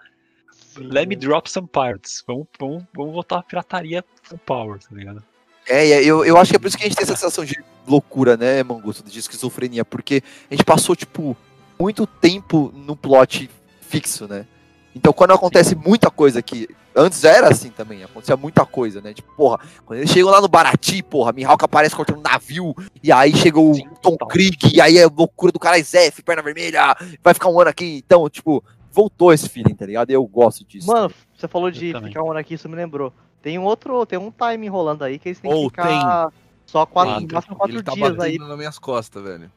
[0.79, 2.23] Let me drop some pirates.
[2.27, 5.23] Vamos, vamos, vamos voltar a pirataria full power, tá ligado?
[5.69, 7.45] É, e eu, eu acho que é por isso que a gente tem essa sensação
[7.45, 11.37] de loucura, né, Mangusto, de esquizofrenia, porque a gente passou, tipo,
[11.79, 13.51] muito tempo no plot
[13.81, 14.47] fixo, né?
[14.95, 19.13] Então quando acontece muita coisa aqui, antes já era assim também, acontecia muita coisa, né?
[19.13, 23.13] Tipo, porra, quando eles chegam lá no Barati, porra, Mihawk aparece cortando um navio, e
[23.13, 24.17] aí chega o Tom.
[24.29, 28.03] Krieg, e aí é loucura do cara Zef, perna vermelha, vai ficar um ano aqui,
[28.05, 28.65] então, tipo,
[28.99, 30.11] voltou esse feeling, tá ligado?
[30.11, 30.89] E eu gosto disso.
[30.89, 33.13] Mano, você falou de ficar um ano aqui, isso me lembrou.
[33.41, 36.33] Tem um outro, tem um time rolando aí que eles têm Ou que ficar
[36.67, 37.27] só quatro, Tem.
[37.29, 38.39] no máximo quatro Ele tá dias batendo aí.
[38.39, 39.51] nas minhas costas, velho.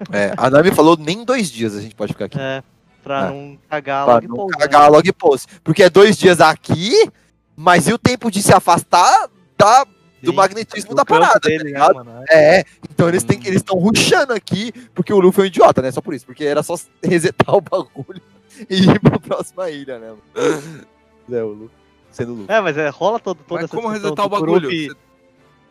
[0.12, 2.38] É, a Nami falou nem dois dias a gente pode ficar aqui.
[2.40, 2.62] É,
[3.02, 3.30] pra É.
[3.30, 5.60] não cagar Pra logo não pouco, cagar a log post.
[5.62, 7.10] Porque é dois dias aqui,
[7.56, 9.28] mas e o tempo de se afastar
[9.58, 9.84] da,
[10.22, 11.94] do Sim, magnetismo do da parada, dele, tá né, ligado?
[11.96, 12.22] mano?
[12.30, 12.60] É.
[12.60, 15.90] É, então eles eles estão rushando aqui, porque o Luffy é um idiota, né?
[15.90, 18.22] Só por isso, porque era só resetar o bagulho
[18.68, 20.08] e ir pra próxima ilha, né?
[20.08, 20.86] mano?
[21.30, 21.76] É, o Luffy,
[22.10, 22.54] sendo o Luffy.
[22.54, 24.68] É, mas é, rola todo, toda Mas essa como resetar o bagulho?
[24.68, 24.88] Você-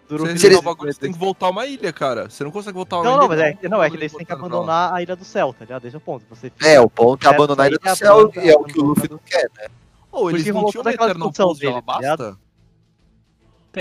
[0.09, 2.29] resetar o bagulho, você tem que voltar uma ilha, cara.
[2.29, 3.21] Você não consegue voltar uma Não, ilha.
[3.21, 5.53] não, mas é, não, é que daí você tem que abandonar a Ilha do Céu,
[5.53, 5.81] tá ligado?
[5.81, 6.25] Desde o ponto.
[6.29, 8.79] Você É, o ponto é É, abandonar a ilha do céu e é o que
[8.79, 9.67] o Luffy não quer, né?
[10.09, 12.37] Por eles não tinham aquela Eternal de tá Alabasta?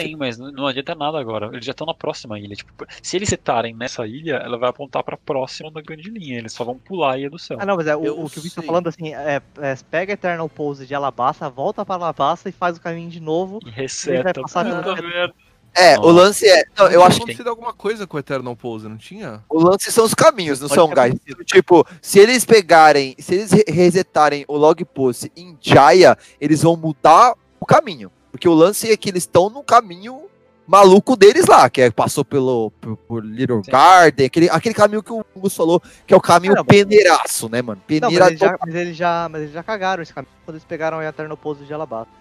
[0.02, 1.46] Tem, mas não não adianta nada agora.
[1.52, 2.54] Eles já estão na próxima ilha.
[2.54, 6.38] Tipo, se eles setarem nessa ilha, ela vai apontar pra próxima da grande linha.
[6.38, 7.58] Eles só vão pular a ilha do céu.
[7.60, 10.12] Ah, não, mas é, o, o que o Victor tá falando assim, é, é, pega
[10.12, 13.58] a Eternal Pose de Alabasta, volta pra Alabasta e faz o caminho de novo.
[13.62, 14.40] E vai reseta.
[14.40, 15.32] passar pelo-.
[15.76, 16.64] É, o lance é.
[16.74, 19.42] Não, eu acho que acontecido alguma coisa com o Eternal Pose, não tinha?
[19.46, 21.20] o lance são os caminhos, não Pode são, guys?
[21.44, 26.76] Tipo, se eles pegarem, se eles re- resetarem o log post em Jaya, eles vão
[26.76, 28.10] mudar o caminho.
[28.36, 30.26] Porque o lance é que eles estão no caminho
[30.66, 33.70] maluco deles lá, que é, passou pelo por, por Little Sim.
[33.70, 37.62] Garden, aquele, aquele caminho que o Gus falou, que é o caminho Cara, peneiraço, né,
[37.62, 37.80] mano?
[37.88, 40.56] Não, mas Peneira eles, já, mas, eles já, mas eles já cagaram esse caminho quando
[40.56, 42.12] eles pegaram a Eternal Pose de Alabasta.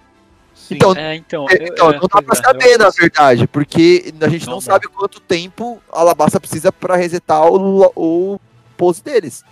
[0.54, 0.76] Sim.
[0.76, 1.48] Então, É, então.
[1.50, 4.54] É, então, eu- não dá pra é, saber, eu- na verdade, porque a gente não,
[4.54, 8.40] Não sabe quanto tempo a Alabasta precisa pra resetar o, o
[8.78, 9.44] pose deles.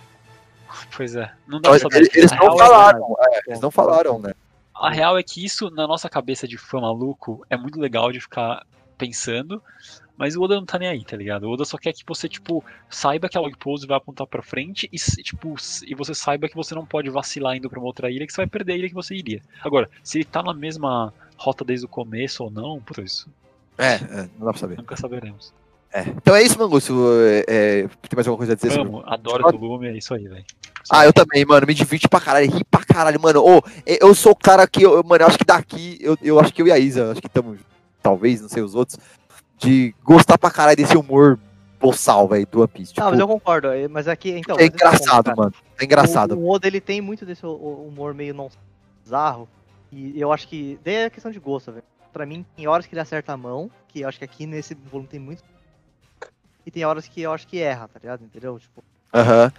[0.96, 1.30] Pois é.
[1.46, 1.96] Não dá Então, pra saber.
[1.98, 4.32] eles, eles não é- falaram, é, eles não falaram, né?
[4.74, 8.20] A real é que isso, na nossa cabeça de fã maluco, é muito legal de
[8.20, 8.66] ficar
[8.98, 9.62] pensando,
[10.16, 11.44] mas o Oda não tá nem aí, tá ligado?
[11.44, 14.42] O Oda só quer que você, tipo, saiba que a log pose vai apontar pra
[14.42, 15.54] frente e, tipo,
[15.86, 18.38] e você saiba que você não pode vacilar indo pra uma outra ilha, que você
[18.42, 19.40] vai perder a ilha que você iria.
[19.62, 23.28] Agora, se ele tá na mesma rota desde o começo ou não, puta, isso
[23.78, 24.76] É, é, não dá pra saber.
[24.76, 25.52] nunca saberemos.
[25.92, 26.02] É.
[26.08, 26.92] Então é isso, Mangusto.
[27.20, 30.12] É, é, tem mais alguma coisa a dizer sobre Amo, adoro do Lume, é isso
[30.14, 30.44] aí, velho.
[30.90, 31.66] Ah, eu também, mano.
[31.66, 33.40] Me divirto pra caralho, ri pra caralho, mano.
[33.42, 36.38] Ô, e- eu sou o cara que, eu, mano, eu acho que daqui, eu, eu
[36.40, 37.58] acho que eu e a Isa, acho que estamos,
[38.02, 38.98] talvez, não sei os outros,
[39.58, 41.38] de gostar pra caralho desse humor
[41.80, 42.92] boçal, velho, do One Piece.
[42.92, 43.68] Tipo, Tá, mas eu concordo.
[43.68, 44.56] é, Mas aqui, então.
[44.58, 45.36] é engraçado, cara.
[45.36, 45.54] mano.
[45.78, 46.34] É engraçado.
[46.34, 48.50] O, o Oda ele tem muito desse hu- hu- humor meio não
[49.02, 49.48] bizarro.
[49.92, 50.78] E eu acho que.
[50.84, 51.84] Daí é questão de gosto, velho.
[52.12, 54.74] Pra mim, tem horas que ele acerta a mão, que eu acho que aqui nesse
[54.74, 55.42] volume tem muito.
[56.66, 58.24] E tem horas que eu acho que erra, tá ligado?
[58.24, 58.58] Entendeu?
[58.58, 58.82] Tipo,
[59.14, 59.52] Aham.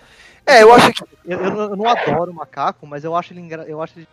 [0.45, 1.03] É, eu acho que.
[1.25, 3.63] eu, eu, não- eu não adoro o macaco, mas eu acho ele engra...
[3.63, 4.07] Eu acho ele.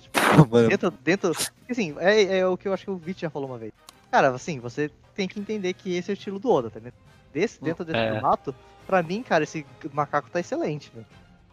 [0.00, 0.18] Tipo,
[0.50, 0.90] Mano, dentro.
[0.90, 1.32] dentro
[1.70, 3.72] assim, é, é o que eu acho que o Vit já falou uma vez.
[4.10, 6.94] Cara, assim, você tem que entender que esse é o estilo do Oda, tá ligado?
[7.32, 8.12] Desse, dentro desse É.
[8.12, 8.54] formato,
[8.86, 11.06] pra mim, cara, esse macaco tá excelente, velho.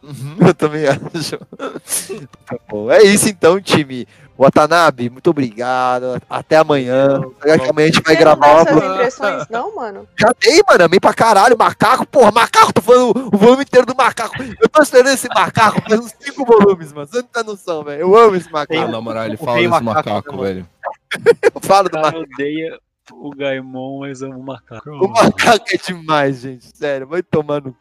[0.03, 1.37] Uhum, eu também acho.
[2.45, 2.91] Tá bom.
[2.91, 4.07] É isso então, time.
[4.37, 6.21] Watanabe, muito obrigado.
[6.29, 7.19] Até amanhã.
[7.39, 8.63] Até que amanhã a gente vai Você não gravar.
[8.63, 10.07] dá uma- suas impressões, não, mano?
[10.19, 10.83] Já dei, mano.
[10.85, 11.57] Amei pra caralho.
[11.57, 12.73] Macaco, porra, macaco.
[12.73, 14.35] Tô falando o volume inteiro do macaco.
[14.41, 17.07] Eu tô esperando esse macaco faz uns 5 volumes, mano.
[17.07, 18.01] Você não tem noção, velho.
[18.01, 18.91] Eu amo esse Ah, macaco.
[18.91, 20.69] na moral, ele fala desse macaco, macaco, né, velho.
[21.55, 22.19] Eu falo do macaco.
[22.19, 22.79] odeia
[23.13, 24.89] o Gaimon, mas ama o macaco.
[24.89, 26.77] O macaco é demais, gente.
[26.77, 27.75] Sério, vai tomando.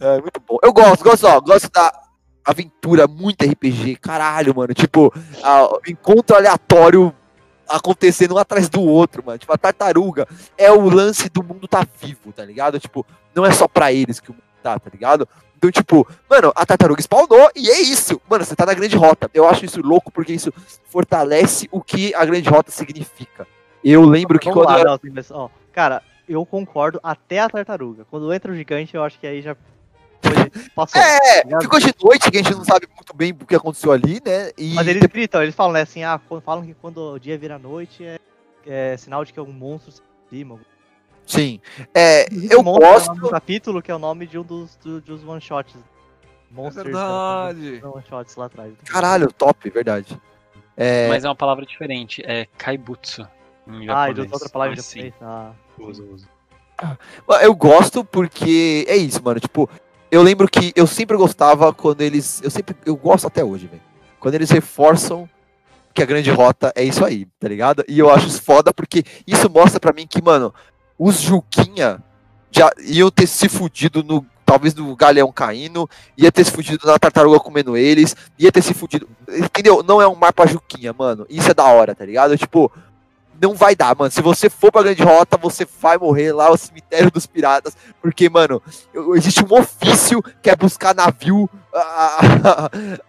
[0.00, 0.58] É muito bom.
[0.62, 1.40] Eu gosto, gosto, ó.
[1.40, 1.92] Gosto da
[2.44, 3.96] aventura, muito RPG.
[3.96, 4.72] Caralho, mano.
[4.74, 5.12] Tipo,
[5.42, 7.14] a- encontro aleatório
[7.68, 9.38] acontecendo um atrás do outro, mano.
[9.38, 10.26] Tipo, a tartaruga
[10.58, 12.80] é o lance do mundo tá vivo, tá ligado?
[12.80, 15.28] Tipo, não é só pra eles que o mundo tá, tá ligado?
[15.56, 18.20] Então, tipo, mano, a tartaruga spawnou e é isso.
[18.28, 19.30] Mano, você tá na grande rota.
[19.34, 20.52] Eu acho isso louco porque isso
[20.86, 23.46] fortalece o que a grande rota significa.
[23.84, 24.98] Eu lembro que Vamos quando lá, eu
[25.30, 28.04] não, cara, eu concordo até a tartaruga.
[28.10, 29.54] Quando entra o gigante, eu acho que aí já
[30.74, 31.00] passou.
[31.00, 31.62] É, ligado?
[31.62, 34.50] ficou de noite que a gente não sabe muito bem o que aconteceu ali, né?
[34.56, 37.58] E Mas eles gritam, eles falam, né, assim, ah, falam que quando o dia vira
[37.58, 38.18] noite é,
[38.66, 40.58] é sinal de que algum monstro se aproxima.
[41.26, 41.60] Sim.
[41.94, 43.08] É, eu é o gosto.
[43.08, 45.76] nome do capítulo, que é o nome de um dos, do- dos one-shots.
[45.76, 45.78] É
[46.54, 47.80] Monsters, verdade.
[47.84, 48.72] one-shots lá atrás.
[48.84, 50.20] Caralho, top, verdade.
[50.76, 52.22] É, Mas é uma palavra diferente.
[52.26, 53.24] É kaibutsu.
[53.68, 55.12] Em Ah, de outra palavra Ah, de sim.
[55.12, 55.14] japonês.
[55.22, 56.28] Ah, Uso, uso.
[57.42, 59.38] Eu gosto porque é isso, mano.
[59.38, 59.68] Tipo,
[60.10, 62.40] eu lembro que eu sempre gostava quando eles.
[62.42, 62.76] Eu sempre.
[62.84, 63.82] Eu gosto até hoje, velho.
[64.18, 65.28] Quando eles reforçam
[65.94, 67.84] que a grande rota é isso aí, tá ligado?
[67.88, 70.54] E eu acho isso foda porque isso mostra pra mim que, mano,
[70.98, 72.02] os Juquinha
[72.50, 74.24] já iam ter se fudido no.
[74.44, 78.74] Talvez no galeão caindo, ia ter se fudido na tartaruga comendo eles, ia ter se
[78.74, 79.08] fudido.
[79.28, 79.80] Entendeu?
[79.80, 81.24] Não é um mar pra Juquinha, mano.
[81.30, 82.36] Isso é da hora, tá ligado?
[82.36, 82.72] Tipo,
[83.40, 84.10] não vai dar, mano.
[84.10, 87.76] Se você for pra grande rota, você vai morrer lá, o cemitério dos piratas.
[88.02, 88.62] Porque, mano,
[89.14, 91.48] existe um ofício que é buscar navio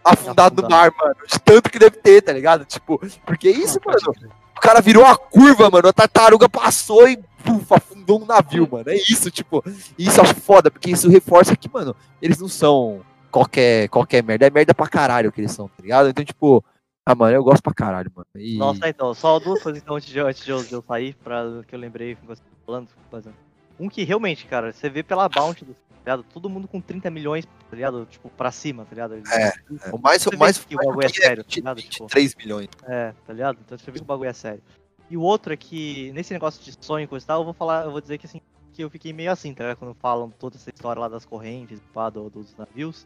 [0.03, 1.15] afundado no mar, mano.
[1.27, 2.63] De tanto que deve ter, tá ligado?
[2.65, 4.31] Tipo, porque é isso, mano.
[4.55, 5.89] O cara virou a curva, mano.
[5.89, 8.89] A tartaruga passou e puf, afundou um navio, mano.
[8.89, 9.63] É isso, tipo.
[9.97, 14.47] Isso acho foda, porque isso reforça que, mano, eles não são qualquer, qualquer merda.
[14.47, 16.09] É merda pra caralho que eles são, tá ligado?
[16.09, 16.63] Então, tipo,
[17.05, 18.27] ah, mano, eu gosto pra caralho, mano.
[18.35, 18.57] E...
[18.57, 21.15] Nossa, então, só duas coisas então antes de, eu- antes de eu, de eu sair,
[21.15, 22.89] pra, que eu lembrei que você tá falando.
[23.09, 23.35] fazendo.
[23.79, 26.23] Um que realmente, cara, você vê pela bounty do tá ligado?
[26.33, 28.07] Todo mundo com 30 milhões, tá ligado?
[28.07, 29.15] Tipo, pra cima, tá ligado?
[29.15, 29.51] É,
[29.91, 31.81] o mais, o mais que o bagulho é aqui sério, tá 20, ligado?
[31.81, 32.69] Tipo, 23 milhões.
[32.83, 33.59] É, tá ligado?
[33.63, 34.61] Então você vê que o bagulho é sério.
[35.09, 37.53] E o outro é que, nesse negócio de sonho e coisa e tal, eu vou
[37.53, 38.41] falar, eu vou dizer que assim,
[38.73, 39.77] que eu fiquei meio assim, tá ligado?
[39.77, 43.05] Quando falam toda essa história lá das correntes, pá, do- dos navios.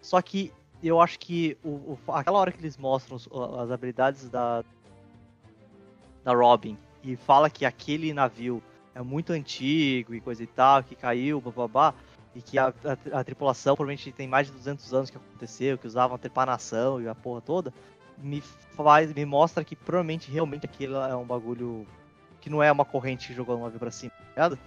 [0.00, 0.52] Só que
[0.88, 4.64] eu acho que o, o- aquela hora que eles mostram os- as habilidades da,
[6.24, 8.62] da Robin e fala que aquele navio
[8.94, 11.92] é muito antigo e coisa e tal, que caiu, bababá,
[12.34, 15.86] e que a, a- a tripulação provavelmente tem mais de 200 anos que aconteceu, que
[15.86, 17.72] usavam trepanação e a porra toda,
[18.18, 21.86] me faz, me mostra que provavelmente realmente aquilo é um bagulho
[22.40, 24.58] que não é uma corrente que jogou um navio pra cima, tá ligado?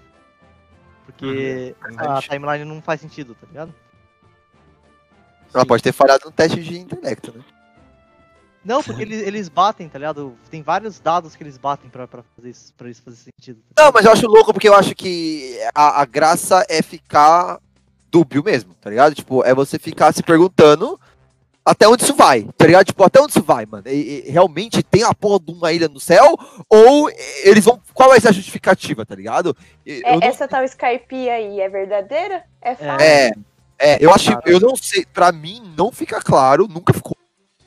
[1.05, 3.73] Porque a timeline não faz sentido, tá ligado?
[5.53, 7.43] Ela pode ter falhado no teste de intelecto, né?
[8.65, 10.35] Não, porque eles, eles batem, tá ligado?
[10.51, 13.59] Tem vários dados que eles batem pra, pra, fazer, isso, pra isso fazer sentido.
[13.73, 17.59] tá Não, mas eu acho louco porque eu acho que a, a graça é ficar
[18.11, 19.15] dúbio mesmo, tá ligado?
[19.15, 20.99] Tipo, é você ficar se perguntando
[21.63, 22.87] até onde isso vai, tá ligado?
[22.87, 23.83] Tipo, até onde isso vai, mano?
[23.87, 26.35] E- e realmente tem a porra de uma ilha no céu?
[26.69, 27.09] Ou
[27.43, 27.81] eles vão.
[27.93, 29.55] Qual vai ser a justificativa, tá ligado?
[29.85, 32.43] E- É, não- essa tal Skype aí é verdadeira?
[32.61, 33.01] É fato?
[33.01, 33.31] É,
[33.79, 37.15] é, eu acho, eu não sei, pra mim não fica claro, nunca ficou.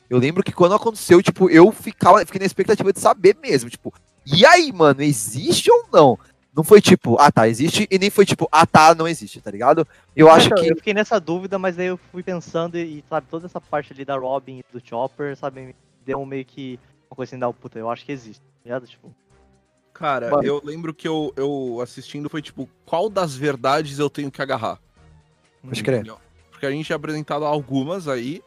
[0.08, 3.94] Eu lembro que quando aconteceu, tipo, eu ficava, fiquei na expectativa de saber mesmo, tipo,
[4.26, 6.18] e aí, mano, existe ou não?
[6.54, 9.50] Não foi tipo, ah tá, existe, e nem foi tipo, ah tá, não existe, tá
[9.52, 9.86] ligado?
[10.16, 10.72] Eu acho Então, que.
[10.72, 14.04] Eu fiquei nessa dúvida, mas aí eu fui pensando e, sabe, toda essa parte ali
[14.04, 17.52] da Robin e do Chopper, sabe, me deu um meio que uma coisa assim, não,
[17.52, 18.86] puta, eu acho que existe, tá ligado?
[18.86, 19.14] Tipo,
[19.92, 20.44] Cara, Mano.
[20.44, 24.80] eu lembro que eu, eu assistindo foi tipo, qual das verdades eu tenho que agarrar?
[25.62, 26.04] Pode crer.
[26.50, 28.42] Porque a gente é apresentado algumas aí.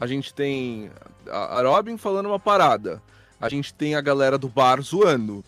[0.00, 0.90] A gente tem
[1.28, 3.02] a Robin falando uma parada.
[3.40, 5.44] A gente tem a galera do bar zoando.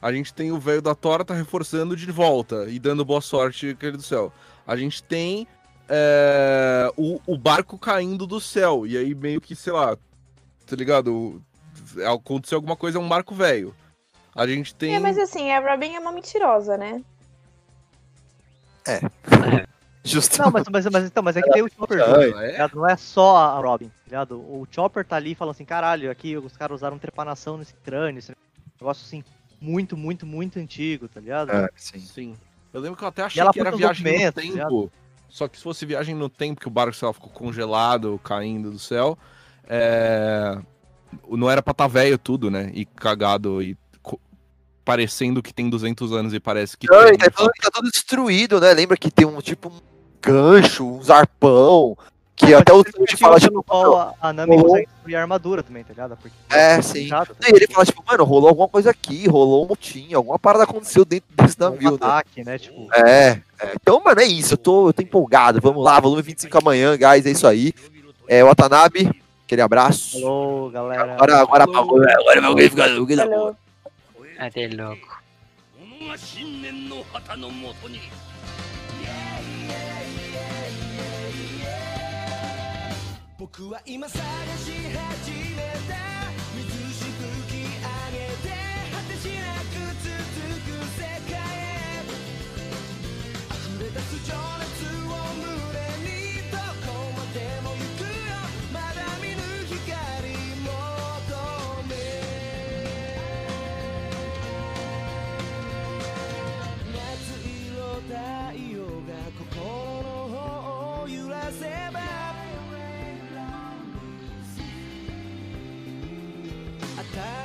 [0.00, 3.96] A gente tem o velho da torta reforçando de volta e dando boa sorte aquele
[3.96, 4.32] do céu.
[4.66, 5.46] A gente tem
[5.88, 8.86] é, o, o barco caindo do céu.
[8.86, 9.96] E aí meio que, sei lá,
[10.66, 11.42] tá ligado?
[12.12, 13.74] Aconteceu alguma coisa, é um barco velho.
[14.34, 14.94] A gente tem.
[14.94, 17.02] É, mas assim, a Robin é uma mentirosa, né?
[20.08, 20.42] Justo.
[20.42, 22.76] Não, mas, mas, mas, então, mas é que tem o Chopper junto, ligado?
[22.76, 24.36] Não é só a Robin, tá ligado?
[24.38, 28.32] O Chopper tá ali falando assim, caralho, aqui os caras usaram trepanação nesse crânio, esse
[28.80, 29.22] negócio assim,
[29.60, 31.50] muito, muito, muito antigo, tá ligado?
[31.50, 31.98] É, sim.
[32.00, 32.36] Sim.
[32.72, 34.92] Eu lembro que eu até achei ela que era viagem no tá tempo.
[35.28, 38.70] Só que se fosse viagem no tempo, que o barco sei lá, ficou congelado, caindo
[38.70, 39.18] do céu,
[39.64, 40.58] é...
[41.28, 42.70] não era pra tá velho tudo, né?
[42.72, 43.76] E cagado e
[44.88, 47.12] parecendo que tem 200 anos e parece que Não, tem.
[47.12, 48.72] e tá, tudo, tá tudo destruído, né?
[48.72, 49.70] Lembra que tem um tipo
[50.21, 51.97] gancho, um zarpão,
[52.35, 55.21] que até o Sanji fala, tipo, pelo qual a, a Nami rolou- consegue destruir a
[55.21, 56.17] armadura também, tá ligado?
[56.17, 57.07] Porque É, sim.
[57.07, 60.63] chato, E ele fala, tipo, mano, rolou alguma coisa aqui, rolou um motim, alguma parada
[60.63, 61.95] aconteceu dentro desse um navio, né?
[61.97, 62.57] ataque, né?
[62.57, 63.73] Tipo, É, é.
[63.81, 64.53] Então, mano, é isso.
[64.53, 65.59] Eu tô, eu tô empolgado.
[65.61, 67.25] Vamos lá, volume 25 amanhã, guys.
[67.25, 67.73] É isso aí.
[68.27, 69.11] É, Watanabe,
[69.45, 70.19] aquele abraço.
[70.19, 71.13] falou, galera.
[71.13, 73.55] Agora, agora, agora, agora, agora, fica- fica- Falou.
[74.39, 74.97] Até logo.
[76.03, 77.97] 己が信念の旗のもとに
[83.38, 84.20] 僕は今探
[84.56, 85.47] し始め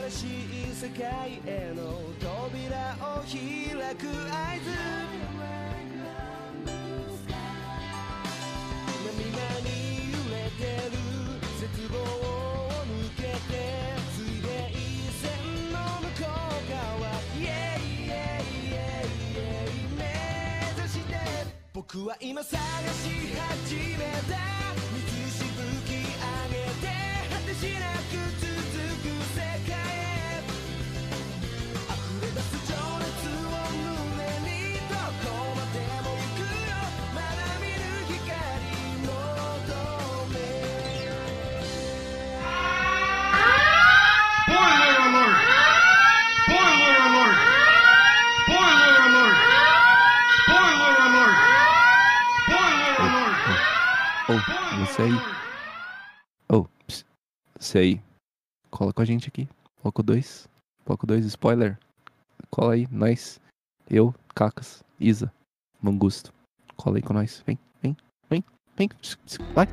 [0.09, 1.81] 世界への
[2.19, 3.31] 扉を開
[3.95, 4.67] く合図
[9.05, 9.15] 涙
[9.61, 10.99] に揺れてる
[11.57, 13.55] 絶望を抜けて
[14.11, 14.51] 水平
[15.21, 20.01] 線の向こう側イエイイエイイエイイエイ目
[20.75, 21.15] 指して
[21.71, 24.35] 僕は今探し始めた
[24.91, 25.95] 水しぶき上
[26.51, 26.91] げて
[27.31, 28.42] 果てしなく続く
[54.93, 55.13] Ô, você aí.
[56.49, 57.05] Ô, ps,
[57.59, 58.01] você aí.
[58.69, 59.47] Cola com a gente aqui.
[59.81, 60.47] Bloco 2.
[60.85, 61.79] Bloco 2, spoiler.
[62.51, 63.39] Cola aí, nós.
[63.89, 65.31] Eu, Cacas, Isa,
[65.81, 66.31] Mangusto.
[66.75, 67.43] Cola aí com nós.
[67.45, 67.97] Vem, vem,
[68.29, 68.43] vem,
[68.77, 68.89] vem.
[69.53, 69.67] Vai.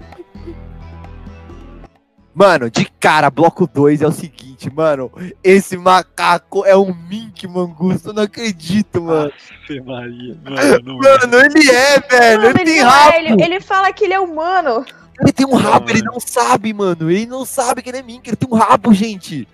[2.34, 5.10] Mano, de cara, bloco 2 é o seguinte, mano.
[5.42, 9.32] Esse macaco é um mink mangusto, eu não acredito, mano.
[9.64, 11.18] Ave Maria, mano, não é.
[11.18, 12.42] Mano, ele é, velho.
[12.42, 13.16] Mano, Ele tem não é, rabo.
[13.16, 14.84] ele, ele fala que ele é humano.
[15.20, 16.12] Ele tem um rabo, ele mano.
[16.12, 17.10] não sabe, mano.
[17.10, 19.46] Ele não sabe que ele é mink, ele tem um rabo, gente.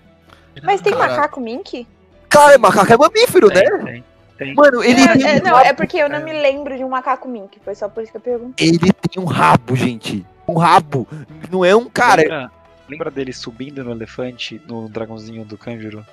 [0.62, 1.14] Mas tem Caraca.
[1.16, 1.86] macaco mink?
[2.28, 3.62] Cara, é macaco é mamífero, né?
[3.62, 4.04] Tem, tem,
[4.38, 4.54] tem.
[4.54, 5.66] Mano, ele É, tem é, um não, rabo.
[5.68, 7.58] é porque eu não me lembro de um macaco mink.
[7.64, 8.66] Foi só por isso que eu perguntei.
[8.68, 10.24] Ele tem um rabo, gente.
[10.48, 11.06] Um rabo.
[11.50, 12.22] Não é um cara.
[12.22, 12.50] Lembra,
[12.88, 16.06] lembra dele subindo no elefante, no dragãozinho do Kanjuro?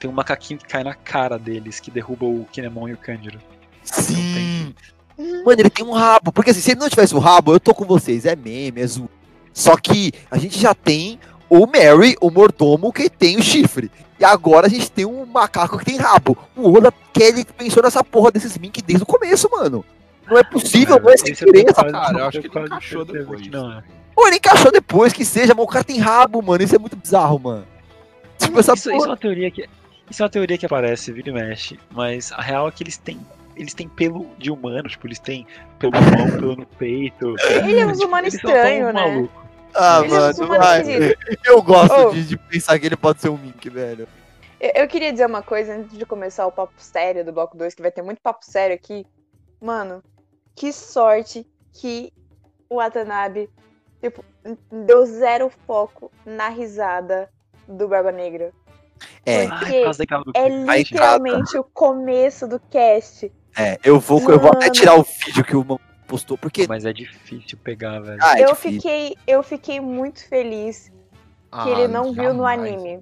[0.00, 3.38] Tem um macaquinho que cai na cara deles, que derruba o Kinemon e o Kanjuro.
[3.82, 4.74] Sim.
[5.18, 6.32] Mano, ele tem um rabo.
[6.32, 8.26] Porque assim, se ele não tivesse o rabo, eu tô com vocês.
[8.26, 9.10] É meme, é zoado.
[9.52, 13.90] Só que a gente já tem o Mary, o mordomo, que tem o chifre.
[14.18, 16.36] E agora a gente tem um macaco que tem rabo.
[16.54, 19.84] O Oda ele pensou nessa porra desses mink desde o começo, mano.
[20.28, 23.40] Não é possível, não é essa Cara, eu acho que ele encaixou depois.
[23.40, 23.82] que Não, é.
[24.14, 26.62] Pô, ele encaixou depois, que seja, mas o cara tem rabo, mano.
[26.62, 27.66] Isso é muito bizarro, mano.
[28.38, 29.08] Tipo, essa isso, isso é porra.
[29.10, 29.68] uma teoria que.
[30.10, 32.96] Isso é uma teoria que aparece, vira e mexe, mas a real é que eles
[32.96, 33.20] têm.
[33.56, 35.46] Eles têm pelo de humano, tipo, eles têm
[35.78, 37.34] pelo na mão, pelo no peito.
[37.50, 38.92] Ele é um Tipo, humano estranho, né?
[38.92, 39.46] maluco.
[39.74, 40.80] Ah, Ele é um mano, vai.
[40.80, 41.18] esquisito.
[41.44, 42.10] Eu gosto Oh.
[42.10, 44.06] de, de pensar que ele pode ser um mink, velho.
[44.60, 47.74] Eu, eu queria dizer uma coisa antes de começar o papo sério do bloco 2,
[47.74, 49.06] que vai ter muito papo sério aqui.
[49.60, 50.02] Mano,
[50.54, 52.12] que sorte que
[52.70, 53.50] o Watanabe,
[54.02, 54.24] tipo,
[54.70, 57.28] deu zero foco na risada
[57.68, 58.52] do Barba Negra.
[59.26, 63.30] É, Ai, por causa daquela do É literalmente o começo do cast.
[63.56, 63.78] É.
[63.84, 66.66] Eu vou, eu vou até tirar o vídeo que o mano postou, porque.
[66.68, 68.18] Mas é difícil pegar, velho.
[68.22, 68.80] Ah, é eu, difícil.
[68.80, 70.92] fiquei, eu fiquei muito feliz
[71.62, 73.00] que ele não viu no anime.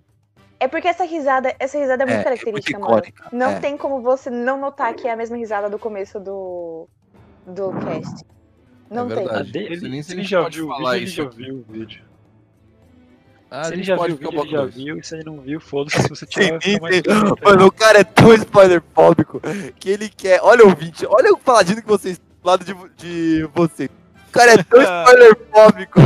[0.60, 2.92] É porque essa risada, essa risada é muito É, é muito característica, mano.
[2.98, 3.28] icônica.
[3.32, 3.58] Não é.
[3.60, 6.88] tem como você não notar que é a mesma risada do começo do,
[7.44, 8.24] do cast.
[8.88, 9.28] Não É tem.
[9.28, 11.16] Ah, de- Você ele, nem- se você ele já pode viu falar vídeo, ele isso
[11.16, 12.02] já viu o vídeo.
[13.56, 14.98] Ah, se ele já viu ele já viu.
[14.98, 16.02] E se ele não viu, foda-se.
[16.02, 16.78] Se você tiver, Sim, sim.
[17.44, 19.40] Mano, o cara é tão spoilerfóbico
[19.78, 20.40] que ele quer.
[20.42, 22.18] Olha o vídeo, olha o paladino que vocês.
[22.18, 23.88] Do lado de, de vocês.
[24.28, 26.00] O cara é tão spoilerfóbico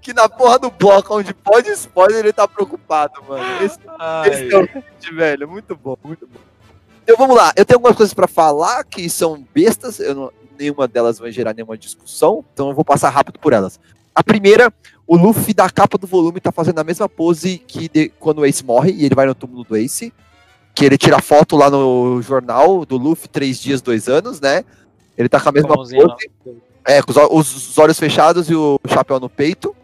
[0.00, 3.44] que na porra do bloco onde pode spoiler ele tá preocupado, mano.
[3.62, 3.78] Esse,
[4.30, 5.48] esse é o vídeo, velho.
[5.48, 6.38] Muito bom, muito bom.
[7.02, 10.88] Então vamos lá, eu tenho algumas coisas pra falar que são bestas, eu não- nenhuma
[10.88, 13.78] delas vai gerar nenhuma discussão, então eu vou passar rápido por elas.
[14.14, 14.72] A primeira,
[15.06, 18.46] o Luffy da capa do volume tá fazendo a mesma pose que de- quando o
[18.46, 20.12] Ace morre e ele vai no túmulo do Ace.
[20.74, 24.64] Que ele tira foto lá no jornal do Luffy, três dias, dois anos, né?
[25.16, 26.30] Ele tá com a mesma mãozinha pose.
[26.84, 29.74] É, com os- os olhos fechados e o chapéu no peito.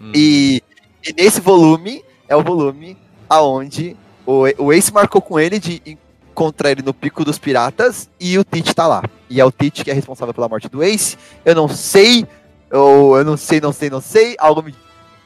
[0.00, 0.12] Hum.
[0.14, 0.62] E,
[1.06, 2.96] e nesse volume é o volume
[3.28, 3.96] aonde
[4.26, 8.44] o, o Ace marcou com ele de encontrar ele no Pico dos Piratas e o
[8.44, 9.02] Tite tá lá.
[9.30, 11.16] E é o Tite que é responsável pela morte do Ace.
[11.46, 12.26] Eu não sei,
[12.70, 14.36] eu, eu não sei, não sei, não sei.
[14.38, 14.74] Algo me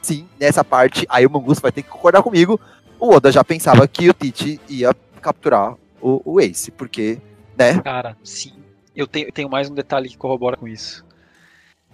[0.01, 2.59] sim, nessa parte, aí o Mangusto vai ter que concordar comigo.
[2.99, 7.19] O Oda já pensava que o Tite ia capturar o, o Ace, porque,
[7.57, 7.79] né?
[7.81, 8.53] Cara, sim.
[8.95, 11.05] Eu tenho, eu tenho mais um detalhe que corrobora com isso.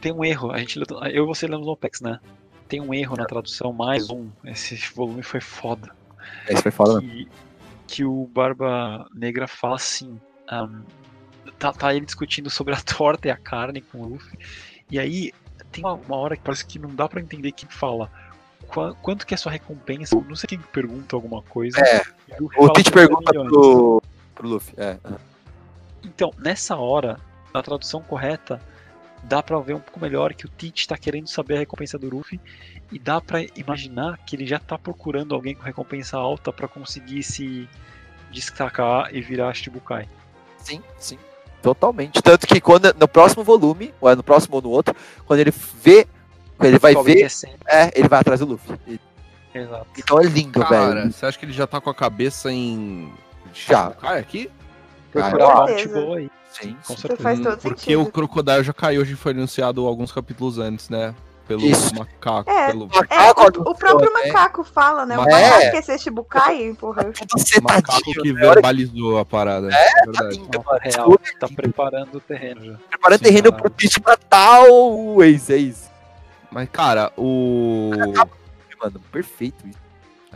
[0.01, 2.19] Tem um erro, a gente, eu e você lemos no OPEX, né?
[2.67, 4.30] Tem um erro na tradução, mais um.
[4.43, 5.92] Esse volume foi foda.
[6.48, 7.09] Esse foi foda mesmo.
[7.09, 7.30] que,
[7.88, 10.19] que o Barba Negra fala assim.
[10.50, 10.82] ahm,
[11.58, 14.38] tá, tá ele discutindo sobre a torta e a carne com o Luffy.
[14.90, 15.32] E aí
[15.72, 18.09] tem uma, uma hora que parece que não dá pra entender quem fala.
[18.67, 20.16] "Qua- Quanto que é a sua recompensa?
[20.27, 21.80] Não sei quem pergunta alguma coisa.
[21.80, 22.01] É,
[22.57, 23.49] O Tite 50 pergunta milhões.
[23.49, 24.01] pro,
[24.35, 24.74] pro Luffy.
[24.77, 24.98] É.
[26.03, 27.19] Então, nessa hora,
[27.53, 28.61] na tradução correta,
[29.24, 32.09] dá pra ver um pouco melhor que o Teach tá querendo saber a recompensa do
[32.09, 32.40] Luffy
[32.91, 37.24] e dá pra imaginar que ele já tá procurando alguém com recompensa alta pra conseguir
[37.24, 37.67] se
[38.32, 40.07] destacar e virar Shichibukai.
[40.59, 41.17] Sim, sim.
[41.61, 42.21] Totalmente.
[42.21, 44.95] Tanto que quando no próximo volume, ou é no próximo ou no outro,
[45.25, 46.07] quando ele vê,
[46.57, 47.27] quando ele vai que ver,
[47.67, 48.75] é é, ele vai atrás do Luffy.
[48.87, 48.99] E-
[49.53, 49.87] Exato.
[49.97, 51.11] Então é lindo, Cara, velho.
[51.11, 53.11] você acha que ele já tá com a cabeça em.
[53.53, 53.89] Já.
[53.91, 54.51] Cai aqui?
[55.11, 55.99] Procurar Bounty certeza.
[56.01, 56.77] boa aí, Sim.
[56.85, 57.23] com certeza.
[57.23, 58.01] faz todo Porque sentido.
[58.03, 61.15] o Crocodile já caiu, hoje foi anunciado alguns capítulos antes, né?
[61.48, 61.95] Pelo Isso.
[61.95, 62.50] macaco.
[62.50, 62.72] É.
[62.72, 65.16] Pelo É, Macaco o, o próprio macaco fala, né?
[65.17, 65.42] O Macaco.
[65.42, 65.72] macaco É.
[65.72, 67.06] quer ser Shibukai, porra.
[67.06, 69.69] Tudo macaco que verbalizou a parada.
[69.72, 70.42] É, verdade.
[70.82, 72.77] real, tá preparando o terreno já.
[72.90, 73.64] Preparando Sim, terreno cara.
[73.64, 73.72] pro
[74.06, 75.90] matar o Ace, é isso.
[76.51, 77.92] Mas, cara, o.
[78.80, 79.80] Mano, perfeito isso.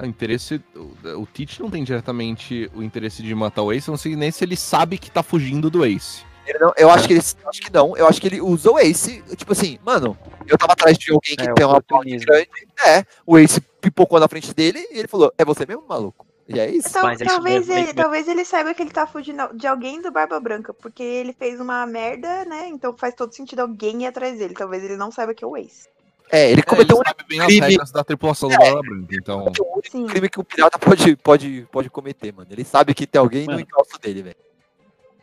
[0.02, 0.62] O interesse.
[0.76, 4.16] O, o Teach não tem diretamente o interesse de matar o Ace, eu não sei
[4.16, 6.24] nem se ele sabe que tá fugindo do Ace.
[6.52, 7.96] Ele não- eu acho que ele acho que não.
[7.98, 9.24] Eu acho que ele usou o Ace.
[9.36, 12.26] Tipo assim, mano, eu tava atrás de alguém que É, tem uma oportunismo.
[12.28, 12.50] grande.
[12.86, 16.26] É, o Ace pipocou na frente dele e ele falou: É você mesmo, maluco?
[16.48, 16.92] E é isso.
[16.92, 18.02] Tal- Mas é isso talvez, mesmo, é ele, isso mesmo.
[18.04, 21.62] talvez ele saiba que ele tá fugindo de alguém do Barba Branca, porque ele fez
[21.62, 22.68] uma merda, né?
[22.68, 24.54] Então faz todo sentido alguém ir atrás dele.
[24.54, 25.88] Talvez ele não saiba que é o Ace.
[26.30, 27.68] É, ele É, ele cometeu um sabe bem as crime.
[27.68, 29.40] regras da tripulação do Barba Branca, então.
[29.40, 30.06] o único Sim.
[30.08, 32.48] crime que o pirata pode, pode, pode cometer, mano.
[32.52, 33.62] Ele sabe que tem alguém no Mano.
[33.62, 34.36] encalço dele, velho.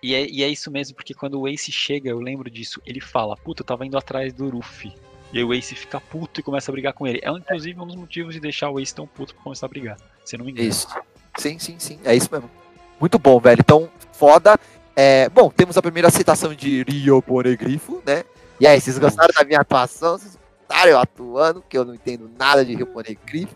[0.03, 3.01] E é, e é isso mesmo, porque quando o Ace chega, eu lembro disso, ele
[3.01, 4.95] fala, puta, eu tava indo atrás do Luffy.
[5.33, 7.21] E aí o Ace fica puto e começa a brigar com ele.
[7.23, 9.97] É inclusive um dos motivos de deixar o Ace tão puto pra começar a brigar.
[10.25, 10.69] Se não me engano.
[10.69, 10.89] Isso.
[11.37, 11.99] Sim, sim, sim.
[12.05, 12.51] É isso mesmo.
[12.99, 13.61] Muito bom, velho.
[13.61, 14.59] Então, foda.
[14.97, 18.25] É, bom, temos a primeira citação de Rio Ponegrifo, né?
[18.59, 20.19] E aí, vocês gostaram da minha atuação?
[20.19, 20.37] Vocês
[20.67, 21.63] gostaram eu atuando?
[21.69, 23.55] Que eu não entendo nada de Rio Ponegrifo.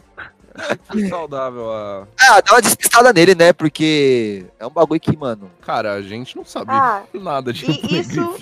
[0.92, 2.06] Que saudável a.
[2.20, 3.52] Ah, dá uma despistada nele, né?
[3.52, 5.50] Porque é um bagulho que, mano.
[5.62, 8.36] Cara, a gente não sabe Ah, nada de e isso-.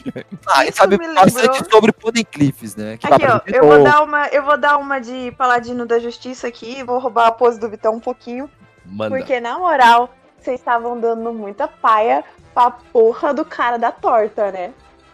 [0.48, 2.96] Ah, Isso sabe me bastante lembrou- sobre Poneglyphs, né?
[2.96, 6.48] Que Aqui, ó, eu vou dar uma, eu vou dar uma de Paladino da Justiça
[6.48, 8.50] aqui, vou roubar a pose do Vitão um pouquinho,
[8.84, 9.16] Manda.
[9.16, 14.72] porque na moral, vocês estavam dando muita paia pra porra do cara da torta, né?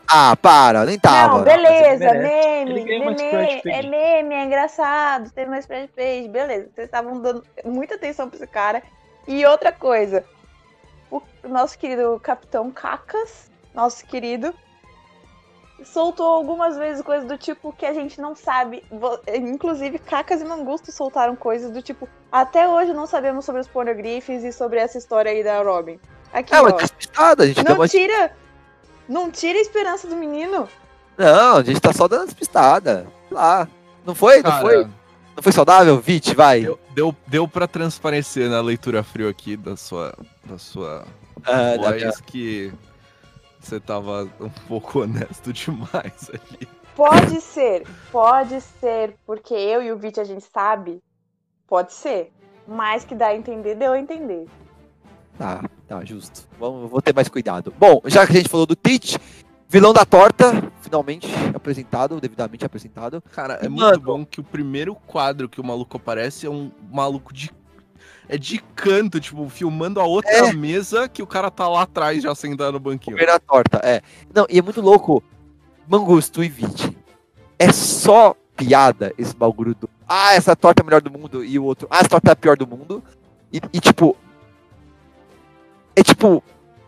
[0.09, 1.39] Ah, para, nem tava.
[1.39, 6.69] Não, beleza, Ele meme, meme, é meme, é engraçado, tem uma spread page, beleza.
[6.75, 8.83] Vocês estavam dando muita atenção pra esse cara.
[9.27, 10.25] E outra coisa,
[11.11, 14.55] o nosso querido Capitão Cacas, nosso querido,
[15.85, 18.85] soltou algumas vezes coisas do tipo que a gente não sabe.
[19.35, 24.45] Inclusive, Cacas e Mangusto soltaram coisas do tipo, até hoje não sabemos sobre os pornoglyphs
[24.45, 25.99] e sobre essa história aí da Robin.
[26.33, 26.65] Aqui, É, ó.
[26.65, 27.89] mas despistada, a gente deu Não uma...
[29.09, 30.69] Não tira a esperança do menino.
[31.17, 33.07] Não, a gente tá só dando despistada.
[33.29, 33.69] Sei lá.
[34.05, 34.37] Não foi?
[34.37, 34.85] Não Cara, foi?
[34.85, 36.01] Não foi saudável?
[36.01, 36.63] Vit, vai.
[36.63, 41.05] Deu, deu, deu pra transparecer na leitura frio aqui da sua, da sua
[41.45, 42.73] Ah, da voz minha- que
[43.61, 46.69] você tava um pouco honesto demais ali.
[46.95, 51.03] Pode ser, pode ser, porque eu e o Vit a gente sabe,
[51.67, 52.33] pode ser.
[52.67, 54.47] Mas que dá a entender, deu a entender.
[55.39, 56.49] Tá, tá, justo.
[56.59, 57.73] Vamos, vou ter mais cuidado.
[57.79, 59.19] Bom, já que a gente falou do Teach,
[59.69, 63.23] vilão da torta, finalmente apresentado, devidamente apresentado.
[63.33, 63.89] Cara, é Mano.
[63.91, 67.51] muito bom que o primeiro quadro que o maluco aparece é um maluco de.
[68.29, 70.53] É de canto, tipo, filmando a outra É.
[70.53, 73.17] mesa que o cara tá lá atrás já sentado no banquinho.
[73.17, 74.03] Comer a torta, é.
[74.35, 75.23] Não, e é muito louco.
[75.87, 76.97] Mangusto e Vit.
[77.57, 79.89] É só piada esse bagulho do.
[80.09, 81.45] Ah, essa torta é a melhor do mundo.
[81.45, 81.87] E o outro.
[81.89, 83.03] Ah, essa torta é a pior do mundo.
[83.53, 84.17] E, e, tipo.
[85.97, 86.43] É tipo.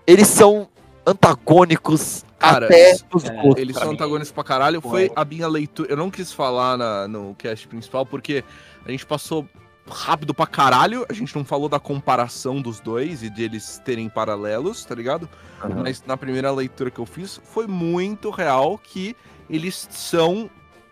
[0.06, 0.68] Eles são
[1.06, 3.56] antagônicos Cara, até isso- os é, gostos.
[3.56, 4.80] Eles são mim, antagonistas pra caralho.
[4.80, 5.10] pô, Foi é.
[5.16, 5.90] a minha leitura.
[5.90, 8.44] Eu não quis falar na, no cast principal porque
[8.86, 9.46] a gente passou
[9.90, 11.04] rápido pra caralho.
[11.08, 15.28] A gente não falou da comparação dos dois e deles terem paralelos, tá ligado?
[15.62, 15.82] Aham.
[15.82, 19.16] Mas na primeira leitura que eu fiz, foi muito real que
[19.50, 20.48] eles são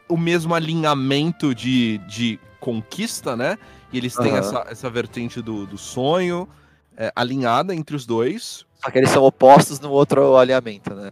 [0.08, 3.58] o mesmo alinhamento de, de conquista, né?
[3.92, 4.38] E eles têm Aham.
[4.38, 6.48] essa, essa vertente do, do sonho
[6.96, 8.64] é, alinhada entre os dois.
[8.82, 11.10] Só que eles são opostos no outro alinhamento, né?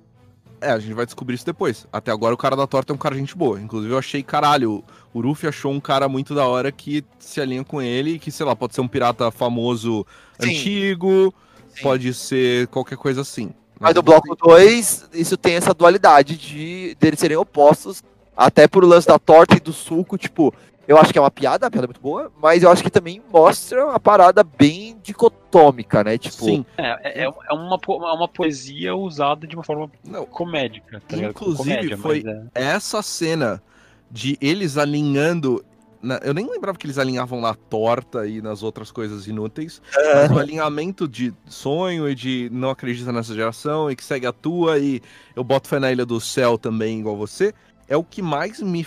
[0.60, 1.86] É, a gente vai descobrir isso depois.
[1.92, 3.60] Até agora o cara da torta é um cara gente boa.
[3.60, 4.82] Inclusive eu achei, caralho,
[5.12, 8.30] o Ruffy achou um cara muito da hora que se alinha com ele e que,
[8.30, 10.06] sei lá, pode ser um pirata famoso
[10.40, 10.48] Sim.
[10.50, 11.34] antigo,
[11.68, 11.82] Sim.
[11.82, 13.52] pode ser qualquer coisa assim.
[13.78, 18.02] Mas no bloco 2, isso tem essa dualidade de deles serem opostos,
[18.34, 20.54] até por lance da torta e do suco, tipo,
[20.86, 23.22] eu acho que é uma piada, uma piada muito boa, mas eu acho que também
[23.32, 26.18] mostra uma parada bem dicotômica, né?
[26.18, 31.02] Tipo, Sim, É, é, é uma, é uma poesia usada de uma forma não, comédica.
[31.06, 31.30] Tá ligado?
[31.30, 33.62] Inclusive, Comédia, foi- é- essa cena
[34.10, 35.64] de eles alinhando
[36.02, 39.80] na- eu nem lembrava que eles alinhavam na torta e nas outras coisas inúteis.
[39.96, 40.14] É.
[40.28, 44.32] Mas o alinhamento de sonho e de não acredita nessa geração e que segue a
[44.32, 45.00] tua e
[45.34, 47.54] eu boto fé na Ilha do Céu também, igual você,
[47.88, 48.84] é o que mais me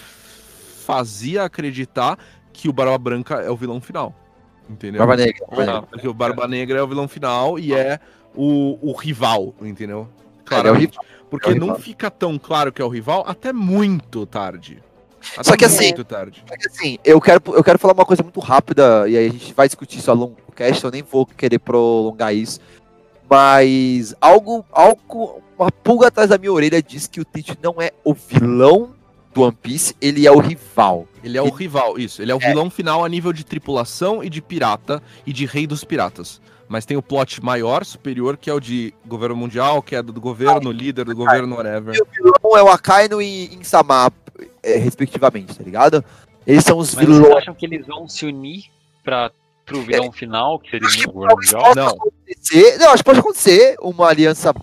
[0.88, 2.18] fazia acreditar
[2.54, 4.16] que o Barba Branca é o vilão final.
[4.70, 5.00] Entendeu?
[5.00, 5.46] Barba Negra.
[5.52, 8.00] Ah, porque o Barba Negra é o vilão final e é
[8.34, 10.08] o, o rival, entendeu?
[10.50, 11.06] Ele é rival.
[11.30, 14.82] Porque é não fica tão claro que é o rival até muito tarde.
[15.34, 16.42] Até Só que assim- Muito tarde.
[16.48, 19.32] Só que, assim, eu quero, eu quero falar uma coisa muito rápida, e aí a
[19.32, 22.62] gente vai discutir isso ao longo do cast, eu nem vou querer prolongar isso.
[23.30, 27.92] Mas algo, algo, uma pulga atrás da minha orelha diz que o Teach não é
[28.06, 28.96] o vilão
[29.34, 31.08] do One Piece, ele é o rival.
[31.24, 32.22] Ele é o rival, isso.
[32.22, 35.68] Ele é o vilão final a nível de tripulação e de pirata e de rei
[35.68, 36.42] dos piratas.
[36.68, 40.72] Mas tem o plot maior, superior, que é o de governo mundial, queda do governo,
[40.72, 41.96] líder do governo, whatever.
[41.96, 44.12] E o vilão é o Akainu e Insama,
[44.62, 46.04] é, respectivamente, tá ligado?
[46.46, 47.38] Eles são os Mas vocês vilões.
[47.38, 48.66] acham que eles vão se unir
[49.04, 49.32] pra,
[49.66, 51.76] pro vilão final, que seria que o governo mundial?
[51.76, 51.88] Não.
[51.88, 52.78] acontecer.
[52.78, 54.54] Não, acho que pode acontecer uma aliança.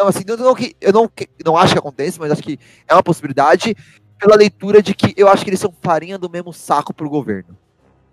[0.00, 1.10] Não, assim, não, não, que- eu não,
[1.44, 3.76] não acho que aconteça, mas acho que é uma possibilidade
[4.18, 7.56] pela leitura de que eu acho que eles são farinha do mesmo saco pro governo.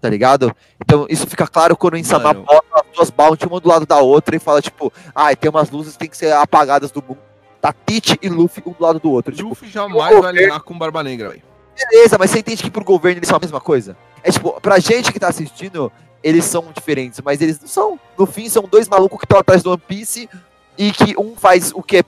[0.01, 0.53] Tá ligado?
[0.81, 3.99] Então isso fica claro quando o Insama bota as duas bounty uma do lado da
[3.99, 7.19] outra e fala, tipo, ah, tem umas luzes que tem que ser apagadas do mundo.
[7.59, 9.33] Tá Tite e Luffy um do lado do outro.
[9.33, 11.41] Tipo, Luffy jamais vai alinhar com Barba Negra, velho.
[11.75, 13.97] beleza, mas você entende que pro governo eles são a mesma coisa?
[14.23, 15.91] É tipo, pra gente que tá assistindo,
[16.23, 17.99] eles são diferentes, mas eles não são.
[18.17, 20.29] No fim, são dois malucos que estão atrás do One Piece
[20.77, 22.03] e que um faz o que é.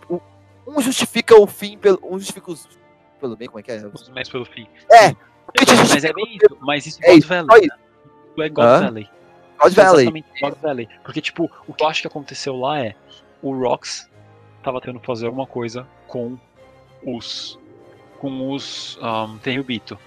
[0.68, 2.00] Um justifica o fim pelo.
[2.04, 2.68] Um justifica os.
[3.20, 3.78] Pelo bem, como é que é?
[3.94, 4.68] Os mais pelo fim.
[4.92, 5.16] É,
[5.90, 6.58] Mas é bem isso.
[6.62, 7.68] Mas isso É God isso, Valley.
[7.68, 7.76] né?
[8.32, 8.80] Isso é God Hã?
[8.82, 9.10] Valley.
[9.60, 10.02] God Isso é Valley.
[10.04, 10.90] Exatamente God Valley.
[11.04, 12.96] Porque, tipo, o que eu acho que aconteceu lá é
[13.42, 14.10] o Rox
[14.64, 16.38] tava tentando fazer alguma coisa com
[17.06, 17.60] os.
[18.20, 19.98] com os um, Terribito.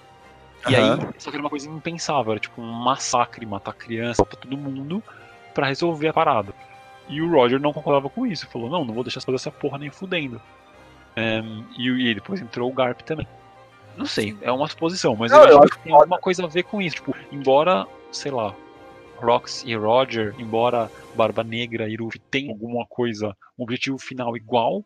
[0.67, 0.93] E Aham.
[0.93, 4.55] aí, só que era uma coisa impensável, era tipo um massacre, matar criança, matar todo
[4.57, 5.03] mundo
[5.53, 6.53] pra resolver a parada.
[7.09, 9.77] E o Roger não concordava com isso, falou, não, não vou deixar fazer essa porra
[9.77, 10.41] nem fudendo.
[11.15, 13.27] Ehm, e, e depois entrou o Garp também.
[13.97, 16.47] Não sei, é uma suposição, mas Não, eu, eu acho que tem alguma coisa a
[16.47, 16.95] ver com isso.
[16.95, 18.55] Tipo, embora, sei lá,
[19.17, 24.83] Rox e Roger, embora Barba Negra e Ruffy tenham alguma coisa, um objetivo final igual,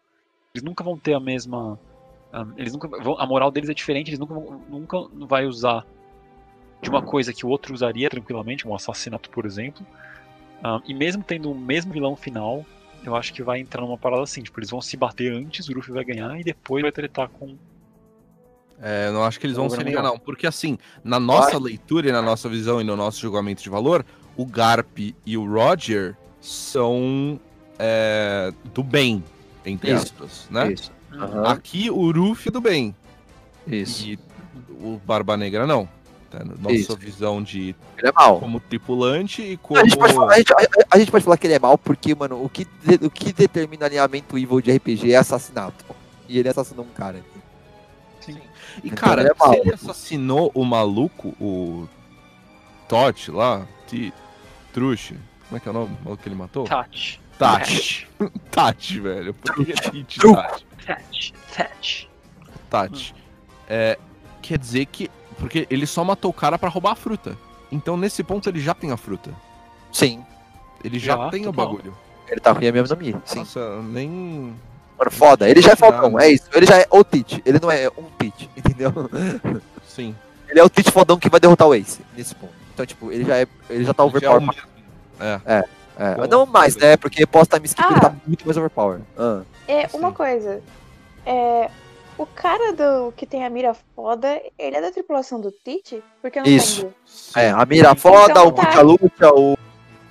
[0.53, 1.79] eles nunca vão ter a mesma.
[2.33, 5.85] ah, eles nunca vão, a moral deles é diferente, eles nunca, vão- nunca vai usar
[6.81, 9.85] de uma coisa que o outro usaria tranquilamente, um assassinato, por exemplo.
[10.63, 12.65] Ah, e mesmo tendo o mesmo vilão final,
[13.03, 15.73] eu acho que vai entrar numa parada assim, tipo, eles vão se bater antes, o
[15.73, 17.55] Ruffy vai ganhar e depois vai tretar com.
[18.79, 20.03] É, eu não acho que eles vão se mundial.
[20.03, 20.19] não.
[20.19, 24.05] Porque assim, na nossa leitura e na nossa visão e no nosso julgamento de valor,
[24.35, 27.39] o Garp e o Roger são
[27.79, 29.23] é, do bem,
[29.65, 30.73] entre Isso, aspas, né?
[30.73, 30.91] Isso.
[31.11, 32.95] Aham, Aqui o Ruffy é do bem.
[33.65, 34.07] Isso.
[34.07, 34.19] E
[34.79, 35.89] o Barba Negra não.
[36.39, 36.55] Tá?
[36.59, 36.97] Nossa Isso.
[36.97, 38.39] visão de Ele é mal.
[38.39, 39.79] como tripulante e como.
[39.79, 41.77] A gente, pode falar, a, gente, a- a gente pode falar que ele é mal
[41.77, 45.85] porque, mano, o que, de- o que determina alinhamento evil de RPG é assassinato.
[46.27, 47.21] E ele assassinou um cara.
[48.27, 49.53] E Então cara, ele é mal.
[49.53, 51.87] se ele assassinou o maluco, o
[52.87, 54.13] Totti lá, T...
[54.73, 55.15] Truche,
[55.47, 56.65] como é que é o nome do maluco que ele matou?
[56.65, 57.19] Tati.
[57.39, 58.07] Tati.
[58.51, 59.33] Tati, velho.
[59.33, 60.41] Por que Truco.
[60.41, 60.65] Tati?
[60.85, 61.33] Tati.
[61.55, 62.09] Tati.
[62.69, 63.15] Tati.
[63.67, 63.97] É,
[64.41, 65.09] quer dizer que.
[65.39, 67.37] Porque ele só matou o cara pra roubar a fruta.
[67.71, 69.31] Então nesse ponto ele já tem a fruta.
[69.91, 70.23] Sim.
[70.83, 71.95] Ele já, Já, tem o bagulho.
[72.29, 73.15] Ele tá ruim mesmo no Mi.
[73.25, 73.39] Sim.
[73.39, 74.53] Nossa, nem.
[74.97, 75.49] Mano, foda.
[75.49, 76.49] Ele já é fodão, é isso.
[76.53, 77.41] Ele já é o Tite.
[77.45, 78.91] Ele não é um Tite, entendeu?
[79.87, 80.15] Sim.
[80.49, 82.53] Ele é o Tite fodão que vai derrotar o Ace nesse ponto.
[82.73, 83.47] Então, tipo, ele já é.
[83.69, 84.41] Ele já tá Já é overpower.
[84.41, 84.61] mesmo.
[85.19, 85.63] É.
[85.99, 86.95] É, Bom, não mais, né?
[86.95, 88.01] Porque pós-time skip ele Ah.
[88.01, 88.99] tá muito mais overpower.
[89.17, 89.41] Ah.
[89.67, 90.13] É, uma Sim.
[90.15, 90.61] coisa.
[91.25, 91.71] É,
[92.17, 96.03] o cara do que tem a mira foda, ele é da tripulação do Tite?
[96.21, 96.81] Porque eu não Isso.
[96.83, 96.95] lembro.
[97.35, 98.81] É, a mira foda, Então o tá.
[98.81, 99.57] Lucha o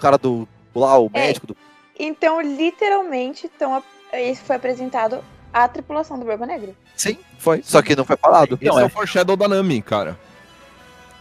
[0.01, 0.49] cara do.
[0.75, 1.27] lá, o É.
[1.27, 1.57] médico do.
[1.99, 6.75] Então, literalmente, tão, isso foi apresentado à tripulação do Barba Negra.
[6.95, 7.63] Sim, foi.
[7.63, 8.59] Só que não foi falado.
[8.61, 8.85] Não, é é.
[8.87, 10.19] o foreshadow da Nami, cara.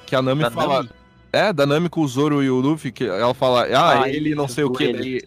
[0.05, 0.75] Que a Nami Da fala.
[0.83, 0.89] Nami?
[1.31, 4.33] É, da Nami com o Zoro e o Luffy, que ela fala, ah, Ah, ele
[4.35, 5.21] não sei o que, daí,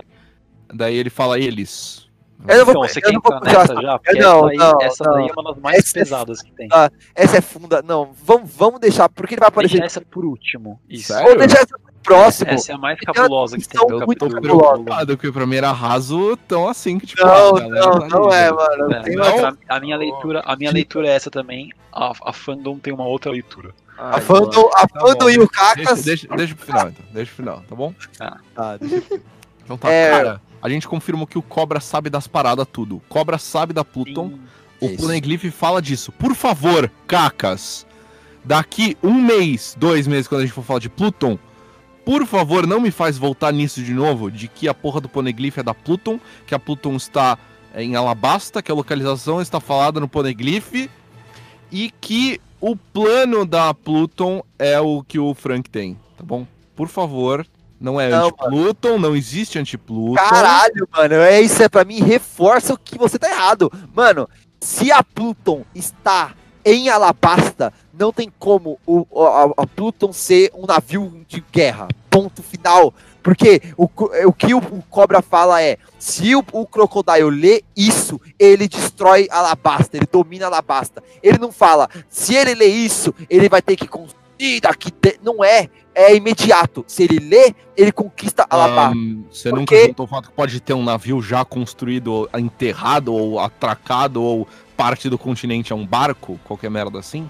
[0.73, 2.08] daí ele fala eles.
[2.47, 3.83] Eu não vou, Então, você eu quer não vou entrar puxar nessa essa.
[3.83, 3.99] já?
[3.99, 5.13] Porque não, essa, aí, não, essa não.
[5.15, 6.69] daí é uma das mais Essa é pesadas que tem.
[6.73, 7.83] Ah, Essa é funda.
[7.83, 9.81] Não, vamos, vamos deixar, porque ele vai aparecer.
[9.81, 10.81] Deixa essa por último.
[10.89, 11.13] Isso.
[11.13, 12.51] Vamos deixar essa pro próximo.
[12.53, 13.81] Essa é a mais cabulosa que tem.
[13.87, 14.41] do muito cabulosa.
[14.41, 18.19] preocupado, porque pra mim era raso tão assim que, tipo, Não, ah, galera, não, tá
[18.19, 18.93] não é, mano.
[18.95, 21.71] É, Tem mas uma- a, a minha leitura, a minha leitura é essa também.
[21.93, 23.75] A, a fandom tem uma outra leitura.
[23.99, 26.05] A Fandom, a Tá Fandom e o Deixa, Cacas.
[26.05, 27.05] deixa, deixa pro final, então.
[27.13, 27.93] Deixa pro final, tá bom?
[28.55, 29.21] Tá, deixa eu-
[29.65, 30.11] Então tá, É.
[30.13, 30.41] cara.
[30.63, 32.97] A gente confirmou que o Cobra sabe das paradas tudo.
[32.97, 34.31] O Cobra sabe da Pluton.
[34.31, 34.41] Sim.
[34.81, 34.97] O.
[34.97, 36.13] Poneglyph fala disso.
[36.13, 37.87] Por favor, Cacas.
[38.45, 41.39] daqui um mês, dois meses, quando a gente for falar de Pluton,
[42.05, 45.59] por favor, não me faz voltar nisso de novo, de que a porra do Poneglyph
[45.59, 47.37] é da Pluton, que a Pluton está
[47.75, 50.89] em Alabasta, que a localização está falada no Poneglyph,
[51.71, 56.47] e que o plano da Pluton é o que o Frank tem, tá bom?
[56.75, 57.47] Por favor,
[57.81, 60.15] não é anti-Pluton, não existe anti-Pluton.
[60.15, 63.71] Caralho, mano, é isso é para mim reforça o que você tá errado.
[63.95, 64.29] Mano,
[64.61, 66.35] se a Pluton está
[66.65, 71.89] em Alabasta, não tem como o, a, a Pluton ser um navio de guerra.
[72.11, 72.93] Ponto final.
[73.23, 73.85] Porque o,
[74.27, 79.29] o que o, o Cobra fala é: se o, o Crocodile lê isso, ele destrói
[79.31, 81.03] Alabasta, ele domina Alabasta.
[81.23, 84.28] Ele não fala, se ele lê isso, ele vai ter que construir
[84.63, 84.91] daqui.
[84.91, 86.85] de-" Não é, é imediato.
[86.87, 88.97] Se ele lê, ele conquista Alabasta.
[88.97, 93.13] Ahn, você Por nunca juntou o fato que pode ter um navio já construído, enterrado,
[93.13, 97.29] ou atracado, ou parte do continente é um barco, qualquer merda assim?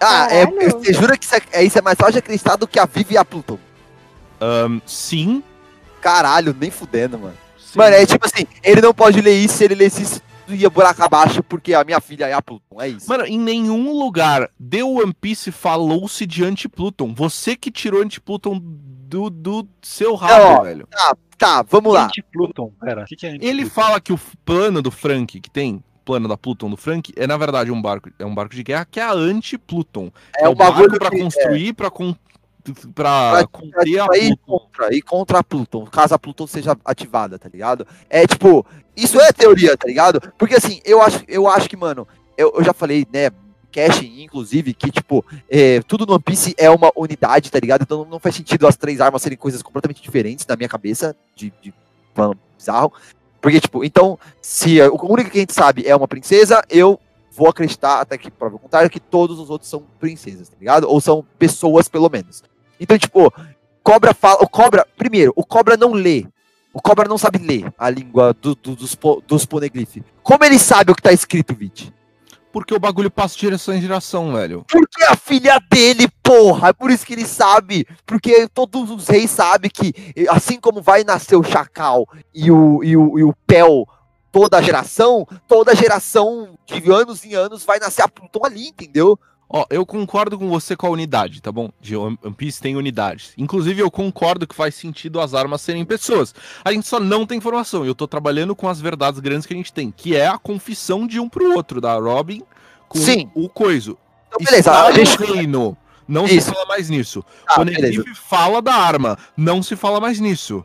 [0.00, 0.70] Ah, é, Caralho.
[0.70, 2.86] você jura que isso é, é, isso é mais fácil de acreditar do que a
[2.86, 3.58] Vivi e a Pluton?
[4.40, 5.42] Ahn, sim.
[6.00, 7.36] Caralho, nem fudendo, mano.
[7.58, 7.76] sim.
[7.76, 10.22] Mano, é tipo assim, ele não pode ler isso, se ele lesse isso,
[10.54, 13.08] ia buraco abaixo, porque a minha filha é a Pluton, é isso.
[13.08, 17.14] Mano, em nenhum lugar de One Piece falou-se de anti-Pluton.
[17.14, 20.88] Você que tirou anti-Pluton do, do seu rabo, Não, ó, velho.
[21.36, 22.06] Tá, vamos lá.
[22.06, 23.02] Anti-Pluton, pera.
[23.02, 23.70] O que, que é Ele anti-Pluton?
[23.74, 27.36] fala que o plano do Frank, que tem, plano da Pluton do Frank, é na
[27.36, 30.10] verdade um barco, é um barco de guerra que é a anti-Pluton.
[30.36, 32.14] É o um bagulho barco pra que- construir, pra, con
[32.74, 37.38] pra Pra- conter Pra ir contra, ir contra a Pluton, caso a Pluton seja ativada,
[37.38, 37.86] tá ligado?
[38.08, 38.64] É tipo,
[38.96, 40.20] isso é teoria, tá ligado?
[40.38, 42.06] Porque assim, eu acho, eu acho que, mano,
[42.36, 43.30] eu, eu já falei, né,
[43.70, 47.82] Cash, inclusive, que, tipo, é, tudo no One Piece é uma unidade, tá ligado?
[47.82, 51.52] Então não faz sentido as três armas serem coisas completamente diferentes na minha cabeça, de,
[51.62, 51.72] de
[52.14, 52.92] plano bizarro.
[53.40, 56.98] Porque, tipo, então, se o único que a gente sabe é uma princesa, eu
[57.30, 60.88] vou acreditar, até que prova o contrário, que todos os outros são princesas, tá ligado?
[60.88, 62.42] Ou são pessoas, pelo menos.
[62.80, 63.32] Então, tipo,
[63.82, 64.42] Cobra fala.
[64.42, 66.26] O Cobra, primeiro, o Cobra não lê.
[66.72, 70.02] O Cobra não sabe ler a língua do- do- dos, po- dos poneglyphs.
[70.22, 71.92] Como ele sabe o que tá escrito, Vit?
[72.52, 74.64] Porque o bagulho passa de geração em geração, velho.
[74.70, 76.68] Porque a filha dele, porra!
[76.68, 77.86] É por isso que ele sabe.
[78.06, 79.92] Porque todos os reis sabem que,
[80.28, 83.86] assim como vai nascer o Chacal e o, e o, e o Pel
[84.30, 89.18] toda a geração, toda geração de anos em anos vai nascer a Pluton ali, entendeu?
[89.50, 91.70] Ó, eu concordo com você com a unidade, tá bom?
[91.80, 93.32] De One Piece tem unidades.
[93.38, 96.34] Inclusive, eu concordo que faz sentido as armas serem pessoas.
[96.62, 97.84] A gente só não tem informação.
[97.86, 101.06] Eu tô trabalhando com as verdades grandes que a gente tem, que é a confissão
[101.06, 102.42] de um pro outro, da Robin
[102.88, 103.30] com Sim.
[103.34, 103.96] o Coiso.
[104.28, 104.70] Então, beleza.
[104.70, 105.18] Está A gente...
[105.18, 105.76] no reino.
[106.06, 106.48] Não Isso.
[106.48, 107.24] se fala mais nisso.
[107.46, 107.82] Tá, o beleza.
[107.82, 109.18] Negrife fala da arma.
[109.36, 110.64] Não se fala mais nisso.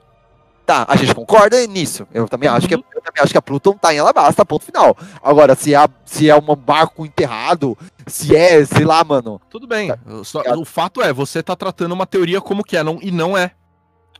[0.66, 2.08] Tá, a gente concorda nisso.
[2.14, 4.96] Eu também acho que eu também acho que a Pluton tá em Alabasta, ponto final.
[5.22, 7.78] Agora, se é, se é um barco enterrado,
[8.08, 9.42] se é, sei lá, mano.
[9.50, 9.92] Tudo bem.
[10.24, 10.62] Só- Obrigado.
[10.62, 13.52] o fato é, você tá tratando uma teoria como que é, não, e não é.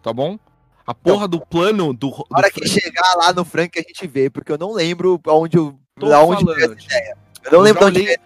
[0.02, 0.38] Tá bom?
[0.86, 2.10] A porra do plano do.
[2.10, 5.58] do hora que chegar lá no Frank a gente vê, porque eu não lembro onde
[5.58, 5.80] eu.
[6.02, 7.18] Onde veio essa ideia.
[7.46, 8.20] Eu não Eu lembro onde veio.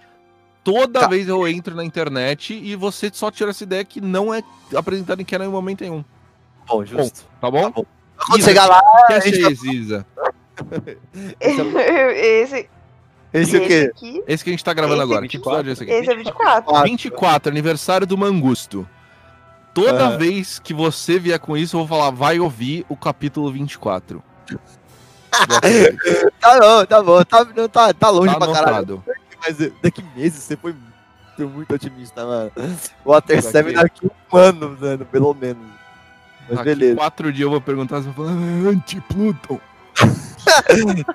[0.64, 1.08] Toda Tá.
[1.08, 4.42] vez eu entro na internet e você só tira essa ideia que não é
[4.76, 6.04] apresentado em Canon em momento nenhum.
[6.68, 7.24] Bom, justo.
[7.40, 7.62] Tá bom?
[7.62, 7.86] Tá bom.
[8.26, 10.06] Quando Isa, chegar lá, Que a gente tá- esse, Isa?
[11.40, 12.70] esse, esse o
[13.34, 13.92] esse quê?
[13.94, 14.24] aqui.
[14.28, 15.20] Esse que a gente tá gravando Esse agora.
[15.26, 15.30] aqui.
[15.30, 15.92] Que episódio é esse aqui?
[15.92, 16.84] Esse é 24.
[16.84, 18.88] 24, aniversário do Mangusto.
[19.74, 20.18] Toda Aham.
[20.18, 24.24] vez que você vier com isso, eu vou falar, vai ouvir o capítulo 24.
[26.40, 27.24] Tá bom, tá bom.
[27.24, 28.76] Tá, não, tá, tá longe Tá pra caralho.
[28.78, 29.04] anotado.
[29.40, 32.52] Mas eh, daqui meses você foi muito, muito otimista, mano.
[33.06, 35.64] O Water Daqui- 7 daqui um ano, mano, pelo menos.
[36.48, 36.96] Mas Daqui beleza.
[36.96, 39.60] quatro dias eu vou perguntar, você vai falar, "Ah, anti-Pluton.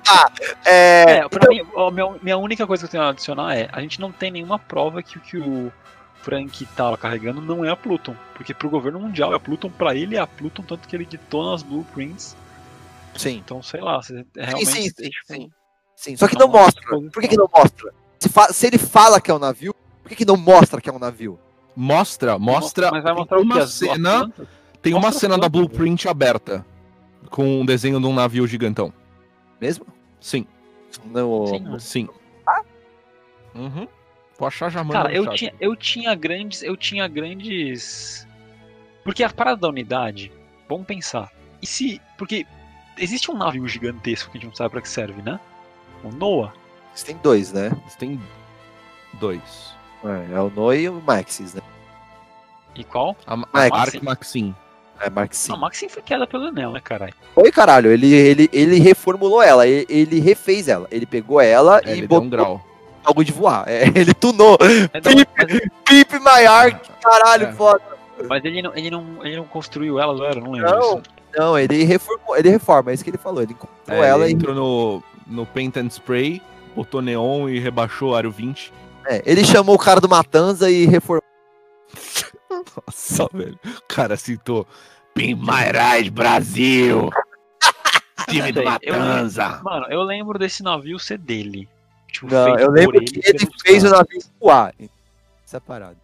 [0.65, 3.67] É, É, pra mim, a minha, minha única coisa que eu tenho a adicionar é:
[3.71, 5.71] a gente não tem nenhuma prova que o que o
[6.21, 8.15] Frank tava carregando não é a Pluton.
[8.35, 11.05] Porque pro governo mundial é a Pluton, pra ele é a Pluton, tanto que ele
[11.05, 12.35] ditou nas blueprints.
[13.15, 13.41] sim.
[13.43, 13.99] Então, sei lá,
[14.37, 14.65] é realmente.
[14.69, 15.51] sim, sim, tipo, sim.
[15.95, 16.81] Sim, só que Tá não uma mostra.
[16.81, 17.11] disposição.
[17.11, 17.93] Por que, que não mostra?
[18.19, 20.93] Se, se ele fala que é um navio, por que, que não mostra que é
[20.93, 21.39] um navio?
[21.75, 22.91] Mostra, mostra.
[22.91, 23.61] Mas vai mostrar o uma quê?
[23.61, 24.19] As- as cena.
[24.19, 24.47] plantas?
[24.83, 26.65] Tem uma cena da plantas, blueprint aberta.
[27.29, 28.93] Com um desenho de um navio gigantão.
[29.59, 29.87] Mesmo?
[30.19, 30.45] Sim,
[31.05, 31.47] No...
[31.47, 31.79] Sim, mano.
[31.79, 32.09] sim.
[33.55, 33.87] Uhum.
[34.37, 35.37] Vou achar já manda Cara, eu chat.
[35.37, 36.61] tinha, eu tinha grandes.
[36.61, 38.27] Eu tinha grandes.
[39.03, 40.31] Porque a parada da unidade,
[40.67, 41.31] vamos pensar.
[41.61, 42.01] E se.
[42.17, 42.45] Porque
[42.97, 45.39] existe um navio gigantesco que a gente não sabe pra que serve, né?
[46.03, 46.53] O Noah.
[47.05, 47.71] Tem dois, né?
[47.97, 48.19] Tem
[49.13, 49.73] dois.
[50.03, 51.61] É, é o Noi e o Maxis, né?
[52.75, 53.15] E qual?
[53.25, 54.01] A, a Max.
[54.01, 54.53] Maxim.
[54.99, 55.51] É, Maxim.
[55.53, 57.13] A Maxim foi queda pelo Enel, né, caralho?
[57.35, 57.91] Foi, caralho.
[57.91, 60.87] Ele, ele, ele reformulou ela, ele, ele refez ela.
[60.91, 62.25] Ele pegou ela É, e ele deu botou.
[62.25, 62.65] um grau.
[63.03, 63.63] bagulho de voar.
[63.67, 64.57] É, ele tunou.
[64.61, 67.51] É, não, mas, Pip my arc, caralho, É.
[67.53, 67.81] foda.
[68.29, 70.39] mas ele, não, ele, não, ele não construiu ela, não era?
[70.39, 70.79] Não lembro Não.
[70.79, 71.03] disso.
[71.35, 73.41] Não, ele reformou, ele reforma, é isso que ele falou.
[73.41, 74.35] Ele comprou É, ela ele e.
[74.35, 76.39] entrou no, no Paint and Spray,
[76.75, 78.71] botou neon e rebaixou o aro 20.
[79.07, 81.23] é, ele chamou o cara do Matanza e reformou.
[82.87, 83.59] Nossa, velho.
[83.65, 84.67] O cara citou
[85.15, 87.09] Ride Brasil.
[88.29, 89.61] Time do Sei, eu- Matanza.
[89.63, 91.67] Mano, eu lembro desse navio ser dele.
[92.07, 94.73] Tipo, Não, eu lembro que ele fez o navio voar.
[95.45, 95.97] Essa parada.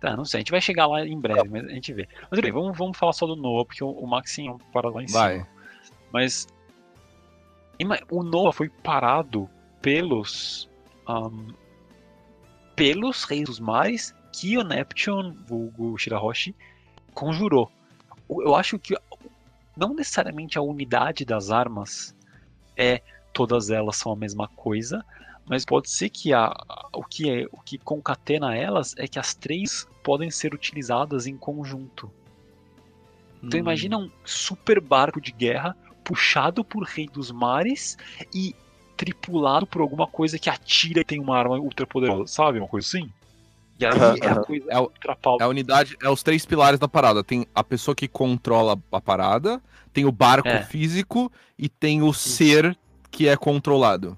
[0.00, 2.08] Tá, não sei, a gente vai chegar lá em breve, mas a gente vê.
[2.30, 5.06] Mas bem, vamos, vamos falar só do Noah, porque o, o Maxinho para lá em
[5.06, 5.34] Vai.
[5.34, 5.48] cima.
[6.12, 6.46] Mas
[8.10, 9.48] o Noah foi parado
[9.80, 10.68] pelos
[11.08, 11.52] ahn,
[12.76, 16.54] pelos reis dos mares que o Neptune, vulgo Shirahoshi,
[17.14, 17.70] conjurou.
[18.28, 18.96] Eu acho que
[19.76, 22.14] não necessariamente a unidade das armas
[22.76, 23.02] é
[23.32, 25.04] todas elas são a mesma coisa,
[25.46, 26.54] mas pode ser que a-
[26.94, 31.36] o que é o que concatena elas é que as três podem ser utilizadas em
[31.36, 32.10] conjunto.
[33.42, 33.62] Então Hum.
[33.62, 37.96] imagina um super barco de guerra puxado por rei dos mares
[38.34, 38.54] e
[38.96, 42.58] tripulado por alguma coisa que atira e tem uma arma ultra poderosa, sabe?
[42.58, 43.10] Uma coisa assim.
[43.82, 46.44] E aí é a coisa É o- ultra pau- É a unidade, é os três
[46.46, 47.22] pilares da parada.
[47.24, 49.60] Tem a pessoa que controla a parada,
[49.92, 50.62] tem o barco É.
[50.62, 52.76] físico e tem o ser
[53.10, 54.16] que é controlado.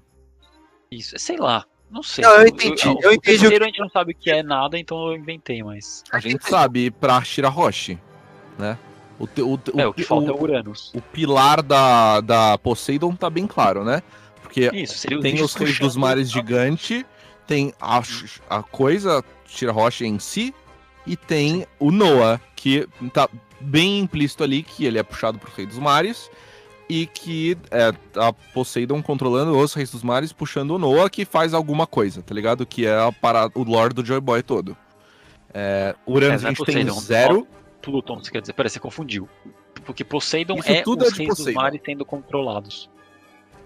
[0.91, 1.65] Isso, sei lá.
[1.89, 2.23] Não sei.
[2.23, 4.41] Não, eu entendi, eu o entendi o terceiro a gente não sabe o que é
[4.41, 6.03] nada, então eu inventei, mas.
[6.11, 7.99] A gente sabe pra Shirahoshi,
[8.57, 8.77] né?
[9.19, 10.91] O, te- o, É, o que o- falta é o Uranus.
[10.93, 14.01] o pilar da, da Poseidon tá bem claro, né?
[14.41, 17.05] Porque Isso, tem os reis dos mares gigante,
[17.47, 18.01] tem a,
[18.49, 20.53] a coisa Shirahoshi em si,
[21.05, 25.65] e tem o Noah, que tá bem implícito ali que ele é puxado pro rei
[25.65, 26.29] dos mares,
[26.89, 31.53] e que é a Poseidon controlando os reis dos mares, puxando o Noah, que faz
[31.53, 32.65] alguma coisa, tá ligado?
[32.65, 34.77] Que é a parada, o lore do Joy Boy todo.
[35.53, 37.47] É, Uranus É, a é gente tem Poseidon, zero.
[37.81, 38.53] Pluton, você quer dizer?
[38.53, 39.29] Peraí, você confundiu.
[39.85, 41.61] Porque Poseidon Isso é tudo os é reis dos Poseidon.
[41.61, 42.89] mares sendo controlados.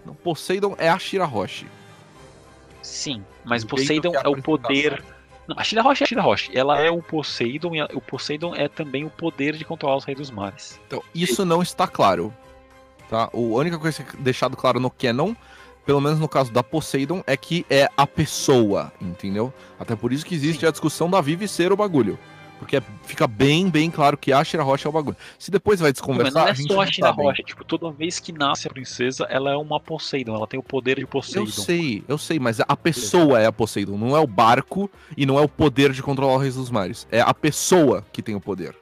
[0.05, 1.67] Não, Poseidon é a Shirahoshi.
[2.81, 5.03] Sim, mas Poseidon a é o poder.
[5.49, 6.51] Não, a Shirahoshi é a Shirahoshi.
[6.57, 10.05] Ela é o Poseidon e a- o Poseidon é também o poder de controlar os
[10.05, 10.79] reis dos mares.
[10.87, 12.33] Então, isso não está claro.
[13.09, 13.29] Tá?
[13.33, 15.33] A única coisa que é deixado claro no Canon,
[15.85, 19.51] pelo menos no caso da Poseidon, é que é a pessoa, entendeu?
[19.79, 22.19] Até por isso que existe a discussão da Vivi ser o bagulho.
[22.59, 25.15] Porque é- fica bem, bem claro que a Shirahoshi é o bagulho.
[25.39, 26.93] Se depois vai Mas desconversar, não é a gente só a não sabe.
[27.15, 27.43] Shirahoshi.
[27.43, 30.35] Tipo, toda vez que nasce a princesa, ela é uma Poseidon.
[30.35, 31.47] Ela tem o poder de Eu Poseidon.
[31.49, 35.39] sei, eu sei, mas a pessoa é a Poseidon, não é o barco e não
[35.39, 37.07] é o poder de controlar o Reis dos Mares.
[37.09, 38.75] É a pessoa que tem o poder.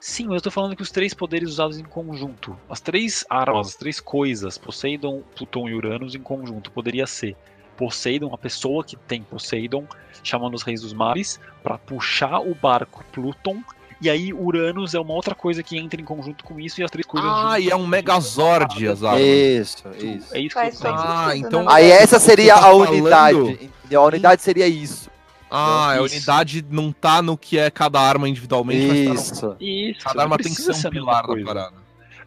[0.00, 3.68] Sim, mas eu tô falando que os três poderes usados em conjunto, as três armas,
[3.68, 7.34] as três coisas, Poseidon, Pluton e Uranus em conjunto, poderia ser
[7.76, 9.84] Poseidon, a pessoa que tem Poseidon,
[10.22, 13.58] chamando os reis dos mares, pra puxar o barco Pluton,
[14.00, 16.90] e aí Uranus é uma outra coisa que entra em conjunto com isso e as
[16.90, 17.28] três coisas.
[17.30, 19.22] Ah, juntas e é um Megazord as armas.
[19.22, 20.34] Isso, isso.
[20.34, 21.12] É isso que Faz eu todo dizendo.
[21.12, 23.38] Ah, então- na Aí essa seria tá a falando- unidade.
[23.38, 24.02] Entendeu?
[24.02, 25.10] A unidade seria isso.
[25.48, 26.16] Ah, a Isso.
[26.16, 29.56] unidade não tá no que é cada arma individualmente, mas tá no Isso.
[29.60, 31.85] Isso, Cada arma tem que ser um a pilar da parada.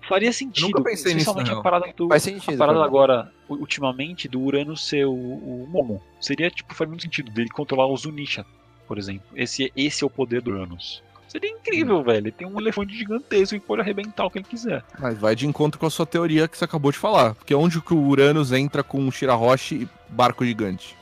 [0.10, 2.56] Faria sentido, nunca pensei nisso, especialmente na a parada do, Faz sentido.
[2.56, 6.02] A parada agora, ultimamente, do Uranus ser o, o Momo.
[6.20, 8.44] Seria, tipo, faz muito sentido dele controlar o Zunisha,
[8.88, 9.28] por exemplo.
[9.36, 11.04] Esse, esse é o poder do Uranus.
[11.28, 12.18] Seria incrível, velho.
[12.18, 14.84] Ele tem um elefante gigantesco que pode arrebentar o que ele quiser.
[14.98, 17.36] Mas vai de encontro com a sua teoria que você acabou de falar.
[17.36, 20.98] Porque onde que o Uranus entra com o Shirahoshi e barco gigante?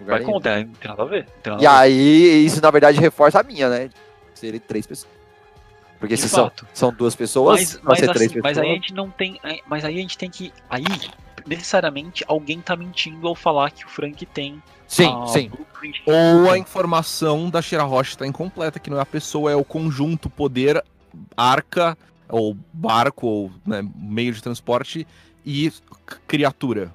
[0.00, 1.26] Vai contar, não tem nada a ver.
[1.44, 1.78] nada E a ver.
[1.78, 3.90] aí, isso na verdade reforça a minha, né?
[4.34, 5.21] Serem três pessoas.
[6.02, 6.66] Porque De se são, fato.
[6.74, 8.56] são duas pessoas, Mas, vai mas, ser três assim, pessoas.
[8.56, 9.38] mas aí a gente não tem.
[9.44, 10.52] aí- Mas aí a gente tem que.
[10.68, 10.82] Aí,
[11.46, 14.60] necessariamente, alguém tá mentindo ao falar que o Frank tem.
[14.88, 15.48] Sim, a sim.
[15.48, 16.02] blueprint.
[16.04, 20.28] Ou a informação da Shirahoshi tá incompleta, que não é a pessoa, é o conjunto,
[20.28, 20.82] poder,
[21.36, 21.96] arca,
[22.28, 25.06] ou barco, ou né, meio de transporte
[25.46, 25.72] e
[26.26, 26.92] criatura.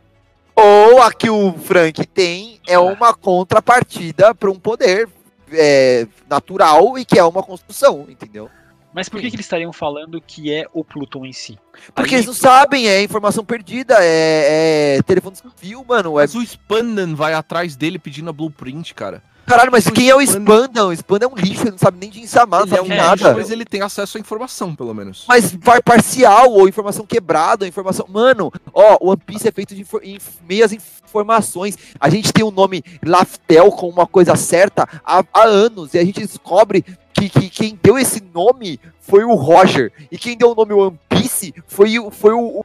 [0.54, 5.08] Ou a que o Frank tem é uma contrapartida para um poder
[5.50, 8.50] é, natural e que é uma construção, entendeu?
[8.98, 11.60] Mas por que, que eles estariam falando que é o Pluton em si?
[11.94, 16.18] Porque Aí- eles não sabem, é informação perdida, é, é telefone sem fio, mano.
[16.20, 16.24] É...
[16.24, 19.22] Mas o Spandan vai atrás dele pedindo a blueprint, cara.
[19.46, 20.88] Caralho, mas o quem é o Spanda- Spanda?
[20.88, 22.86] O Spanda é um lixo, ele não sabe nem de Insamar, não é sabe um
[22.86, 23.16] de é, nada.
[23.16, 25.26] lixo, mas ele tem acesso à informação, pelo menos.
[25.28, 28.06] Mas par parcial, ou informação quebrada, ou informação.
[28.10, 30.18] Mano, ó, o One Piece é feito de infor- em
[30.50, 31.78] meias informações.
[32.00, 36.04] A gente tem o nome Laftel como uma coisa certa há, há anos, e a
[36.04, 36.84] gente descobre
[37.18, 39.92] que, que quem deu esse nome foi o Roger.
[40.12, 42.64] E quem deu o nome One Piece foi, o- foi o,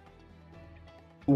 [1.27, 1.35] o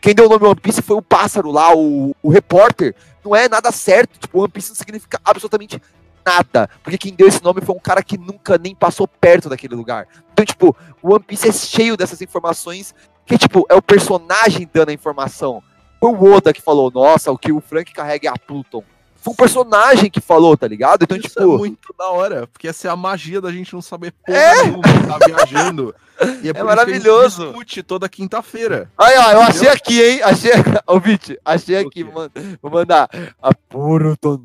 [0.00, 2.94] Quem deu o nome One Piece foi o pássaro lá, o, o repórter.
[3.24, 4.18] Não é nada certo.
[4.18, 5.80] Tipo, One Piece não significa absolutamente
[6.24, 6.68] nada.
[6.82, 10.06] Porque quem deu esse nome foi um cara que nunca nem passou perto daquele lugar.
[10.32, 12.94] Então, tipo, o One Piece é cheio dessas informações
[13.26, 15.62] que, tipo, é o personagem dando a informação.
[15.98, 18.82] Foi o Oda que falou, nossa, o que o Frank carrega é a Pluton.
[19.22, 21.02] Foi um personagem que falou, tá ligado?
[21.02, 21.40] Então, Isso tipo.
[21.54, 24.62] é muito da hora, porque essa é a magia da gente não saber porra É.
[24.64, 25.94] nenhuma, tá viajando.
[26.20, 27.44] E é, gente maravilhoso.
[27.46, 28.90] discute toda quinta-feira.
[28.96, 30.22] Aí, ó, eu achei aqui, hein?
[30.22, 30.52] Achei.
[30.86, 32.30] Ô, Vit, achei aqui, mano.
[32.62, 33.08] Vou mandar.
[33.42, 34.42] A Puruton.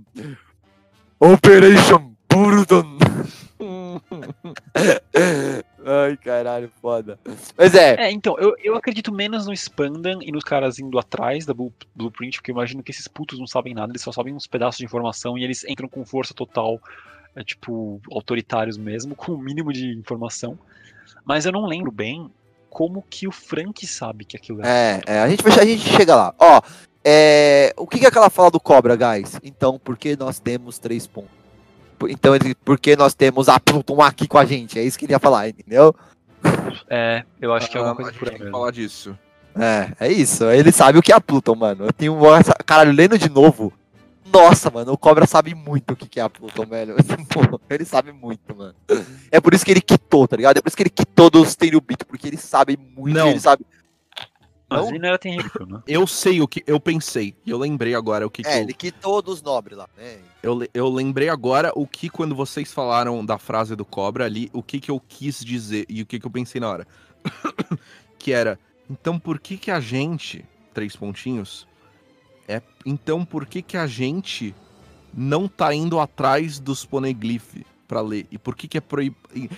[1.19, 2.97] Operation Puruton.
[5.85, 7.19] Ai, caralho, foda.
[7.57, 11.45] Mas é, É, então, eu, eu acredito menos no Spandan e nos caras indo atrás
[11.45, 14.33] da Blue- Blueprint, porque eu imagino que esses putos não sabem nada, eles só sabem
[14.33, 16.79] uns pedaços de informação e eles entram com força total,
[17.35, 20.57] é, tipo, autoritários mesmo, com o mínimo de informação.
[21.23, 22.29] Mas eu não lembro bem
[22.69, 25.01] como que o Frank sabe que aquilo é.
[25.07, 26.33] é, é, a, gente, vai- a gente chega lá.
[26.37, 26.61] Ó,
[27.03, 29.39] é, o que, que é aquela fala do Cobra, guys?
[29.43, 31.44] Então, por que nós temos três pontos?
[32.09, 34.77] Então, ele- por que nós temos a Pluton aqui com a gente?
[34.79, 35.95] É isso que ele ia falar, entendeu?
[36.89, 39.17] É, eu acho que é Ah, alguma coisa por aí falar disso.
[39.57, 40.43] É, é isso.
[40.45, 41.85] Ele sabe o que é a Pluton, mano.
[41.85, 42.35] Eu tenho.
[42.35, 43.71] essa- Caralho, lendo de novo.
[44.31, 46.95] Nossa, mano, o Cobra sabe muito o que que é a Pluton, velho.
[47.29, 48.73] Pô, ele sabe muito, mano.
[49.31, 50.57] É por isso que ele quitou, tá ligado?
[50.57, 53.15] É por isso que ele quitou dos Tenryubito, porque ele sabe muito.
[53.15, 53.29] Não.
[53.29, 53.65] Ele sabe.
[54.75, 54.89] Mas Não?
[54.89, 55.81] ele não era terrível, né?
[55.87, 58.63] Eu sei o que eu pensei, e eu lembrei agora o que, que É, eu,
[58.63, 60.19] ele quitou dos nobres lá, né?
[60.43, 64.61] eu, eu lembrei agora o que quando vocês falaram da frase do cobra ali, o
[64.61, 66.87] que que eu quis dizer e o que que eu pensei na hora.
[68.19, 71.67] que era, então por que que a gente, três pontinhos,
[72.47, 74.53] é, então por que que a gente
[75.13, 78.27] não tá indo atrás dos poneglyph pra ler?
[78.29, 79.15] E por que que é proib...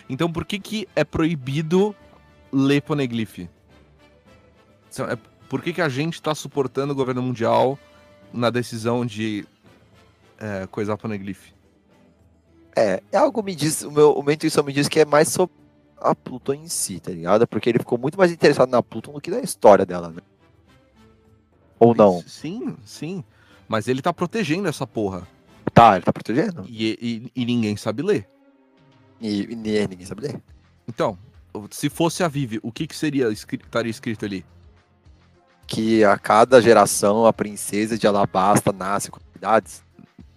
[0.07, 1.95] Então por que que é proibido
[2.51, 3.49] ler poneglyph?
[5.09, 5.17] É-
[5.49, 7.77] por que que a gente tá suportando o governo mundial
[8.33, 9.45] na decisão de
[10.39, 11.51] é, coisar poneglyph?
[12.75, 13.81] É, é algo me diz.
[13.83, 15.55] O meu, o meu intuição me diz que é mais sobre
[15.99, 17.47] a Pluton em si, tá ligado?
[17.47, 20.21] Porque ele ficou muito mais interessado na Pluton do que na história dela, né?
[21.79, 22.21] Ou não?
[22.27, 23.23] Sim, sim.
[23.67, 25.27] Mas ele tá protegendo essa porra.
[25.73, 26.65] Tá, ele tá protegendo.
[26.67, 26.97] E,
[27.35, 28.27] e- e ninguém sabe ler.
[29.19, 30.41] E, e ninguém sabe ler.
[30.87, 31.17] Então,
[31.71, 34.45] se fosse a Vivi, o que, que seria estaria escrito ali?
[35.67, 39.83] Que a cada geração a princesa de Alabasta nasce com habilidades.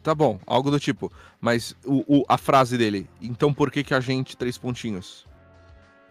[0.02, 1.10] Tá bom, algo do tipo.
[1.40, 5.24] Mas o, o- a frase dele, então por que, que a gente três pontinhos?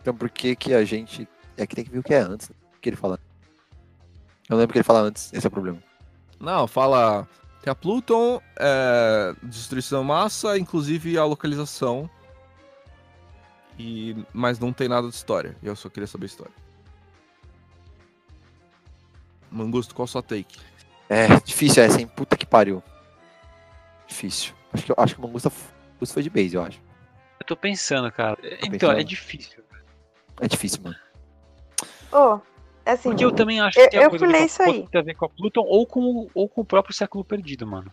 [0.01, 1.27] Então por que que a gente.
[1.57, 2.49] É que tem que ver o que é antes.
[2.49, 2.55] né?
[2.77, 3.19] O que ele fala.
[4.47, 5.77] Eu lembro que ele fala antes, esse é o problema.
[6.39, 7.27] Não, fala.
[7.61, 12.09] Tem a Pluton, é, destruição massa, inclusive a localização.
[13.77, 15.55] E, mas não tem nada de história.
[15.61, 16.53] Eu só queria saber a história.
[19.51, 20.59] Mangusto, qual a sua take?
[21.09, 22.07] É, difícil essa, hein?
[22.07, 22.83] Puta que pariu.
[24.07, 24.53] Difícil.
[24.73, 26.79] Acho que, acho que o Mangusta foi de base, eu acho.
[27.39, 28.37] Eu tô pensando, cara.
[28.43, 28.99] Então, pensando.
[28.99, 29.63] é difícil.
[30.41, 30.95] É difícil, mano.
[32.11, 32.39] Ô,
[32.85, 34.87] assim, Porque eu também acho Eu- que tem a eu coisa falei isso aí.
[34.87, 37.65] ter a ver com a Pluton ou com, o- ou com o próprio século perdido,
[37.67, 37.91] mano.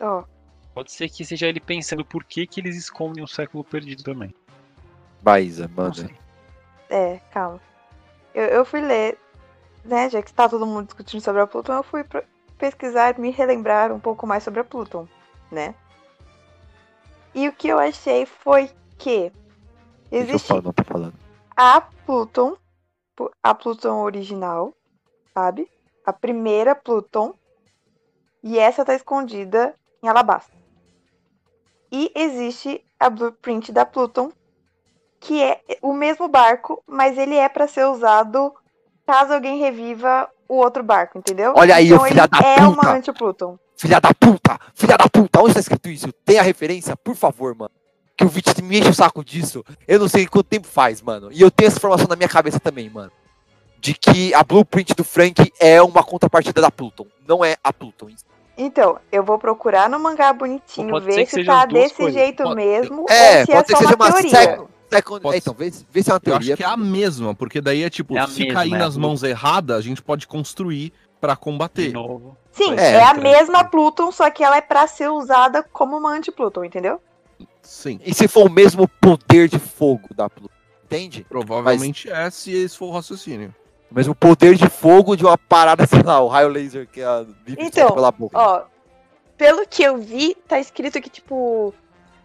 [0.00, 0.24] ó,
[0.72, 4.32] Pode ser que seja ele pensando por que, que eles escondem o século perdido também.
[5.20, 6.08] Baísa, manda.
[6.88, 7.60] é, calma.
[8.32, 9.18] Eu, eu fui ler,
[9.84, 12.04] né, já que está todo mundo discutindo sobre a Pluton, eu fui
[12.58, 15.08] pesquisar me relembrar um pouco mais sobre a Pluton,
[15.50, 15.74] né?
[17.34, 19.32] E o que eu achei foi que
[20.10, 21.14] eu existe falar, falando.
[21.56, 22.56] a Pluton,
[23.42, 24.74] a Pluton original,
[25.32, 25.70] sabe?
[26.04, 27.34] A primeira Pluton.
[28.42, 30.52] E essa tá escondida em Alabasta.
[31.92, 34.32] E existe a blueprint da Pluton,
[35.20, 38.54] que é o mesmo barco, mas ele é pra ser usado
[39.10, 41.52] caso alguém reviva o outro barco, entendeu?
[41.56, 42.68] Olha aí, então filha ele da é puta!
[42.68, 43.58] uma anti-Pluton.
[43.76, 44.58] Filha da puta!
[44.74, 45.40] Filha da puta!
[45.42, 46.12] Onde tá escrito isso?
[46.24, 46.96] Tem a referência?
[46.96, 47.70] Por favor, mano.
[48.16, 49.64] Que o Vit me enche o saco disso.
[49.88, 51.30] Eu não sei quanto tempo faz, mano.
[51.32, 53.10] E eu tenho essa informação na minha cabeça também, mano.
[53.78, 57.06] De que a blueprint do Frank é uma contrapartida da Pluton.
[57.26, 58.08] Não é a Pluton.
[58.58, 62.12] Então, eu vou procurar no mangá bonitinho, ver se tá desse coisas.
[62.12, 64.64] jeito Pode- mesmo, É, ou se pode é ser só que seja uma uma teoria.
[65.22, 66.54] Pode é, então, vê, vê se é uma Eu teoria.
[66.54, 68.78] acho que é a mesma, porque daí é tipo, É se mesma, cair é.
[68.78, 71.92] nas mãos erradas, a gente pode construir pra De combater.
[71.92, 72.36] novo.
[72.52, 73.64] Sim, É, é, a então, mesma.
[73.64, 77.00] Pluton, só que ela é pra ser usada como uma anti-Pluton, entendeu?
[77.62, 80.52] Sim, E se for o mesmo poder de fogo da Pluton,
[80.84, 81.24] entende?
[81.28, 83.54] provavelmente é se esse for o raciocínio.
[83.90, 87.22] O mesmo poder de fogo de uma parada, sei lá, o raio laser que a
[87.44, 88.38] Vivi Então, pela boca.
[88.38, 88.62] Ó,
[89.36, 91.74] pelo que eu vi, tá escrito que, tipo,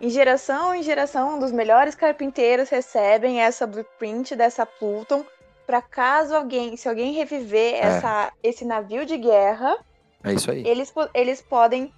[0.01, 5.25] em geração em geração, um dos melhores carpinteiros recebem essa blueprint dessa Pluton
[5.65, 9.77] pra caso alguém, se alguém reviver essa, esse navio de guerra,
[10.23, 10.65] É isso aí.
[10.67, 11.91] eles, eles podem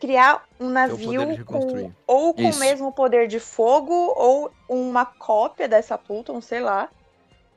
[0.00, 2.58] criar um de navio com, ou com Isso.
[2.58, 6.90] o mesmo poder de fogo ou uma cópia dessa Pluton, sei lá,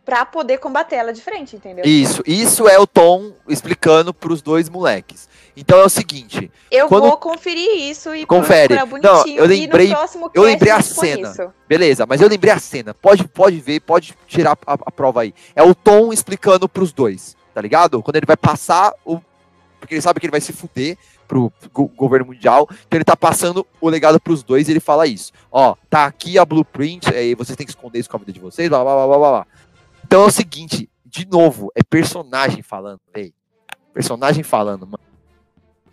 [0.10, 1.86] pra poder combater ela de frente, entendeu?
[1.86, 5.30] Isso, isso é o Tom explicando pros dois moleques.
[5.56, 8.76] Então é o seguinte, Eu Quando- vou conferir isso e Confere.
[9.04, 11.30] Não, eu lembrei- e no próximo eu lembrei a cena.
[11.30, 11.52] isso.
[11.68, 12.94] beleza, mas eu lembrei a cena.
[12.94, 15.34] Pode, pode ver, pode tirar a, a prova aí.
[15.56, 18.02] É o Tom explicando pros dois, tá ligado?
[18.02, 19.20] Quando ele vai passar o.
[19.80, 20.98] Porque ele sabe que ele vai se fuder
[21.28, 22.68] pro go- governo mundial.
[22.88, 25.32] Então ele tá passando o legado pros dois e ele fala isso.
[25.52, 28.40] Ó, tá aqui a blueprint, aí vocês têm que esconder isso com a vida de
[28.40, 29.48] vocês, blá blá blá blá blá.
[30.10, 33.32] Então é o seguinte, de novo, é personagem falando, véi.
[33.94, 35.04] Personagem falando, mano.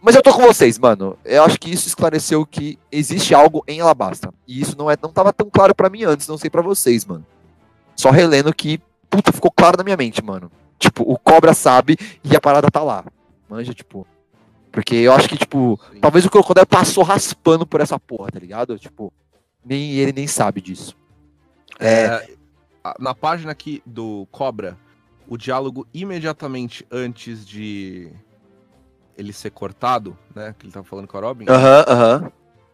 [0.00, 1.18] Mas eu tô com vocês, mano.
[1.22, 4.32] Eu acho que isso esclareceu que existe algo em Alabasta.
[4.48, 7.04] E isso não, é, não tava tão claro pra mim antes, não sei pra vocês,
[7.04, 7.26] mano.
[7.94, 8.80] Só relendo que,
[9.10, 10.50] puta, ficou claro na minha mente, mano.
[10.78, 13.04] Tipo, o Cobra sabe e a parada tá lá.
[13.50, 14.06] Manja, tipo.
[14.72, 16.00] Porque eu acho que, tipo, Sim.
[16.00, 18.78] talvez o Crocodile passou raspando por essa porra, tá ligado?
[18.78, 19.12] Tipo,
[19.62, 20.96] nem ele nem sabe disso.
[21.78, 22.36] É, É,
[22.98, 24.76] na página aqui do Cobra,
[25.28, 28.12] o diálogo imediatamente antes de
[29.16, 30.54] ele ser cortado, né?
[30.58, 31.46] Que ele tava falando com a Robin.
[31.48, 32.32] aham, aham.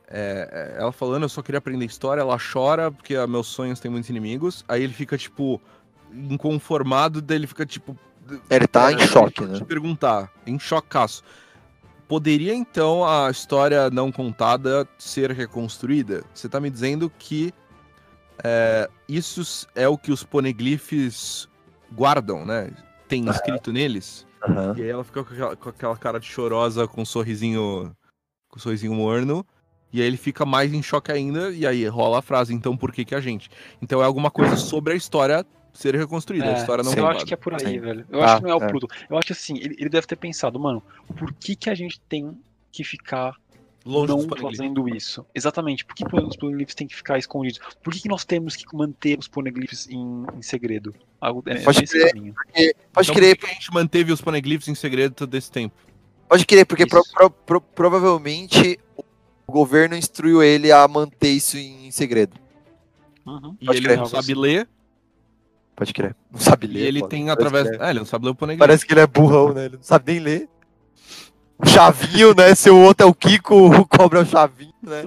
[0.09, 3.91] é, ela falando, eu só queria aprender história, ela chora porque ah, meus sonhos têm
[3.91, 4.65] muitos inimigos.
[4.69, 5.61] Aí ele fica, tipo,
[6.13, 7.97] inconformado, daí ele fica, tipo.
[8.51, 9.59] Ele tá é, em choque, deixa eu né?
[9.59, 11.23] te perguntar, em chocaço.
[12.07, 16.23] Poderia então a história não contada ser reconstruída?
[16.35, 17.55] Você tá me dizendo que
[18.43, 21.49] é, isso é o que os poneglyphs
[21.93, 22.71] guardam, né?
[23.09, 24.27] Tem escrito neles?
[24.43, 24.75] Aham.
[24.77, 27.95] E aí ela fica com aquela, com aquela cara de chorosa, com um sorrisinho.
[28.49, 29.47] Com um sorrisinho morno.
[29.93, 32.93] E aí ele fica mais em choque ainda, e aí rola a frase, então por
[32.93, 33.51] que que a gente?
[33.81, 36.99] Então é alguma coisa sobre a história ser reconstruída, a É, história não sim.
[36.99, 37.81] eu acho que é por aí, Sim.
[37.81, 38.07] velho.
[38.11, 38.69] Eu Ah, acho que não é o é.
[38.69, 38.89] Pluto.
[39.09, 40.83] Eu acho assim, ele, ele deve ter pensado, mano,
[41.19, 42.39] por que que a gente tem
[42.71, 43.37] que ficar
[43.85, 45.27] Longe não fazendo isso?
[45.35, 45.85] Exatamente.
[45.85, 47.61] Por que os poneglyphs têm que ficar escondidos?
[47.83, 50.95] Por que, que nós temos que manter os poneglyphs em, em segredo?
[51.21, 52.13] Algo, é, Pode crer.
[52.13, 52.35] caminho.
[52.35, 55.51] Pode Então, crer, por que que a gente manteve os poneglyphs em segredo todo esse
[55.51, 55.75] tempo?
[56.29, 58.79] Pode crer, porque pro- pro- pro- provavelmente
[59.47, 62.37] o governo instruiu ele a manter isso em segredo.
[63.27, 63.57] Uhum.
[63.61, 63.99] E Pode ele crer.
[63.99, 64.69] não sabe ler,
[65.75, 66.15] Pode crer.
[66.31, 66.81] Não sabe e ler.
[66.87, 67.09] ele pô.
[67.09, 67.67] tem Parece através.
[67.81, 68.61] é- É, ele não sabe ler o poneglyph.
[68.61, 69.65] Parece que ele é burrão, né?
[69.65, 70.49] Ele não sabe nem ler.
[71.67, 72.55] Chavinho, né?
[72.55, 75.03] Se o outro é o Kiko, o Cobra é o Chavinho, né?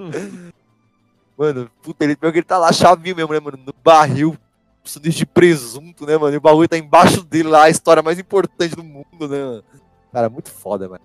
[1.36, 3.58] Mano, puta, ele, pior que ele tá lá, Chavinho mesmo, né, mano?
[3.64, 4.36] No barril,
[4.84, 6.34] sanduíche de presunto, né, mano?
[6.34, 9.64] E o bagulho tá embaixo dele lá, a história mais importante do mundo, né, mano?
[10.12, 11.02] Cara, muito foda, mano.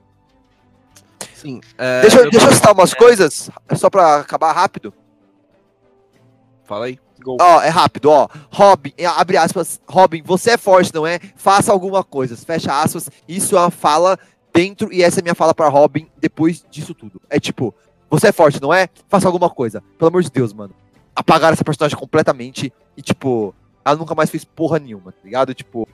[1.35, 1.59] Sim.
[1.77, 4.93] é, deixa, eu- deixa eu citar umas coisas, só pra acabar rápido.
[6.63, 6.99] Fala aí.
[7.23, 7.37] Gol.
[7.39, 8.27] Ó, é rápido, ó.
[8.51, 9.79] Robin, é, abre aspas.
[9.87, 11.19] Robin, você é forte, não é?
[11.35, 12.35] Faça alguma coisa.
[12.37, 13.09] Fecha aspas.
[13.27, 14.17] Isso é uma fala
[14.53, 17.21] dentro, e essa é minha fala pra Robin depois disso tudo.
[17.29, 17.73] É tipo,
[18.09, 18.87] você é forte, não é?
[19.07, 19.81] Faça alguma coisa.
[19.97, 20.73] Pelo amor de Deus, mano.
[21.15, 25.53] Apagaram essa personagem completamente e, tipo, ela nunca mais fez porra nenhuma, tá ligado?
[25.53, 25.87] Tipo.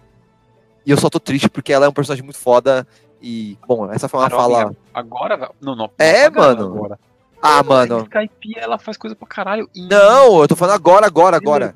[0.86, 2.88] E eu só tô triste porque ela é um personagem muito foda.
[3.22, 4.76] E, bom, essa foi uma fala.
[4.94, 5.52] Agora, velho.
[5.61, 5.90] Não, não.
[5.98, 6.66] É, mano.
[6.76, 7.00] Agora.
[7.42, 8.02] Ah, mano.
[8.03, 9.69] Skype, ela faz coisa pra caralho.
[9.76, 11.76] em- Não, eu tô falando agora, agora, agora.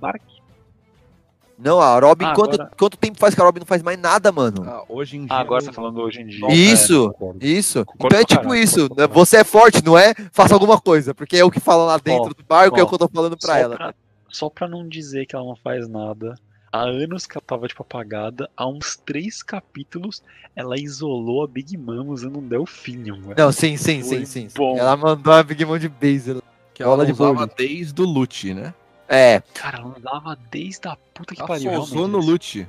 [1.64, 4.00] Não, a Robin, Ah, quanto, agora- quanto tempo faz que a Robin não faz mais
[4.00, 4.64] nada, mano?
[4.68, 5.36] Ah, hoje em dia.
[5.36, 6.48] Ah, agora você tá falando hoje em dia.
[6.52, 7.46] Isso, É.
[7.48, 7.86] Isso.
[7.86, 8.90] Concordo então é tipo caralho, isso.
[8.98, 9.08] né?
[9.08, 10.14] Você é forte, não é?
[10.32, 11.14] Faça alguma coisa.
[11.14, 13.08] Porque é o que fala lá dentro Ó, do barco, é o que eu tô
[13.08, 13.76] falando pra só ela.
[13.76, 13.94] Pra,
[14.30, 16.36] só pra não dizer que ela não faz nada.
[16.74, 18.50] Há anos que ela tava, tipo, apagada.
[18.58, 20.24] Há uns três capítulos,
[20.56, 23.36] ela isolou a Big Mom usando um Delphinium, velho.
[23.38, 24.48] Não, sim, sim, Foi sim, sim.
[24.56, 24.78] bom.
[24.78, 26.42] Ela mandou a Big Mom de base.
[26.74, 27.50] Que ela de usava vôlei.
[27.58, 28.74] desde o Lute, né?
[29.14, 31.70] É, Cara, ela usava desde a puta que Ela pariu.
[31.70, 32.18] realmente, no.
[32.20, 32.68] Lute.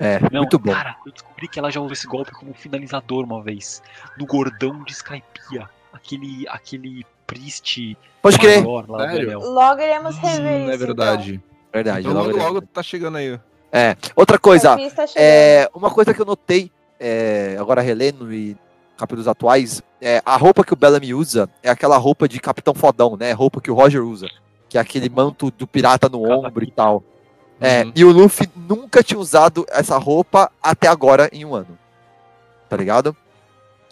[0.00, 0.72] é, Não, muito bom.
[0.72, 3.80] Cara, eu descobri que ela já usou esse golpe como finalizador uma vez.
[4.18, 5.70] No gordão de Skypiea.
[5.92, 8.62] Aquele, aquele priest Pode crer.
[8.62, 9.28] maior lá do Sério?
[9.28, 9.40] Enel.
[9.40, 10.70] Logo iremos rever Hum, isso.
[10.72, 11.40] é verdade.
[11.72, 12.00] Verdade.
[12.08, 13.38] Então, logo logo, tá chegando aí.
[13.72, 13.96] É.
[14.16, 14.50] Outra Então.
[14.50, 18.56] coisa, tá é, uma coisa que eu notei, é, agora relendo e
[18.96, 23.16] capítulos atuais, é, a roupa que o Bellamy usa é aquela roupa de capitão fodão,
[23.16, 23.30] né?
[23.32, 24.26] Roupa que o Roger usa.
[24.68, 27.02] Que é aquele manto do pirata no ombro e tal.
[27.60, 27.92] É, Uhum.
[27.96, 31.76] e o Luffy nunca tinha usado essa roupa até agora em um ano.
[32.68, 33.16] Tá ligado?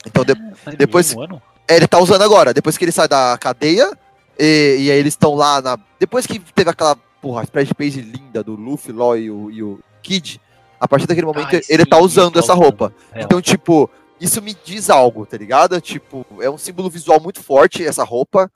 [0.07, 0.33] Então de-
[0.67, 1.43] ele depois- um ano?
[1.67, 3.91] é, ele tá usando agora, depois que ele sai da cadeia,
[4.39, 5.79] e, e aí eles estão lá na.
[5.99, 9.81] Depois que teve aquela, porra, splash page linda do Luffy, Law e o, e o
[10.03, 10.41] Kid,
[10.79, 12.63] a partir daquele momento Ai, ele sim, tá usando tá essa usando.
[12.63, 12.93] roupa.
[13.13, 13.91] É, Então, tipo,
[14.21, 15.81] isso me diz algo, tá ligado?
[15.81, 18.49] Tipo, é um símbolo visual muito forte essa roupa.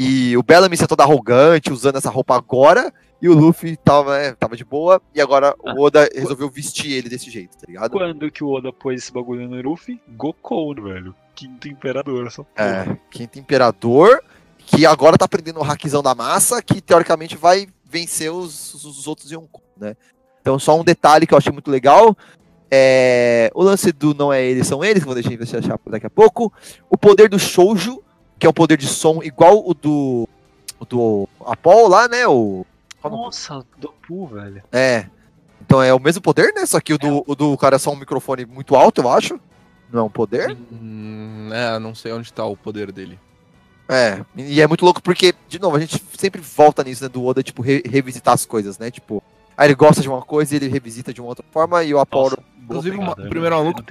[0.00, 2.92] E o Bellamy ser todo arrogante, usando essa roupa agora.
[3.20, 5.74] E o Luffy tava, né, tava de boa, e agora Ah.
[5.74, 7.90] o Oda resolveu vestir ele desse jeito, tá ligado?
[7.90, 10.00] Quando que o Oda pôs esse bagulho no Luffy?
[10.16, 11.12] Gokou, velho.
[11.34, 12.68] Quinto Imperador, essa porra.
[12.68, 14.22] É, Quinto Imperador,
[14.58, 19.06] que agora tá aprendendo o hackzão da massa, que teoricamente vai vencer os, os, os
[19.08, 19.96] outros Yonkou, né?
[20.40, 22.16] Então, só um detalhe que eu achei muito legal.
[22.70, 26.06] É, o lance do não é eles, são eles, que vou deixar você achar daqui
[26.06, 26.52] a pouco.
[26.88, 28.00] O poder do Shoujo,
[28.38, 30.28] que é um poder de som igual o do,
[30.78, 32.26] o do Apol lá, né?
[32.26, 32.64] O?
[33.04, 34.62] Nossa, do Poo, velho.
[34.72, 35.06] É.
[35.60, 36.64] Então é o mesmo poder, né?
[36.66, 39.38] Só que o do, o do cara é só um microfone muito alto, eu acho.
[39.92, 40.56] Não é um poder?
[40.72, 43.18] Hum, é, não sei onde tá o poder dele.
[43.88, 47.24] É, e é muito louco porque, de novo, a gente sempre volta nisso, né, do
[47.24, 49.22] Oda, tipo, re- revisitar as coisas, né, tipo,
[49.56, 51.98] aí ele gosta de uma coisa e ele revisita de uma outra forma, e o
[51.98, 53.82] Apollo, Inclusive, o primeiro eu maluco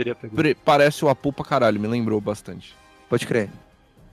[0.64, 2.76] Parece o Apu pra caralho, me lembrou bastante.
[3.10, 3.50] pode crer.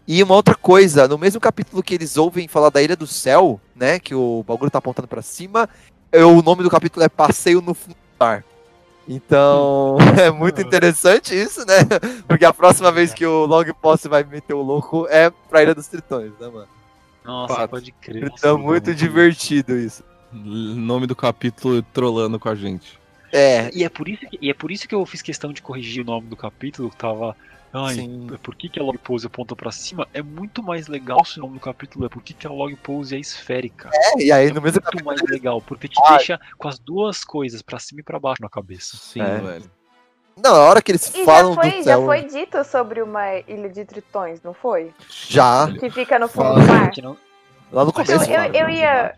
[0.07, 3.61] E uma outra coisa, no mesmo capítulo que eles ouvem falar da Ilha do Céu,
[3.75, 5.69] né, que o bagulho tá apontando pra cima,
[6.13, 8.45] é, o nome do capítulo é Passeio no Fundo do Mar.
[9.09, 11.79] Então, é muito interessante isso, né,
[12.29, 15.75] porque a próxima vez que o Long Post vai meter o louco é pra Ilha
[15.75, 16.69] dos Tritões, né, mano.
[17.25, 17.71] Nossa, Fato.
[17.71, 18.25] pode crer.
[18.25, 20.05] Então, tá muito divertido isso.
[20.31, 22.99] Nome do capítulo trolando com a gente.
[23.33, 25.63] É, E é, por isso que, e é por isso que eu fiz questão de
[25.63, 27.37] corrigir o nome do capítulo, que tava.
[27.77, 28.29] Ai, Sim.
[28.41, 30.07] por que, que a log pose aponta pra cima?
[30.15, 32.75] É muito mais legal se o nome do capítulo é por que, que a log
[32.77, 33.91] pose é esférica.
[33.93, 36.17] É, e aí É no mesmo muito mais legal, porque te Ah.
[36.17, 38.97] deixa com as duas coisas, pra cima e pra baixo na cabeça.
[38.97, 39.39] Sim, É.
[39.39, 39.71] velho.
[40.37, 42.05] Não, a hora que eles E já falam foi, do já céu.
[42.05, 44.93] foi dito sobre uma ilha de tritões, não foi?
[45.29, 46.93] Já, Que fica no fundo do mar.
[47.73, 48.13] Lá no Então, começo.
[48.13, 48.57] eu, fala.
[48.57, 49.15] eu ia.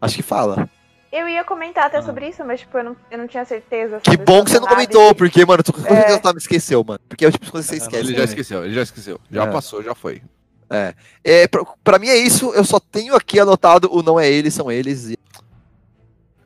[0.00, 0.68] Acho que fala.
[1.12, 2.02] Eu ia comentar até Ah.
[2.02, 4.00] sobre isso, mas tipo, eu não, eu não tinha certeza.
[4.00, 5.88] Que bom que você não nada comentou, e- porque, mano, tu com É.
[5.88, 7.00] certeza tá me esqueceu, mano.
[7.08, 8.02] Porque é o tipo de coisa que você esquece.
[8.02, 8.18] Ele né?
[8.18, 9.20] já esqueceu, ele já esqueceu.
[9.30, 9.46] Já É.
[9.52, 10.22] passou, já foi.
[11.22, 14.54] É, pra, pra mim é isso, eu só tenho aqui anotado o não é eles,
[14.54, 15.10] são eles.
[15.10, 15.18] E,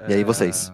[0.08, 0.72] e aí vocês?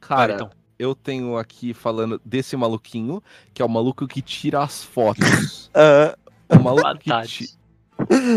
[0.00, 0.50] Cara, então.
[0.78, 5.70] eu tenho aqui falando desse maluquinho, que é o maluco que tira as fotos.
[6.48, 7.46] O maluco que Tati.
[7.46, 7.58] ti-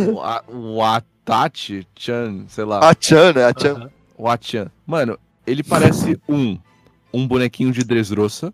[0.09, 2.79] o, a, o Atachi Chan, sei lá.
[2.89, 3.43] a Chan, né?
[3.45, 3.73] A Chan.
[3.75, 3.91] Aham.
[4.17, 4.71] O Achan.
[4.85, 6.57] Mano, ele parece um
[7.13, 8.53] um bonequinho de Dressrosa.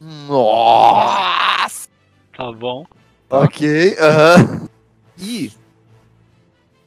[0.00, 1.88] Nossa!
[2.36, 2.84] Tá bom.
[3.30, 4.68] Ok, aham.
[5.16, 5.52] E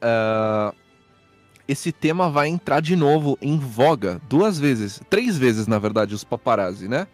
[0.01, 0.73] ah,
[1.67, 6.23] esse tema vai entrar de novo em voga duas vezes, três vezes na verdade, os
[6.23, 7.07] paparazzi, né?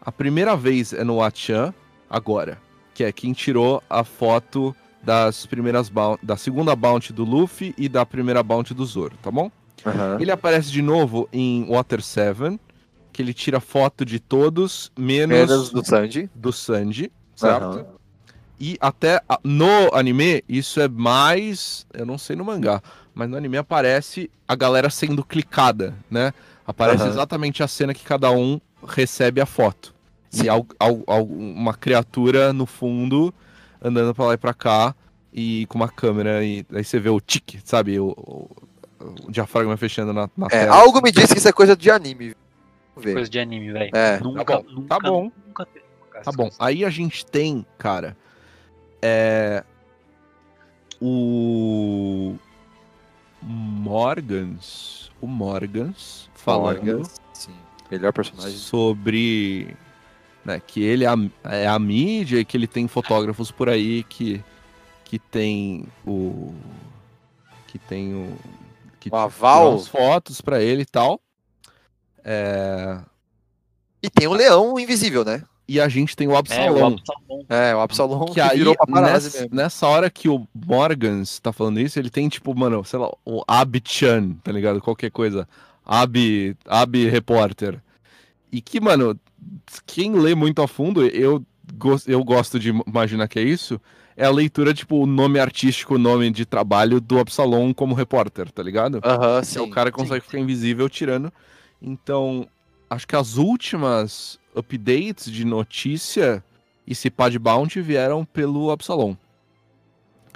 [0.00, 1.74] A primeira vez é no Achan,
[2.08, 2.58] agora,
[2.94, 5.90] que é quem tirou a foto das primeiras
[6.22, 9.50] da segunda bounty do Luffy e da primeira bounty do Zoro, tá bom?
[9.84, 10.18] Aham.
[10.20, 12.58] Ele aparece de novo em Water 7,
[13.12, 16.30] que ele tira foto de todos, menos, Menos do Sanji.
[16.34, 17.64] do Sanji, certo?
[17.64, 17.86] Aham.
[18.60, 21.84] E até no anime, isso é mais.
[21.92, 22.80] Eu não sei no mangá,
[23.12, 26.32] mas no anime aparece a galera sendo clicada, né?
[26.64, 27.10] Aparece Aham.
[27.10, 29.92] exatamente a cena que cada um recebe a foto.
[30.32, 33.34] E al- al- al- uma criatura no fundo
[33.82, 34.94] andando pra lá e pra cá
[35.32, 36.44] e com uma câmera.
[36.44, 37.98] E aí você vê o tique, sabe?
[37.98, 38.48] O, o-
[39.02, 40.76] o diafragma fechando na, na É, tela.
[40.76, 42.34] algo me disse que isso é coisa de anime.
[42.94, 43.14] Vamos ver.
[43.14, 43.90] Coisa de anime, velho.
[43.94, 45.32] É, Nunca, tá bom, nunca, tá bom.
[45.46, 45.82] Nunca teve
[46.24, 46.50] Tá bom.
[46.58, 48.16] Aí a gente tem, cara,
[49.00, 49.64] é.
[51.00, 52.36] O.
[53.42, 55.10] Morgans.
[55.20, 57.52] O Morgans falando Morgan, Sim.
[57.90, 58.56] Melhor personagem.
[58.56, 59.76] sobre.
[60.44, 61.14] Né, que ele é a,
[61.44, 64.42] é a mídia e que ele tem fotógrafos por aí que.
[65.04, 66.54] Que tem o.
[67.66, 68.36] Que tem o.
[69.02, 69.74] Que O aval.
[69.74, 71.20] as fotos pra ele e tal.
[72.24, 72.98] É,
[74.02, 75.42] E tem o Leão Invisível, né?
[75.68, 76.90] e a gente tem o É, Absalom.
[76.90, 77.44] o Absalom.
[77.48, 79.56] É, o Absalom que que, aí, virou nessa, mesmo.
[79.56, 83.42] nessa hora que o Morgans tá falando isso, ele tem, tipo, mano, sei lá, o
[83.48, 84.80] Ab-chan, tá ligado?
[84.82, 85.48] Qualquer coisa.
[85.84, 87.80] Ab, Ab Repórter.
[88.50, 89.18] E que, mano,
[89.86, 91.42] quem lê muito a fundo, eu,
[92.06, 93.80] eu gosto de imaginar que é isso,
[94.16, 98.50] é a leitura, tipo, o nome artístico, o nome de trabalho do Absalom como repórter,
[98.50, 99.00] tá ligado?
[99.04, 99.58] Aham, Que sim.
[99.58, 101.32] é o cara que consegue ficar invisível tirando.
[101.80, 102.46] Então,
[102.88, 106.44] acho que as últimas updates de notícia
[106.86, 109.16] e se pá de bounty vieram pelo Absalom.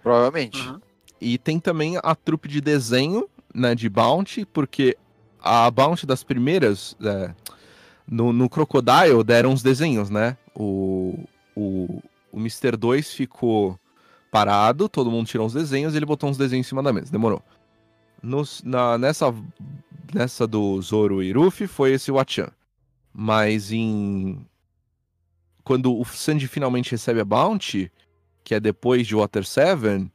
[0.02, 0.60] Provavelmente.
[0.66, 0.80] Uhum.
[1.20, 4.96] E tem também a trupe de desenho, né, de bounty, porque
[5.40, 7.32] a bounty das primeiras, é,
[8.08, 10.36] no, no Crocodile deram uns desenhos, né?
[10.54, 11.18] O,
[11.54, 12.76] o, o Mr.
[12.76, 13.78] 2 ficou
[14.30, 17.10] parado, todo mundo tirou uns desenhos e ele botou uns desenhos em cima da mesa,
[17.10, 17.42] demorou.
[18.22, 19.34] Nos, na, nessa,
[20.14, 22.48] nessa do Zoro e Ruffy foi esse Wachan.
[23.12, 24.44] Mas em.
[25.64, 27.90] Quando o Sanji finalmente recebe a bounty,
[28.44, 30.10] que é depois de Water 7,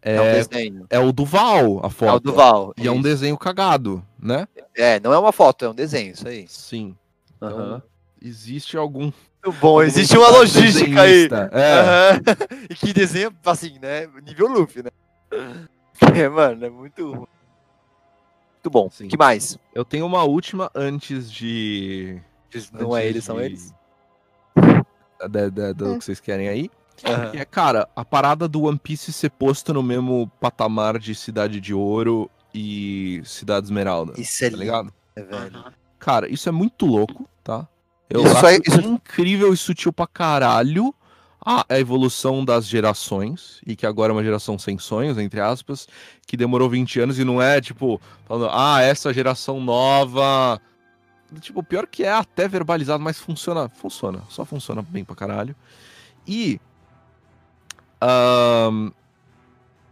[0.00, 0.86] É, um É, desenho.
[0.90, 2.10] é o Duval, a foto.
[2.10, 2.74] É o Duval.
[2.76, 3.02] E é um isso.
[3.02, 4.48] desenho cagado, né?
[4.74, 6.46] É, não é uma foto, é um desenho, isso aí.
[6.48, 6.96] Sim.
[7.36, 7.82] Então,
[8.22, 9.12] existe algum.
[9.50, 11.28] Muito bom, existe uma logística aí.
[11.52, 11.72] É.
[11.80, 12.20] Aham.
[12.70, 14.06] E que desenho, assim, né?
[14.26, 14.90] Nível Luffy, né?
[16.14, 17.04] É, mano, é muito.
[17.06, 18.88] Muito bom.
[18.90, 19.08] Sim.
[19.08, 19.58] que mais?
[19.74, 22.20] Eu tenho uma última antes de.
[22.72, 23.74] Não é eles, são de- eles.
[25.28, 25.98] Da, da- do Hum.
[25.98, 26.70] que vocês querem aí.
[27.04, 27.30] Aham.
[27.32, 31.60] Que é, cara, a parada do One Piece ser posto no mesmo patamar de Cidade
[31.60, 34.12] de Ouro e Cidade Esmeralda.
[34.16, 34.92] Isso é Tá lindo, ligado?
[35.16, 35.64] né, velho.
[35.98, 37.66] Cara, isso é muito louco, tá?
[38.10, 40.94] Eu Isso acho é- isso- incrível e sutil pra caralho
[41.44, 45.86] a, a evolução das gerações, e que agora é uma geração sem sonhos, entre aspas,
[46.26, 50.60] que demorou 20 anos e não é, tipo, falando, ah, essa geração nova.
[51.40, 55.54] Tipo, pior que é até verbalizado, mas funciona, funciona, só funciona bem pra caralho.
[56.26, 56.60] E.
[58.00, 58.90] ahn,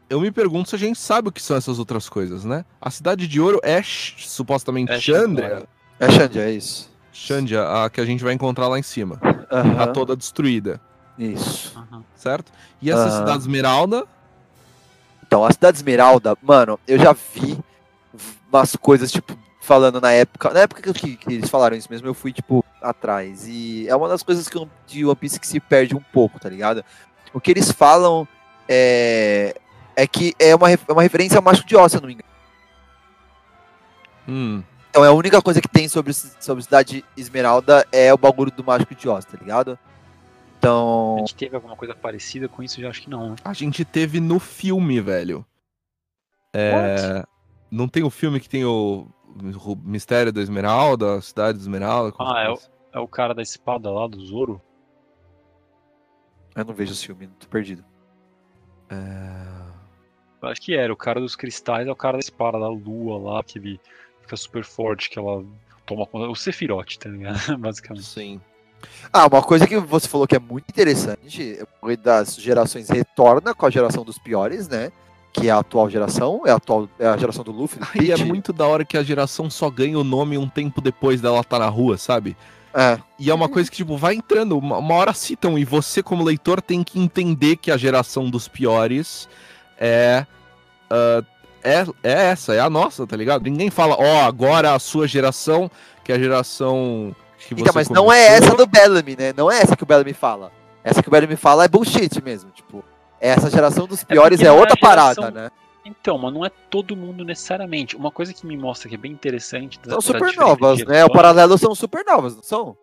[0.09, 2.65] eu me pergunto se a gente sabe o que são essas outras coisas, né?
[2.81, 5.49] A Cidade de Ouro é supostamente É Chandra.
[5.49, 5.69] Chandra.
[5.99, 6.91] É Xande, é isso.
[7.17, 9.19] Xandia, a que a gente vai encontrar lá em cima.
[9.51, 9.75] Aham.
[9.77, 10.81] Tá toda destruída,
[11.19, 11.73] Isso.
[12.15, 12.53] Certo?
[12.83, 14.05] E essa cidade Esmeralda,
[15.27, 17.59] Então, a Cidade Esmeralda, mano, eu já vi
[18.53, 20.53] umas coisas, tipo, falando na época.
[20.53, 23.47] Na época que, que eles falaram isso mesmo, eu fui, tipo, atrás.
[23.49, 26.39] E é uma das coisas que, eu- de One Piece que se perde um pouco,
[26.39, 26.85] tá ligado?
[27.33, 28.27] O que eles falam
[28.69, 29.55] é.
[29.97, 32.29] É que é uma, é uma referência ao Mágico de eu não me engano.
[34.29, 34.63] hum,
[34.97, 38.65] Então é a única coisa que tem sobre, sobre Cidade Esmeralda é o bagulho do
[38.65, 39.73] Mágico de Oz, tá ligado?
[39.73, 41.17] A Então.
[41.19, 42.79] gente teve alguma coisa parecida com isso?
[42.81, 43.37] Eu já acho que não, né?
[43.45, 45.45] a gente teve no filme, velho.
[46.51, 47.23] É,
[47.71, 49.07] não tem o filme que tem o,
[49.67, 52.13] o Mistério da Esmeralda, a Cidade da Esmeralda?
[52.13, 52.63] como Ah, é que
[52.95, 54.63] É o cara da espada lá, do Zoro?
[56.55, 57.85] Eu não vejo esse filme, tô perdido.
[60.41, 60.91] Eu acho que era.
[60.91, 63.79] O cara dos cristais é o cara da espada da lua lá, que ele
[64.27, 65.45] fica super forte, que ela
[65.87, 66.29] toma conta.
[66.29, 67.57] O Sephiroth, tá ligado?
[67.57, 68.05] Basicamente.
[68.05, 68.41] Sim.
[69.13, 71.59] Ah, uma coisa que você falou que é muito interessante,
[72.03, 74.93] das gerações retorna com a geração dos piores, né?
[75.33, 77.79] Que é a atual geração, é a, atual, é a geração do Luffy.
[77.79, 80.81] do E é muito da hora que a geração só ganha o nome um tempo
[80.81, 82.37] depois dela tá na rua, sabe?
[82.75, 86.03] É, E é uma coisa que, tipo, vai entrando, uma, uma hora citam, e você,
[86.03, 89.27] como leitor, tem que entender que a geração dos piores
[89.79, 90.27] é.
[90.91, 91.23] ah,
[91.67, 93.43] é, é essa, é a nossa, tá ligado?
[93.45, 95.71] Ninguém fala, ó, agora a sua geração,
[96.05, 98.47] que é a geração que você Então, mas não é começou.
[98.49, 99.33] essa do Bellamy, né?
[99.37, 100.51] Não é essa que o Bellamy fala.
[100.83, 102.51] Essa que o Bellamy fala é bullshit mesmo.
[102.51, 102.85] Tipo,
[103.21, 105.51] essa geração dos piores porque é, é outra geração- parada, né?
[105.85, 107.95] Então, mas não é todo mundo necessariamente.
[107.97, 109.79] Uma coisa que me mostra que é bem interessante.
[109.81, 111.05] da- São supernovas, né?
[111.05, 112.77] O paralelo são supernovas, não são?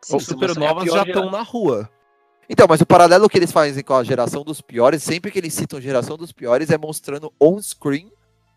[0.00, 1.88] Sim, Os é supernovas já estão na rua.
[2.48, 5.54] Então, mas o paralelo que eles fazem com a geração dos piores, sempre que eles
[5.54, 8.10] citam geração dos piores, é mostrando on-screen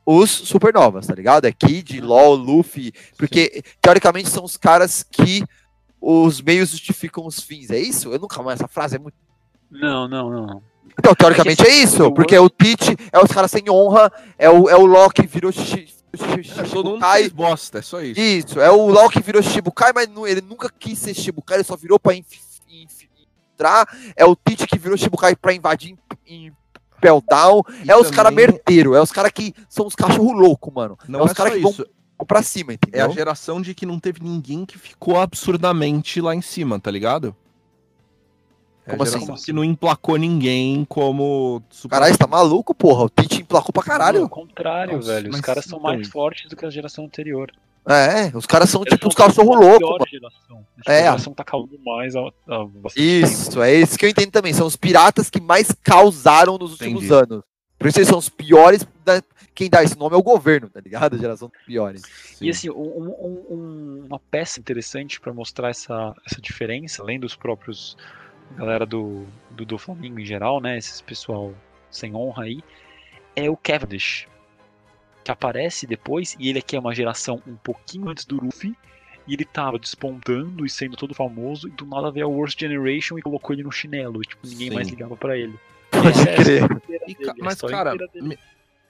[0.06, 1.46] os supernovas, tá ligado?
[1.46, 5.44] É Kid, LOL, Luffy, porque teoricamente são os caras que
[6.00, 8.12] os meios justificam os fins, é isso?
[8.14, 9.16] Eu nunca mais, essa frase é muito...
[9.70, 10.62] Não, não, não.
[10.98, 14.76] Então, teoricamente é isso, porque o Teach é os caras sem honra, é o, é
[14.78, 18.20] o Loki virou xixi, xixi, É, todo mundo Shichibukai, fez bosta, é só isso.
[18.20, 22.00] isso, é o Loki virou Shichibukai, mas ele nunca quis ser Shichibukai, ele só virou
[22.00, 22.48] pra inf-
[23.58, 23.88] entrar.
[24.16, 25.96] É o Teach que virou Shichibukai pra invadir
[26.28, 26.52] em, em
[27.02, 27.62] Peltown.
[27.88, 30.98] É os caras também merdeiro, é os caras que são os cachorro louco, mano.
[31.08, 31.86] Não é os é caras só que vão isso.
[32.28, 33.06] pra cima, É entendeu?
[33.06, 37.36] a geração de que não teve ninguém que ficou absurdamente lá em cima, tá ligado?
[38.86, 39.34] É Como a assim?
[39.46, 41.62] que não emplacou ninguém como.
[41.90, 43.04] Caralho, você tá maluco, porra?
[43.04, 44.30] O Teach emplacou pra Ao caralho.
[44.30, 45.30] contrário, Nossa, velho.
[45.30, 47.52] Os caras são então- mais fortes do que a geração anterior.
[47.90, 50.06] É, os caras são Eles tipo cachorro a louco, pior mano.
[50.10, 50.68] Geração.
[50.86, 53.26] É, a a- geração tá calando mais bastante tempo.
[53.26, 54.54] Isso, é isso que eu entendo também.
[54.54, 57.14] São os piratas que mais causaram nos últimos Entendi.
[57.34, 57.44] anos.
[57.80, 58.86] Por isso eles são os piores.
[59.06, 59.22] da-
[59.56, 61.16] Quem dá esse nome é o governo, tá ligado?
[61.16, 62.02] A geração dos piores.
[62.42, 67.36] E assim, um- um- um- uma peça interessante pra mostrar essa, essa diferença, além dos
[67.36, 67.96] próprios
[68.56, 70.78] galera do, do, do Flamengo em geral, né?
[70.78, 71.54] Esses pessoal
[71.90, 72.60] sem honra aí,
[73.36, 74.28] é o Cavendish.
[75.28, 78.74] Que aparece depois, e ele aqui é uma geração um pouquinho antes do Luffy,
[79.28, 83.20] e ele tava despontando e sendo todo famoso, e do nada veio a Worst Generation
[83.20, 84.76] e colocou ele no chinelo, e, tipo, ninguém Sim.
[84.76, 85.60] mais ligava pra ele.
[85.92, 86.70] Pode é crer.
[86.70, 88.40] ca- mas, história cara, me-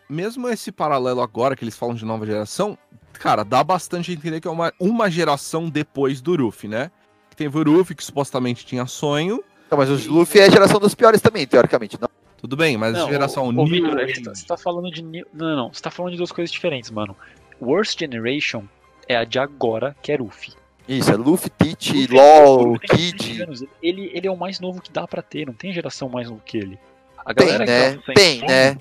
[0.08, 2.78] mesmo esse paralelo agora que eles falam de nova geração,
[3.14, 6.92] cara, dá bastante a entender que é uma, uma geração depois do Ruffy, né?
[7.32, 9.44] Que teve o Ruffy, que supostamente tinha sonho.
[9.72, 11.98] Não, mas o Luffy é a geração dos piores também, teoricamente.
[12.00, 12.08] Não.
[12.38, 14.14] Tudo bem, mas Não, geração ô, New Victor, é Age.
[14.14, 15.02] que você tá- tá falando de.
[15.02, 15.74] ni- Não, não.
[15.74, 17.16] Você tá falando de duas coisas diferentes, mano.
[17.62, 18.64] Worst Generation
[19.08, 20.54] é a de agora, que é Ruffy.
[20.88, 23.70] Isso, é Luffy, Teach, Luffy LOL, tem 20 Kid.
[23.84, 26.42] Ele, ele é o mais novo que dá pra ter, não tem geração mais novo
[26.46, 26.80] que ele.
[27.26, 27.96] A Tem, galera que né?
[28.06, 28.78] tá Tem, fome, né?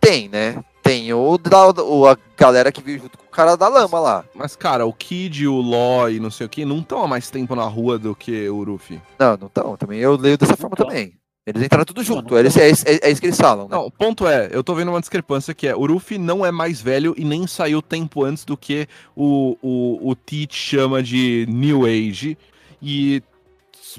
[0.00, 0.64] Tem, né?
[0.82, 4.24] Tem o, da, o a galera que vive junto com o cara da lama lá.
[4.34, 7.30] Mas, cara, o Kid, o Ló e não sei o que, não estão há mais
[7.30, 9.00] tempo na rua do que o Ruffy.
[9.18, 9.76] Não, não estão.
[9.76, 11.12] Também eu leio dessa forma também.
[11.48, 12.36] Eles entraram tudo junto.
[12.36, 13.70] Eles, é, é- é isso que eles falam, né?
[13.76, 16.50] Não, o ponto é, eu tô vendo uma discrepância que é, o Ruffy não é
[16.52, 18.86] mais velho e nem saiu tempo antes do que
[19.16, 22.36] o, o, o Teach chama de New Age.
[22.82, 23.22] E,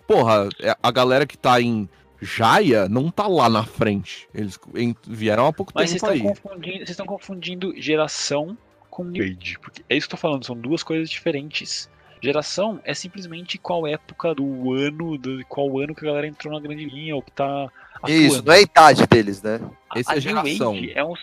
[0.07, 1.89] porra, é- a galera que tá em
[2.21, 4.27] Jaya não tá lá na frente.
[4.35, 4.59] Eles
[5.07, 6.35] vieram há pouco Mas vocês tempo estão aí.
[6.35, 8.57] confundindo, vocês estão confundindo geração
[8.89, 9.57] com New Age.
[9.61, 11.89] Porque é isso que eu tô falando, são duas coisas diferentes.
[12.21, 16.59] Geração é simplesmente qual época do ano, do, qual ano que a galera entrou na
[16.59, 17.69] grande linha, ou que tá
[18.07, 18.47] Isso, atuando.
[18.47, 19.59] não é a idade deles, né?
[19.89, 20.73] A- Esse a é geração.
[20.73, 21.19] New Age é uns.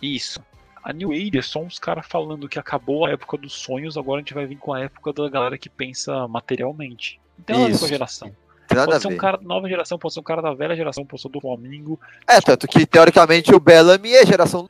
[0.00, 0.40] Isso.
[0.82, 4.20] A New Age é só uns caras falando que acabou a época dos sonhos, agora
[4.20, 7.20] a gente vai vir com a época da galera que pensa materialmente.
[7.44, 7.86] Tem nada a a Isso.
[7.88, 8.32] geração.
[8.70, 10.76] Nada a Pode ser um cara da nova geração, pode ser um cara da velha
[10.76, 11.98] geração, pode ser do Flamingo.
[12.26, 14.68] É, tanto que teoricamente o Bellamy é geração.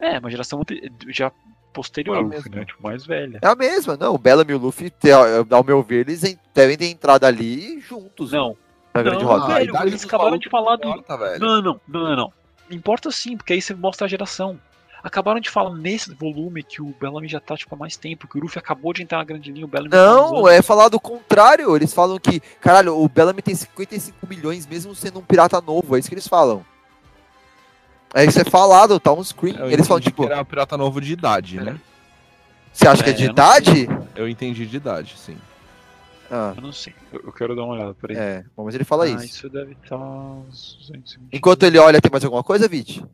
[0.00, 0.60] É, uma geração
[1.08, 1.32] já
[1.74, 2.64] posterior, É né?
[2.64, 3.38] Tipo, mais velha.
[3.42, 4.14] É a mesma, não.
[4.14, 4.92] O Bellamy e o Luffy,
[5.50, 6.22] ao meu ver, eles
[6.54, 8.56] devem ter entrado ali juntos Não,
[8.94, 9.44] na grande não, roda.
[9.44, 10.88] Ah, a velho, idade eles acabaram de falar do.
[10.88, 11.40] não importa, velho.
[11.40, 12.32] Não, não, não, não.
[12.70, 14.58] Importa sim, porque aí você mostra a geração.
[15.02, 18.38] Acabaram de falar nesse volume que o Bellamy já tá tipo, há mais tempo, que
[18.38, 20.50] o Luffy acabou de entrar na grande linha, o Bellamy tá Não, anos.
[20.52, 21.76] é falar do contrário.
[21.76, 25.94] Eles falam que, caralho, o Bellamy tem 55 milhões, mesmo sendo um pirata novo.
[25.94, 26.64] É isso que eles falam.
[28.14, 29.56] É isso é falado, tá um screen.
[29.58, 31.80] Eu Eles falam, tipo, era um pirata novo de idade, né?
[32.72, 33.88] você acha que é É, de eu idade?
[34.14, 35.36] Eu entendi de idade, sim.
[36.30, 38.16] Ah, Eu não sei, eu, quero dar uma olhada, peraí.
[38.16, 38.44] é.
[38.56, 39.24] Bom, mas ele fala ah, isso.
[39.24, 41.20] isso deve estar uns 220.
[41.32, 43.04] Enquanto ele olha, tem mais alguma coisa, Vit?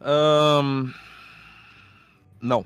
[0.00, 0.90] Ahn,
[2.40, 2.64] Não.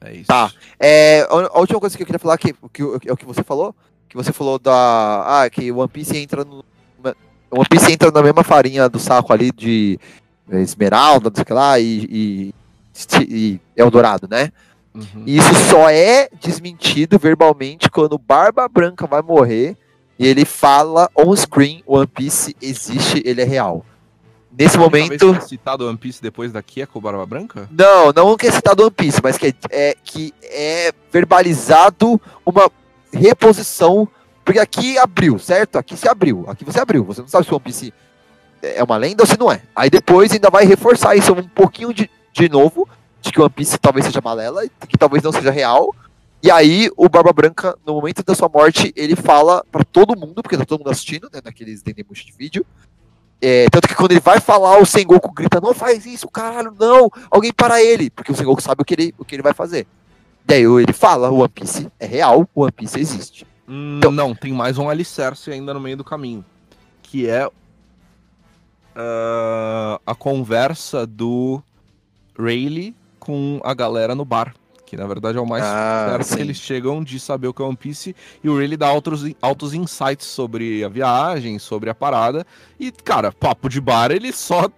[0.00, 0.26] É isso.
[0.26, 0.50] Tá.
[0.78, 3.74] É, a última coisa que eu queria falar que, que, é o que você falou,
[4.08, 6.64] que você falou da ah, que o One Piece entra no
[7.50, 9.98] o One Piece entra na mesma farinha do saco ali de
[10.58, 12.54] esmeralda, não sei o que lá e, e,
[13.28, 14.50] e Eldorado, né?
[14.94, 15.22] Uhum.
[15.24, 19.76] E isso só é desmentido verbalmente quando Barba Branca vai morrer
[20.18, 23.84] e ele fala on screen, One Piece existe, ele é real.
[24.52, 27.68] Nesse vez momento, que é citado One Piece depois daqui é com Barba Branca?
[27.70, 32.70] não, não que é citado One Piece, mas que é, é- que é verbalizado uma
[33.12, 34.08] reposição.
[34.44, 35.76] Porque aqui abriu, certo?
[35.76, 36.44] Aqui se abriu.
[36.48, 37.04] Aqui você abriu.
[37.04, 37.94] Você não sabe se o One Piece
[38.62, 39.62] é uma lenda ou se não é.
[39.74, 42.88] Aí depois ainda vai reforçar isso um pouquinho de, de novo,
[43.20, 45.94] de que o One Piece talvez seja balela, e que talvez não seja real.
[46.42, 50.42] E aí o Barba Branca, no momento da sua morte, ele fala pra todo mundo,
[50.42, 52.64] porque tá todo mundo assistindo, né, naqueles Dendemush de vídeo.
[53.42, 57.10] É, tanto que quando ele vai falar, o Sengoku grita, não faz isso, caralho, não,
[57.30, 59.86] alguém para ele, porque o Sengoku sabe o que ele, o que ele vai fazer.
[60.44, 63.46] Daí ele fala, o One Piece é real, o One Piece existe.
[63.68, 66.44] Hum, Então- Não, tem mais um alicerce ainda no meio do caminho.
[67.02, 67.48] Que é
[68.94, 71.62] ah, a conversa do
[72.38, 74.54] Rayleigh com a galera no bar.
[74.86, 76.36] Que na verdade é o mais Ah, perto sim.
[76.36, 78.14] que eles chegam de saber o que é One Piece.
[78.42, 82.44] E o Rayleigh dá altos, altos insights sobre a viagem, sobre a parada.
[82.78, 84.68] E, cara, papo de bar, ele só.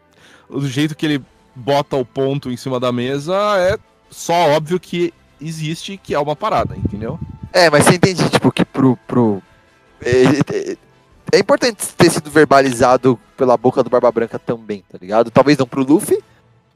[0.51, 1.25] O jeito que ele
[1.55, 3.79] bota o ponto em cima da mesa é
[4.11, 7.19] só óbvio que existe, que é uma parada, entendeu?
[7.51, 8.99] É, mas você entende, tipo, que pro.
[9.07, 9.43] pro
[10.01, 10.77] é, é-
[11.35, 15.29] é importante ter sido verbalizado pela boca do Barba Branca também, tá ligado?
[15.29, 16.17] Talvez não pro Luffy,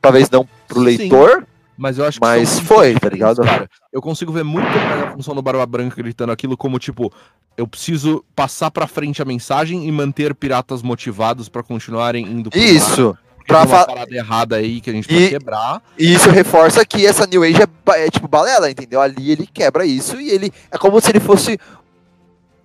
[0.03, 0.85] talvez não pro Sim.
[0.85, 1.47] leitor,
[1.79, 3.43] Mas eu acho que Mas foi, tá ligado?
[3.45, 3.69] Cara.
[3.93, 7.13] Eu consigo ver muito mais a função do Barba Branca gritando aquilo como, tipo,
[7.57, 12.59] eu preciso passar pra frente a mensagem e manter piratas motivados pra continuarem indo pro
[12.59, 13.17] mar, Isso.
[13.37, 15.81] porque pra tem uma parada errada aí que a gente E- pode quebrar.
[15.97, 19.01] E isso reforça que essa New Age é, é tipo balela, entendeu?
[19.01, 20.51] Ali ele quebra isso e ele.
[20.73, 21.61] É como se ele fosse.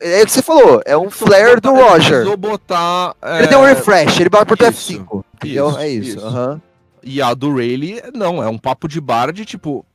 [0.02, 2.10] É o que você falou, é um flare do Ele Roger.
[2.10, 3.16] precisou botar.
[3.24, 5.24] Ele é, deu um refresh, ele bate pro isso, F5.
[5.36, 5.70] Entendeu?
[5.70, 6.18] isso, é isso.
[6.18, 6.26] isso.
[6.28, 6.62] aham.
[7.04, 9.86] E a do Rayleigh, não, é um papo de bar de tipo.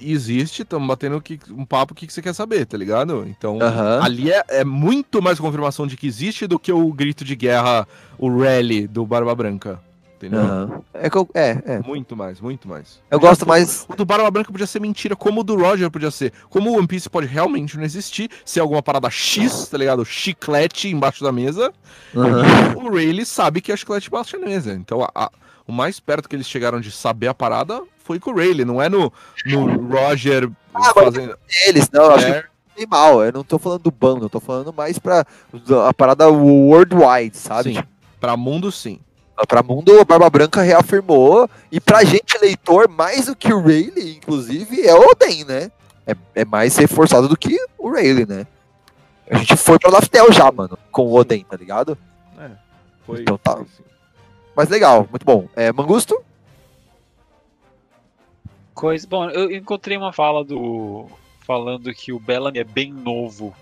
[0.00, 3.26] Existe, estamos batendo que- um papo, o que, que você quer saber, tá ligado?
[3.28, 4.00] Então, Aham.
[4.02, 7.86] ali é, é muito mais confirmação de que existe do que o grito de guerra,
[8.16, 9.78] o rally do Barba Branca.
[10.26, 10.40] Entendeu?
[10.40, 10.82] aham.
[10.94, 11.78] É, eu- é, é.
[11.80, 13.00] Muito mais, muito mais.
[13.10, 13.84] Eu gosto mais.
[13.88, 16.32] O do Barba Branca podia ser mentira, como o do Roger podia ser.
[16.48, 20.04] Como o One Piece pode realmente não existir, ser alguma parada X, tá ligado?
[20.04, 21.72] Chiclete embaixo da mesa.
[22.14, 22.76] Aham.
[22.76, 24.72] O Rayleigh sabe que é chiclete embaixo da mesa.
[24.74, 25.30] Então, a- a-
[25.66, 28.80] o mais perto que eles chegaram de saber a parada foi com o Rayleigh, não
[28.80, 29.12] é no,
[29.46, 31.36] no Roger Ah, mas fazendo.
[31.66, 32.44] Eles, não, eu acho que É,
[32.76, 33.22] tem mal.
[33.24, 35.26] Eu não tô falando do bando, eu tô falando mais pra
[35.86, 37.74] a parada worldwide, sabe?
[37.74, 37.82] sim.
[38.20, 39.00] Pra mundo, sim.
[39.46, 41.48] Pra mundo, a Barba Branca reafirmou.
[41.70, 45.70] E pra gente, leitor, mais do que o Rayleigh, inclusive, é o Oden, né?
[46.06, 48.46] É, é mais reforçado do que o Rayleigh, né?
[49.30, 51.96] A gente foi pra Laftel já, mano, com o Oden, tá ligado?
[53.04, 53.56] Foi, Então tá.
[53.56, 53.82] foi sim.
[54.54, 55.48] Mas legal, muito bom.
[55.56, 56.22] É, Mangusto?
[58.74, 59.06] Coisa.
[59.06, 61.06] Bom, eu encontrei uma fala do.
[61.40, 63.54] falando que o Bellamy é bem novo.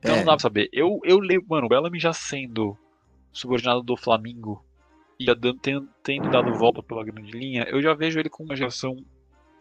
[0.00, 0.18] Então É.
[0.18, 0.68] não dá pra saber.
[0.72, 2.76] Eu, eu leio, mano, o Bellamy já sendo
[3.32, 4.64] subordinado do Flamengo
[5.18, 5.26] e
[5.60, 8.96] tendo, tendo dado volta pela grande linha, eu já vejo ele com uma geração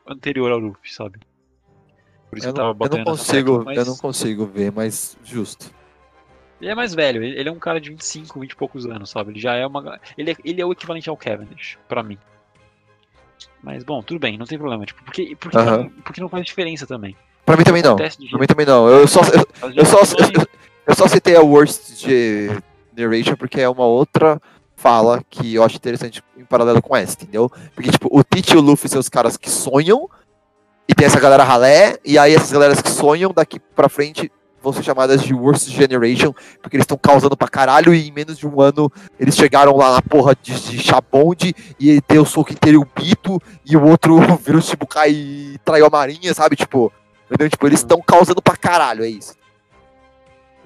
[0.08, 1.20] anterior ao Luffy, sabe?
[2.30, 4.46] Por isso Eu eu tava não, eu batendo não consigo, tecla, mas eu não consigo
[4.46, 5.74] ver, mas justo.
[6.62, 9.32] Ele é mais velho, ele é um cara de 25, 20 e poucos anos, sabe?
[9.32, 10.00] Ele já é uma.
[10.18, 12.18] Ele é, ele é o equivalente ao Cavendish, pra mim.
[13.62, 14.86] Mas bom, tudo bem, não tem problema.
[14.86, 17.16] Tipo, porque, porque, não, porque não faz diferença também.
[17.46, 17.96] Pra mim também não.
[17.96, 18.90] De Pra mim também não.
[18.90, 20.48] Eu só, eu, eu só, eu,
[20.88, 22.06] eu só citei a Worst
[22.98, 24.42] Generation porque é uma outra
[24.76, 27.51] fala que eu acho interessante em paralelo com essa, entendeu?
[27.74, 30.08] Porque, tipo, o Tite e o Luffy são os caras que sonham,
[30.88, 34.72] e tem essa galera ralé, e aí essas galeras que sonham daqui pra frente vão
[34.72, 38.48] ser chamadas de Worst Generation, porque eles estão causando pra caralho, e em menos de
[38.48, 42.53] um ano eles chegaram lá na porra de, de Chabonde, e ele deu o soco
[42.53, 46.56] inteiro o Bito, e o outro virou Shibukai e traiu a marinha, sabe?
[46.56, 46.93] Tipo,
[47.26, 47.50] entendeu?
[47.50, 49.34] Tipo, eles estão causando pra caralho, é isso.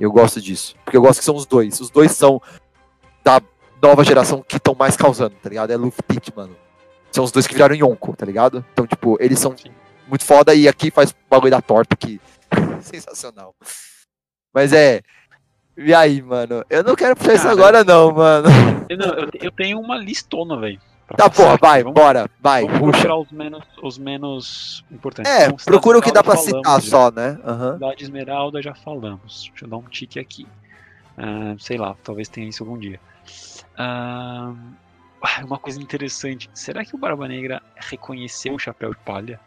[0.01, 0.75] Eu gosto disso.
[0.83, 1.79] Porque eu gosto que são os dois.
[1.79, 2.41] Os dois são
[3.23, 3.39] da
[3.79, 5.69] nova geração que estão mais causando, tá ligado?
[5.69, 6.55] É Luffy Tite, mano.
[7.11, 8.65] São os dois que viraram Yonko, tá ligado?
[8.73, 9.55] Então, tipo, eles são
[10.07, 12.19] muito foda e aqui faz bagulho da torta que
[12.81, 13.53] sensacional.
[14.51, 15.01] Mas é.
[15.77, 16.65] E aí, mano?
[16.67, 18.47] Eu não quero puxar isso Cara, agora, não, mano.
[18.89, 20.81] Eu, eu tenho uma listona, velho.
[21.17, 22.91] Tá, porra, vai, Vamos, bora, vai, vamos puxa.
[22.91, 25.31] procurar os menos, os menos importantes.
[25.31, 26.89] É, Então, procura o que dá pra citar já.
[26.89, 27.37] só, né?
[27.45, 27.73] Aham.
[27.73, 29.49] Cidade Esmeralda já falamos.
[29.49, 30.47] Deixa eu dar um tique aqui.
[31.17, 32.99] Ah, sei lá, talvez tenha isso algum dia.
[33.77, 34.53] Ah,
[35.43, 36.49] uma coisa interessante.
[36.53, 39.39] Será que o Barba Negra reconheceu o chapéu de palha?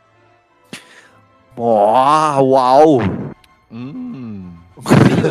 [1.56, 2.98] Ó, uau!
[3.70, 4.52] Hum.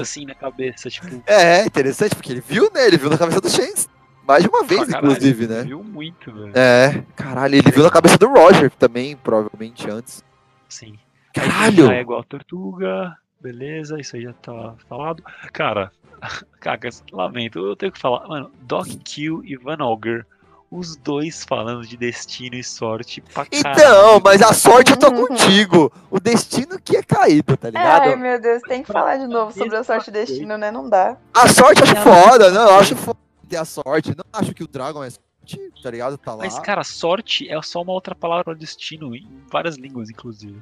[0.02, 1.08] Assim na cabeça, tipo.
[1.28, 2.88] É, interessante, porque ele viu, né?
[2.88, 3.90] Ele viu na cabeça do Shanks.
[4.28, 5.64] Mais de uma vez, caralho, inclusive, né?
[5.64, 6.52] Viu muito, velho.
[6.56, 10.24] É, caralho, ele viu na cabeça do Roger também, provavelmente antes.
[10.70, 10.98] Sim.
[11.34, 11.88] Caralho!
[11.88, 13.18] Já é igual a tortuga.
[13.42, 15.22] Beleza, isso aí já tá falado.
[15.52, 15.92] Cara,
[16.60, 18.26] cagas, lamento, eu tenho que falar.
[18.28, 20.26] Mano, Doc Kill e Van Auger,
[20.72, 24.22] os dois falando de destino e sorte pra Então, caralho.
[24.24, 25.92] mas a sorte eu tô contigo.
[26.10, 28.04] O destino que é caído, tá ligado?
[28.04, 30.72] Ai, meu Deus, tem que falar de novo sobre a sorte e destino, né?
[30.72, 31.18] Não dá.
[31.34, 33.20] A sorte eu acho foda, não, eu acho foda
[33.54, 34.16] ter a sorte.
[34.16, 36.18] Não acho que o Dragon é sorte, tá ligado?
[36.18, 36.44] Tá lá.
[36.44, 40.60] Mas, cara, sorte é só uma outra palavra para destino, em várias línguas, inclusive.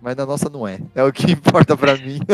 [0.00, 0.80] Mas na nossa não é.
[0.94, 2.20] É o que importa pra mim.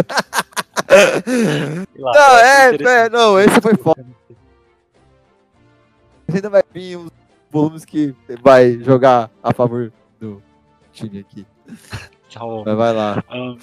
[1.97, 4.07] Lá, Não, é, é, não, esse foi foda.
[6.33, 7.11] Ainda vai vir uns
[7.51, 10.41] volumes que vai jogar a favor do
[10.93, 11.45] time aqui.
[12.29, 12.63] Tchau.
[12.65, 13.25] Mas vai lá.
[13.29, 13.59] Ahn,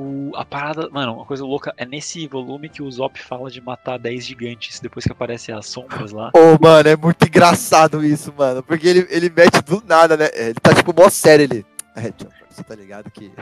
[0.00, 3.60] o, a parada, mano, uma coisa louca é nesse volume que o Zop fala de
[3.60, 6.30] matar 10 gigantes depois que aparecem as sombras lá.
[6.34, 8.62] Ô, mano, é muito engraçado isso, mano.
[8.62, 10.28] Porque ele, ele mete do nada, né?
[10.34, 11.66] Ele tá tipo mó sério ele.
[11.96, 12.12] É,
[12.48, 13.32] você tá ligado que.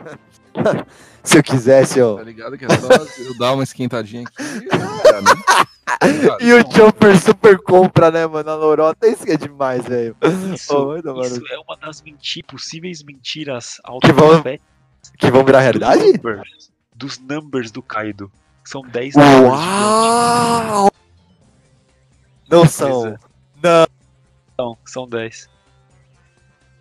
[1.23, 2.21] Se eu quisesse, Tá ó.
[2.23, 2.89] ligado que é só
[3.23, 4.65] eu dar uma esquentadinha aqui e
[5.23, 6.27] né?
[6.29, 6.39] Tá?
[6.41, 8.49] E o Chopper super compra, né, mano?
[8.51, 10.17] A lorota, isso que é demais, velho.
[10.55, 11.21] Isso, mano.
[11.23, 14.43] isso é uma das menti possíveis mentiras Que vão-
[15.19, 16.13] Que vão virar dos realidade?
[16.13, 18.31] numbers, dos numbers do Kaido.
[18.65, 19.67] São 10 numbers gigantes.
[19.67, 20.91] Uau!
[22.51, 23.07] Não são.
[23.09, 23.19] É.
[23.63, 23.87] Não,
[24.59, 25.49] Não, são 10.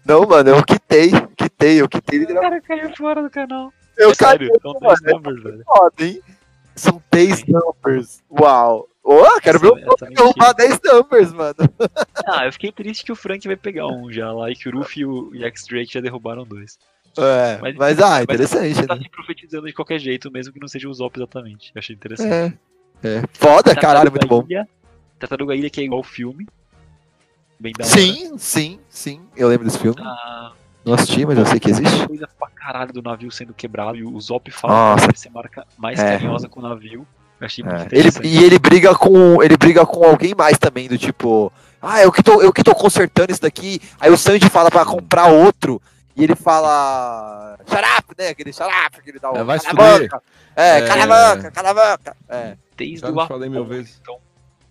[0.05, 1.11] não, mano, eu quitei.
[1.35, 3.71] Quitei, eu quitei O cara caiu fora do canal.
[3.97, 5.63] Eu é sério, caí, são mano, 10 numbers, velho.
[5.65, 6.21] foda, hein?
[6.75, 7.45] São 10 Sim.
[7.53, 8.23] numbers.
[8.29, 8.87] Uau!
[9.03, 11.55] Ô, quero ver Essa- o essa Frank roubar 10 numbers, mano.
[12.27, 14.71] Ah, eu fiquei triste que o Frank vai pegar um já lá e que o
[14.77, 16.77] Ruffy e o e X-Drake já derrubaram dois.
[17.17, 19.01] É, Mas- mas, ah, mas- interessante, Tá né?
[19.03, 21.71] se profetizando de qualquer jeito, mesmo que não seja o Zop exatamente.
[21.73, 22.57] Eu achei interessante.
[23.03, 23.07] É.
[23.07, 23.23] É.
[23.33, 24.43] Foda, caralho, muito bom.
[24.49, 24.67] Ilha,
[25.19, 26.47] Tartaruga Ilha, que é igual o filme.
[27.59, 27.93] Bem da hora.
[27.93, 29.21] Sim, sim, sim.
[29.35, 29.97] Eu lembro desse filme.
[30.01, 30.51] Ah,
[30.83, 32.07] Não assisti, mas eu sei que existe.
[32.07, 33.95] coisa pra caralho do navio sendo quebrado.
[33.97, 35.01] E o Zop fala Nossa.
[35.01, 36.11] que deve ser marca mais É.
[36.11, 37.07] carinhosa com o navio.
[37.39, 38.27] Eu achei muito É, Ele, interessante.
[38.27, 39.41] e ele briga com.
[39.41, 41.51] Ele briga com alguém mais também, do tipo.
[41.81, 43.79] Ah, eu que tô, eu que tô consertando isso daqui.
[43.99, 45.81] Aí o Sanji fala pra comprar outro.
[46.15, 47.57] E ele fala.
[47.67, 48.29] Shut up, né?
[48.29, 49.37] Aquele shut up, que ele dá o.
[49.37, 50.09] É, vai se cala a fuder.
[50.09, 50.23] boca.
[50.55, 50.87] É, É.
[50.87, 52.17] cala a boca, cala a boca.
[52.29, 52.57] É.
[52.77, 53.99] Desde Já o falei mil vezes.
[54.01, 54.17] Então,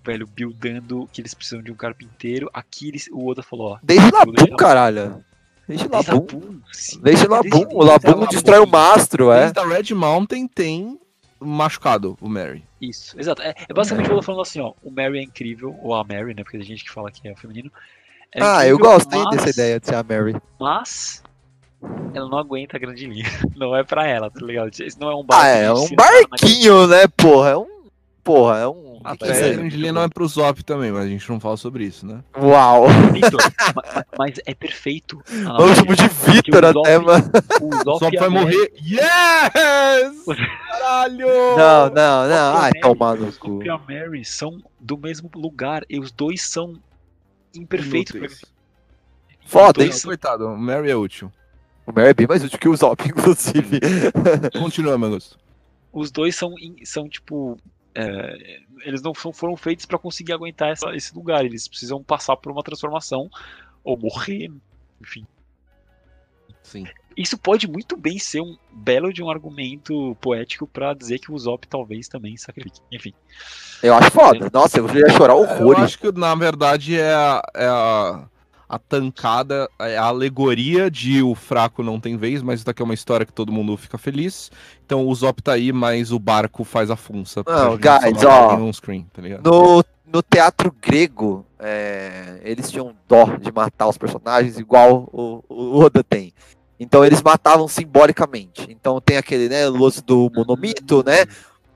[0.05, 2.49] velho, buildando que eles precisam de um carpinteiro.
[2.53, 3.79] Aqui eles, o Oda falou, ó.
[3.83, 5.25] Desde Labum, caralho.
[5.69, 6.61] Desde Labum.
[7.03, 7.67] Desde Labum.
[7.73, 9.41] O Labum destrói o mastro, é.
[9.51, 11.01] Desde a Red Mountain tem
[11.41, 12.65] machucado o Mary.
[12.81, 13.43] Isso, exato.
[13.43, 14.73] É, é basicamente o Oda falando assim, ó.
[14.83, 16.43] O Mary é incrível, ou a Mary, né?
[16.43, 17.71] Porque tem gente que fala que é feminino.
[18.33, 20.37] É Ah, eu incrível, gosto hein, mas- dessa ideia de ser a Mary.
[20.61, 21.23] Mas
[22.15, 23.25] ela não aguenta a grande linha.
[23.57, 24.71] Não é pra ela, tá ligado?
[24.71, 25.45] Isso não é um barco.
[25.45, 27.51] Ah, é um barquinho, né, porra?
[27.51, 27.67] É um
[28.23, 29.01] porra, é um.
[29.05, 29.55] A é isso terra aí?
[29.57, 32.21] grande linha não é pro Zop também, mas a gente não fala sobre isso, né?
[32.41, 32.87] Uau!
[34.19, 35.21] Mas é perfeito.
[35.27, 37.31] a Vamos analogia, chamar de porque Vitor o até, Zop- mano.
[37.61, 38.73] O O Zop, a vai morrer.
[38.83, 40.25] Yes!
[40.71, 41.27] Caralho!
[41.57, 42.57] Não, não, não.
[42.57, 43.49] Ai, Mary, toma no o cu.
[43.53, 46.75] Zop e a Mary são do mesmo lugar e os dois são
[47.55, 48.13] imperfeitos.
[48.13, 48.45] pra- Inúteis.
[49.47, 49.89] Foda, hein?
[49.91, 51.31] Dois- Coitado, o Mary é útil.
[51.87, 53.81] O Mary é bem mais útil que o Zop, inclusive.
[54.59, 55.39] Continua, meu gosto.
[55.93, 56.55] Os dois são,
[56.85, 57.57] são tipo.
[57.95, 61.45] é, eles não são- foram feitos pra conseguir aguentar essa- esse lugar.
[61.45, 63.31] Eles precisam passar por uma transformação
[63.85, 64.51] ou morrer.
[65.01, 65.27] Enfim.
[66.63, 66.87] Sim.
[67.17, 71.39] Isso pode muito bem ser um belo de um argumento poético pra dizer que o
[71.39, 72.81] Zop talvez também sacrifique.
[72.91, 73.13] Enfim.
[73.83, 74.51] Eu acho foda.
[74.53, 75.83] Nossa, eu ia chorar Eu horrores.
[75.85, 78.29] acho que, na verdade, é a, é a,
[78.75, 82.85] a tancada, é a alegoria de o fraco não tem vez, mas isso daqui é
[82.85, 84.51] uma história que todo mundo fica feliz.
[84.85, 87.45] Então o Zop tá aí, mas o barco faz a funça.
[87.47, 88.57] Não, guys, ó.
[88.57, 89.23] um screen, tá?
[89.45, 95.79] No, no teatro grego, é, eles tinham dó de matar os personagens igual o, o
[95.79, 96.33] Oda tem.
[96.79, 98.67] Então eles matavam simbolicamente.
[98.69, 101.27] Então tem aquele, né, lance do monomito, né?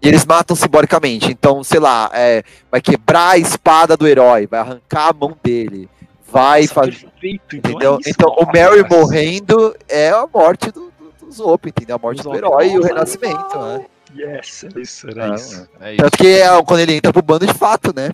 [0.02, 1.30] E eles matam simbolicamente.
[1.30, 5.88] Então, sei lá, é, vai quebrar a espada do herói, vai arrancar a mão dele,
[6.30, 6.90] vai Nossa, fazer.
[6.92, 7.56] perfeito.
[7.56, 7.94] Então, Entendeu?
[7.94, 8.10] é isso.
[8.10, 8.88] Então o Nossa, Mary cara.
[8.96, 11.96] morrendo é a morte do, do, do Zop, entendeu?
[11.96, 13.86] A morte Do do herói e o renascimento, né?
[14.16, 15.68] Yes, é isso, era Ah, isso.
[15.80, 16.02] É isso.
[16.02, 18.10] Tanto que é quando ele entra pro bando de fato, né?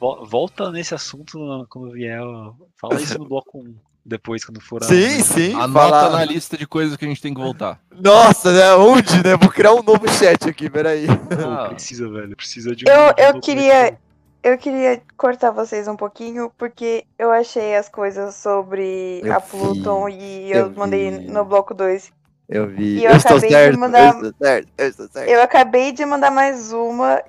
[0.00, 2.20] Vol- Volta nesse assunto quando vier.
[2.80, 4.86] Fala isso no bloco 1, depois, quando for a.
[4.86, 5.54] Sim, sim.
[5.54, 7.78] Anota fala- na lista de coisas que a gente tem que voltar.
[8.02, 8.74] Nossa, né?
[8.74, 9.36] Onde, né?
[9.38, 11.06] Vou criar um novo chat aqui, peraí.
[11.06, 12.34] Pô, precisa, velho.
[12.36, 12.92] Precisa de um.
[12.92, 13.98] Eu- eu queria-
[14.44, 19.50] Eu queria cortar vocês um pouquinho, porque eu achei as coisas sobre Eu a vi,
[19.50, 21.28] Pluton e eu, eu mandei vi.
[21.28, 22.12] no bloco 2.
[22.50, 22.98] Eu vi.
[22.98, 25.30] E eu eu estou acabei de certo, mandar- eu estou certo, eu estou certo.
[25.30, 27.22] Eu acabei de mandar mais uma,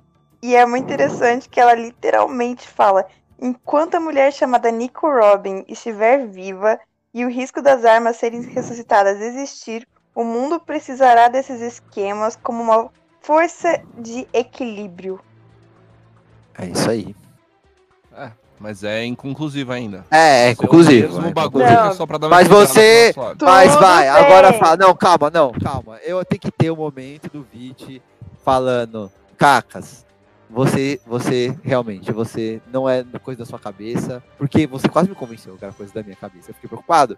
[0.43, 3.05] e é muito interessante que ela literalmente fala:
[3.41, 6.77] enquanto a mulher chamada Nico Robin estiver viva
[7.13, 12.91] e o risco das armas serem ressuscitadas existir, o mundo precisará desses esquemas como uma
[13.21, 15.17] força de equilíbrio.
[16.57, 17.15] É isso aí.
[18.57, 20.05] Mas é inconclusivo ainda.
[20.09, 21.13] É, é Esse conclusivo.
[21.15, 21.65] mesmo é bagulho.
[21.65, 21.83] Não.
[21.83, 24.59] que é só pra dar uma Mas você- Mas vai, agora bem.
[24.59, 24.77] fala.
[24.77, 25.97] Não, calma, não, calma.
[26.05, 28.01] Eu tenho que ter o momento do Vit
[28.45, 30.05] falando, Cacas,
[30.49, 35.57] você, você, realmente, você não é coisa da sua cabeça, porque você quase me convenceu
[35.57, 36.51] que era coisa da minha cabeça.
[36.51, 37.17] Eu fiquei preocupado.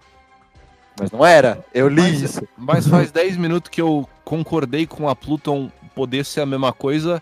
[1.00, 1.64] Mas não era.
[1.72, 2.48] Eu li Mas- isso.
[2.58, 7.22] Mas faz 10 minutos que eu concordei com a Pluton poder ser a mesma coisa,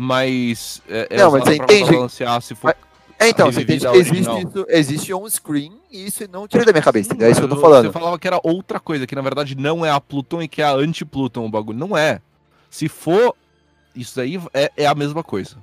[0.00, 1.90] mas é, é Não, mas você pra entende?
[1.92, 2.76] balancear se for.
[3.18, 4.38] É, então, você entende que existe, original.
[4.38, 7.26] isso, existe on screen e isso não tira da minha cabeça, entendeu?
[7.26, 7.92] É isso que eu tô Você falando.
[7.92, 10.64] falava que era outra coisa, que na verdade não é a Pluton e que é
[10.66, 11.76] a anti-Pluton o bagulho.
[11.76, 12.20] Não é.
[12.70, 13.34] Se for,
[13.92, 15.56] isso aí é, é a mesma coisa.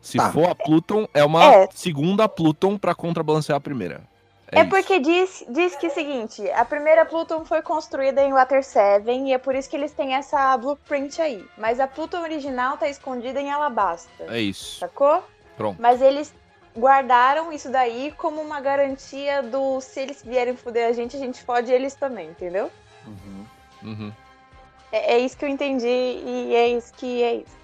[0.00, 0.30] Se Tá.
[0.30, 1.68] for a Pluton, é uma É.
[1.74, 4.02] segunda Pluton pra contrabalancear a primeira.
[4.52, 4.70] É, isso.
[4.70, 9.10] porque diz, diz que é o seguinte, a primeira Pluton foi construída em Water 7
[9.10, 11.44] e é por isso que eles têm essa blueprint aí.
[11.58, 14.78] Mas a Pluton original tá escondida em Alabasta, É isso.
[14.78, 15.24] sacou?
[15.56, 15.80] Pronto.
[15.80, 16.32] Mas eles
[16.78, 21.42] guardaram isso daí como uma garantia do se eles vierem foder a gente, a gente
[21.42, 22.70] fode eles também, entendeu?
[23.06, 23.46] Uhum.
[23.82, 24.12] Uhum.
[24.92, 27.56] É, é isso que eu entendi e é isso que é isso.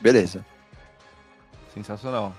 [0.00, 0.44] Beleza.
[1.74, 2.32] Sensacional.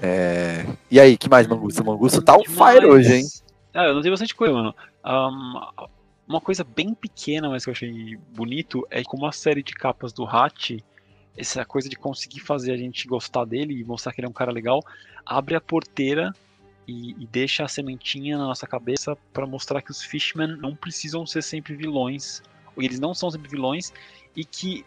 [0.00, 0.64] É...
[0.90, 1.84] E aí, que mais, Mangusto?
[1.84, 3.26] Mangusto tá on fire hoje, hein?
[3.74, 4.74] Ah, eu notei bastante coisa, mano.
[5.04, 5.88] Ahn,
[6.26, 10.12] uma coisa bem pequena, mas que eu achei bonito, é como a série de capas
[10.12, 10.84] do Hat,
[11.36, 14.34] essa coisa de conseguir fazer a gente gostar dele e mostrar que ele é um
[14.34, 14.82] cara legal,
[15.24, 16.32] abre a porteira
[16.86, 21.24] e, e deixa a sementinha na nossa cabeça pra mostrar que os Fishmen não precisam
[21.24, 22.42] ser sempre vilões,
[22.76, 23.92] ou eles não são sempre vilões,
[24.36, 24.84] e que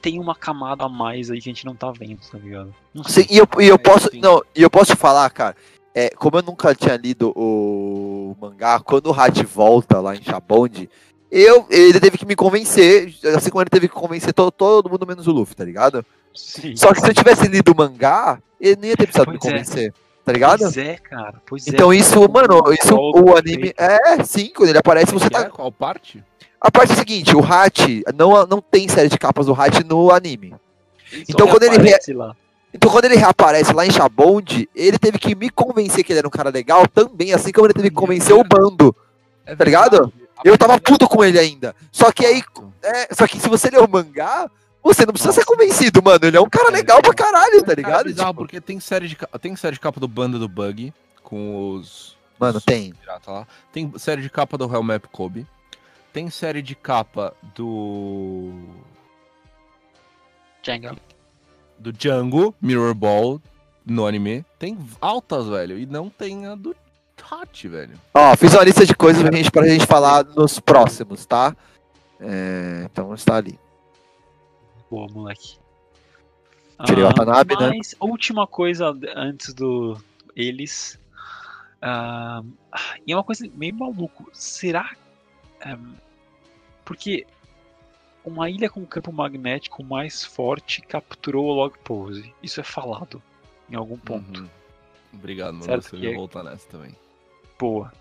[0.00, 2.74] tem uma camada a mais aí que a gente não tá vendo, tá ligado?
[2.94, 3.24] Não sei.
[3.24, 4.10] Sim, e eu, e eu É, posso.
[4.10, 4.20] sim.
[4.20, 5.56] Não, e eu posso te falar, cara.
[5.94, 10.88] É, como eu nunca tinha lido o mangá, quando o Hat volta lá em Shabond,
[11.30, 15.06] eu, ele teve que me convencer, assim como ele teve que convencer to- todo mundo
[15.06, 16.04] menos o Luffy, tá ligado?
[16.34, 16.76] Sim.
[16.76, 19.50] Só que se eu tivesse lido o mangá, ele não ia ter precisado me Pois
[19.52, 19.56] é.
[19.56, 19.94] convencer,
[20.24, 20.60] tá ligado?
[20.60, 21.42] Pois é, cara.
[21.46, 21.70] Pois é.
[21.70, 23.74] Então isso, mano, isso o anime.
[23.76, 25.42] É, sim, quando ele aparece, você Que é?
[25.44, 25.50] tá.
[25.50, 26.22] Qual parte?
[26.60, 29.84] A parte é a seguinte, o Hat, não, não tem série de capas do Hat
[29.84, 30.54] no anime.
[31.28, 32.34] Então, quando ele aparece lá.
[32.74, 36.28] Então, quando ele reaparece lá em Shabond, ele teve que me convencer que ele era
[36.28, 38.94] um cara legal também, assim como ele teve que convencer o bando.
[39.46, 40.12] É Tá ligado?
[40.44, 41.74] Eu tava puto com ele ainda.
[41.90, 42.42] Só que aí,
[42.82, 44.50] é, só que se você ler o mangá,
[44.82, 45.40] você não precisa Nossa.
[45.40, 46.20] ser convencido, mano.
[46.26, 48.04] Ele é um cara É, legal pra caralho, tá Cara, ligado?
[48.06, 51.72] bizarro, Tipo, porque tem série, de, tem série de capa do Banda do Bug, com
[51.74, 52.16] os...
[52.38, 52.92] Mano, os tem.
[52.92, 53.46] pirata lá.
[53.72, 55.46] Tem série de capa do Hellmap Kobe.
[56.18, 58.50] Tem série de capa do.
[60.60, 60.96] Jenga.
[61.78, 63.40] do Django, Mirror Ball,
[63.86, 64.44] no anime.
[64.58, 65.78] Tem altas, velho.
[65.78, 66.74] E não tem a do
[67.30, 67.96] Hachi, velho.
[68.12, 71.56] Ó, fiz uma lista de coisas pra gente, pra gente falar nos próximos, tá?
[72.18, 73.56] É, então está ali.
[74.90, 75.56] Boa, moleque.
[76.84, 77.68] Tirei o Ah, Watanabe, né?
[77.76, 79.96] Mas, última coisa antes do
[80.34, 80.98] eles.
[81.80, 82.42] ah,
[83.06, 84.28] e é uma coisa meio maluco.
[84.32, 84.90] Será.
[85.64, 86.07] ehm,
[86.88, 87.26] porque
[88.24, 92.34] uma ilha com campo magnético mais forte capturou o log pose.
[92.42, 93.22] Isso é falado
[93.70, 94.40] em algum ponto.
[94.40, 94.48] Uhum.
[95.12, 95.64] Obrigado, mano.
[95.64, 96.96] Certo Você que é- voltar nessa também.
[97.58, 97.92] Boa.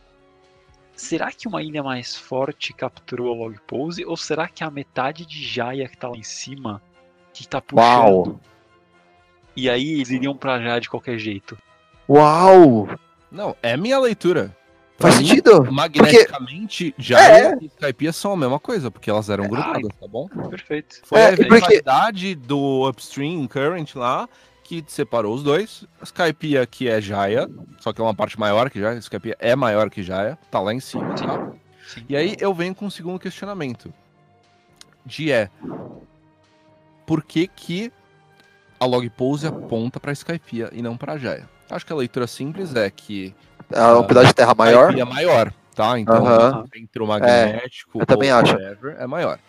[0.95, 4.05] Será que uma ilha mais forte capturou a log pose?
[4.05, 6.81] Ou será que a metade de Jaya que tá lá em cima
[7.33, 7.81] que tá puxando?
[7.83, 8.39] Uau!
[9.53, 11.57] E aí eles iriam pra Jaya de qualquer jeito?
[12.07, 12.87] Uau!
[13.29, 14.55] Não, é minha leitura.
[14.99, 15.71] Faz mim, sentido?
[15.71, 17.57] Magneticamente, já É.
[17.61, 20.27] e Skypiea são a mesma coisa, porque elas eram grudadas, tá bom?
[20.49, 21.01] Perfeito.
[21.03, 24.27] Foi É, a e porque- rivalidade do Upstream Current lá
[24.63, 25.85] que separou os dois.
[26.01, 27.47] A Skypiea, que é Jaya,
[27.79, 28.95] só que é uma parte maior que Jaya.
[28.97, 31.51] A Skypiea é maior que Jaya, tá lá em cima, tá?
[31.87, 32.03] Sim.
[32.09, 33.93] E aí eu venho com um segundo questionamento.
[35.05, 35.49] De é...
[37.05, 37.91] Por que que
[38.79, 41.47] a log pose aponta pra Skypiea e não pra Jaya?
[41.69, 43.33] Acho que a leitura simples é que
[43.71, 44.97] É um pedaço de terra maior?
[44.97, 45.99] É maior, tá?
[45.99, 46.63] Então, Aham.
[46.63, 48.53] o centro magnético eu também acho.
[48.53, 49.39] whatever é maior.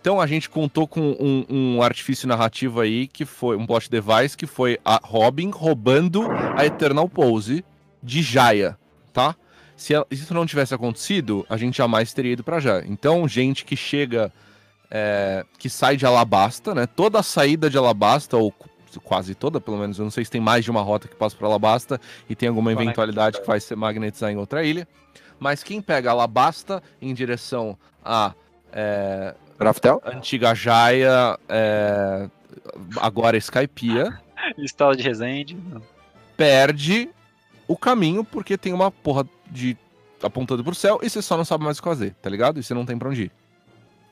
[0.00, 4.36] Então a gente contou com um, um artifício narrativo aí, que foi um plot device,
[4.36, 7.64] que foi a Robin roubando a Eternal Pose
[8.02, 8.78] de Jaya,
[9.12, 9.34] tá?
[9.76, 12.84] Se isso não tivesse acontecido, a gente jamais teria ido pra Jaya.
[12.86, 14.32] Então, gente que chega,
[14.90, 16.86] é, que sai de Alabasta, né?
[16.86, 18.52] Toda a saída de Alabasta, ou
[19.02, 21.36] quase toda, pelo menos, eu não sei se tem mais de uma rota que passa
[21.36, 22.82] por Alabasta e tem alguma Conecta.
[22.84, 24.86] eventualidade que vai se magnetizar em outra ilha.
[25.38, 28.32] Mas quem pega Alabasta em direção a
[28.72, 30.00] é, Graftel?
[30.04, 32.28] antiga Jaya, é,
[32.96, 34.20] agora Skypiea,
[34.58, 35.56] Estado de Resende.
[36.36, 37.08] perde
[37.66, 39.76] o caminho porque tem uma porra de
[40.22, 42.58] apontando pro céu e você só não sabe mais o que fazer, tá ligado?
[42.58, 43.32] E você não tem pra onde ir.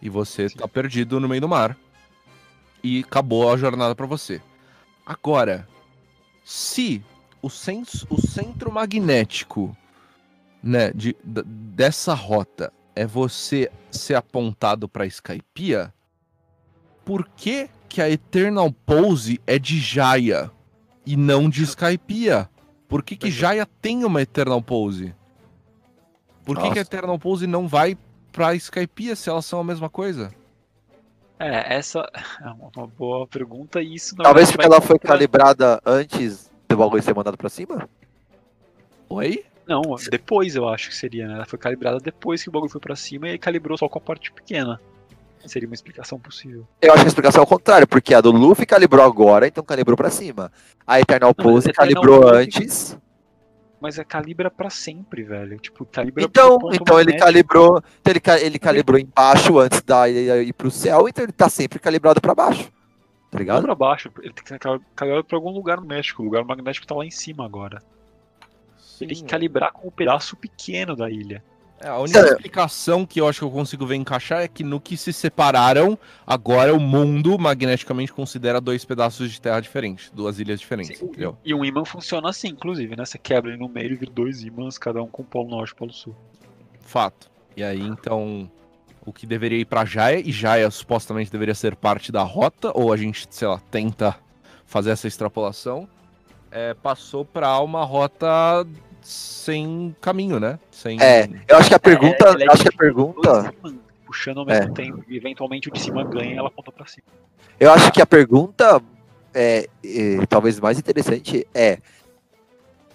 [0.01, 0.59] E você Sim.
[0.59, 1.77] tá perdido no meio do mar.
[2.85, 4.41] E acabou a jornada pra você.
[5.07, 5.69] Agora,
[6.45, 7.01] se
[7.41, 9.77] o, sens- o centro magnético
[10.61, 15.95] né, de, dessa rota é você ser apontado pra Skypiea,
[17.05, 20.51] por que, que a Eternal Pose é de Jaya
[21.07, 22.51] e não de Skypiea?
[22.89, 25.15] Por que, que Jaya tem uma Eternal Pose?
[26.45, 26.83] Por que, que a.
[26.83, 27.97] Eternal Pose não vai
[28.33, 30.33] pra Skypiea se elas são a mesma coisa?
[31.39, 32.09] É, essa
[32.43, 37.15] é uma boa pergunta e isso Talvez porque ela foi calibrada antes do bagulho ser
[37.15, 37.89] mandado pra cima?
[39.09, 39.45] Oi?
[39.67, 41.35] Não, depois eu acho que seria, né?
[41.35, 43.99] Ela foi calibrada depois que o bagulho foi pra cima e aí calibrou só com
[43.99, 44.81] a parte pequena.
[45.45, 46.67] Seria uma explicação possível.
[46.83, 49.63] Eu acho que a explicação é o contrário, porque a do Luffy calibrou agora, então
[49.63, 50.51] calibrou pra cima.
[50.85, 52.99] A Eternal Pose Eternal calibrou Pose- antes.
[53.87, 55.61] Mas é calibra pra sempre, velho.
[55.61, 60.53] Tipo, calibra Então, então ele calibrou, então ele, ele calibrou embaixo antes da ilha ir
[60.53, 62.69] pro céu, então ele tá sempre calibrado pra baixo.
[63.31, 63.63] Tá ligado?
[63.63, 66.21] pra baixo, ele tem que ser cal- calibrado pra algum lugar no México.
[66.21, 67.81] O lugar magnético tá lá em cima agora.
[69.01, 71.45] Ele tem que calibrar com um pedaço pequeno da ilha.
[71.79, 74.65] É, a única Cara- explicação que eu acho que eu consigo ver encaixar é que
[74.65, 80.39] no que se separaram, agora o mundo magneticamente considera dois pedaços de terra diferentes, duas
[80.39, 81.37] ilhas diferentes, Sim, entendeu?
[81.45, 83.05] E um imã funciona assim, inclusive, né?
[83.05, 85.73] Você quebra ele no meio e vira dois imãs, cada um com o polo norte
[85.73, 86.17] e polo sul.
[86.81, 87.31] Fato.
[87.55, 88.51] E aí, então,
[89.05, 92.91] o que deveria ir pra Jaya, e Jaya supostamente deveria ser parte da rota, ou
[92.93, 94.17] a gente, sei lá, tenta
[94.65, 95.87] fazer essa extrapolação,
[96.51, 98.67] é, passou pra uma rota
[99.07, 100.59] sem caminho, né?
[100.71, 101.01] Sem...
[101.01, 104.41] É, eu acho que a pergunta, É, é acho que a em pergunta, imãs, puxando
[104.41, 104.73] ao mesmo É.
[104.73, 105.05] tempo.
[105.09, 107.07] E eventualmente o de cima ganha e ela aponta pra cima.
[107.61, 108.83] eu acho que a pergunta
[109.33, 111.79] é, é, talvez mais interessante é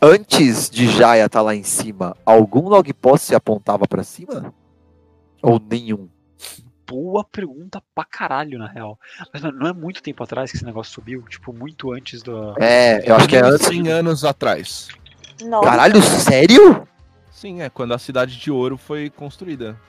[0.02, 4.54] antes de Jaya estar lá em cima, algum log post se apontava pra cima?
[5.42, 6.10] Ou nenhum?
[6.86, 9.00] Boa pergunta pra caralho, na real.
[9.34, 11.22] Mas não é muito tempo atrás que esse negócio subiu?
[11.24, 12.54] Tipo, muito antes da.
[12.60, 13.66] É, eu acho que é antes.
[13.66, 14.90] 100 anos atrás.
[15.46, 15.70] Nossa.
[15.70, 16.88] Caralho, sério?
[17.32, 19.80] Sim, é quando a cidade de ouro foi construída.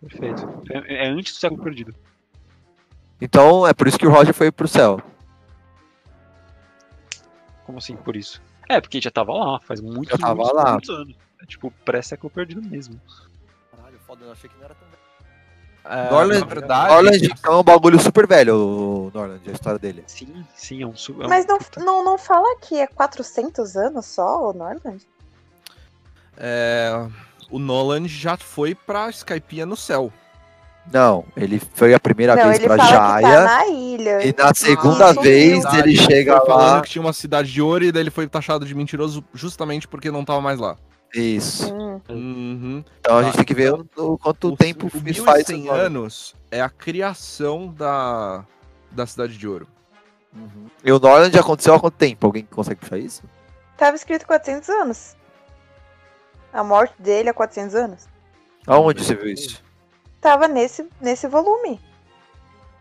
[0.00, 0.62] Perfeito.
[0.70, 1.94] É, é antes do século perdido.
[3.20, 5.02] Então é por isso que o Roger foi pro céu.
[7.66, 8.40] Como assim, por isso?
[8.68, 10.72] É, porque já tava lá, faz muitos, Já tava muitos, lá.
[10.72, 11.16] muitos anos.
[11.42, 13.00] É tipo, pré-século perdido mesmo.
[13.70, 15.02] Caralho, foda, eu achei que não era tão velho.
[15.90, 19.78] É, Norland, na verdade, Norland então é um bagulho super velho, o Norland, a história
[19.78, 20.04] dele.
[20.06, 20.94] Sim, sim, é um.
[20.94, 25.06] su- é um Mas não, não, não fala que é 400 anos só, o Norland?
[26.36, 27.06] é,
[27.50, 30.12] o Nolan já foi pra Skypiea no céu.
[30.90, 33.44] Não, ele foi a primeira Não, vez pra tá Jaya.
[33.44, 34.26] na ilha.
[34.26, 36.80] E na segunda isso vez ele chega foi falando lá.
[36.80, 40.10] que tinha uma cidade de ouro e daí ele foi taxado de mentiroso justamente porque
[40.10, 40.76] não tava mais lá.
[41.14, 41.72] Isso.
[41.74, 42.00] Hum.
[42.08, 42.84] Uhum.
[43.00, 45.48] Então a Tá, gente tem que ver o, o quanto tempo o isso faz.
[45.48, 48.44] 1100 anos é a criação da,
[48.90, 49.66] da cidade de ouro.
[50.34, 50.66] Uhum.
[50.84, 52.26] E o Norland já aconteceu há quanto tempo?
[52.26, 53.22] Alguém consegue puxar isso?
[53.76, 55.16] Tava escrito 400 anos.
[56.52, 58.08] A morte dele há 400 anos.
[58.66, 59.62] Aonde você viu isso?
[60.20, 61.80] Tava nesse, nesse volume.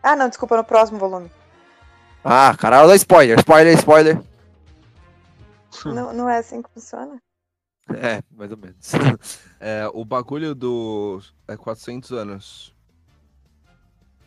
[0.03, 1.31] Ah, não, desculpa, no próximo volume.
[2.23, 4.21] Ah, caralho, dá spoiler, spoiler, spoiler.
[5.85, 7.21] Não, não é assim que funciona?
[7.95, 8.91] É, mais ou menos.
[9.59, 11.19] É, o bagulho do.
[11.47, 12.75] É 400 anos.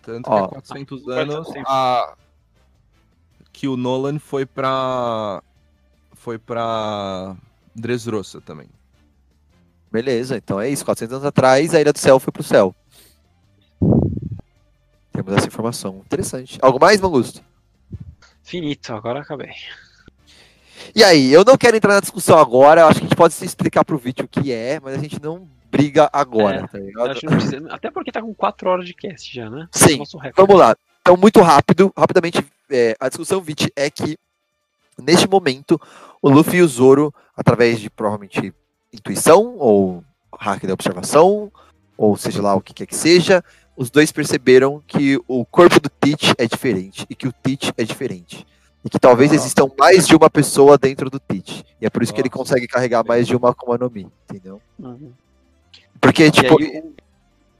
[0.02, 0.38] Tanto Ó.
[0.38, 1.64] que é 400 Ah, anos 400.
[1.70, 2.16] a...
[3.52, 5.40] que o Nolan foi pra.
[6.14, 7.36] Foi pra.
[7.76, 8.68] Dressrosa também.
[9.92, 10.84] Beleza, então é isso.
[10.84, 12.74] 400 anos atrás, a Ilha do Céu foi pro céu.
[15.12, 15.98] Temos essa informação.
[16.04, 16.58] Interessante.
[16.62, 17.40] Algo mais, Mangusto?
[18.42, 19.52] Finito, agora acabei.
[20.94, 23.34] E aí, eu não quero entrar na discussão agora, eu acho que a gente pode
[23.34, 26.78] se explicar pro vídeo o que é, mas a gente não briga agora, É, tá
[26.78, 27.10] ligado?
[27.10, 29.68] acho que não precisa- Até porque tá com 4 horas de cast já, né?
[29.72, 30.46] Sim, Nosso recorde.
[30.48, 30.76] Vamos lá.
[31.02, 34.18] Então, muito rápido, rapidamente, é, a discussão, Vit, é que
[35.00, 35.80] neste momento
[36.20, 38.52] o Luffy e o Zoro, através de provavelmente
[38.92, 40.04] intuição ou
[40.38, 41.50] hack da observação,
[41.96, 43.42] ou seja lá o que quer que seja,
[43.76, 47.84] os dois perceberam que o corpo do Teach é diferente e que o Teach é
[47.84, 48.46] diferente.
[48.84, 49.34] E que talvez Ah.
[49.34, 51.64] existam mais de uma pessoa dentro do Teach.
[51.80, 54.60] E é por isso que ele consegue carregar mais de uma Akuma no Mi, entendeu?
[54.78, 55.12] Uhum.
[56.00, 56.94] Porque, tipo, aí, um-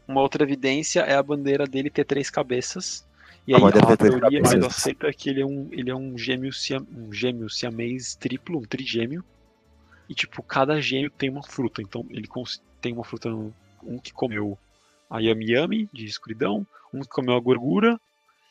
[0.09, 3.05] uma outra evidência é a bandeira dele ter três cabeças.
[3.47, 4.77] E A aí a ter três teoria mais cabeças.
[4.79, 8.59] aceita é que ele é um, ele é um gêmeo, siam, um gêmeo siamês triplo,
[8.59, 9.23] um trigêmeo.
[10.09, 11.83] E tipo, cada gêmeo tem uma fruta.
[11.83, 12.29] Então ele
[12.81, 14.59] tem uma fruta, no- um que comeu
[15.09, 18.01] a Yami Yami, de escuridão, um que comeu a gordura,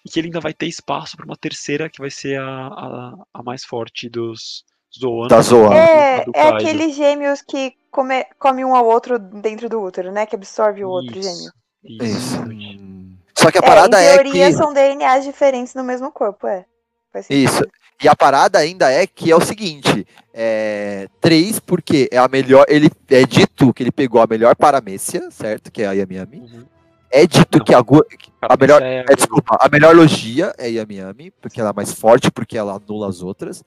[0.05, 3.13] e que ele ainda vai ter espaço para uma terceira que vai ser a, a,
[3.33, 4.63] a mais forte dos
[4.97, 5.27] Zoan.
[5.27, 5.73] Da Zoan.
[5.73, 6.55] É, a do é Kaido.
[6.57, 10.25] aqueles gêmeos que come, come um ao outro dentro do útero, né?
[10.25, 11.51] Que absorve o outro Isso, gêmeo.
[11.83, 12.41] Isso.
[12.41, 14.53] Hum, só que a É, parada em é, teoria que...
[14.53, 16.65] são DNAs diferentes no mesmo corpo, é.
[17.29, 17.65] Isso.
[18.01, 22.65] E a parada ainda é que é o seguinte: é, três, porque é a melhor.
[22.69, 25.71] Ele é dito que ele pegou a melhor paramêcia, certo?
[25.71, 26.39] Que é a Yami Yami.
[26.39, 26.65] Uhum.
[27.11, 27.65] É dito Não.
[27.65, 28.81] que a, a melhor.
[28.81, 32.57] É, É, desculpa, a melhor logia é Yami Yami, porque ela é mais forte, porque
[32.57, 33.63] ela anula as outras.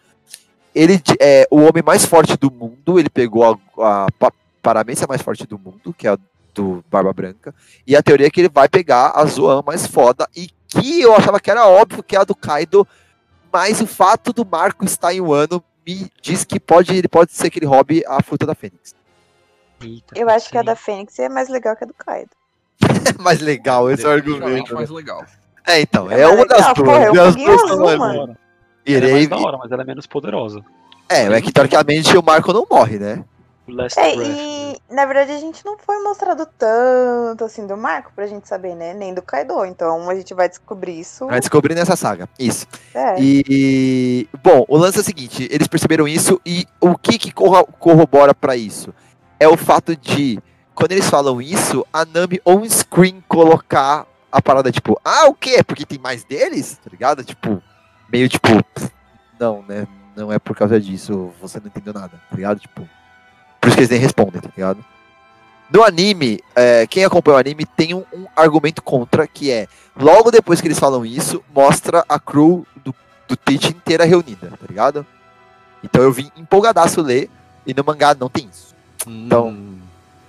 [0.75, 3.45] Ele é o homem mais forte do mundo, ele pegou
[3.79, 6.19] a, a pa- paramêcia mais forte do mundo, que é a
[6.55, 7.55] do Barba Branca.
[7.87, 11.15] E a teoria é que ele vai pegar a Zoan mais foda, e que eu
[11.15, 12.87] achava que era óbvio que é a do Kaido,
[13.53, 17.33] mas o fato do Marco estar em um ano me diz que pode, ele pode
[17.33, 18.95] ser que ele roube a fruta da Fênix.
[19.83, 22.31] Eita, Eu acho que a da Fênix é mais legal que a do Kaido.
[23.19, 24.69] É mais legal esse definitivamente argumento.
[24.71, 24.75] né?
[24.75, 25.25] mais legal.
[25.67, 26.89] É, então, É é, uma das legal, duas.
[26.89, 28.09] porra, eu e as duas são ali.
[28.09, 28.37] Ela é
[28.87, 29.13] Irei.
[29.13, 30.61] mais da hora, mas ela é menos poderosa.
[31.09, 33.25] É, é que teoricamente o Marco não morre, né?
[33.69, 38.11] Last É, Breath, e na verdade a gente não foi mostrado tanto assim do Marco
[38.15, 38.93] pra gente saber, né?
[38.93, 39.65] Nem do Kaido.
[39.65, 41.27] Então a gente vai descobrir isso.
[41.29, 42.29] Vai descobrir nessa saga.
[42.39, 42.67] Isso.
[42.93, 43.15] É.
[43.21, 44.29] E.
[44.43, 48.35] Bom, o lance é o seguinte: eles perceberam isso e o que, que corro- corrobora
[48.35, 48.93] pra isso?
[49.39, 50.41] É o fato de,
[50.75, 55.63] quando eles falam isso, a Nami on-screen colocar a parada tipo, ah, o quê?
[55.63, 56.79] Porque tem mais deles?
[56.83, 57.23] Tá ligado?
[57.23, 57.63] Tipo,
[58.11, 58.49] meio tipo,
[59.39, 59.87] não, né?
[60.17, 62.61] Não é por causa disso, você não entendeu nada, tá ligado?
[62.61, 62.89] Tipo,
[63.61, 64.85] por isso que eles nem respondem, tá ligado?
[65.71, 70.31] No anime, é, quem acompanha o anime tem um, um argumento contra, que é, logo
[70.31, 72.95] depois que eles falam isso, mostra a crew do,
[73.27, 75.07] do Teach inteira reunida, tá ligado?
[75.83, 77.31] Então eu vim empolgadaço ler,
[77.67, 78.75] e no mangá não tem isso.
[79.07, 79.82] Então, Hum,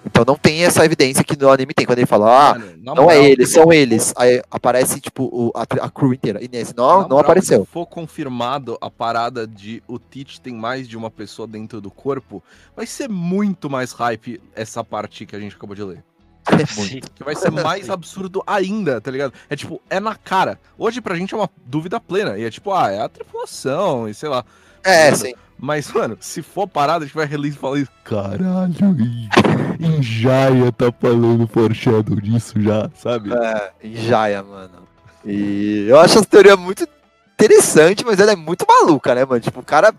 [0.06, 2.95] Então não tem essa evidência que no anime tem, quando ele fala, ah, mano, não
[2.95, 4.14] moral, é eles, são eles.
[4.17, 6.43] Aí aparece, tipo, o- a, a crew inteira.
[6.43, 7.61] E nesse não, não moral, apareceu.
[7.65, 11.90] Se for confirmado a parada de o Teach tem mais de uma pessoa dentro do
[11.90, 12.43] corpo,
[12.75, 16.03] vai ser muito mais hype essa parte que a gente acabou de ler.
[16.45, 17.09] É muito.
[17.14, 19.33] Que vai ser mais absurdo ainda, tá ligado?
[19.49, 20.59] É tipo, é na cara.
[20.77, 22.38] Hoje pra gente é uma dúvida plena.
[22.38, 24.43] E é tipo, ah, é a tripulação, e sei lá.
[24.83, 25.33] É, sim.
[25.66, 27.90] Mas, mano, se for parada, a gente vai release e falar isso.
[28.03, 28.74] Caralho,
[29.80, 33.33] em Jaya tá falando foreshadow disso já, sabe?
[33.33, 34.83] É, em Jaya, mano.
[35.25, 36.85] E eu acho essa teoria muito
[37.33, 39.40] interessante, mas ela é muito maluca, né, mano?
[39.40, 39.93] Tipo, o cara.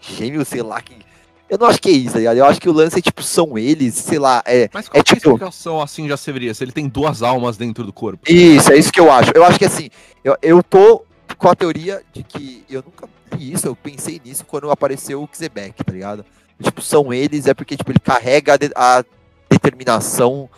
[0.00, 1.06] Gêmeo, sei lá que.
[1.48, 2.38] Eu não acho que é isso, tá ligado?
[2.38, 4.42] Eu acho que o lance é, tipo, são eles, sei lá.
[4.44, 6.52] É, Mas qual É que é a tipo- explicação assim já seria?
[6.52, 8.28] Se ele tem duas almas dentro do corpo?
[8.28, 9.30] Isso, é isso que eu acho.
[9.36, 9.88] Eu acho que assim,
[10.24, 11.04] eu, eu tô
[11.38, 13.08] com a teoria de que eu nunca
[13.38, 16.24] isso, eu pensei nisso quando apareceu o Xebec, tá ligado?
[16.62, 19.04] Tipo, são eles, é porque tipo, ele carrega a, de- a
[19.50, 20.48] determinação,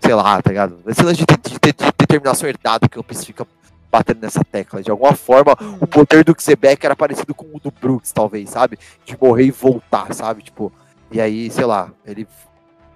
[0.00, 0.78] sei lá, tá ligado?
[0.86, 3.46] Esse lance de, de- de- de determinação herdada que o Piece fica
[3.90, 4.82] batendo nessa tecla.
[4.82, 8.78] De alguma forma, o poder do Xebec era parecido com o do Brooks, talvez, sabe?
[9.04, 10.42] De morrer e voltar, sabe?
[10.42, 10.72] Tipo,
[11.10, 12.26] e aí, sei lá, ele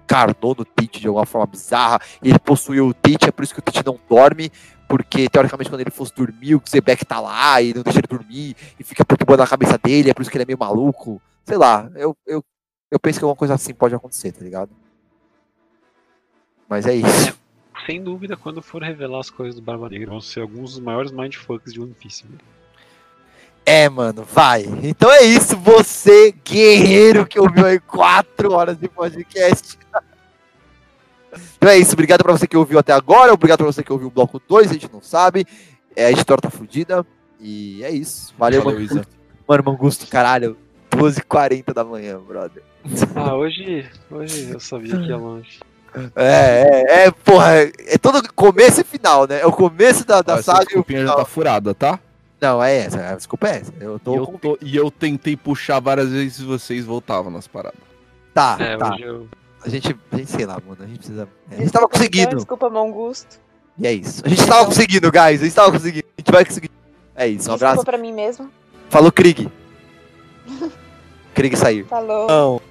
[0.07, 3.59] carnou no Tite de alguma forma bizarra, ele possuiu o Tite, é por isso que
[3.59, 4.51] o Tite não dorme,
[4.87, 8.55] porque teoricamente quando ele fosse dormir, o Xebec tá lá e não deixa ele dormir,
[8.79, 11.21] e fica perturbando a cabeça dele, é por isso que ele é meio maluco.
[11.43, 12.43] Sei lá, eu, eu,
[12.91, 14.71] eu penso que alguma coisa assim pode acontecer, tá ligado?
[16.67, 17.37] Mas é isso.
[17.85, 21.11] Sem dúvida, quando for revelar as coisas do Barba Negra, vão ser alguns dos maiores
[21.11, 22.25] mindfucks de One Piece.
[22.25, 22.37] né?
[23.65, 24.63] É, mano, vai.
[24.83, 29.77] Então é isso, você, guerreiro, que ouviu aí quatro horas de podcast.
[31.57, 34.07] Então é isso, obrigado pra você que ouviu até agora, obrigado pra você que ouviu
[34.07, 35.45] o bloco 2, a gente não sabe.
[35.95, 37.05] É, a editora tá fudida.
[37.39, 38.33] E é isso.
[38.37, 38.95] Valeu, Valeu, Mangusto.
[38.99, 39.07] Isa.
[39.47, 40.57] Mano, Mangusto, caralho.
[40.91, 42.63] 12h40 da manhã, brother.
[43.15, 45.59] Ah, hoje, hoje eu sabia que ia longe.
[46.15, 46.65] É,
[46.95, 49.39] é, é, porra, é todo começo e final, né?
[49.41, 51.17] É o começo da, da essa saga e o desculpinha já final.
[51.17, 51.99] tá furada, tá?
[52.41, 53.73] Não, é essa, a desculpa é essa.
[53.79, 54.37] Eu E tô eu, com...
[54.37, 57.79] tô- e eu tentei puxar várias vezes e vocês voltavam nas paradas.
[58.33, 58.93] Tá, É, tá.
[58.93, 59.27] hoje eu.
[59.65, 61.27] A gente, a gente, sei lá, mano, a gente precisa...
[61.49, 62.35] A gente tava conseguindo.
[62.35, 63.39] Desculpa, Mongusto.
[63.77, 64.21] E é isso.
[64.23, 65.41] A gente tava conseguindo, guys.
[65.41, 66.05] A gente tava conseguindo.
[66.17, 66.71] A gente vai conseguir.
[67.15, 67.49] É isso.
[67.49, 67.83] Um Desculpa abraço.
[67.85, 68.49] pra mim mesmo.
[68.89, 69.51] Falou, Krieg.
[71.33, 71.85] Krieg saiu.
[71.87, 72.27] Falou.
[72.27, 72.61] Não.